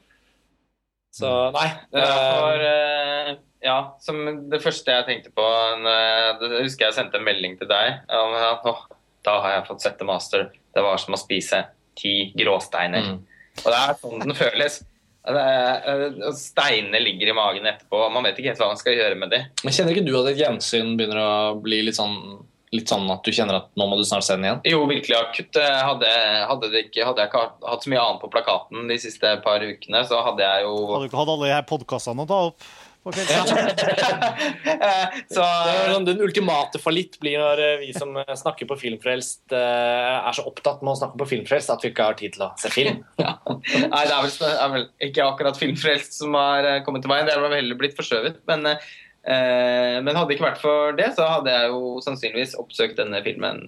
Så 1.17 1.29
nei. 1.53 1.69
det 1.93 2.03
eh, 2.03 2.17
for, 2.17 2.65
eh, 2.71 3.37
Ja, 3.67 3.77
som 4.01 4.49
det 4.51 4.63
første 4.63 4.93
jeg 4.93 5.07
tenkte 5.07 5.33
på 5.35 5.45
jeg- 5.85 6.63
husker 6.63 6.87
jeg 6.87 6.95
sendte 6.95 7.17
en 7.19 7.25
melding 7.25 7.59
til 7.59 7.69
deg. 7.69 8.01
om 8.09 8.35
at, 8.35 8.65
«Åh, 8.65 8.83
da 9.25 9.41
har 9.43 9.51
jeg 9.57 9.67
fått 9.69 9.81
sett 9.81 9.99
The 9.99 10.05
Master. 10.05 10.51
Det 10.75 10.83
var 10.83 10.97
som 10.99 11.15
å 11.15 11.19
spise 11.19 11.67
ti 11.97 12.33
gråsteiner. 12.37 13.03
Mm. 13.03 13.23
Og 13.65 13.65
det 13.73 13.81
er 13.81 13.95
sånn 14.01 14.21
den 14.21 14.35
føles. 14.35 14.85
Er- 15.27 16.05
eh, 16.23 16.33
Steinene 16.39 17.01
ligger 17.03 17.29
i 17.33 17.37
magen 17.37 17.67
etterpå. 17.67 18.05
Man 18.15 18.23
vet 18.29 18.39
ikke 18.39 18.53
helt 18.53 18.61
hva 18.63 18.69
man 18.73 18.77
skal 18.81 18.95
gjøre 18.95 19.17
med 19.19 19.31
dem. 19.35 19.47
Men 19.65 19.73
Kjenner 19.75 19.95
ikke 19.97 20.07
du 20.07 20.13
at 20.21 20.29
et 20.33 20.39
gjensyn 20.45 20.95
begynner 20.99 21.19
å 21.23 21.63
bli 21.63 21.83
litt 21.83 21.99
sånn, 21.99 22.45
litt 22.73 22.89
sånn 22.91 23.11
at 23.11 23.23
du 23.27 23.31
kjenner 23.35 23.57
at 23.61 23.69
nå 23.79 23.87
må 23.89 23.97
du 23.99 24.05
snart 24.07 24.25
se 24.27 24.35
den 24.37 24.45
igjen? 24.47 24.61
Jo, 24.71 24.85
virkelig 24.87 25.17
akutt. 25.19 25.57
Eh, 25.57 25.83
Hadde, 25.87 26.11
hadde, 26.51 26.71
det 26.73 26.85
ikke, 26.91 27.05
hadde 27.09 27.23
jeg 27.25 27.31
ikke 27.33 27.45
hatt 27.71 27.83
så 27.87 27.91
mye 27.93 28.03
annet 28.07 28.23
på 28.23 28.31
plakaten 28.33 28.89
de 28.91 28.99
siste 29.03 29.37
par 29.43 29.61
ukene, 29.67 30.03
så 30.07 30.23
hadde 30.27 30.43
jeg 30.47 30.67
jo 30.67 30.75
Hadde 30.93 31.07
du 31.07 31.09
ikke 31.11 31.23
hatt 31.23 31.35
alle 31.35 31.47
de 31.51 31.55
her 31.57 31.67
podkastene 31.75 32.27
å 32.27 32.31
ta 32.31 32.41
opp 32.51 32.61
Eh, 33.07 35.05
så 35.35 35.43
er 35.45 35.93
sånn, 35.93 36.07
den 36.09 36.23
ultimate 36.25 36.81
fallitt 36.83 37.19
blir 37.23 37.39
når 37.39 37.63
eh, 37.63 37.77
vi 37.85 37.93
som 37.95 38.17
eh, 38.19 38.33
snakker 38.39 38.67
på 38.71 38.79
Filmfrelst, 38.81 39.45
eh, 39.55 40.17
er 40.19 40.37
så 40.37 40.47
opptatt 40.49 40.83
med 40.83 40.95
å 40.95 40.99
snakke 40.99 41.21
på 41.23 41.29
Filmfrelst 41.35 41.71
at 41.75 41.85
vi 41.85 41.93
ikke 41.93 42.09
har 42.09 42.19
tid 42.19 42.35
til 42.37 42.47
å 42.49 42.53
se 42.61 42.73
film. 42.75 43.03
ja. 43.23 43.37
Nei, 43.47 44.03
det 44.03 44.15
er, 44.17 44.23
vel, 44.27 44.33
det 44.35 44.53
er 44.53 44.73
vel 44.75 44.87
ikke 45.11 45.29
akkurat 45.31 45.61
Filmfrelst 45.61 46.19
som 46.21 46.35
har 46.39 46.71
kommet 46.87 47.07
til 47.07 47.13
veien. 47.13 47.29
Det 47.29 47.37
har 47.37 47.45
vel 47.47 47.59
heller 47.61 47.79
blitt 47.79 47.97
forskjøvet. 47.99 48.43
Men, 48.51 48.61
eh, 48.75 49.97
men 50.03 50.13
hadde 50.13 50.29
det 50.33 50.39
ikke 50.39 50.49
vært 50.51 50.65
for 50.65 50.99
det, 50.99 51.13
så 51.19 51.31
hadde 51.37 51.55
jeg 51.55 51.71
jo 51.75 51.97
sannsynligvis 52.05 52.59
oppsøkt 52.63 52.99
denne 52.99 53.23
filmen 53.27 53.63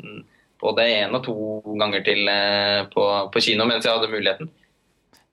både 0.60 0.86
én 0.90 1.14
og 1.14 1.24
to 1.26 1.36
ganger 1.78 2.02
til 2.06 2.28
eh, 2.30 2.84
på, 2.92 3.04
på 3.32 3.42
kino 3.44 3.66
mens 3.68 3.86
jeg 3.86 3.94
hadde 3.94 4.10
muligheten. 4.10 4.50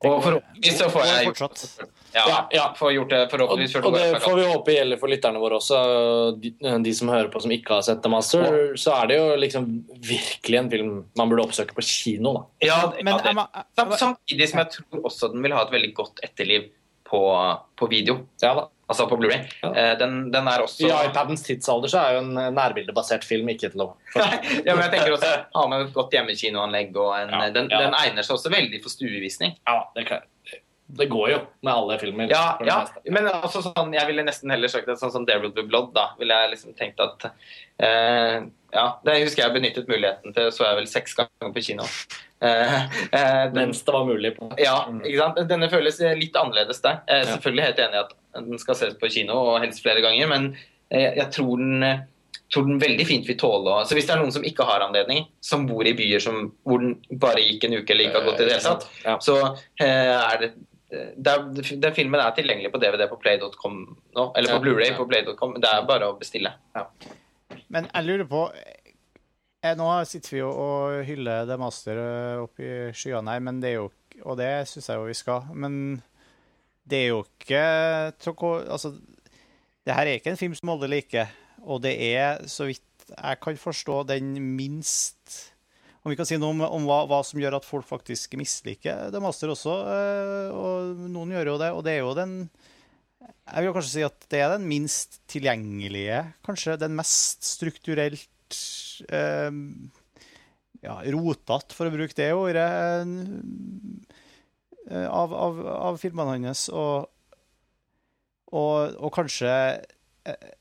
Og 0.05 0.19
forhåpentligvis 0.21 0.81
så 0.81 0.89
får 0.93 1.07
jeg 1.09 1.29
Fortsatt. 1.31 1.85
Ja, 2.15 2.23
Ja, 2.31 2.37
ja. 2.55 2.65
får 2.79 2.93
gjort 2.95 3.09
det 3.13 3.19
Og, 3.25 3.29
forhåpentligvis 3.33 3.73
før 3.75 3.85
og 3.89 3.93
det 3.97 4.21
får 4.23 4.35
vi 4.39 4.45
håpe 4.49 4.75
gjelder 4.77 4.99
for 5.01 5.11
lytterne 5.11 5.41
våre 5.43 5.59
også. 5.59 5.79
De, 6.41 6.53
de 6.87 6.93
som 6.97 7.11
hører 7.13 7.29
på 7.33 7.41
som 7.43 7.51
ikke 7.51 7.77
har 7.77 7.81
sett 7.87 8.01
The 8.03 8.09
Master, 8.13 8.47
så 8.79 8.95
er 9.01 9.07
det 9.11 9.17
jo 9.19 9.27
liksom 9.43 9.67
virkelig 9.99 10.57
en 10.61 10.69
film 10.71 10.93
man 11.19 11.29
burde 11.29 11.45
oppsøke 11.47 11.75
på 11.77 11.83
kino. 11.85 12.33
da. 12.33 12.45
Ja, 12.69 12.79
Men 13.01 13.13
ja, 13.13 13.17
det, 13.19 13.25
jeg 13.33 13.35
må- 13.35 13.49
jeg- 13.53 13.65
sam- 13.77 13.97
samtidig 14.05 14.49
som 14.49 14.59
jeg 14.63 14.71
tror 14.77 15.03
også 15.11 15.31
den 15.33 15.43
vil 15.43 15.53
ha 15.53 15.61
et 15.67 15.71
veldig 15.75 15.93
godt 15.93 16.19
etterliv 16.23 16.69
på, 17.05 17.21
på 17.77 17.87
video. 17.89 18.25
Ja 18.41 18.53
da. 18.55 18.67
Altså 18.87 19.07
på 19.09 19.17
Blu-ray. 19.17 19.47
Ja. 19.63 19.69
Eh, 19.73 19.97
Den, 19.97 20.29
den 20.31 20.47
er 20.47 20.61
også 20.61 20.85
I 20.85 20.91
iPadens 21.07 21.41
tidsalder 21.41 21.89
så 21.89 21.97
er 22.05 22.13
jo 22.13 22.19
en 22.19 22.53
nærbildebasert 22.53 23.23
film 23.25 23.47
ikke 23.49 23.71
til 23.73 23.81
å 23.81 23.87
ja, 24.15 24.75
men 24.75 24.83
jeg 24.83 24.91
tenker 24.93 25.15
også 25.15 25.31
ha 25.55 25.63
med 25.71 25.87
et 25.87 25.93
godt 25.95 26.13
hjemmekinoanlegg. 26.13 26.91
og 26.95 27.15
en, 27.17 27.29
Ja, 27.33 27.49
den, 27.49 27.67
ja. 27.73 27.79
den 27.81 27.95
egner 27.97 28.21
seg 28.21 28.35
også 28.37 28.51
veldig 28.53 28.83
for 28.83 28.93
stuevisning. 28.93 29.55
Ja, 29.65 29.79
det, 29.95 30.05
kan, 30.05 30.21
det 30.87 31.07
går 31.09 31.29
jo 31.31 31.37
med 31.65 31.73
alle 31.73 31.95
filmer. 31.99 32.29
Ja, 32.29 32.57
ja, 32.65 32.75
men 33.11 33.25
også 33.31 33.63
sånn, 33.65 33.93
jeg 33.95 34.05
ville 34.05 34.25
nesten 34.27 34.51
heller 34.53 34.69
sagt 34.69 34.85
det 34.85 34.99
sånn 35.01 35.11
som 35.11 35.25
There 35.25 35.41
Will 35.41 35.53
Be 35.55 35.63
Blood. 35.65 35.93
da, 35.95 36.11
ville 36.19 36.37
jeg 36.43 36.51
liksom 36.53 36.75
tenkt 36.77 37.01
at 37.01 37.25
eh, 37.81 38.45
Ja, 38.75 38.85
det 39.07 39.15
husker 39.23 39.45
jeg 39.45 39.55
benyttet 39.55 39.89
muligheten 39.89 40.35
til, 40.35 40.51
så 40.53 40.67
jeg 40.67 40.77
vel 40.81 40.87
seks 40.91 41.15
ganger 41.17 41.53
på 41.55 41.63
kino. 41.65 41.87
Eh, 42.43 42.75
eh, 43.09 43.43
den, 43.49 43.55
Mens 43.55 43.81
det 43.87 43.93
var 43.95 44.05
mulig. 44.05 44.35
på 44.37 44.51
ja, 44.61 44.75
ikke 45.01 45.21
sant? 45.23 45.41
Denne 45.49 45.69
føles 45.73 45.97
litt 46.19 46.35
annerledes 46.37 46.83
der. 46.85 47.01
Jeg 47.09 47.23
er 47.23 47.31
selvfølgelig 47.33 47.65
helt 47.69 47.79
enig 47.87 47.97
i 47.97 48.03
at 48.03 48.13
den 48.45 48.59
skal 48.61 48.75
ses 48.77 48.97
på 48.99 49.09
kino, 49.09 49.39
og 49.53 49.61
helst 49.63 49.81
flere 49.85 50.03
ganger, 50.05 50.27
men 50.29 50.51
jeg, 50.91 51.15
jeg 51.17 51.31
tror 51.33 51.57
den 51.63 51.87
eh, 51.87 52.03
tror 52.53 52.67
den 52.67 52.77
veldig 52.79 53.05
fint 53.09 53.25
vil 53.25 53.39
tåle 53.41 53.71
å 53.73 53.81
Så 53.89 53.95
hvis 53.97 54.05
det 54.05 54.13
er 54.13 54.19
noen 54.21 54.31
som 54.35 54.43
ikke 54.45 54.67
har 54.69 54.83
anledning, 54.85 55.25
som 55.41 55.65
bor 55.65 55.87
i 55.87 55.95
byer 55.97 56.21
som, 56.21 56.51
hvor 56.67 56.83
den 56.83 56.93
bare 57.17 57.41
gikk 57.41 57.65
en 57.65 57.79
uke 57.79 57.89
eller 57.95 58.05
ikke 58.11 58.19
har 58.21 58.27
gått 58.29 58.43
i 58.43 58.45
det 58.45 58.53
hele 58.59 58.75
tatt, 58.75 58.85
Ja. 59.07 59.15
så 59.23 59.39
eh, 59.81 60.13
er 60.13 60.37
det 60.43 60.51
er, 60.95 61.43
den 61.81 61.95
filmen 61.95 62.21
er 62.21 62.33
tilgjengelig 62.37 62.71
på 62.73 62.81
DVD 62.81 63.05
på 63.11 63.19
play.com 63.21 63.77
nå, 64.15 64.25
eller 64.35 64.49
på 64.51 64.57
Ja, 64.57 64.63
Blu-ray 64.63 64.89
ja. 64.91 64.97
på 64.97 65.07
play.com. 65.09 65.55
Det 65.61 65.71
er 65.71 65.85
bare 65.89 66.09
å 66.11 66.17
bestille. 66.19 66.51
Men 67.73 67.89
jeg 67.91 68.07
lurer 68.07 68.27
på 68.29 68.41
eh, 68.55 69.75
Nå 69.77 69.87
sitter 70.09 70.35
vi 70.35 70.41
jo 70.41 70.49
og 70.51 70.99
hyller 71.07 71.47
The 71.49 71.57
Master 71.61 72.01
opp 72.43 72.61
i 72.63 72.71
skyene 72.95 73.35
her, 73.35 73.43
men 73.47 73.61
det 73.63 73.73
er 73.73 73.79
jo, 73.79 73.87
og 74.23 74.37
det 74.39 74.51
syns 74.69 74.91
jeg 74.91 75.01
jo 75.01 75.07
vi 75.09 75.17
skal. 75.17 75.47
Men 75.53 75.79
det 76.85 77.01
er 77.03 77.11
jo 77.15 77.23
ikke 77.25 77.63
Altså, 78.69 78.93
det 79.85 79.93
her 79.97 80.05
er 80.07 80.19
ikke 80.19 80.33
en 80.33 80.41
film 80.41 80.55
som 80.57 80.73
alle 80.75 80.89
liker. 80.91 81.33
Og 81.65 81.81
det 81.81 81.95
er, 82.13 82.43
så 82.49 82.67
vidt 82.69 82.83
jeg 83.09 83.39
kan 83.41 83.57
forstå, 83.57 84.03
den 84.09 84.33
minst 84.57 85.54
Om 86.05 86.13
vi 86.13 86.17
kan 86.19 86.27
si 86.29 86.37
noe 86.37 86.53
om, 86.53 86.59
om 86.61 86.83
hva, 86.85 86.99
hva 87.09 87.19
som 87.25 87.39
gjør 87.41 87.55
at 87.57 87.65
folk 87.65 87.87
faktisk 87.89 88.35
misliker 88.37 89.07
The 89.09 89.21
Master 89.23 89.49
også. 89.55 89.73
eh, 89.89 90.49
Og 90.53 90.99
noen 91.09 91.33
gjør 91.33 91.49
jo 91.55 91.59
det. 91.63 91.69
Og 91.73 91.81
det 91.87 91.95
er 91.95 92.03
jo 92.03 92.11
den 92.17 92.35
Jeg 93.25 93.65
vil 93.65 93.73
kanskje 93.73 93.93
si 93.95 94.03
at 94.05 94.27
det 94.29 94.41
er 94.45 94.53
den 94.53 94.67
minst 94.69 95.17
tilgjengelige, 95.33 96.19
kanskje 96.45 96.77
den 96.81 96.93
mest 96.97 97.45
strukturelt 97.45 98.59
eh, 99.09 99.49
ja, 100.85 100.99
rotete, 101.15 101.73
for 101.73 101.89
å 101.89 101.93
bruke 101.95 102.13
det 102.17 102.29
ordet, 102.37 102.67
eh, 104.91 105.07
av, 105.09 105.33
av, 105.33 105.61
av 105.89 105.97
filmene 106.01 106.37
hans. 106.45 106.67
Og, 106.69 107.09
og, 108.53 108.93
og 109.01 109.13
kanskje 109.17 109.49
eh, 110.29 110.51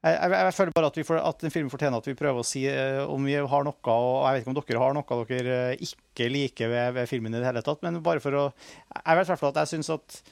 jeg, 0.00 0.14
jeg, 0.16 0.32
jeg, 0.32 0.54
føler 0.56 0.72
bare 0.76 0.88
at, 0.88 0.98
får, 1.06 1.18
at 1.28 1.42
en 1.44 1.52
film 1.52 1.70
fortjener 1.72 2.00
at 2.00 2.06
vi 2.08 2.16
prøver 2.16 2.40
å 2.40 2.46
si 2.46 2.62
eh, 2.70 3.00
om 3.04 3.26
vi 3.28 3.34
har 3.36 3.66
noe, 3.66 3.96
og 3.96 4.22
jeg 4.24 4.32
vet 4.32 4.46
ikke 4.46 4.52
om 4.52 4.60
dere 4.60 4.84
har 4.84 4.94
noe 4.96 5.18
dere 5.28 5.58
eh, 5.74 5.82
ikke 5.84 6.30
liker 6.32 6.72
ved, 6.72 6.94
ved 6.96 7.10
filmen 7.10 7.36
i 7.36 7.42
det 7.42 7.50
hele 7.50 7.64
tatt, 7.66 7.82
men 7.84 8.00
bare 8.04 8.22
for 8.24 8.38
å 8.38 8.46
Jeg 8.48 9.18
vet 9.18 9.28
i 9.28 9.32
hvert 9.34 9.42
fall 9.42 9.52
at 9.52 9.60
jeg 9.64 9.74
syns 9.74 9.92
at 9.92 10.22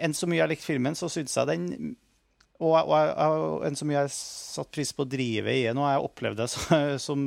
enn 0.00 0.16
så 0.16 0.28
mye 0.28 0.38
jeg 0.38 0.46
har 0.46 0.52
likt 0.54 0.64
filmen, 0.64 0.96
så 0.96 1.10
syns 1.12 1.36
jeg 1.36 1.50
den 1.50 1.94
og, 2.62 2.72
og, 2.78 2.92
og 2.94 3.64
enn 3.66 3.76
så 3.76 3.86
mye 3.88 4.04
jeg 4.04 4.14
satt 4.14 4.70
pris 4.72 4.94
på 4.96 5.04
drivet 5.10 5.58
i 5.58 5.66
den, 5.66 5.80
og 5.82 5.90
jeg 5.90 6.04
opplevde 6.06 6.46
det 6.46 7.00
som, 7.06 7.26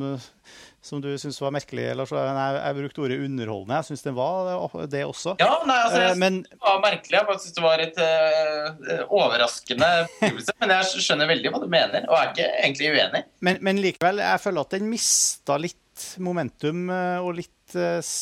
som 0.88 1.02
du 1.04 1.10
syns 1.20 1.38
var 1.44 1.54
merkelig, 1.56 1.86
Lars. 2.00 2.14
Jeg, 2.16 2.56
jeg 2.58 2.78
brukte 2.80 3.04
ordet 3.06 3.20
underholdende. 3.26 3.80
Jeg 3.82 3.90
syns 3.90 4.06
det 4.06 4.14
var 4.18 4.50
det 4.94 5.04
også. 5.08 5.36
Ja, 5.42 5.52
nei, 5.68 5.78
altså, 5.84 6.02
jeg 6.06 6.20
men, 6.24 6.40
det 6.48 6.62
var 6.64 6.82
merkelig. 6.86 7.20
Jeg 7.20 7.44
syns 7.44 7.58
det 7.58 7.66
var 7.66 7.84
et 7.84 8.02
uh, 8.02 9.04
overraskende 9.20 9.92
opplevelse. 10.08 10.58
men 10.64 10.76
jeg 10.76 11.06
skjønner 11.08 11.32
veldig 11.34 11.54
hva 11.54 11.64
du 11.64 11.70
mener, 11.78 12.10
og 12.10 12.18
er 12.20 12.34
ikke 12.34 12.50
egentlig 12.64 12.92
uenig. 12.96 13.24
Men, 13.46 13.62
men 13.70 13.84
likevel, 13.84 14.24
jeg 14.26 14.44
føler 14.48 14.68
at 14.68 14.78
den 14.78 14.92
mista 14.92 15.60
litt 15.62 16.08
momentum, 16.24 16.88
og 17.24 17.34
litt 17.38 17.78
uh, 17.78 18.18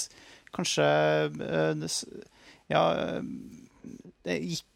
Kanskje 0.55 0.85
uh, 1.35 1.97
Ja 2.71 2.85
det 4.25 4.37
gikk 4.41 4.71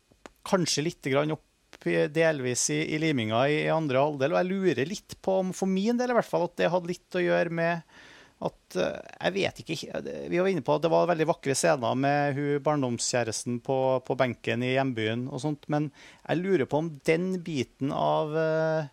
kanskje 0.49 0.85
litt 0.85 1.07
opp 1.33 1.48
delvis 1.85 2.69
i, 2.75 2.81
i 2.95 2.99
liminga 3.01 3.45
i, 3.47 3.63
i, 3.65 3.73
andre 3.73 4.03
halvdel. 4.03 4.35
Og 4.35 4.39
jeg 4.41 4.49
lurer 4.49 4.89
litt 4.89 5.17
på, 5.21 5.39
om 5.43 5.51
for 5.55 5.71
min 5.71 5.99
del 5.99 6.11
i 6.11 6.17
hvert 6.17 6.27
fall, 6.27 6.47
at 6.49 6.57
det 6.59 6.71
hadde 6.73 6.91
litt 6.91 7.19
å 7.19 7.23
gjøre 7.23 7.55
med 7.61 7.99
at 8.39 8.75
uh, 8.79 8.99
Jeg 9.25 9.33
vet 9.35 9.57
ikke 9.59 10.01
Vi 10.31 10.39
var 10.39 10.47
inne 10.47 10.63
på 10.63 10.77
at 10.77 10.83
det 10.85 10.91
var 10.93 11.09
veldig 11.09 11.25
vakre 11.27 11.51
scener 11.59 11.97
med 11.99 12.37
hun 12.37 12.61
barndomskjæresten 12.63 13.57
på, 13.65 13.79
på 14.07 14.15
benken 14.15 14.63
i 14.63 14.77
hjembyen 14.77 15.25
og 15.27 15.43
sånt, 15.43 15.67
men 15.67 15.89
jeg 16.23 16.39
lurer 16.39 16.69
på 16.69 16.79
om 16.79 16.93
den 17.03 17.33
biten 17.43 17.91
av 17.91 18.31
uh, 18.31 18.87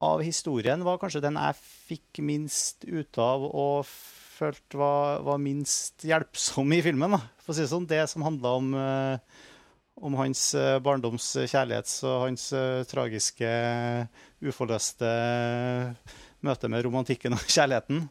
av 0.00 0.22
historien 0.24 0.80
var 0.82 0.98
kanskje 1.00 1.22
den 1.22 1.36
jeg 1.36 1.60
fikk 1.90 2.22
minst 2.24 2.86
ut 2.88 3.20
av 3.20 3.44
og 3.44 3.84
følte 3.86 4.80
var, 4.80 5.20
var 5.26 5.40
minst 5.42 6.06
hjelpsom 6.08 6.72
i 6.72 6.80
filmen. 6.84 7.12
Da. 7.12 7.20
For 7.44 7.52
å 7.52 7.56
si 7.58 7.66
det 7.66 7.72
sånn, 7.72 7.88
det 7.90 8.06
som 8.08 8.24
handla 8.24 8.54
om 8.56 8.70
uh, 8.72 9.40
om 10.00 10.16
hans 10.18 10.54
eh, 10.56 10.78
barndoms 10.82 11.26
kjærlighets 11.50 12.00
og 12.08 12.24
hans 12.24 12.46
uh, 12.56 12.80
tragiske, 12.88 13.50
uforløste 14.40 15.10
møte 16.46 16.70
med 16.72 16.86
romantikken 16.86 17.36
og 17.36 17.44
kjærligheten. 17.56 18.06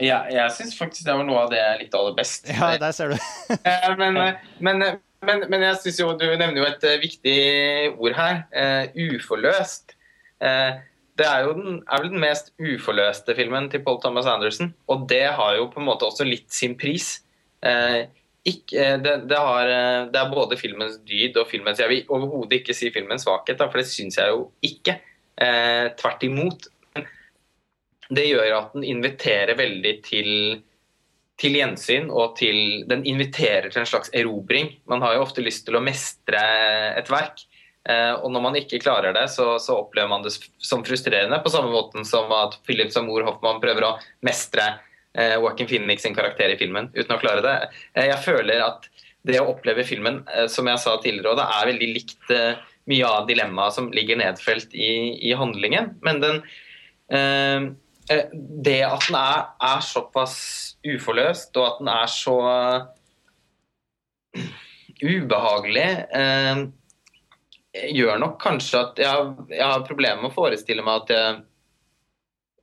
Ja, 0.00 0.24
jeg 0.32 0.48
syns 0.56 0.76
faktisk 0.78 1.04
det 1.04 1.14
var 1.14 1.26
noe 1.28 1.44
av 1.44 1.50
det 1.52 1.60
jeg 1.60 1.80
likte 1.82 2.00
aller 2.00 2.16
best. 2.16 2.48
Ja, 2.48 2.72
der 2.80 2.92
ser 2.96 3.12
du. 3.12 3.16
men, 4.00 4.16
men, 4.58 4.84
men, 5.26 5.42
men, 5.44 5.64
jeg 5.66 5.80
syns 5.82 6.00
jo 6.00 6.12
du 6.16 6.24
nevner 6.30 6.62
jo 6.62 6.68
et 6.68 6.86
viktig 7.02 7.40
ord 7.92 8.16
her. 8.16 8.44
Uh, 8.54 9.02
uforløst. 9.10 9.92
Uh, 10.40 10.80
det 11.20 11.26
er 11.28 11.44
jo 11.44 11.52
den, 11.58 11.82
er 11.84 12.00
vel 12.00 12.14
den 12.14 12.22
mest 12.22 12.48
uforløste 12.56 13.36
filmen 13.36 13.68
til 13.68 13.84
Paul 13.84 14.00
Thomas 14.00 14.28
Anderson. 14.30 14.72
Og 14.88 15.04
det 15.10 15.26
har 15.36 15.58
jo 15.58 15.68
på 15.68 15.82
en 15.82 15.90
måte 15.90 16.08
også 16.08 16.24
litt 16.24 16.48
sin 16.54 16.78
pris. 16.80 17.18
Uh, 17.60 18.08
ikke, 18.48 18.76
eh, 18.80 18.96
det, 19.02 19.16
det, 19.28 19.36
har, 19.36 19.68
eh, 19.68 20.06
det, 20.12 20.20
er 20.20 20.32
både 20.32 20.58
filmens 20.60 20.98
dyd 21.06 21.36
og 21.40 21.48
filmens 21.50 21.80
Jeg 21.82 21.90
vil 21.90 22.12
overhodet 22.12 22.60
ikke 22.60 22.76
si 22.76 22.90
filmens 22.94 23.26
svakhet, 23.26 23.58
da, 23.60 23.68
for 23.68 23.82
det 23.82 23.90
syns 23.90 24.16
jeg 24.20 24.32
jo 24.32 24.46
ikke. 24.66 24.96
Eh, 25.40 25.86
tvert 26.00 26.24
imot. 26.26 26.70
Det 28.10 28.26
gjør 28.26 28.56
at 28.56 28.72
den 28.74 28.88
inviterer 28.88 29.54
veldig 29.58 29.92
til, 30.02 30.32
til 31.38 31.60
gjensyn, 31.60 32.10
og 32.10 32.34
til, 32.40 32.82
den 32.90 33.04
inviterer 33.06 33.70
til 33.70 33.84
en 33.84 33.92
slags 33.92 34.10
erobring. 34.16 34.72
Man 34.90 35.04
har 35.04 35.14
jo 35.16 35.24
ofte 35.28 35.44
lyst 35.44 35.68
til 35.68 35.78
å 35.78 35.84
mestre 35.84 36.42
et 36.98 37.12
verk. 37.12 37.44
Eh, 37.88 38.12
og 38.18 38.28
når 38.32 38.44
man 38.44 38.58
ikke 38.60 38.80
klarer 38.82 39.14
det, 39.16 39.24
så, 39.32 39.54
så, 39.62 39.78
opplever 39.84 40.10
man 40.10 40.24
det 40.24 40.34
som 40.60 40.82
frustrerende, 40.84 41.40
på 41.40 41.52
samme 41.52 41.72
måte 41.72 42.02
som 42.08 42.32
at 42.36 42.58
Philip 42.66 42.92
Samour 42.92 43.24
Hoffmann 43.28 43.62
prøver 43.62 43.86
å 43.86 43.96
mestre 44.26 44.66
eh, 45.18 45.36
Joaquin 45.36 45.68
Phoenix 45.68 46.02
sin 46.02 46.14
karakter 46.14 46.52
i 46.52 46.58
filmen 46.60 46.90
uten 46.94 47.14
å 47.14 47.20
klare 47.20 47.44
det. 47.44 47.56
Eh, 47.94 48.08
jeg 48.10 48.22
føler 48.24 48.62
at 48.64 48.88
det 49.26 49.40
å 49.40 49.50
oppleve 49.52 49.84
filmen, 49.84 50.22
eh, 50.32 50.46
som 50.48 50.68
jeg 50.70 50.80
sa 50.82 50.96
tidligere, 51.02 51.36
det 51.38 51.48
er 51.58 51.70
veldig 51.72 51.90
likt 51.96 52.34
eh, 52.34 52.62
mye 52.90 53.12
av 53.18 53.28
dilemmaet 53.28 53.76
som 53.76 53.90
ligger 53.94 54.20
nedfelt 54.20 54.74
i, 54.74 54.90
i 55.30 55.34
handlingen. 55.36 55.94
Men 56.06 56.22
den, 56.22 56.40
det 57.10 58.80
at 58.86 59.04
den 59.06 59.18
er, 59.18 59.44
er, 59.66 59.84
såpass 59.84 60.34
uforløst, 60.86 61.54
og 61.58 61.66
at 61.66 61.78
den 61.82 61.90
er 61.92 62.10
så 62.10 62.36
ubehagelig 65.00 65.90
gjør 67.94 68.18
nok 68.22 68.36
kanskje 68.42 68.80
at 68.80 68.98
jeg 69.02 69.28
jeg 69.52 69.62
har 69.62 69.86
problemer 69.86 70.22
med 70.22 70.30
å 70.32 70.34
forestille 70.34 70.82
meg 70.86 71.04
at, 71.04 71.12
jeg, 71.14 71.36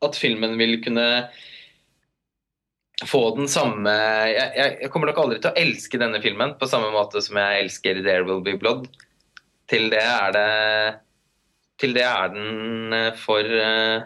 at 0.08 0.20
filmen 0.20 0.58
vil 0.60 0.80
kunne 0.84 1.08
få 3.06 3.22
den 3.38 3.50
samme 3.50 3.92
jeg, 4.32 4.48
jeg, 4.58 4.90
kommer 4.90 5.12
nok 5.12 5.20
aldri 5.22 5.42
til 5.42 5.52
å 5.52 5.60
elske 5.62 6.00
denne 6.02 6.22
filmen 6.24 6.56
på 6.58 6.70
samme 6.70 6.90
måte 6.94 7.22
som 7.22 7.38
jeg 7.38 7.66
elsker 7.66 8.02
'There 8.02 8.26
Will 8.26 8.42
Be 8.42 8.58
Blood'. 8.58 8.88
Til 9.70 9.92
det 9.92 10.02
er 10.02 10.32
det 10.34 11.00
Til 11.78 11.94
det 11.94 12.04
er 12.04 12.32
den 12.34 12.94
eh, 12.94 13.12
for 13.14 13.46
uh, 13.46 14.02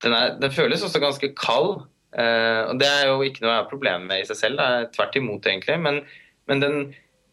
den, 0.00 0.12
er, 0.16 0.38
den, 0.40 0.52
føles 0.52 0.82
også 0.82 1.00
ganske 1.00 1.28
kald. 1.36 1.82
Uh, 2.16 2.72
og 2.72 2.80
Det 2.80 2.88
er 2.88 3.10
jo 3.10 3.20
ikke 3.20 3.42
noe 3.42 3.52
jeg 3.52 3.60
har 3.60 3.68
problemer 3.68 4.06
med 4.06 4.22
i 4.22 4.28
seg 4.28 4.38
selv, 4.38 4.56
det 4.56 4.64
er 4.64 4.86
tvert 4.94 5.18
imot, 5.20 5.44
egentlig. 5.44 5.76
Men, 5.80 5.98
men 6.48 6.62
den, 6.62 6.78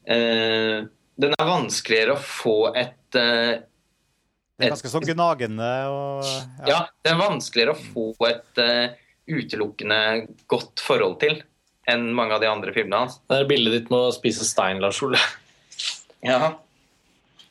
den 0.04 1.36
er 1.38 1.48
vanskeligere 1.48 2.18
å 2.18 2.20
få 2.20 2.74
et 2.76 3.14
det 3.14 4.68
er 4.68 4.74
ganske 4.74 4.92
sånn 4.92 5.06
gnagende 5.08 5.70
og 5.90 6.28
ja. 6.28 6.68
ja. 6.68 6.80
det 7.04 7.14
er 7.14 7.22
vanskeligere 7.22 7.74
å 7.74 7.86
få 7.94 8.28
et 8.28 8.60
utelukkende 9.30 10.00
godt 10.52 10.84
forhold 10.84 11.20
til 11.24 11.40
enn 11.90 12.12
mange 12.16 12.36
av 12.36 12.44
de 12.44 12.50
andre 12.50 12.74
filmene 12.76 13.04
hans. 13.04 13.18
Det 13.28 13.42
er 13.42 13.50
bildet 13.50 13.76
ditt 13.76 13.90
med 13.92 14.08
å 14.08 14.14
spise 14.16 14.46
stein, 14.48 14.82
Lars 14.84 15.02
Ole. 15.04 15.20
Ja. 16.24 16.54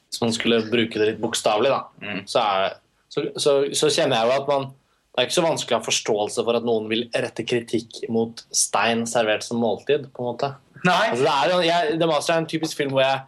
Hvis 0.08 0.22
man 0.22 0.32
skulle 0.32 0.62
bruke 0.68 1.00
det 1.00 1.10
litt 1.10 1.18
bokstavelig, 1.20 1.72
da, 1.72 1.82
mm. 2.00 2.22
så, 2.28 2.44
er, 2.44 2.78
så, 3.12 3.26
så, 3.36 3.56
så, 3.76 3.90
kjenner 3.92 4.18
jeg 4.18 4.30
jo 4.30 4.38
at 4.40 4.48
man 4.48 4.70
Det 5.12 5.20
er 5.20 5.28
ikke 5.28 5.36
så 5.36 5.44
vanskelig 5.44 5.76
å 5.76 5.78
ha 5.78 5.84
forståelse 5.84 6.44
for 6.46 6.56
at 6.56 6.64
noen 6.64 6.86
vil 6.88 7.02
rette 7.12 7.44
kritikk 7.44 7.98
mot 8.12 8.38
stein 8.56 9.04
servert 9.08 9.44
som 9.44 9.60
måltid, 9.60 10.06
på 10.08 10.24
en 10.24 10.30
måte. 10.30 10.48
Nei. 10.86 11.10
Altså, 11.10 11.26
det, 11.26 11.34
er, 11.34 11.66
jeg, 11.66 11.98
The 12.00 12.08
Master 12.08 12.34
er 12.34 12.40
en 12.42 12.48
typisk 12.48 12.80
film 12.80 12.94
hvor 12.96 13.04
jeg 13.04 13.20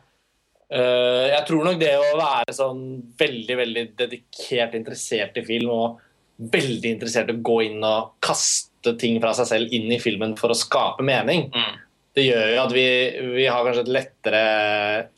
uh, 0.72 1.26
Jeg 1.28 1.42
tror 1.50 1.68
nok 1.68 1.76
det 1.82 1.92
å 2.00 2.16
være 2.16 2.56
sånn 2.56 2.80
veldig, 3.20 3.58
veldig 3.60 3.84
dedikert 4.00 4.78
interessert 4.80 5.36
i 5.36 5.44
film 5.44 5.74
og 5.76 6.00
veldig 6.36 6.96
interessert 6.96 7.30
i 7.30 7.36
å 7.36 7.42
gå 7.46 7.60
inn 7.68 7.84
og 7.86 8.14
kaste 8.24 8.96
ting 9.00 9.20
fra 9.22 9.32
seg 9.36 9.48
selv 9.50 9.74
inn 9.74 9.90
i 9.94 10.00
filmen 10.02 10.34
for 10.38 10.52
å 10.52 10.58
skape 10.58 11.04
mening. 11.06 11.48
Mm. 11.54 11.82
Det 12.14 12.26
gjør 12.28 12.48
jo 12.52 12.62
at 12.62 12.74
vi, 12.74 12.86
vi, 13.34 13.46
har 13.50 13.66
kanskje 13.66 13.84
et 13.86 13.94
lettere 13.96 14.42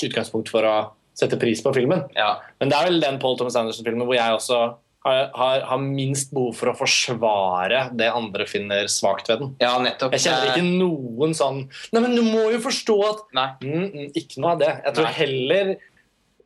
utgangspunkt 0.07 0.53
for 0.53 0.65
å 0.65 0.77
sette 1.17 1.39
pris 1.41 1.63
på 1.65 1.73
filmen. 1.77 2.05
Ja. 2.17 2.37
Men 2.61 2.73
det 2.73 2.79
er 2.79 2.91
vel 2.91 3.01
den 3.03 3.21
Paul 3.21 3.37
Thomas 3.41 3.57
Anderson-filmen 3.59 4.05
hvor 4.09 4.17
jeg 4.17 4.37
også 4.37 4.61
har, 5.07 5.31
har, 5.37 5.61
har, 5.71 5.83
minst 5.83 6.33
behov 6.35 6.57
for 6.59 6.73
å 6.73 6.77
forsvare 6.77 7.83
det 7.97 8.09
andre 8.11 8.47
finner 8.49 8.89
svakt 8.91 9.31
ved 9.31 9.43
den. 9.43 9.53
Ja, 9.63 9.77
nettopp. 9.83 10.17
Jeg 10.17 10.27
kjenner 10.27 10.53
ikke 10.53 10.67
noen 10.67 11.37
sånn 11.37 11.61
Nei, 11.95 12.03
men 12.03 12.17
du 12.17 12.25
må 12.27 12.49
jo 12.53 12.59
forstå 12.65 12.97
at 13.07 13.23
Nei. 13.37 13.51
Mm, 13.63 13.85
mm, 13.85 14.09
Ikke 14.19 14.43
noe 14.43 14.57
av 14.57 14.65
det. 14.65 14.73
Jeg 14.89 14.99
tror 14.99 15.09
Nei. 15.09 15.15
heller 15.21 15.77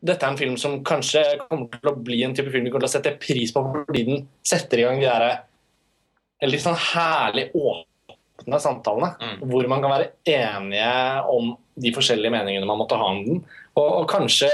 dette 0.01 0.25
er 0.25 0.33
en 0.33 0.41
film 0.41 0.57
som 0.61 0.79
kanskje 0.87 1.23
kommer 1.45 1.69
til 1.75 1.91
å 1.91 1.99
bli 2.01 2.23
en 2.25 2.35
type 2.37 2.51
film 2.53 2.65
vi 2.67 2.73
kommer 2.73 2.87
til 2.87 2.91
å 2.91 2.97
sette 2.97 3.19
pris 3.21 3.53
på 3.53 3.63
fordi 3.69 4.05
den 4.07 4.27
setter 4.47 4.81
i 4.81 4.87
gang 4.87 5.01
de 5.01 5.09
der 5.09 6.49
litt 6.49 6.65
sånn 6.65 6.79
herlig 6.81 7.51
åpne 7.53 8.61
samtalene. 8.63 9.13
Mm. 9.21 9.39
Hvor 9.51 9.69
man 9.69 9.85
kan 9.85 9.93
være 9.93 10.11
enige 10.25 10.93
om 11.29 11.53
de 11.81 11.93
forskjellige 11.93 12.33
meningene 12.33 12.69
man 12.69 12.81
måtte 12.81 12.99
ha 13.01 13.11
om 13.13 13.23
den. 13.27 13.43
Og, 13.77 13.89
og 14.03 14.07
kanskje, 14.11 14.49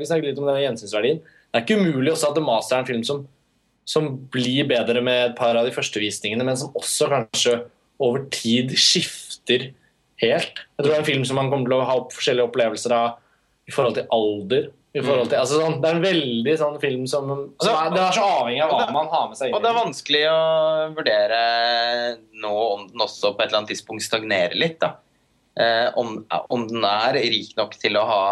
vi 0.00 0.08
snakker 0.08 0.30
litt 0.30 0.40
om 0.42 0.48
denne 0.48 0.64
gjensynsverdien, 0.64 1.22
det 1.22 1.60
er 1.60 1.64
ikke 1.64 1.78
umulig 1.80 2.12
også 2.12 2.32
at 2.32 2.36
The 2.36 2.44
Master 2.44 2.76
er 2.76 2.82
en 2.82 2.90
film 2.90 3.04
som, 3.06 3.22
som 3.88 4.10
blir 4.34 4.66
bedre 4.68 5.00
med 5.04 5.30
et 5.30 5.38
par 5.38 5.56
av 5.56 5.66
de 5.66 5.72
første 5.74 6.02
visningene, 6.02 6.44
men 6.44 6.58
som 6.60 6.74
også 6.76 7.08
kanskje 7.14 7.54
over 8.02 8.26
tid 8.34 8.74
skifter 8.78 9.70
helt. 10.22 10.60
Jeg 10.76 10.82
tror 10.82 10.90
det 10.90 10.98
er 10.98 11.04
en 11.04 11.08
film 11.08 11.24
som 11.26 11.38
man 11.40 11.48
kommer 11.52 11.70
til 11.70 11.78
å 11.78 11.86
ha 11.88 11.96
opp 12.02 12.12
forskjellige 12.14 12.50
opplevelser 12.50 12.94
av 12.98 13.16
i 13.68 13.74
forhold 13.74 13.96
til 13.98 14.10
alder, 14.14 14.68
i 14.98 15.02
forhold 15.06 15.30
til, 15.30 15.38
altså 15.40 15.58
sånn, 15.62 15.76
det 15.82 15.88
er 15.88 15.96
en 15.98 16.04
veldig 16.04 16.54
sånn 16.60 16.78
film 16.82 17.04
som, 17.10 17.30
som 17.62 17.74
er, 17.74 17.90
Det 17.94 18.00
er 18.02 18.16
så 18.16 18.24
avhengig 18.38 18.62
av 18.64 18.72
hva 18.72 18.78
det, 18.82 18.94
man 18.96 19.10
har 19.12 19.26
med 19.30 19.38
seg 19.38 19.50
inn 19.50 19.56
Og 19.56 19.64
det 19.64 19.70
er 19.70 19.76
vanskelig 19.78 20.22
å 20.30 20.38
vurdere 20.96 21.42
nå 22.44 22.54
om 22.62 22.86
den 22.90 23.04
også 23.04 23.32
på 23.32 23.42
et 23.42 23.48
eller 23.48 23.60
annet 23.62 23.72
tidspunkt 23.74 24.06
stagnerer 24.06 24.56
litt. 24.58 24.80
da. 24.82 24.94
eh, 25.60 25.86
om, 25.98 26.16
om 26.54 26.66
den 26.70 26.86
er 26.88 27.20
rik 27.24 27.54
nok 27.58 27.76
til 27.80 27.98
å 28.00 28.06
ha 28.08 28.24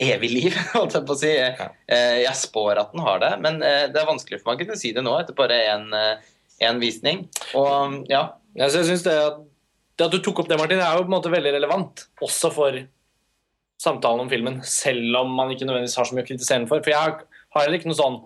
evig 0.00 0.30
liv, 0.32 0.58
holdt 0.76 0.96
jeg 0.96 1.06
på 1.08 1.16
å 1.16 1.20
si. 1.20 1.32
Eh, 1.36 2.18
jeg 2.24 2.36
spår 2.40 2.80
at 2.82 2.94
den 2.94 3.04
har 3.04 3.22
det, 3.22 3.34
men 3.44 3.60
eh, 3.66 3.86
det 3.92 4.00
er 4.00 4.08
vanskelig 4.08 4.40
for 4.40 4.52
meg 4.52 4.60
å 4.60 4.64
kunne 4.64 4.80
si 4.80 4.94
det 4.96 5.04
nå 5.04 5.16
etter 5.20 5.36
bare 5.36 5.60
én 5.68 6.80
visning. 6.80 7.26
Og 7.58 8.02
ja. 8.10 8.30
Jeg 8.58 8.72
synes 8.74 9.04
det, 9.06 9.12
at, 9.14 9.36
det 9.94 10.08
at 10.08 10.14
du 10.14 10.22
tok 10.24 10.42
opp 10.42 10.48
det, 10.50 10.58
Martin, 10.58 10.80
er 10.82 10.96
jo 10.96 11.04
på 11.04 11.12
en 11.12 11.16
måte 11.18 11.30
veldig 11.30 11.52
relevant. 11.54 12.08
Også 12.24 12.50
for 12.54 12.80
samtalen 13.80 14.26
om 14.26 14.30
filmen, 14.30 14.60
selv 14.66 15.22
om 15.22 15.32
man 15.36 15.52
ikke 15.54 15.64
nødvendigvis 15.64 15.96
har 15.96 16.08
så 16.08 16.16
mye 16.16 16.26
å 16.26 16.28
kritisere 16.28 16.62
den 16.62 16.68
for. 16.70 16.82
For 16.84 16.92
jeg 16.92 17.00
har 17.00 17.18
har 17.54 17.66
heller 17.66 17.80
ikke 17.80 17.90
noe 17.90 17.98
sånn 17.98 18.20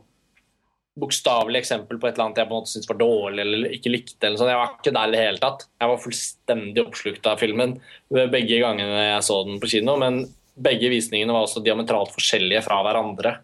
bokstavelig 1.00 1.59
eksempel 1.59 1.98
på 1.98 2.07
et 2.07 2.14
eller 2.14 2.28
annet 2.28 2.38
jeg 2.38 2.46
på 2.46 2.55
en 2.55 2.61
måte 2.61 2.70
syntes 2.70 2.90
var 2.90 2.98
dårlig 3.00 3.42
eller 3.42 3.72
ikke 3.74 3.90
likte. 3.90 4.20
eller 4.28 4.38
sånn. 4.38 4.52
Jeg 4.52 4.61
var 4.61 4.76
ikke 4.76 4.94
der 4.94 5.09
i 5.09 5.14
det 5.14 5.24
hele 5.24 5.42
tatt. 5.42 5.66
Jeg 5.82 5.90
var 5.90 6.05
fullstendig 6.05 6.84
oppslukt 6.84 7.26
av 7.30 7.42
filmen 7.42 7.74
begge 8.14 8.61
gangene 8.62 9.02
jeg 9.09 9.26
så 9.26 9.40
den 9.48 9.59
på 9.62 9.72
kino. 9.72 9.96
Men 9.98 10.20
begge 10.55 10.92
visningene 10.92 11.34
var 11.34 11.48
også 11.48 11.64
diametralt 11.64 12.14
forskjellige 12.14 12.62
fra 12.68 12.78
hverandre. 12.86 13.36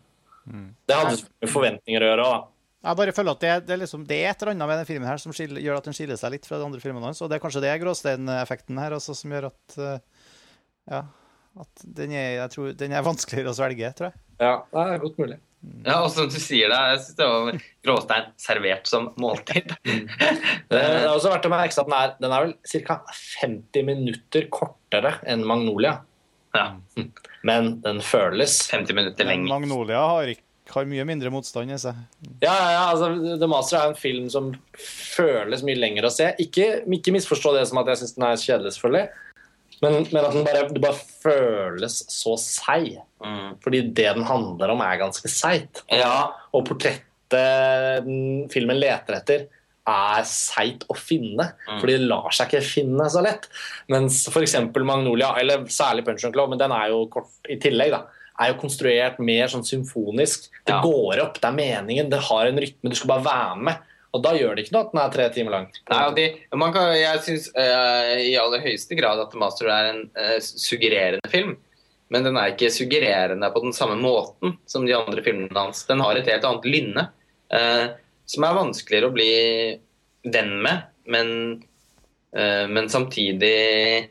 Mm. 0.46 0.68
Det 0.86 0.98
hadde 1.00 1.18
med 1.26 1.50
forventninger 1.50 2.04
å 2.04 2.10
gjøre 2.12 2.26
òg, 2.28 2.36
da. 2.36 2.56
Jeg 2.80 2.96
bare 2.96 3.12
føler 3.12 3.36
at 3.36 3.42
det, 3.42 3.48
det, 3.66 3.72
er 3.74 3.80
liksom, 3.82 4.04
det, 4.08 4.16
er 4.16 4.30
et 4.30 4.42
eller 4.42 4.54
annet 4.54 4.68
med 4.70 4.78
denne 4.78 4.88
filmen 4.88 5.08
her 5.10 5.18
som 5.20 5.34
skiller, 5.36 5.60
gjør 5.60 5.82
at 5.82 5.88
den 5.90 5.96
skiller 5.96 6.16
seg 6.16 6.32
litt 6.32 6.46
fra 6.48 6.56
de 6.56 6.64
andre 6.64 6.80
filmene 6.80 7.10
hans. 7.10 7.18
Og 7.20 7.28
det 7.28 7.36
er 7.36 7.42
kanskje 7.42 7.60
det 7.66 7.74
gråsteineffekten 7.82 8.78
her 8.80 8.94
også, 8.96 9.16
som 9.18 9.34
gjør 9.34 9.50
at 9.50 9.74
uh, 9.76 10.30
ja, 10.88 11.02
at 11.58 11.86
den 11.98 12.12
er, 12.14 12.34
jeg 12.38 12.52
tror, 12.54 12.74
den 12.78 12.92
er 12.94 13.06
vanskeligere 13.06 13.52
å 13.52 13.56
svelge, 13.56 13.92
tror 13.98 14.10
jeg. 14.10 14.20
Ja, 14.40 14.56
det 14.70 14.82
er 14.84 15.02
godt 15.02 15.18
mulig. 15.20 15.38
Ja, 15.84 15.98
og 16.00 16.08
som 16.14 16.28
du 16.30 16.38
sier 16.40 16.70
det, 16.72 16.76
jeg 16.92 17.00
syns 17.02 17.16
det 17.18 17.26
var 17.28 17.58
gråstein 17.84 18.28
servert 18.40 18.86
som 18.88 19.10
måltid. 19.20 19.74
det 20.70 20.78
er 20.80 21.08
også 21.10 21.32
verdt 21.34 21.48
å 21.48 21.52
merke 21.52 21.76
seg 21.76 21.84
at 21.84 21.90
den 21.90 21.98
er, 21.98 22.14
den 22.22 22.36
er 22.36 22.46
vel 22.46 22.54
ca. 22.86 23.00
50 23.42 23.88
minutter 23.90 24.46
kortere 24.52 25.18
enn 25.28 25.44
Magnolia. 25.48 25.98
Ja. 26.56 26.70
Men 27.46 27.74
den 27.84 28.00
føles 28.02 28.62
50 28.70 28.96
minutter 28.96 29.28
lenger. 29.28 29.52
Magnolia 29.52 30.00
har, 30.14 30.32
har, 30.72 30.88
mye 30.88 31.04
mindre 31.08 31.32
motstand 31.34 31.76
i 31.76 31.78
seg. 31.80 31.98
Ja, 32.40 32.54
ja, 32.56 32.82
altså, 32.88 33.12
The 33.36 33.50
Master 33.50 33.82
er 33.82 33.92
en 33.92 34.00
film 34.00 34.30
som 34.32 34.54
føles 34.80 35.64
mye 35.66 35.78
lenger 35.78 36.08
å 36.08 36.14
se. 36.14 36.32
Ikke, 36.42 36.80
ikke 36.88 37.14
misforstå 37.14 37.54
det 37.58 37.68
som 37.68 37.82
at 37.82 37.92
jeg 37.92 38.02
syns 38.02 38.16
den 38.16 38.30
er 38.30 38.40
kjedelig, 38.40 38.74
selvfølgelig. 38.78 39.28
Men, 39.80 40.02
men 40.12 40.24
at 40.24 40.34
den 40.34 40.44
bare, 40.44 40.66
det 40.74 40.82
bare 40.82 40.98
føles 41.22 42.02
så 42.12 42.34
seig. 42.40 42.98
Mm. 43.24 43.56
Fordi 43.64 43.80
det 43.88 44.10
den 44.18 44.26
handler 44.28 44.74
om, 44.74 44.82
er 44.84 45.00
ganske 45.00 45.30
seigt. 45.32 45.84
Ja. 45.92 46.30
Og 46.56 46.66
portrettet 46.68 47.08
filmen 48.52 48.80
leter 48.80 49.16
etter, 49.20 49.48
er 49.90 50.24
seigt 50.28 50.84
å 50.92 50.96
finne. 50.98 51.52
Mm. 51.66 51.78
Fordi 51.80 51.96
det 51.96 52.08
lar 52.10 52.30
seg 52.36 52.50
ikke 52.50 52.66
finne 52.66 53.08
så 53.12 53.24
lett. 53.24 53.48
Mens 53.92 54.22
f.eks. 54.30 54.58
Magnolia, 54.76 55.32
eller 55.40 55.64
særlig 55.72 56.04
Punch 56.06 56.28
and 56.28 56.36
Club, 56.36 56.52
men 56.52 56.60
den 56.60 56.74
er 56.76 56.92
jo 56.92 57.06
kort 57.12 57.50
i 57.50 57.58
tillegg, 57.62 57.96
da 57.96 58.04
er 58.40 58.54
jo 58.54 58.60
konstruert 58.62 59.20
mer 59.22 59.50
sånn 59.52 59.66
symfonisk. 59.66 60.48
Det 60.64 60.72
ja. 60.72 60.80
går 60.84 61.20
opp, 61.26 61.38
det 61.40 61.48
er 61.48 61.56
meningen, 61.56 62.10
det 62.12 62.22
har 62.30 62.48
en 62.48 62.60
rytme. 62.62 62.92
Du 62.92 62.96
skal 62.96 63.12
bare 63.12 63.26
være 63.26 63.64
med. 63.68 63.88
Og 64.10 64.22
da 64.24 64.32
gjør 64.34 64.56
det 64.56 64.64
ikke 64.64 64.74
noe 64.74 64.86
at 64.86 64.92
den 64.92 65.00
er 65.02 65.12
tre 65.14 65.26
timer 65.34 65.54
lang. 65.54 65.66
Nei, 65.90 66.02
de, 66.16 66.26
kan, 66.50 66.78
jeg 66.98 67.22
syns 67.26 67.48
uh, 67.54 68.14
i 68.18 68.34
aller 68.40 68.62
høyeste 68.64 68.98
grad 68.98 69.22
at 69.22 69.36
Master 69.38 69.70
er 69.70 69.90
en 69.92 70.00
uh, 70.18 70.38
suggererende 70.42 71.30
film. 71.30 71.54
Men 72.10 72.26
den 72.26 72.38
er 72.40 72.50
ikke 72.50 72.72
suggererende 72.74 73.52
på 73.54 73.62
den 73.62 73.74
samme 73.76 73.94
måten 74.00 74.56
som 74.70 74.86
de 74.86 74.96
andre 74.98 75.22
filmene 75.22 75.54
hans. 75.54 75.84
Den 75.86 76.02
har 76.02 76.18
et 76.18 76.30
helt 76.30 76.46
annet 76.48 76.66
lynne, 76.66 77.06
uh, 77.54 77.84
som 78.26 78.46
er 78.46 78.58
vanskeligere 78.58 79.10
å 79.10 79.14
bli 79.14 79.30
venn 80.30 80.56
med, 80.62 80.82
men, 81.10 81.30
men 82.30 82.90
samtidig 82.92 84.10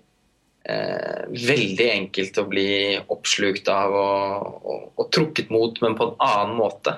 veldig 0.66 1.86
enkelt 1.94 2.40
å 2.42 2.44
bli 2.50 2.72
oppslukt 3.14 3.70
av 3.72 3.94
og, 3.96 4.58
og, 4.58 4.82
og, 4.98 5.06
trukket 5.14 5.54
mot, 5.54 5.78
men 5.86 5.96
på 5.96 6.08
en 6.10 6.26
annen 6.26 6.58
måte. 6.58 6.96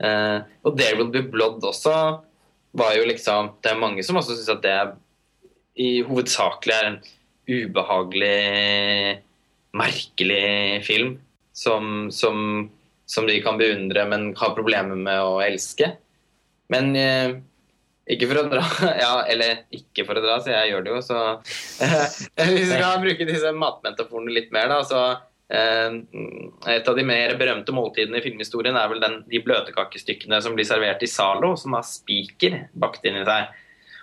og 0.00 0.80
There 0.80 0.96
Will 0.96 1.12
Be 1.14 1.22
Blood 1.28 1.62
også 1.68 1.94
var 2.76 2.94
jo 2.96 3.06
liksom 3.08 3.52
Det 3.62 3.72
er 3.72 3.80
mange 3.80 4.04
som 4.06 4.18
også 4.20 4.36
syns 4.36 4.52
at 4.52 4.64
det 4.64 4.78
i 5.78 6.00
hovedsakelig 6.02 6.74
er 6.74 6.86
en 6.88 6.96
ubehagelig, 7.48 9.20
merkelig 9.78 10.82
film 10.84 11.12
som, 11.54 12.08
som, 12.10 12.66
som, 13.06 13.28
de 13.30 13.36
kan 13.44 13.60
beundre, 13.60 14.02
men 14.10 14.32
har 14.36 14.56
problemer 14.56 14.98
med 14.98 15.22
å 15.22 15.38
elske. 15.44 15.92
Men 16.74 16.90
eh, 16.98 17.38
ikke 18.10 18.26
for 18.26 18.42
å 18.42 18.44
dra 18.50 18.64
Ja, 19.04 19.12
eller 19.30 19.62
ikke 19.70 20.04
for 20.08 20.18
å 20.18 20.24
dra, 20.24 20.40
så 20.42 20.50
jeg 20.50 20.72
gjør 20.72 20.84
det 20.84 20.92
jo, 20.96 21.00
så 21.06 21.22
Hvis 22.42 22.58
vi 22.58 22.66
skal 22.74 23.00
bruke 23.06 23.30
disse 23.30 23.54
matmetaforene 23.54 24.34
litt 24.34 24.50
mer, 24.52 24.74
da, 24.74 24.82
så 24.82 25.04
Eh, 25.06 25.27
et 25.48 26.88
av 26.90 26.96
de 26.98 27.04
mer 27.08 27.32
berømte 27.40 27.72
måltidene 27.72 28.20
i 28.20 28.24
filmhistorien 28.24 28.76
er 28.76 28.90
vel 28.90 29.00
den, 29.00 29.14
de 29.30 29.40
bløtkakestykkene 29.40 30.42
som 30.44 30.56
blir 30.56 30.68
servert 30.68 31.04
i 31.04 31.08
Zalo, 31.08 31.54
som 31.56 31.76
har 31.78 31.86
spiker 31.88 32.66
bakt 32.76 33.06
inn 33.08 33.16
i 33.22 33.24
seg. 33.24 33.54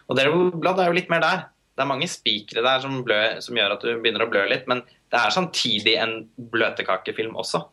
Og 0.10 0.18
Devil 0.18 0.50
er 0.72 0.88
jo 0.90 0.98
litt 0.98 1.12
mer 1.14 1.22
der. 1.22 1.46
Det 1.76 1.84
er 1.84 1.90
mange 1.90 2.08
spikere 2.10 2.64
der 2.66 2.82
som, 2.82 3.02
blø, 3.06 3.20
som, 3.44 3.58
gjør 3.58 3.76
at 3.76 3.84
du 3.84 3.92
begynner 4.00 4.26
å 4.26 4.30
blø 4.32 4.46
litt, 4.50 4.66
men 4.72 4.82
det 5.12 5.20
er 5.20 5.34
samtidig 5.36 5.98
en 6.00 6.22
bløtkakefilm 6.54 7.36
også. 7.38 7.66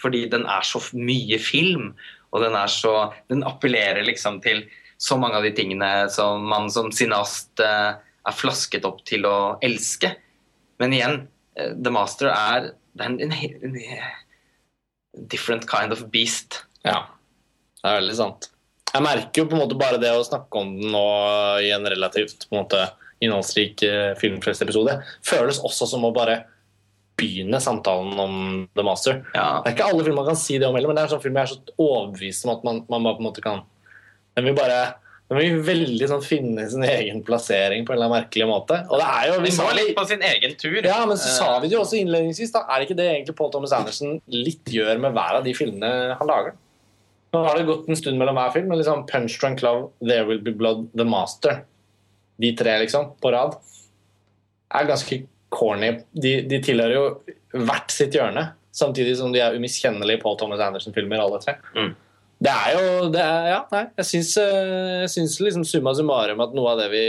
Fordi 0.00 0.24
den 0.32 0.46
er 0.48 0.64
så 0.64 0.80
mye 0.96 1.38
film, 1.42 1.92
og 2.30 2.44
den 2.44 2.56
så 2.72 3.12
Den 3.28 3.44
appellerer 3.44 4.02
liksom 4.06 4.40
til 4.40 4.64
så 4.96 5.16
mange 5.18 5.36
av 5.36 5.44
de 5.44 5.52
tingene 5.56 6.08
som 6.12 6.42
man 6.44 6.70
som 6.70 6.90
cineast 6.92 7.60
eh, 7.60 7.94
er 7.96 8.36
flasket 8.36 8.84
opp 8.84 9.04
til 9.08 9.24
å 9.28 9.58
elske. 9.64 10.12
Men 10.80 10.92
igjen, 10.92 11.16
eh, 11.56 11.72
The 11.76 11.92
Master 11.92 12.28
er 12.32 12.72
det 13.00 13.06
er 13.06 13.10
en, 13.10 13.32
en, 13.32 13.76
en, 13.76 15.26
different 15.32 15.66
kind 15.68 15.92
of 15.94 16.04
beast. 16.12 16.62
Ja, 16.84 17.02
det 17.80 17.88
er 17.88 18.00
veldig 18.02 18.16
sant. 18.18 18.50
Jeg 18.90 19.06
merker 19.06 19.42
jo 19.42 19.48
på 19.48 19.56
en 19.56 19.62
måte 19.62 19.78
bare 19.78 20.00
det 20.02 20.10
å 20.12 20.26
snakke 20.26 20.60
om 20.60 20.74
den 20.76 20.92
nå 20.92 21.04
i 21.64 21.70
en 21.74 21.86
relativt 21.88 22.48
på 22.48 22.56
en 22.56 22.64
måte 22.64 22.84
innholdsrik 23.20 23.82
uh, 23.84 24.12
filmfestepisode, 24.20 24.96
føles 25.26 25.60
også 25.66 25.88
som 25.90 26.06
å 26.08 26.12
bare 26.14 26.40
begynne 27.20 27.60
samtalen 27.60 28.16
om 28.20 28.34
The 28.76 28.84
Master. 28.86 29.20
Ja. 29.34 29.60
Det 29.60 29.72
er 29.72 29.76
ikke 29.76 29.90
alle 29.92 30.06
filmer 30.06 30.22
man 30.22 30.30
kan 30.32 30.40
si 30.40 30.56
det 30.60 30.68
om 30.68 30.76
heller, 30.76 30.88
men 30.90 30.96
det 30.96 31.04
er 31.04 31.10
en 31.10 31.14
sånn 31.16 31.24
film 31.24 31.36
jeg 31.36 31.48
er 31.48 31.52
så 31.52 31.76
overbevist 31.76 32.46
om 32.46 32.54
at 32.54 32.64
man, 32.66 32.80
man 32.88 33.04
bare 33.06 33.18
på 33.18 33.24
en 33.24 33.28
måte 33.28 33.44
kan 33.44 33.62
Den 34.38 34.46
vil 34.46 34.56
bare 34.56 34.78
den 35.30 35.38
vil 35.38 35.60
veldig 35.62 36.06
sånn 36.10 36.22
finne 36.26 36.64
sin 36.72 36.82
egen 36.82 37.20
plassering 37.22 37.84
på 37.86 37.92
en 37.92 38.00
eller 38.00 38.08
annen 38.08 38.24
merkelig 38.24 38.48
måte. 38.50 38.80
Og 38.90 38.98
det 38.98 39.06
er 39.06 39.28
jo, 39.28 39.36
vi 39.44 39.52
må 39.54 39.68
litt 39.76 39.92
på 39.94 40.04
sin 40.10 40.24
egen 40.26 40.56
tur. 40.58 40.80
Ja, 40.82 41.04
men 41.06 41.20
så 41.20 41.30
sa 41.36 41.50
vi 41.62 41.70
det 41.70 41.76
jo 41.76 41.84
også 41.84 42.00
innledningsvis. 42.00 42.50
da, 42.56 42.64
Er 42.66 42.82
ikke 42.82 42.96
det 42.98 43.06
egentlig 43.12 43.36
Paul 43.38 43.52
Thomas 43.54 43.74
Anderson 43.76 44.18
litt 44.34 44.72
gjør 44.74 44.98
med 44.98 45.14
hver 45.14 45.38
av 45.38 45.46
de 45.46 45.54
filmene 45.54 46.16
han 46.18 46.30
lager? 46.30 46.58
Nå 47.30 47.44
har 47.46 47.60
det 47.60 47.68
gått 47.68 47.86
en 47.86 48.00
stund 48.00 48.18
mellom 48.18 48.40
hver 48.40 48.50
film, 48.56 48.66
men 48.72 48.80
liksom 48.80 49.06
Punch 49.06 49.38
Drunk 49.38 49.62
Love, 49.62 49.92
There 50.02 50.26
Will 50.26 50.42
Be 50.42 50.50
Blood, 50.50 50.88
The 50.98 51.06
Master 51.06 51.62
De 52.42 52.50
tre, 52.58 52.74
liksom, 52.82 53.12
på 53.22 53.30
rad, 53.30 53.54
er 54.74 54.90
ganske 54.90 55.22
corny. 55.54 55.92
De, 56.10 56.40
de 56.50 56.58
tilhører 56.64 56.96
jo 56.96 57.04
hvert 57.68 57.94
sitt 57.94 58.18
hjørne, 58.18 58.48
samtidig 58.74 59.14
som 59.22 59.30
de 59.30 59.42
er 59.44 59.54
umiskjennelige 59.54 60.22
Paul 60.24 60.38
Thomas 60.40 60.62
Anderson-filmer, 60.64 61.22
alle 61.22 61.38
tre. 61.42 61.60
Mm. 61.76 61.92
Det 62.40 62.50
er 62.50 62.72
jo 62.72 63.08
det 63.12 63.20
er, 63.20 63.46
Ja, 63.52 63.60
nei. 63.72 63.84
Jeg 64.00 64.08
syns, 64.08 64.32
eh, 64.40 65.04
jeg 65.04 65.12
syns 65.12 65.38
liksom 65.44 65.64
summa 65.68 65.92
summarum 65.96 66.40
at 66.40 66.54
noe 66.56 66.72
av 66.72 66.80
det 66.80 66.88
vi 66.92 67.06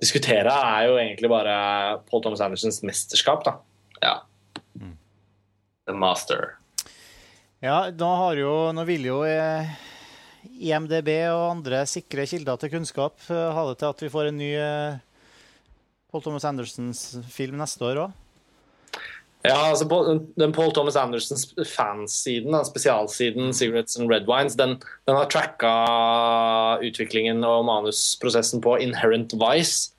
diskuterer, 0.00 0.50
er 0.52 0.88
jo 0.88 0.96
egentlig 1.00 1.28
bare 1.32 1.54
Paul 2.08 2.22
Thomas 2.24 2.42
Andersens 2.44 2.82
mesterskap, 2.84 3.44
da. 3.44 3.56
Ja. 4.04 4.14
Mm. 4.76 4.96
The 5.88 5.96
master. 5.96 6.56
Ja, 7.60 7.90
nå 7.92 8.08
har 8.16 8.38
jo 8.40 8.52
Nå 8.72 8.86
vil 8.88 9.04
jo 9.04 9.18
eh, 9.28 9.68
IMDb 10.64 11.10
og 11.28 11.50
andre 11.50 11.82
sikre 11.88 12.24
kilder 12.28 12.56
til 12.56 12.72
kunnskap 12.72 13.20
eh, 13.28 13.50
ha 13.52 13.64
det 13.68 13.76
til 13.80 13.90
at 13.90 14.04
vi 14.04 14.12
får 14.12 14.30
en 14.30 14.40
ny 14.40 14.52
Paul 16.10 16.24
Thomas 16.24 16.44
Andersens 16.48 17.04
film 17.32 17.60
neste 17.60 17.84
år 17.88 18.04
òg. 18.04 18.16
Ja, 19.40 19.70
altså 19.70 19.86
Den 20.36 20.52
Paul 20.52 20.72
Thomas 20.76 20.96
Andersons 21.00 21.46
fansiden, 21.64 22.52
spesialsiden 22.64 23.54
Cigarettes 23.56 23.96
and 23.96 24.10
Red 24.12 24.28
Wines, 24.28 24.56
den, 24.56 24.76
den 25.08 25.16
har 25.16 25.30
tracka 25.32 25.70
utviklingen 26.84 27.40
og 27.48 27.64
manusprosessen 27.64 28.60
på 28.60 28.76
Inherent 28.84 29.32
Vice 29.40 29.94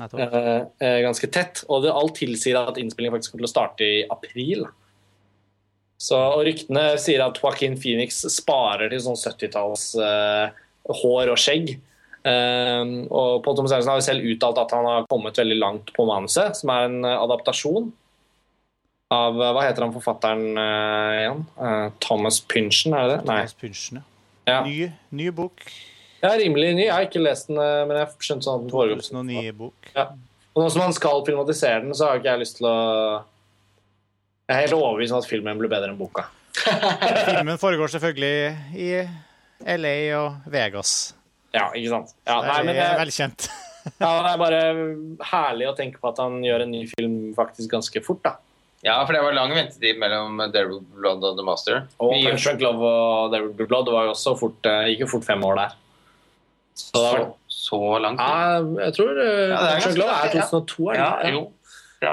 eh, 0.00 0.62
eh, 0.80 1.00
ganske 1.04 1.28
tett. 1.28 1.60
Og 1.68 1.84
det, 1.84 1.92
alt 1.92 2.16
tilsier 2.16 2.56
at 2.56 2.80
innspillingen 2.80 3.18
faktisk 3.18 3.34
kommer 3.34 3.44
til 3.44 3.50
å 3.50 3.52
starte 3.52 3.90
i 3.98 3.98
april. 4.08 4.64
Så, 6.00 6.16
og 6.16 6.46
Ryktene 6.48 6.94
sier 7.00 7.20
at 7.24 7.42
Joaquin 7.42 7.76
Phoenix 7.80 8.22
sparer 8.32 8.88
til 8.92 9.04
sånn 9.04 9.20
70-talls 9.20 9.90
eh, 10.00 10.56
hår 11.02 11.34
og 11.34 11.40
skjegg. 11.40 11.74
Eh, 12.24 12.82
og 13.12 13.44
Paul 13.44 13.60
Thomas 13.60 13.76
Andersen 13.76 13.92
har 13.92 14.00
jo 14.00 14.08
selv 14.08 14.32
uttalt 14.32 14.64
at 14.64 14.72
han 14.72 14.88
har 14.88 15.06
kommet 15.12 15.36
veldig 15.44 15.60
langt 15.60 15.92
på 15.92 16.08
manuset, 16.08 16.56
som 16.56 16.72
er 16.72 16.88
en 16.88 17.00
adaptasjon 17.12 17.92
av 19.14 19.36
Hva 19.38 19.62
heter 19.62 19.84
han 19.86 19.94
forfatteren 19.94 20.58
uh, 20.58 21.16
igjen? 21.20 21.42
Uh, 21.60 21.88
Thomas 22.02 22.40
Pynchon, 22.42 22.96
er 22.96 23.06
det 23.06 23.18
det? 23.18 23.26
Nei. 23.28 23.36
Thomas 23.44 23.58
Pynchon, 23.60 24.02
ja. 24.46 24.62
Ny, 24.66 24.88
ny, 25.10 25.28
bok. 25.34 25.62
Ja, 26.22 26.32
rimelig 26.38 26.72
ny. 26.74 26.86
Jeg 26.86 26.94
har 26.94 27.06
ikke 27.06 27.22
lest 27.22 27.50
den, 27.50 27.58
eh, 27.60 27.82
men 27.86 27.98
jeg 27.98 28.24
skjønte 28.24 28.46
sånn 28.46 28.60
at 28.60 28.64
den 28.64 28.72
foregår. 28.72 29.52
Bok. 29.58 29.90
Ja. 29.94 30.06
Og 30.54 30.62
nå 30.62 30.68
som 30.72 30.84
han 30.86 30.94
skal 30.96 31.24
filmatisere 31.26 31.82
den, 31.84 31.94
så 31.98 32.08
har 32.08 32.20
ikke 32.20 32.32
jeg 32.32 32.42
lyst 32.44 32.60
til 32.60 32.68
å 32.70 32.76
Jeg 34.46 34.54
er 34.54 34.62
helt 34.62 34.76
overbevist 34.76 35.12
om 35.12 35.18
at 35.18 35.28
filmen 35.28 35.58
blir 35.58 35.70
bedre 35.70 35.90
enn 35.90 35.98
boka. 35.98 36.28
Filmen 37.26 37.58
foregår 37.64 37.90
selvfølgelig 37.96 38.78
i 38.78 38.90
LA 39.66 39.96
og 40.20 40.48
Vegas. 40.54 40.92
Ja, 41.50 41.68
ikke 41.74 41.90
sant? 41.90 42.14
Ja, 42.28 42.38
nei, 42.46 42.60
det 42.70 42.84
er 42.84 43.00
velkjent. 43.00 43.48
ja, 43.98 44.10
det 44.22 44.30
er 44.30 44.40
bare 44.40 44.60
herlig 45.32 45.68
å 45.70 45.74
tenke 45.78 45.98
på 45.98 46.12
at 46.12 46.22
han 46.22 46.38
gjør 46.46 46.64
en 46.64 46.74
ny 46.76 46.84
film 46.94 47.18
faktisk 47.36 47.74
ganske 47.74 48.02
fort, 48.06 48.22
da. 48.24 48.36
Ja, 48.86 49.00
for 49.02 49.16
det 49.16 49.22
var 49.24 49.34
lang 49.34 49.50
ventetid 49.50 49.98
mellom 49.98 50.38
Devil 50.54 50.78
Blood 50.94 51.24
og 51.26 51.34
The 51.38 51.44
Master. 51.46 51.80
Og 51.98 52.14
Punch 52.22 52.46
Love 52.62 52.92
og 52.92 53.34
Be 53.58 53.66
Blood 53.66 53.90
var 53.90 54.06
jo 54.06 54.14
også 54.14 54.36
fort, 54.38 54.60
eh, 54.70 54.92
gikk 54.92 55.04
jo 55.06 55.10
fort 55.16 55.26
fem 55.26 55.42
år 55.42 55.58
der. 55.58 55.74
Så, 56.76 57.02
så, 57.02 57.26
så 57.48 57.80
langt? 58.04 58.20
ja, 58.20 58.60
jeg 58.84 58.94
tror 58.98 59.16
uh, 59.16 59.50
Ja, 59.50 59.60
Punch 59.80 59.98
Love 59.98 60.16
er 60.16 60.34
2002. 60.36 60.90
ja. 60.94 61.10
2002, 61.24 61.26
Ja, 61.26 61.34
jo. 61.34 61.44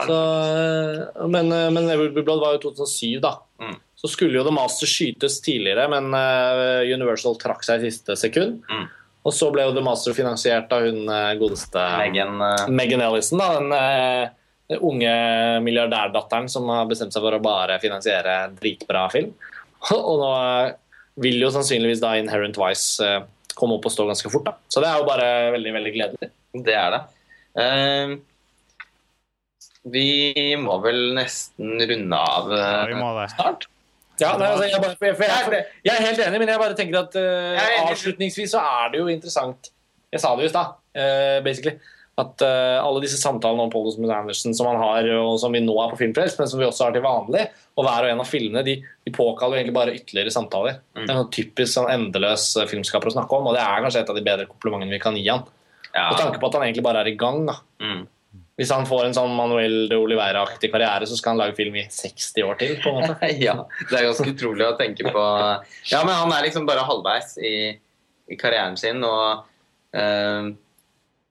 Så, 0.07 0.17
eh, 0.17 1.27
men, 1.27 1.51
eh, 1.51 1.69
men 1.75 1.87
There 1.91 2.23
Blood 2.23 2.39
var 2.41 2.55
jo 2.55 2.61
2007, 2.71 3.19
da. 3.21 3.35
Mm. 3.61 3.75
Så 3.99 4.09
skulle 4.11 4.39
jo 4.39 4.43
The 4.47 4.53
Master 4.55 4.89
skytes 4.89 5.41
tidligere, 5.43 5.85
men 5.91 6.09
eh, 6.17 6.93
Universal 6.95 7.35
trakk 7.41 7.63
seg 7.67 7.83
i 7.83 7.91
siste 7.91 8.15
sekund. 8.19 8.63
Mm. 8.71 8.87
Og 9.23 9.35
så 9.35 9.49
ble 9.53 9.67
jo 9.67 9.75
The 9.75 9.83
Master 9.83 10.15
finansiert 10.15 10.71
av 10.75 10.87
hun 10.87 11.03
eh, 11.07 11.33
godeste 11.39 11.83
Megan 12.01 12.41
eh, 12.43 12.65
Megan 12.71 13.03
Ellison, 13.05 13.39
da, 13.43 13.51
den 13.59 13.75
eh, 13.77 14.31
unge 14.81 15.13
milliardærdatteren 15.65 16.49
som 16.51 16.69
har 16.71 16.87
bestemt 16.89 17.15
seg 17.15 17.23
for 17.23 17.35
å 17.37 17.43
bare 17.43 17.79
finansiere 17.83 18.37
dritbra 18.57 19.07
film. 19.13 19.33
Og 19.91 20.19
nå 20.21 20.31
eh, 20.39 20.75
vil 21.23 21.41
jo 21.43 21.51
sannsynligvis 21.53 22.01
da 22.03 22.15
Inherent 22.19 22.57
Vice 22.59 23.05
eh, 23.05 23.25
komme 23.53 23.77
opp 23.77 23.87
og 23.89 23.93
stå 23.93 24.07
ganske 24.09 24.31
fort. 24.33 24.47
da. 24.47 24.55
Så 24.71 24.81
det 24.81 24.89
er 24.89 25.01
jo 25.01 25.09
bare 25.09 25.27
veldig 25.53 25.73
veldig 25.75 25.91
gledelig. 25.93 26.29
Det 26.53 26.77
er 26.77 26.95
det. 26.95 27.01
Uh, 27.53 28.15
vi 29.93 30.07
må 30.57 30.79
vel 30.81 31.11
nesten 31.13 31.75
runde 31.77 32.17
av 32.17 32.49
Ja, 32.49 32.71
vi 32.89 32.97
må 32.97 33.11
det. 33.19 33.27
snart. 33.35 33.67
Ja, 34.21 34.31
nei, 34.37 34.47
altså, 34.47 34.65
jeg, 34.69 34.79
bare, 34.81 34.95
for 34.97 35.05
jeg, 35.05 35.17
for 35.19 35.57
jeg, 35.57 35.67
jeg 35.85 35.93
er 35.93 36.05
helt 36.07 36.21
enig, 36.25 36.39
men 36.41 36.49
jeg 36.53 36.61
bare 36.61 36.77
tenker 36.77 36.99
at 37.01 37.17
enig. 37.19 37.91
avslutningsvis 37.91 38.53
så 38.53 38.61
er 38.61 38.93
det 38.93 39.01
jo 39.01 39.07
interessant 39.09 39.71
Jeg 40.13 40.21
sa 40.21 40.33
det 40.37 40.45
jo 40.45 40.49
i 40.49 40.53
stad, 40.53 40.75
uh, 40.97 41.37
basically. 41.45 41.77
At 42.21 42.43
uh, 42.45 42.77
alle 42.77 43.01
disse 43.01 43.17
samtalene 43.17 43.65
om 43.65 43.71
Paul 43.73 43.87
Osmund 43.89 44.13
Andersen 44.13 44.53
som 44.53 44.67
han 44.69 44.77
har, 44.77 45.07
og 45.17 45.39
som 45.41 45.55
vi 45.55 45.63
nå 45.63 45.73
er 45.81 45.93
på 45.93 45.97
Filmfrelst, 46.03 46.37
men 46.37 46.49
som 46.51 46.61
vi 46.61 46.67
også 46.67 46.87
har 46.87 46.93
til 46.93 47.05
vanlig, 47.05 47.47
og 47.73 47.87
hver 47.87 48.05
og 48.05 48.13
en 48.13 48.21
av 48.21 48.29
filmene, 48.29 48.61
de, 48.67 48.75
de 48.83 49.13
påkaller 49.15 49.59
egentlig 49.59 49.75
bare 49.79 49.95
ytterligere 49.97 50.33
samtaler. 50.35 50.77
Mm. 50.93 51.03
Det 51.03 51.09
er 51.09 51.17
noe 51.17 51.31
typisk 51.33 51.73
sånn 51.73 51.89
endeløs 51.89 52.51
eh, 52.61 52.69
filmskaper 52.69 53.09
å 53.09 53.15
snakke 53.15 53.39
om, 53.39 53.49
og 53.49 53.57
det 53.57 53.63
er 53.65 53.81
kanskje 53.81 54.03
et 54.03 54.11
av 54.13 54.19
de 54.19 54.25
bedre 54.27 54.45
komplimentene 54.51 54.93
vi 54.93 55.01
kan 55.01 55.17
gi 55.17 55.25
han. 55.25 55.47
Ja. 55.89 56.11
Med 56.11 56.19
tanke 56.21 56.41
på 56.41 56.49
at 56.49 56.57
han 56.59 56.67
egentlig 56.67 56.85
bare 56.85 57.01
er 57.01 57.09
i 57.09 57.17
gang. 57.17 57.47
da. 57.49 57.57
Mm. 57.81 58.03
Hvis 58.61 58.69
han 58.69 58.85
får 58.85 59.07
en 59.07 59.15
sånn 59.17 59.33
Manuel 59.33 59.87
de 59.89 59.97
Oliveira-aktig 59.97 60.69
karriere, 60.73 61.07
så 61.09 61.17
skal 61.17 61.33
han 61.33 61.41
lage 61.41 61.57
film 61.57 61.79
i 61.81 61.87
60 61.89 62.45
år 62.45 62.59
til. 62.59 62.75
på 62.83 62.91
en 62.91 62.99
måte. 62.99 63.29
ja, 63.47 63.55
det 63.89 63.97
er 63.97 64.11
ganske 64.11 64.29
utrolig 64.29 64.67
å 64.67 64.75
tenke 64.77 65.09
på. 65.09 65.23
Ja, 65.89 66.03
men 66.05 66.13
han 66.13 66.33
er 66.35 66.45
liksom 66.45 66.69
bare 66.69 66.85
halvveis 66.85 67.33
i, 67.41 67.55
i 68.29 68.37
karrieren 68.37 68.77
sin, 68.77 69.01
og, 69.01 69.47
eh, 69.97 70.53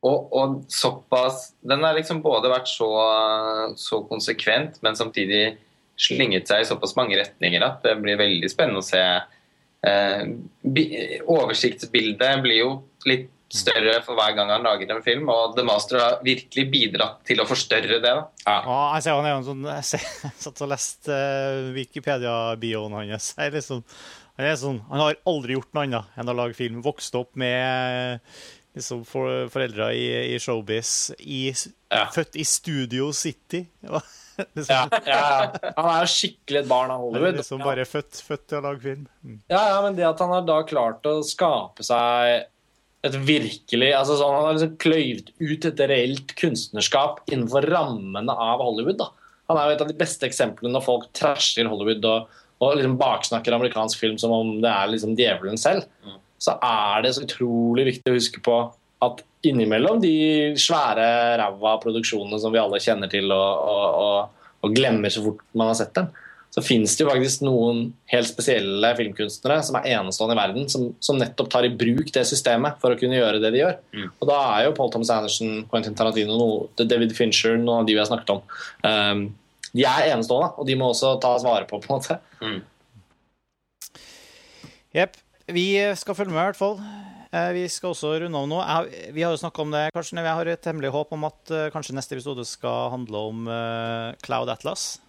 og, 0.02 0.32
og 0.34 0.54
såpass 0.72 1.52
Den 1.62 1.84
har 1.86 1.94
liksom 1.94 2.22
både 2.24 2.50
vært 2.50 2.66
så, 2.70 2.88
så 3.78 4.00
konsekvent, 4.10 4.80
men 4.82 4.96
samtidig 4.98 5.56
slynget 6.02 6.48
seg 6.50 6.64
i 6.64 6.66
såpass 6.66 6.96
mange 6.98 7.18
retninger 7.20 7.62
at 7.62 7.84
det 7.84 7.92
blir 8.02 8.18
veldig 8.18 8.48
spennende 8.50 8.80
å 8.82 8.86
se. 8.86 9.02
Eh, 9.86 10.24
oversiktsbildet 11.30 12.42
blir 12.44 12.58
jo 12.62 12.72
litt 13.08 13.28
større 13.52 13.98
for 14.00 14.16
hver 14.16 14.32
gang 14.32 14.48
han 14.48 14.64
lager 14.64 14.88
en 14.94 15.02
film, 15.04 15.26
og 15.28 15.52
The 15.58 15.64
Master 15.68 15.98
har 16.00 16.14
virkelig 16.24 16.64
bidratt 16.72 17.18
til 17.28 17.42
å 17.42 17.46
forstørre 17.48 17.98
det. 18.00 18.14
da. 18.46 18.54
Og 18.64 18.94
jeg 18.96 19.04
ser 19.04 19.18
han 19.18 19.28
er 19.28 19.34
jo 19.34 19.40
en 19.42 19.48
sånn 19.50 19.66
Jeg 19.68 19.84
ser- 19.90 20.06
jeg 20.24 20.38
satt 20.46 20.62
og 20.64 20.70
leste 20.72 21.12
uh, 21.12 21.68
Wikipedia-bioen 21.76 22.96
hans. 22.96 23.34
Jeg 23.36 23.52
liksom, 23.52 23.82
han, 24.38 24.46
er 24.48 24.56
sånn, 24.56 24.80
han 24.88 25.04
har 25.04 25.20
aldri 25.28 25.58
gjort 25.58 25.68
noe 25.76 25.84
annet 25.84 26.16
enn 26.16 26.32
å 26.32 26.36
lage 26.38 26.56
film. 26.56 26.80
Vokste 26.82 27.20
opp 27.20 27.36
med 27.36 28.24
liksom, 28.76 29.04
for, 29.08 29.48
foreldre 29.52 29.92
i, 29.96 30.06
i 30.34 30.40
showbiz. 30.42 31.12
I, 31.18 31.52
Ja. 31.92 32.06
Født 32.14 32.38
i 32.40 32.44
Studio 32.48 33.10
City. 33.12 33.66
liksom, 34.56 34.70
Ja, 34.72 34.86
ja, 35.04 35.18
ja. 35.18 35.72
Han 35.76 35.90
er 35.90 36.06
jo 36.06 36.12
skikkelig 36.14 36.62
et 36.62 36.70
barn 36.70 36.92
av 36.94 37.02
Hollywood. 37.04 37.36
liksom 37.36 37.60
bare 37.64 37.84
født, 37.88 38.22
født 38.24 38.46
til 38.48 38.62
å 38.62 38.64
lage 38.64 38.80
film. 38.86 39.04
Mm. 39.24 39.42
Ja, 39.52 39.66
ja, 39.74 39.82
men 39.84 39.98
det 39.98 40.08
at 40.08 40.22
han 40.24 40.32
har 40.32 40.46
da 40.48 40.62
klart 40.68 41.04
å 41.08 41.18
skape 41.26 41.84
seg 41.84 42.48
et 43.02 43.16
virkelig 43.26 43.90
altså 43.98 44.14
sånn, 44.14 44.34
Han 44.36 44.44
har 44.46 44.56
liksom 44.56 44.76
kløyvd 44.78 45.32
ut 45.42 45.64
et 45.66 45.80
reelt 45.90 46.34
kunstnerskap 46.38 47.24
innenfor 47.28 47.66
rammene 47.66 48.32
av 48.32 48.62
Hollywood. 48.62 49.00
da. 49.02 49.10
Han 49.50 49.58
er 49.58 49.68
jo 49.68 49.76
et 49.76 49.84
av 49.84 49.90
de 49.90 49.98
beste 49.98 50.28
eksemplene 50.28 50.72
når 50.76 50.86
folk 50.86 51.08
trasher 51.18 51.68
Hollywood 51.68 52.06
og, 52.08 52.42
og 52.62 52.76
liksom 52.78 52.94
baksnakker 53.00 53.56
amerikansk 53.56 53.98
film 54.00 54.20
som 54.22 54.32
om 54.32 54.54
det 54.62 54.70
er 54.70 54.92
liksom 54.94 55.16
djevelen 55.18 55.58
selv. 55.60 55.88
Mm. 56.06 56.20
Så 56.42 56.56
er 56.58 57.04
det 57.04 57.14
så 57.14 57.22
utrolig 57.26 57.86
viktig 57.92 58.10
å 58.10 58.16
huske 58.16 58.42
på 58.42 58.56
at 59.02 59.22
innimellom 59.46 60.00
de 60.02 60.14
svære 60.60 61.06
ræva 61.40 61.76
produksjonene 61.82 62.38
som 62.42 62.52
vi 62.54 62.60
alle 62.62 62.78
kjenner 62.82 63.10
til 63.10 63.30
og, 63.34 63.70
og, 63.72 64.02
og, 64.02 64.50
og 64.62 64.74
glemmer 64.76 65.10
så 65.10 65.24
fort 65.24 65.42
man 65.58 65.72
har 65.72 65.78
sett 65.80 65.94
dem, 65.96 66.10
så 66.52 66.60
fins 66.62 66.92
det 66.94 67.02
jo 67.02 67.08
faktisk 67.08 67.42
noen 67.46 67.78
helt 68.12 68.28
spesielle 68.28 68.90
filmkunstnere 68.98 69.56
som 69.64 69.78
er 69.78 69.86
enestående 69.94 70.36
i 70.36 70.40
verden, 70.42 70.66
som, 70.68 70.90
som 71.00 71.16
nettopp 71.18 71.48
tar 71.54 71.64
i 71.64 71.72
bruk 71.72 72.10
det 72.12 72.26
systemet 72.28 72.76
for 72.82 72.92
å 72.92 72.98
kunne 73.00 73.16
gjøre 73.16 73.40
det 73.40 73.54
de 73.54 73.62
gjør. 73.62 73.78
Mm. 73.96 74.10
Og 74.12 74.28
da 74.28 74.36
er 74.50 74.66
jo 74.66 74.74
Paul 74.76 74.92
Thomas 74.92 75.10
Anderson, 75.14 75.62
Quentin 75.70 75.96
Tarantino, 75.96 76.36
noe- 76.36 76.86
David 76.90 77.16
Fincher, 77.16 77.56
noen 77.56 77.80
av 77.80 77.88
de 77.88 77.96
vi 77.96 78.02
har 78.02 78.10
snakket 78.10 78.34
om. 78.34 78.44
Um, 78.84 79.24
de 79.72 79.86
er 79.88 80.10
enestående, 80.12 80.52
og 80.60 80.68
de 80.68 80.76
må 80.76 80.92
også 80.92 81.14
tas 81.24 81.46
vare 81.48 81.64
på, 81.70 81.80
på 81.80 81.88
en 81.88 81.96
måte. 81.96 82.18
Jepp. 84.92 85.16
Vi 85.48 85.66
skal 85.98 86.14
følge 86.14 86.30
med, 86.32 86.40
i 86.42 86.48
hvert 86.50 86.58
fall. 86.60 86.76
Eh, 87.32 87.52
Vi 87.56 87.62
skal 87.72 87.90
også 87.94 88.12
runde 88.22 88.38
av 88.38 88.48
nå. 88.50 88.58
Jeg, 88.62 89.12
vi 89.16 89.22
har 89.24 89.32
jo 89.34 89.40
snakka 89.40 89.62
om 89.64 89.70
det, 89.72 89.86
Karsten. 89.94 90.20
Jeg 90.20 90.36
har 90.38 90.46
et 90.52 90.68
hemmelig 90.68 90.90
håp 90.92 91.12
om 91.16 91.24
at 91.28 91.52
uh, 91.54 91.68
kanskje 91.74 91.96
neste 91.96 92.14
episode 92.18 92.44
skal 92.48 92.90
handle 92.92 93.22
om 93.30 93.46
uh, 93.48 94.12
Cloud 94.22 94.52
Atlas. 94.52 95.00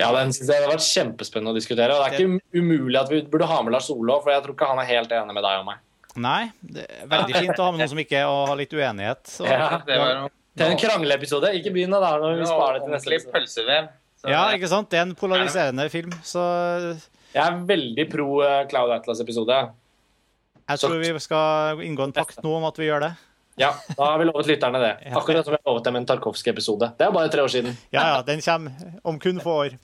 Ja, 0.00 0.10
den 0.12 0.32
synes 0.32 0.50
jeg 0.50 0.60
Det 0.60 0.66
har 0.66 0.74
vært 0.74 0.84
kjempespennende 0.88 1.54
å 1.54 1.56
diskutere. 1.56 1.94
og 1.94 2.04
Det 2.04 2.18
er 2.18 2.24
ikke 2.24 2.32
um- 2.32 2.64
umulig 2.64 2.98
at 3.00 3.12
vi 3.12 3.22
burde 3.32 3.48
ha 3.48 3.60
med 3.64 3.72
Lars 3.76 3.88
Olav, 3.92 4.24
for 4.24 4.32
jeg 4.34 4.42
tror 4.44 4.56
ikke 4.56 4.70
han 4.72 4.80
er 4.82 4.88
helt 4.90 5.12
enig 5.12 5.36
med 5.36 5.46
deg 5.46 5.60
og 5.62 5.68
meg. 5.70 5.82
Nei, 6.16 6.42
det 6.64 6.84
er 6.88 7.08
veldig 7.12 7.34
fint 7.36 7.58
å 7.60 7.64
ha 7.66 7.72
med 7.72 7.80
noen 7.82 7.92
som 7.92 7.98
ikke 8.00 8.18
er 8.22 8.26
og 8.32 8.42
har 8.48 8.56
litt 8.56 8.72
uenighet. 8.72 9.22
Så, 9.28 9.44
Ja, 9.48 9.78
Det 9.84 9.98
var 10.00 10.30
Det 10.56 10.64
er 10.64 10.70
en 10.72 10.80
krangleepisode. 10.80 11.52
Ikke 11.60 11.72
begynn 11.74 11.92
da, 11.92 12.14
når 12.16 12.38
vi 12.40 12.46
sparer 12.48 12.78
det 12.78 12.86
til 12.86 12.94
neste 12.96 13.12
episode. 13.12 13.32
pølsevev. 13.34 13.88
Ja, 14.26 14.42
ikke 14.56 14.68
sant? 14.72 14.88
Det 14.90 14.98
er 14.98 15.04
en 15.06 15.14
polariserende 15.14 15.84
film, 15.92 16.12
så 16.24 16.42
Jeg 17.34 17.42
er 17.42 17.58
veldig 17.68 18.06
pro 18.12 18.28
eh, 18.46 18.62
Cloud 18.70 18.92
Atlas-episode. 18.94 19.58
jeg 20.66 20.82
tror 20.82 20.98
vi 21.02 21.12
skal 21.20 21.82
inngå 21.86 22.08
en 22.08 22.14
pakt 22.16 22.42
nå 22.44 22.56
om 22.58 22.64
at 22.68 22.78
vi 22.78 22.88
gjør 22.90 23.08
det. 23.08 23.12
Ja, 23.56 23.70
da 23.96 24.10
har 24.12 24.18
vi 24.20 24.26
lovet 24.28 24.46
lytterne 24.50 24.80
det. 24.82 24.92
Akkurat 25.18 25.44
som 25.44 25.54
vi 25.54 25.58
har 25.60 25.70
lovet 25.72 25.84
dem 25.84 25.96
en 25.96 26.06
Tarkovskij-episode. 26.06 26.90
Det 26.98 27.06
er 27.06 27.14
bare 27.14 27.30
tre 27.32 27.44
år 27.44 27.52
siden. 27.52 27.76
Ja, 27.90 28.16
ja, 28.16 28.18
den 28.26 28.42
kommer 28.44 28.98
om 29.02 29.20
kun 29.20 29.40
få 29.40 29.60
år. 29.64 29.78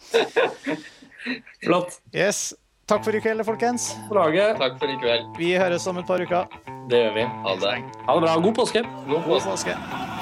Flott. 1.64 2.00
Yes. 2.12 2.52
Takk 2.90 3.04
for 3.06 3.16
i 3.16 3.20
kveld, 3.22 3.44
folkens. 3.46 3.92
Takk 4.10 4.76
for 4.80 4.90
i 4.90 4.98
kveld. 5.00 5.30
Vi 5.38 5.54
høres 5.56 5.86
om 5.88 6.02
et 6.02 6.08
par 6.08 6.20
uker. 6.20 6.50
Det 6.90 7.04
gjør 7.06 7.16
vi. 7.16 7.28
Ha 7.46 7.56
det. 7.62 7.76
Ha 8.08 8.18
det 8.18 8.26
bra. 8.26 8.36
God 8.48 8.58
påske. 8.58 8.84
God 9.06 9.22
God 9.22 9.40
påske. 9.46 9.78
påske. 9.78 10.21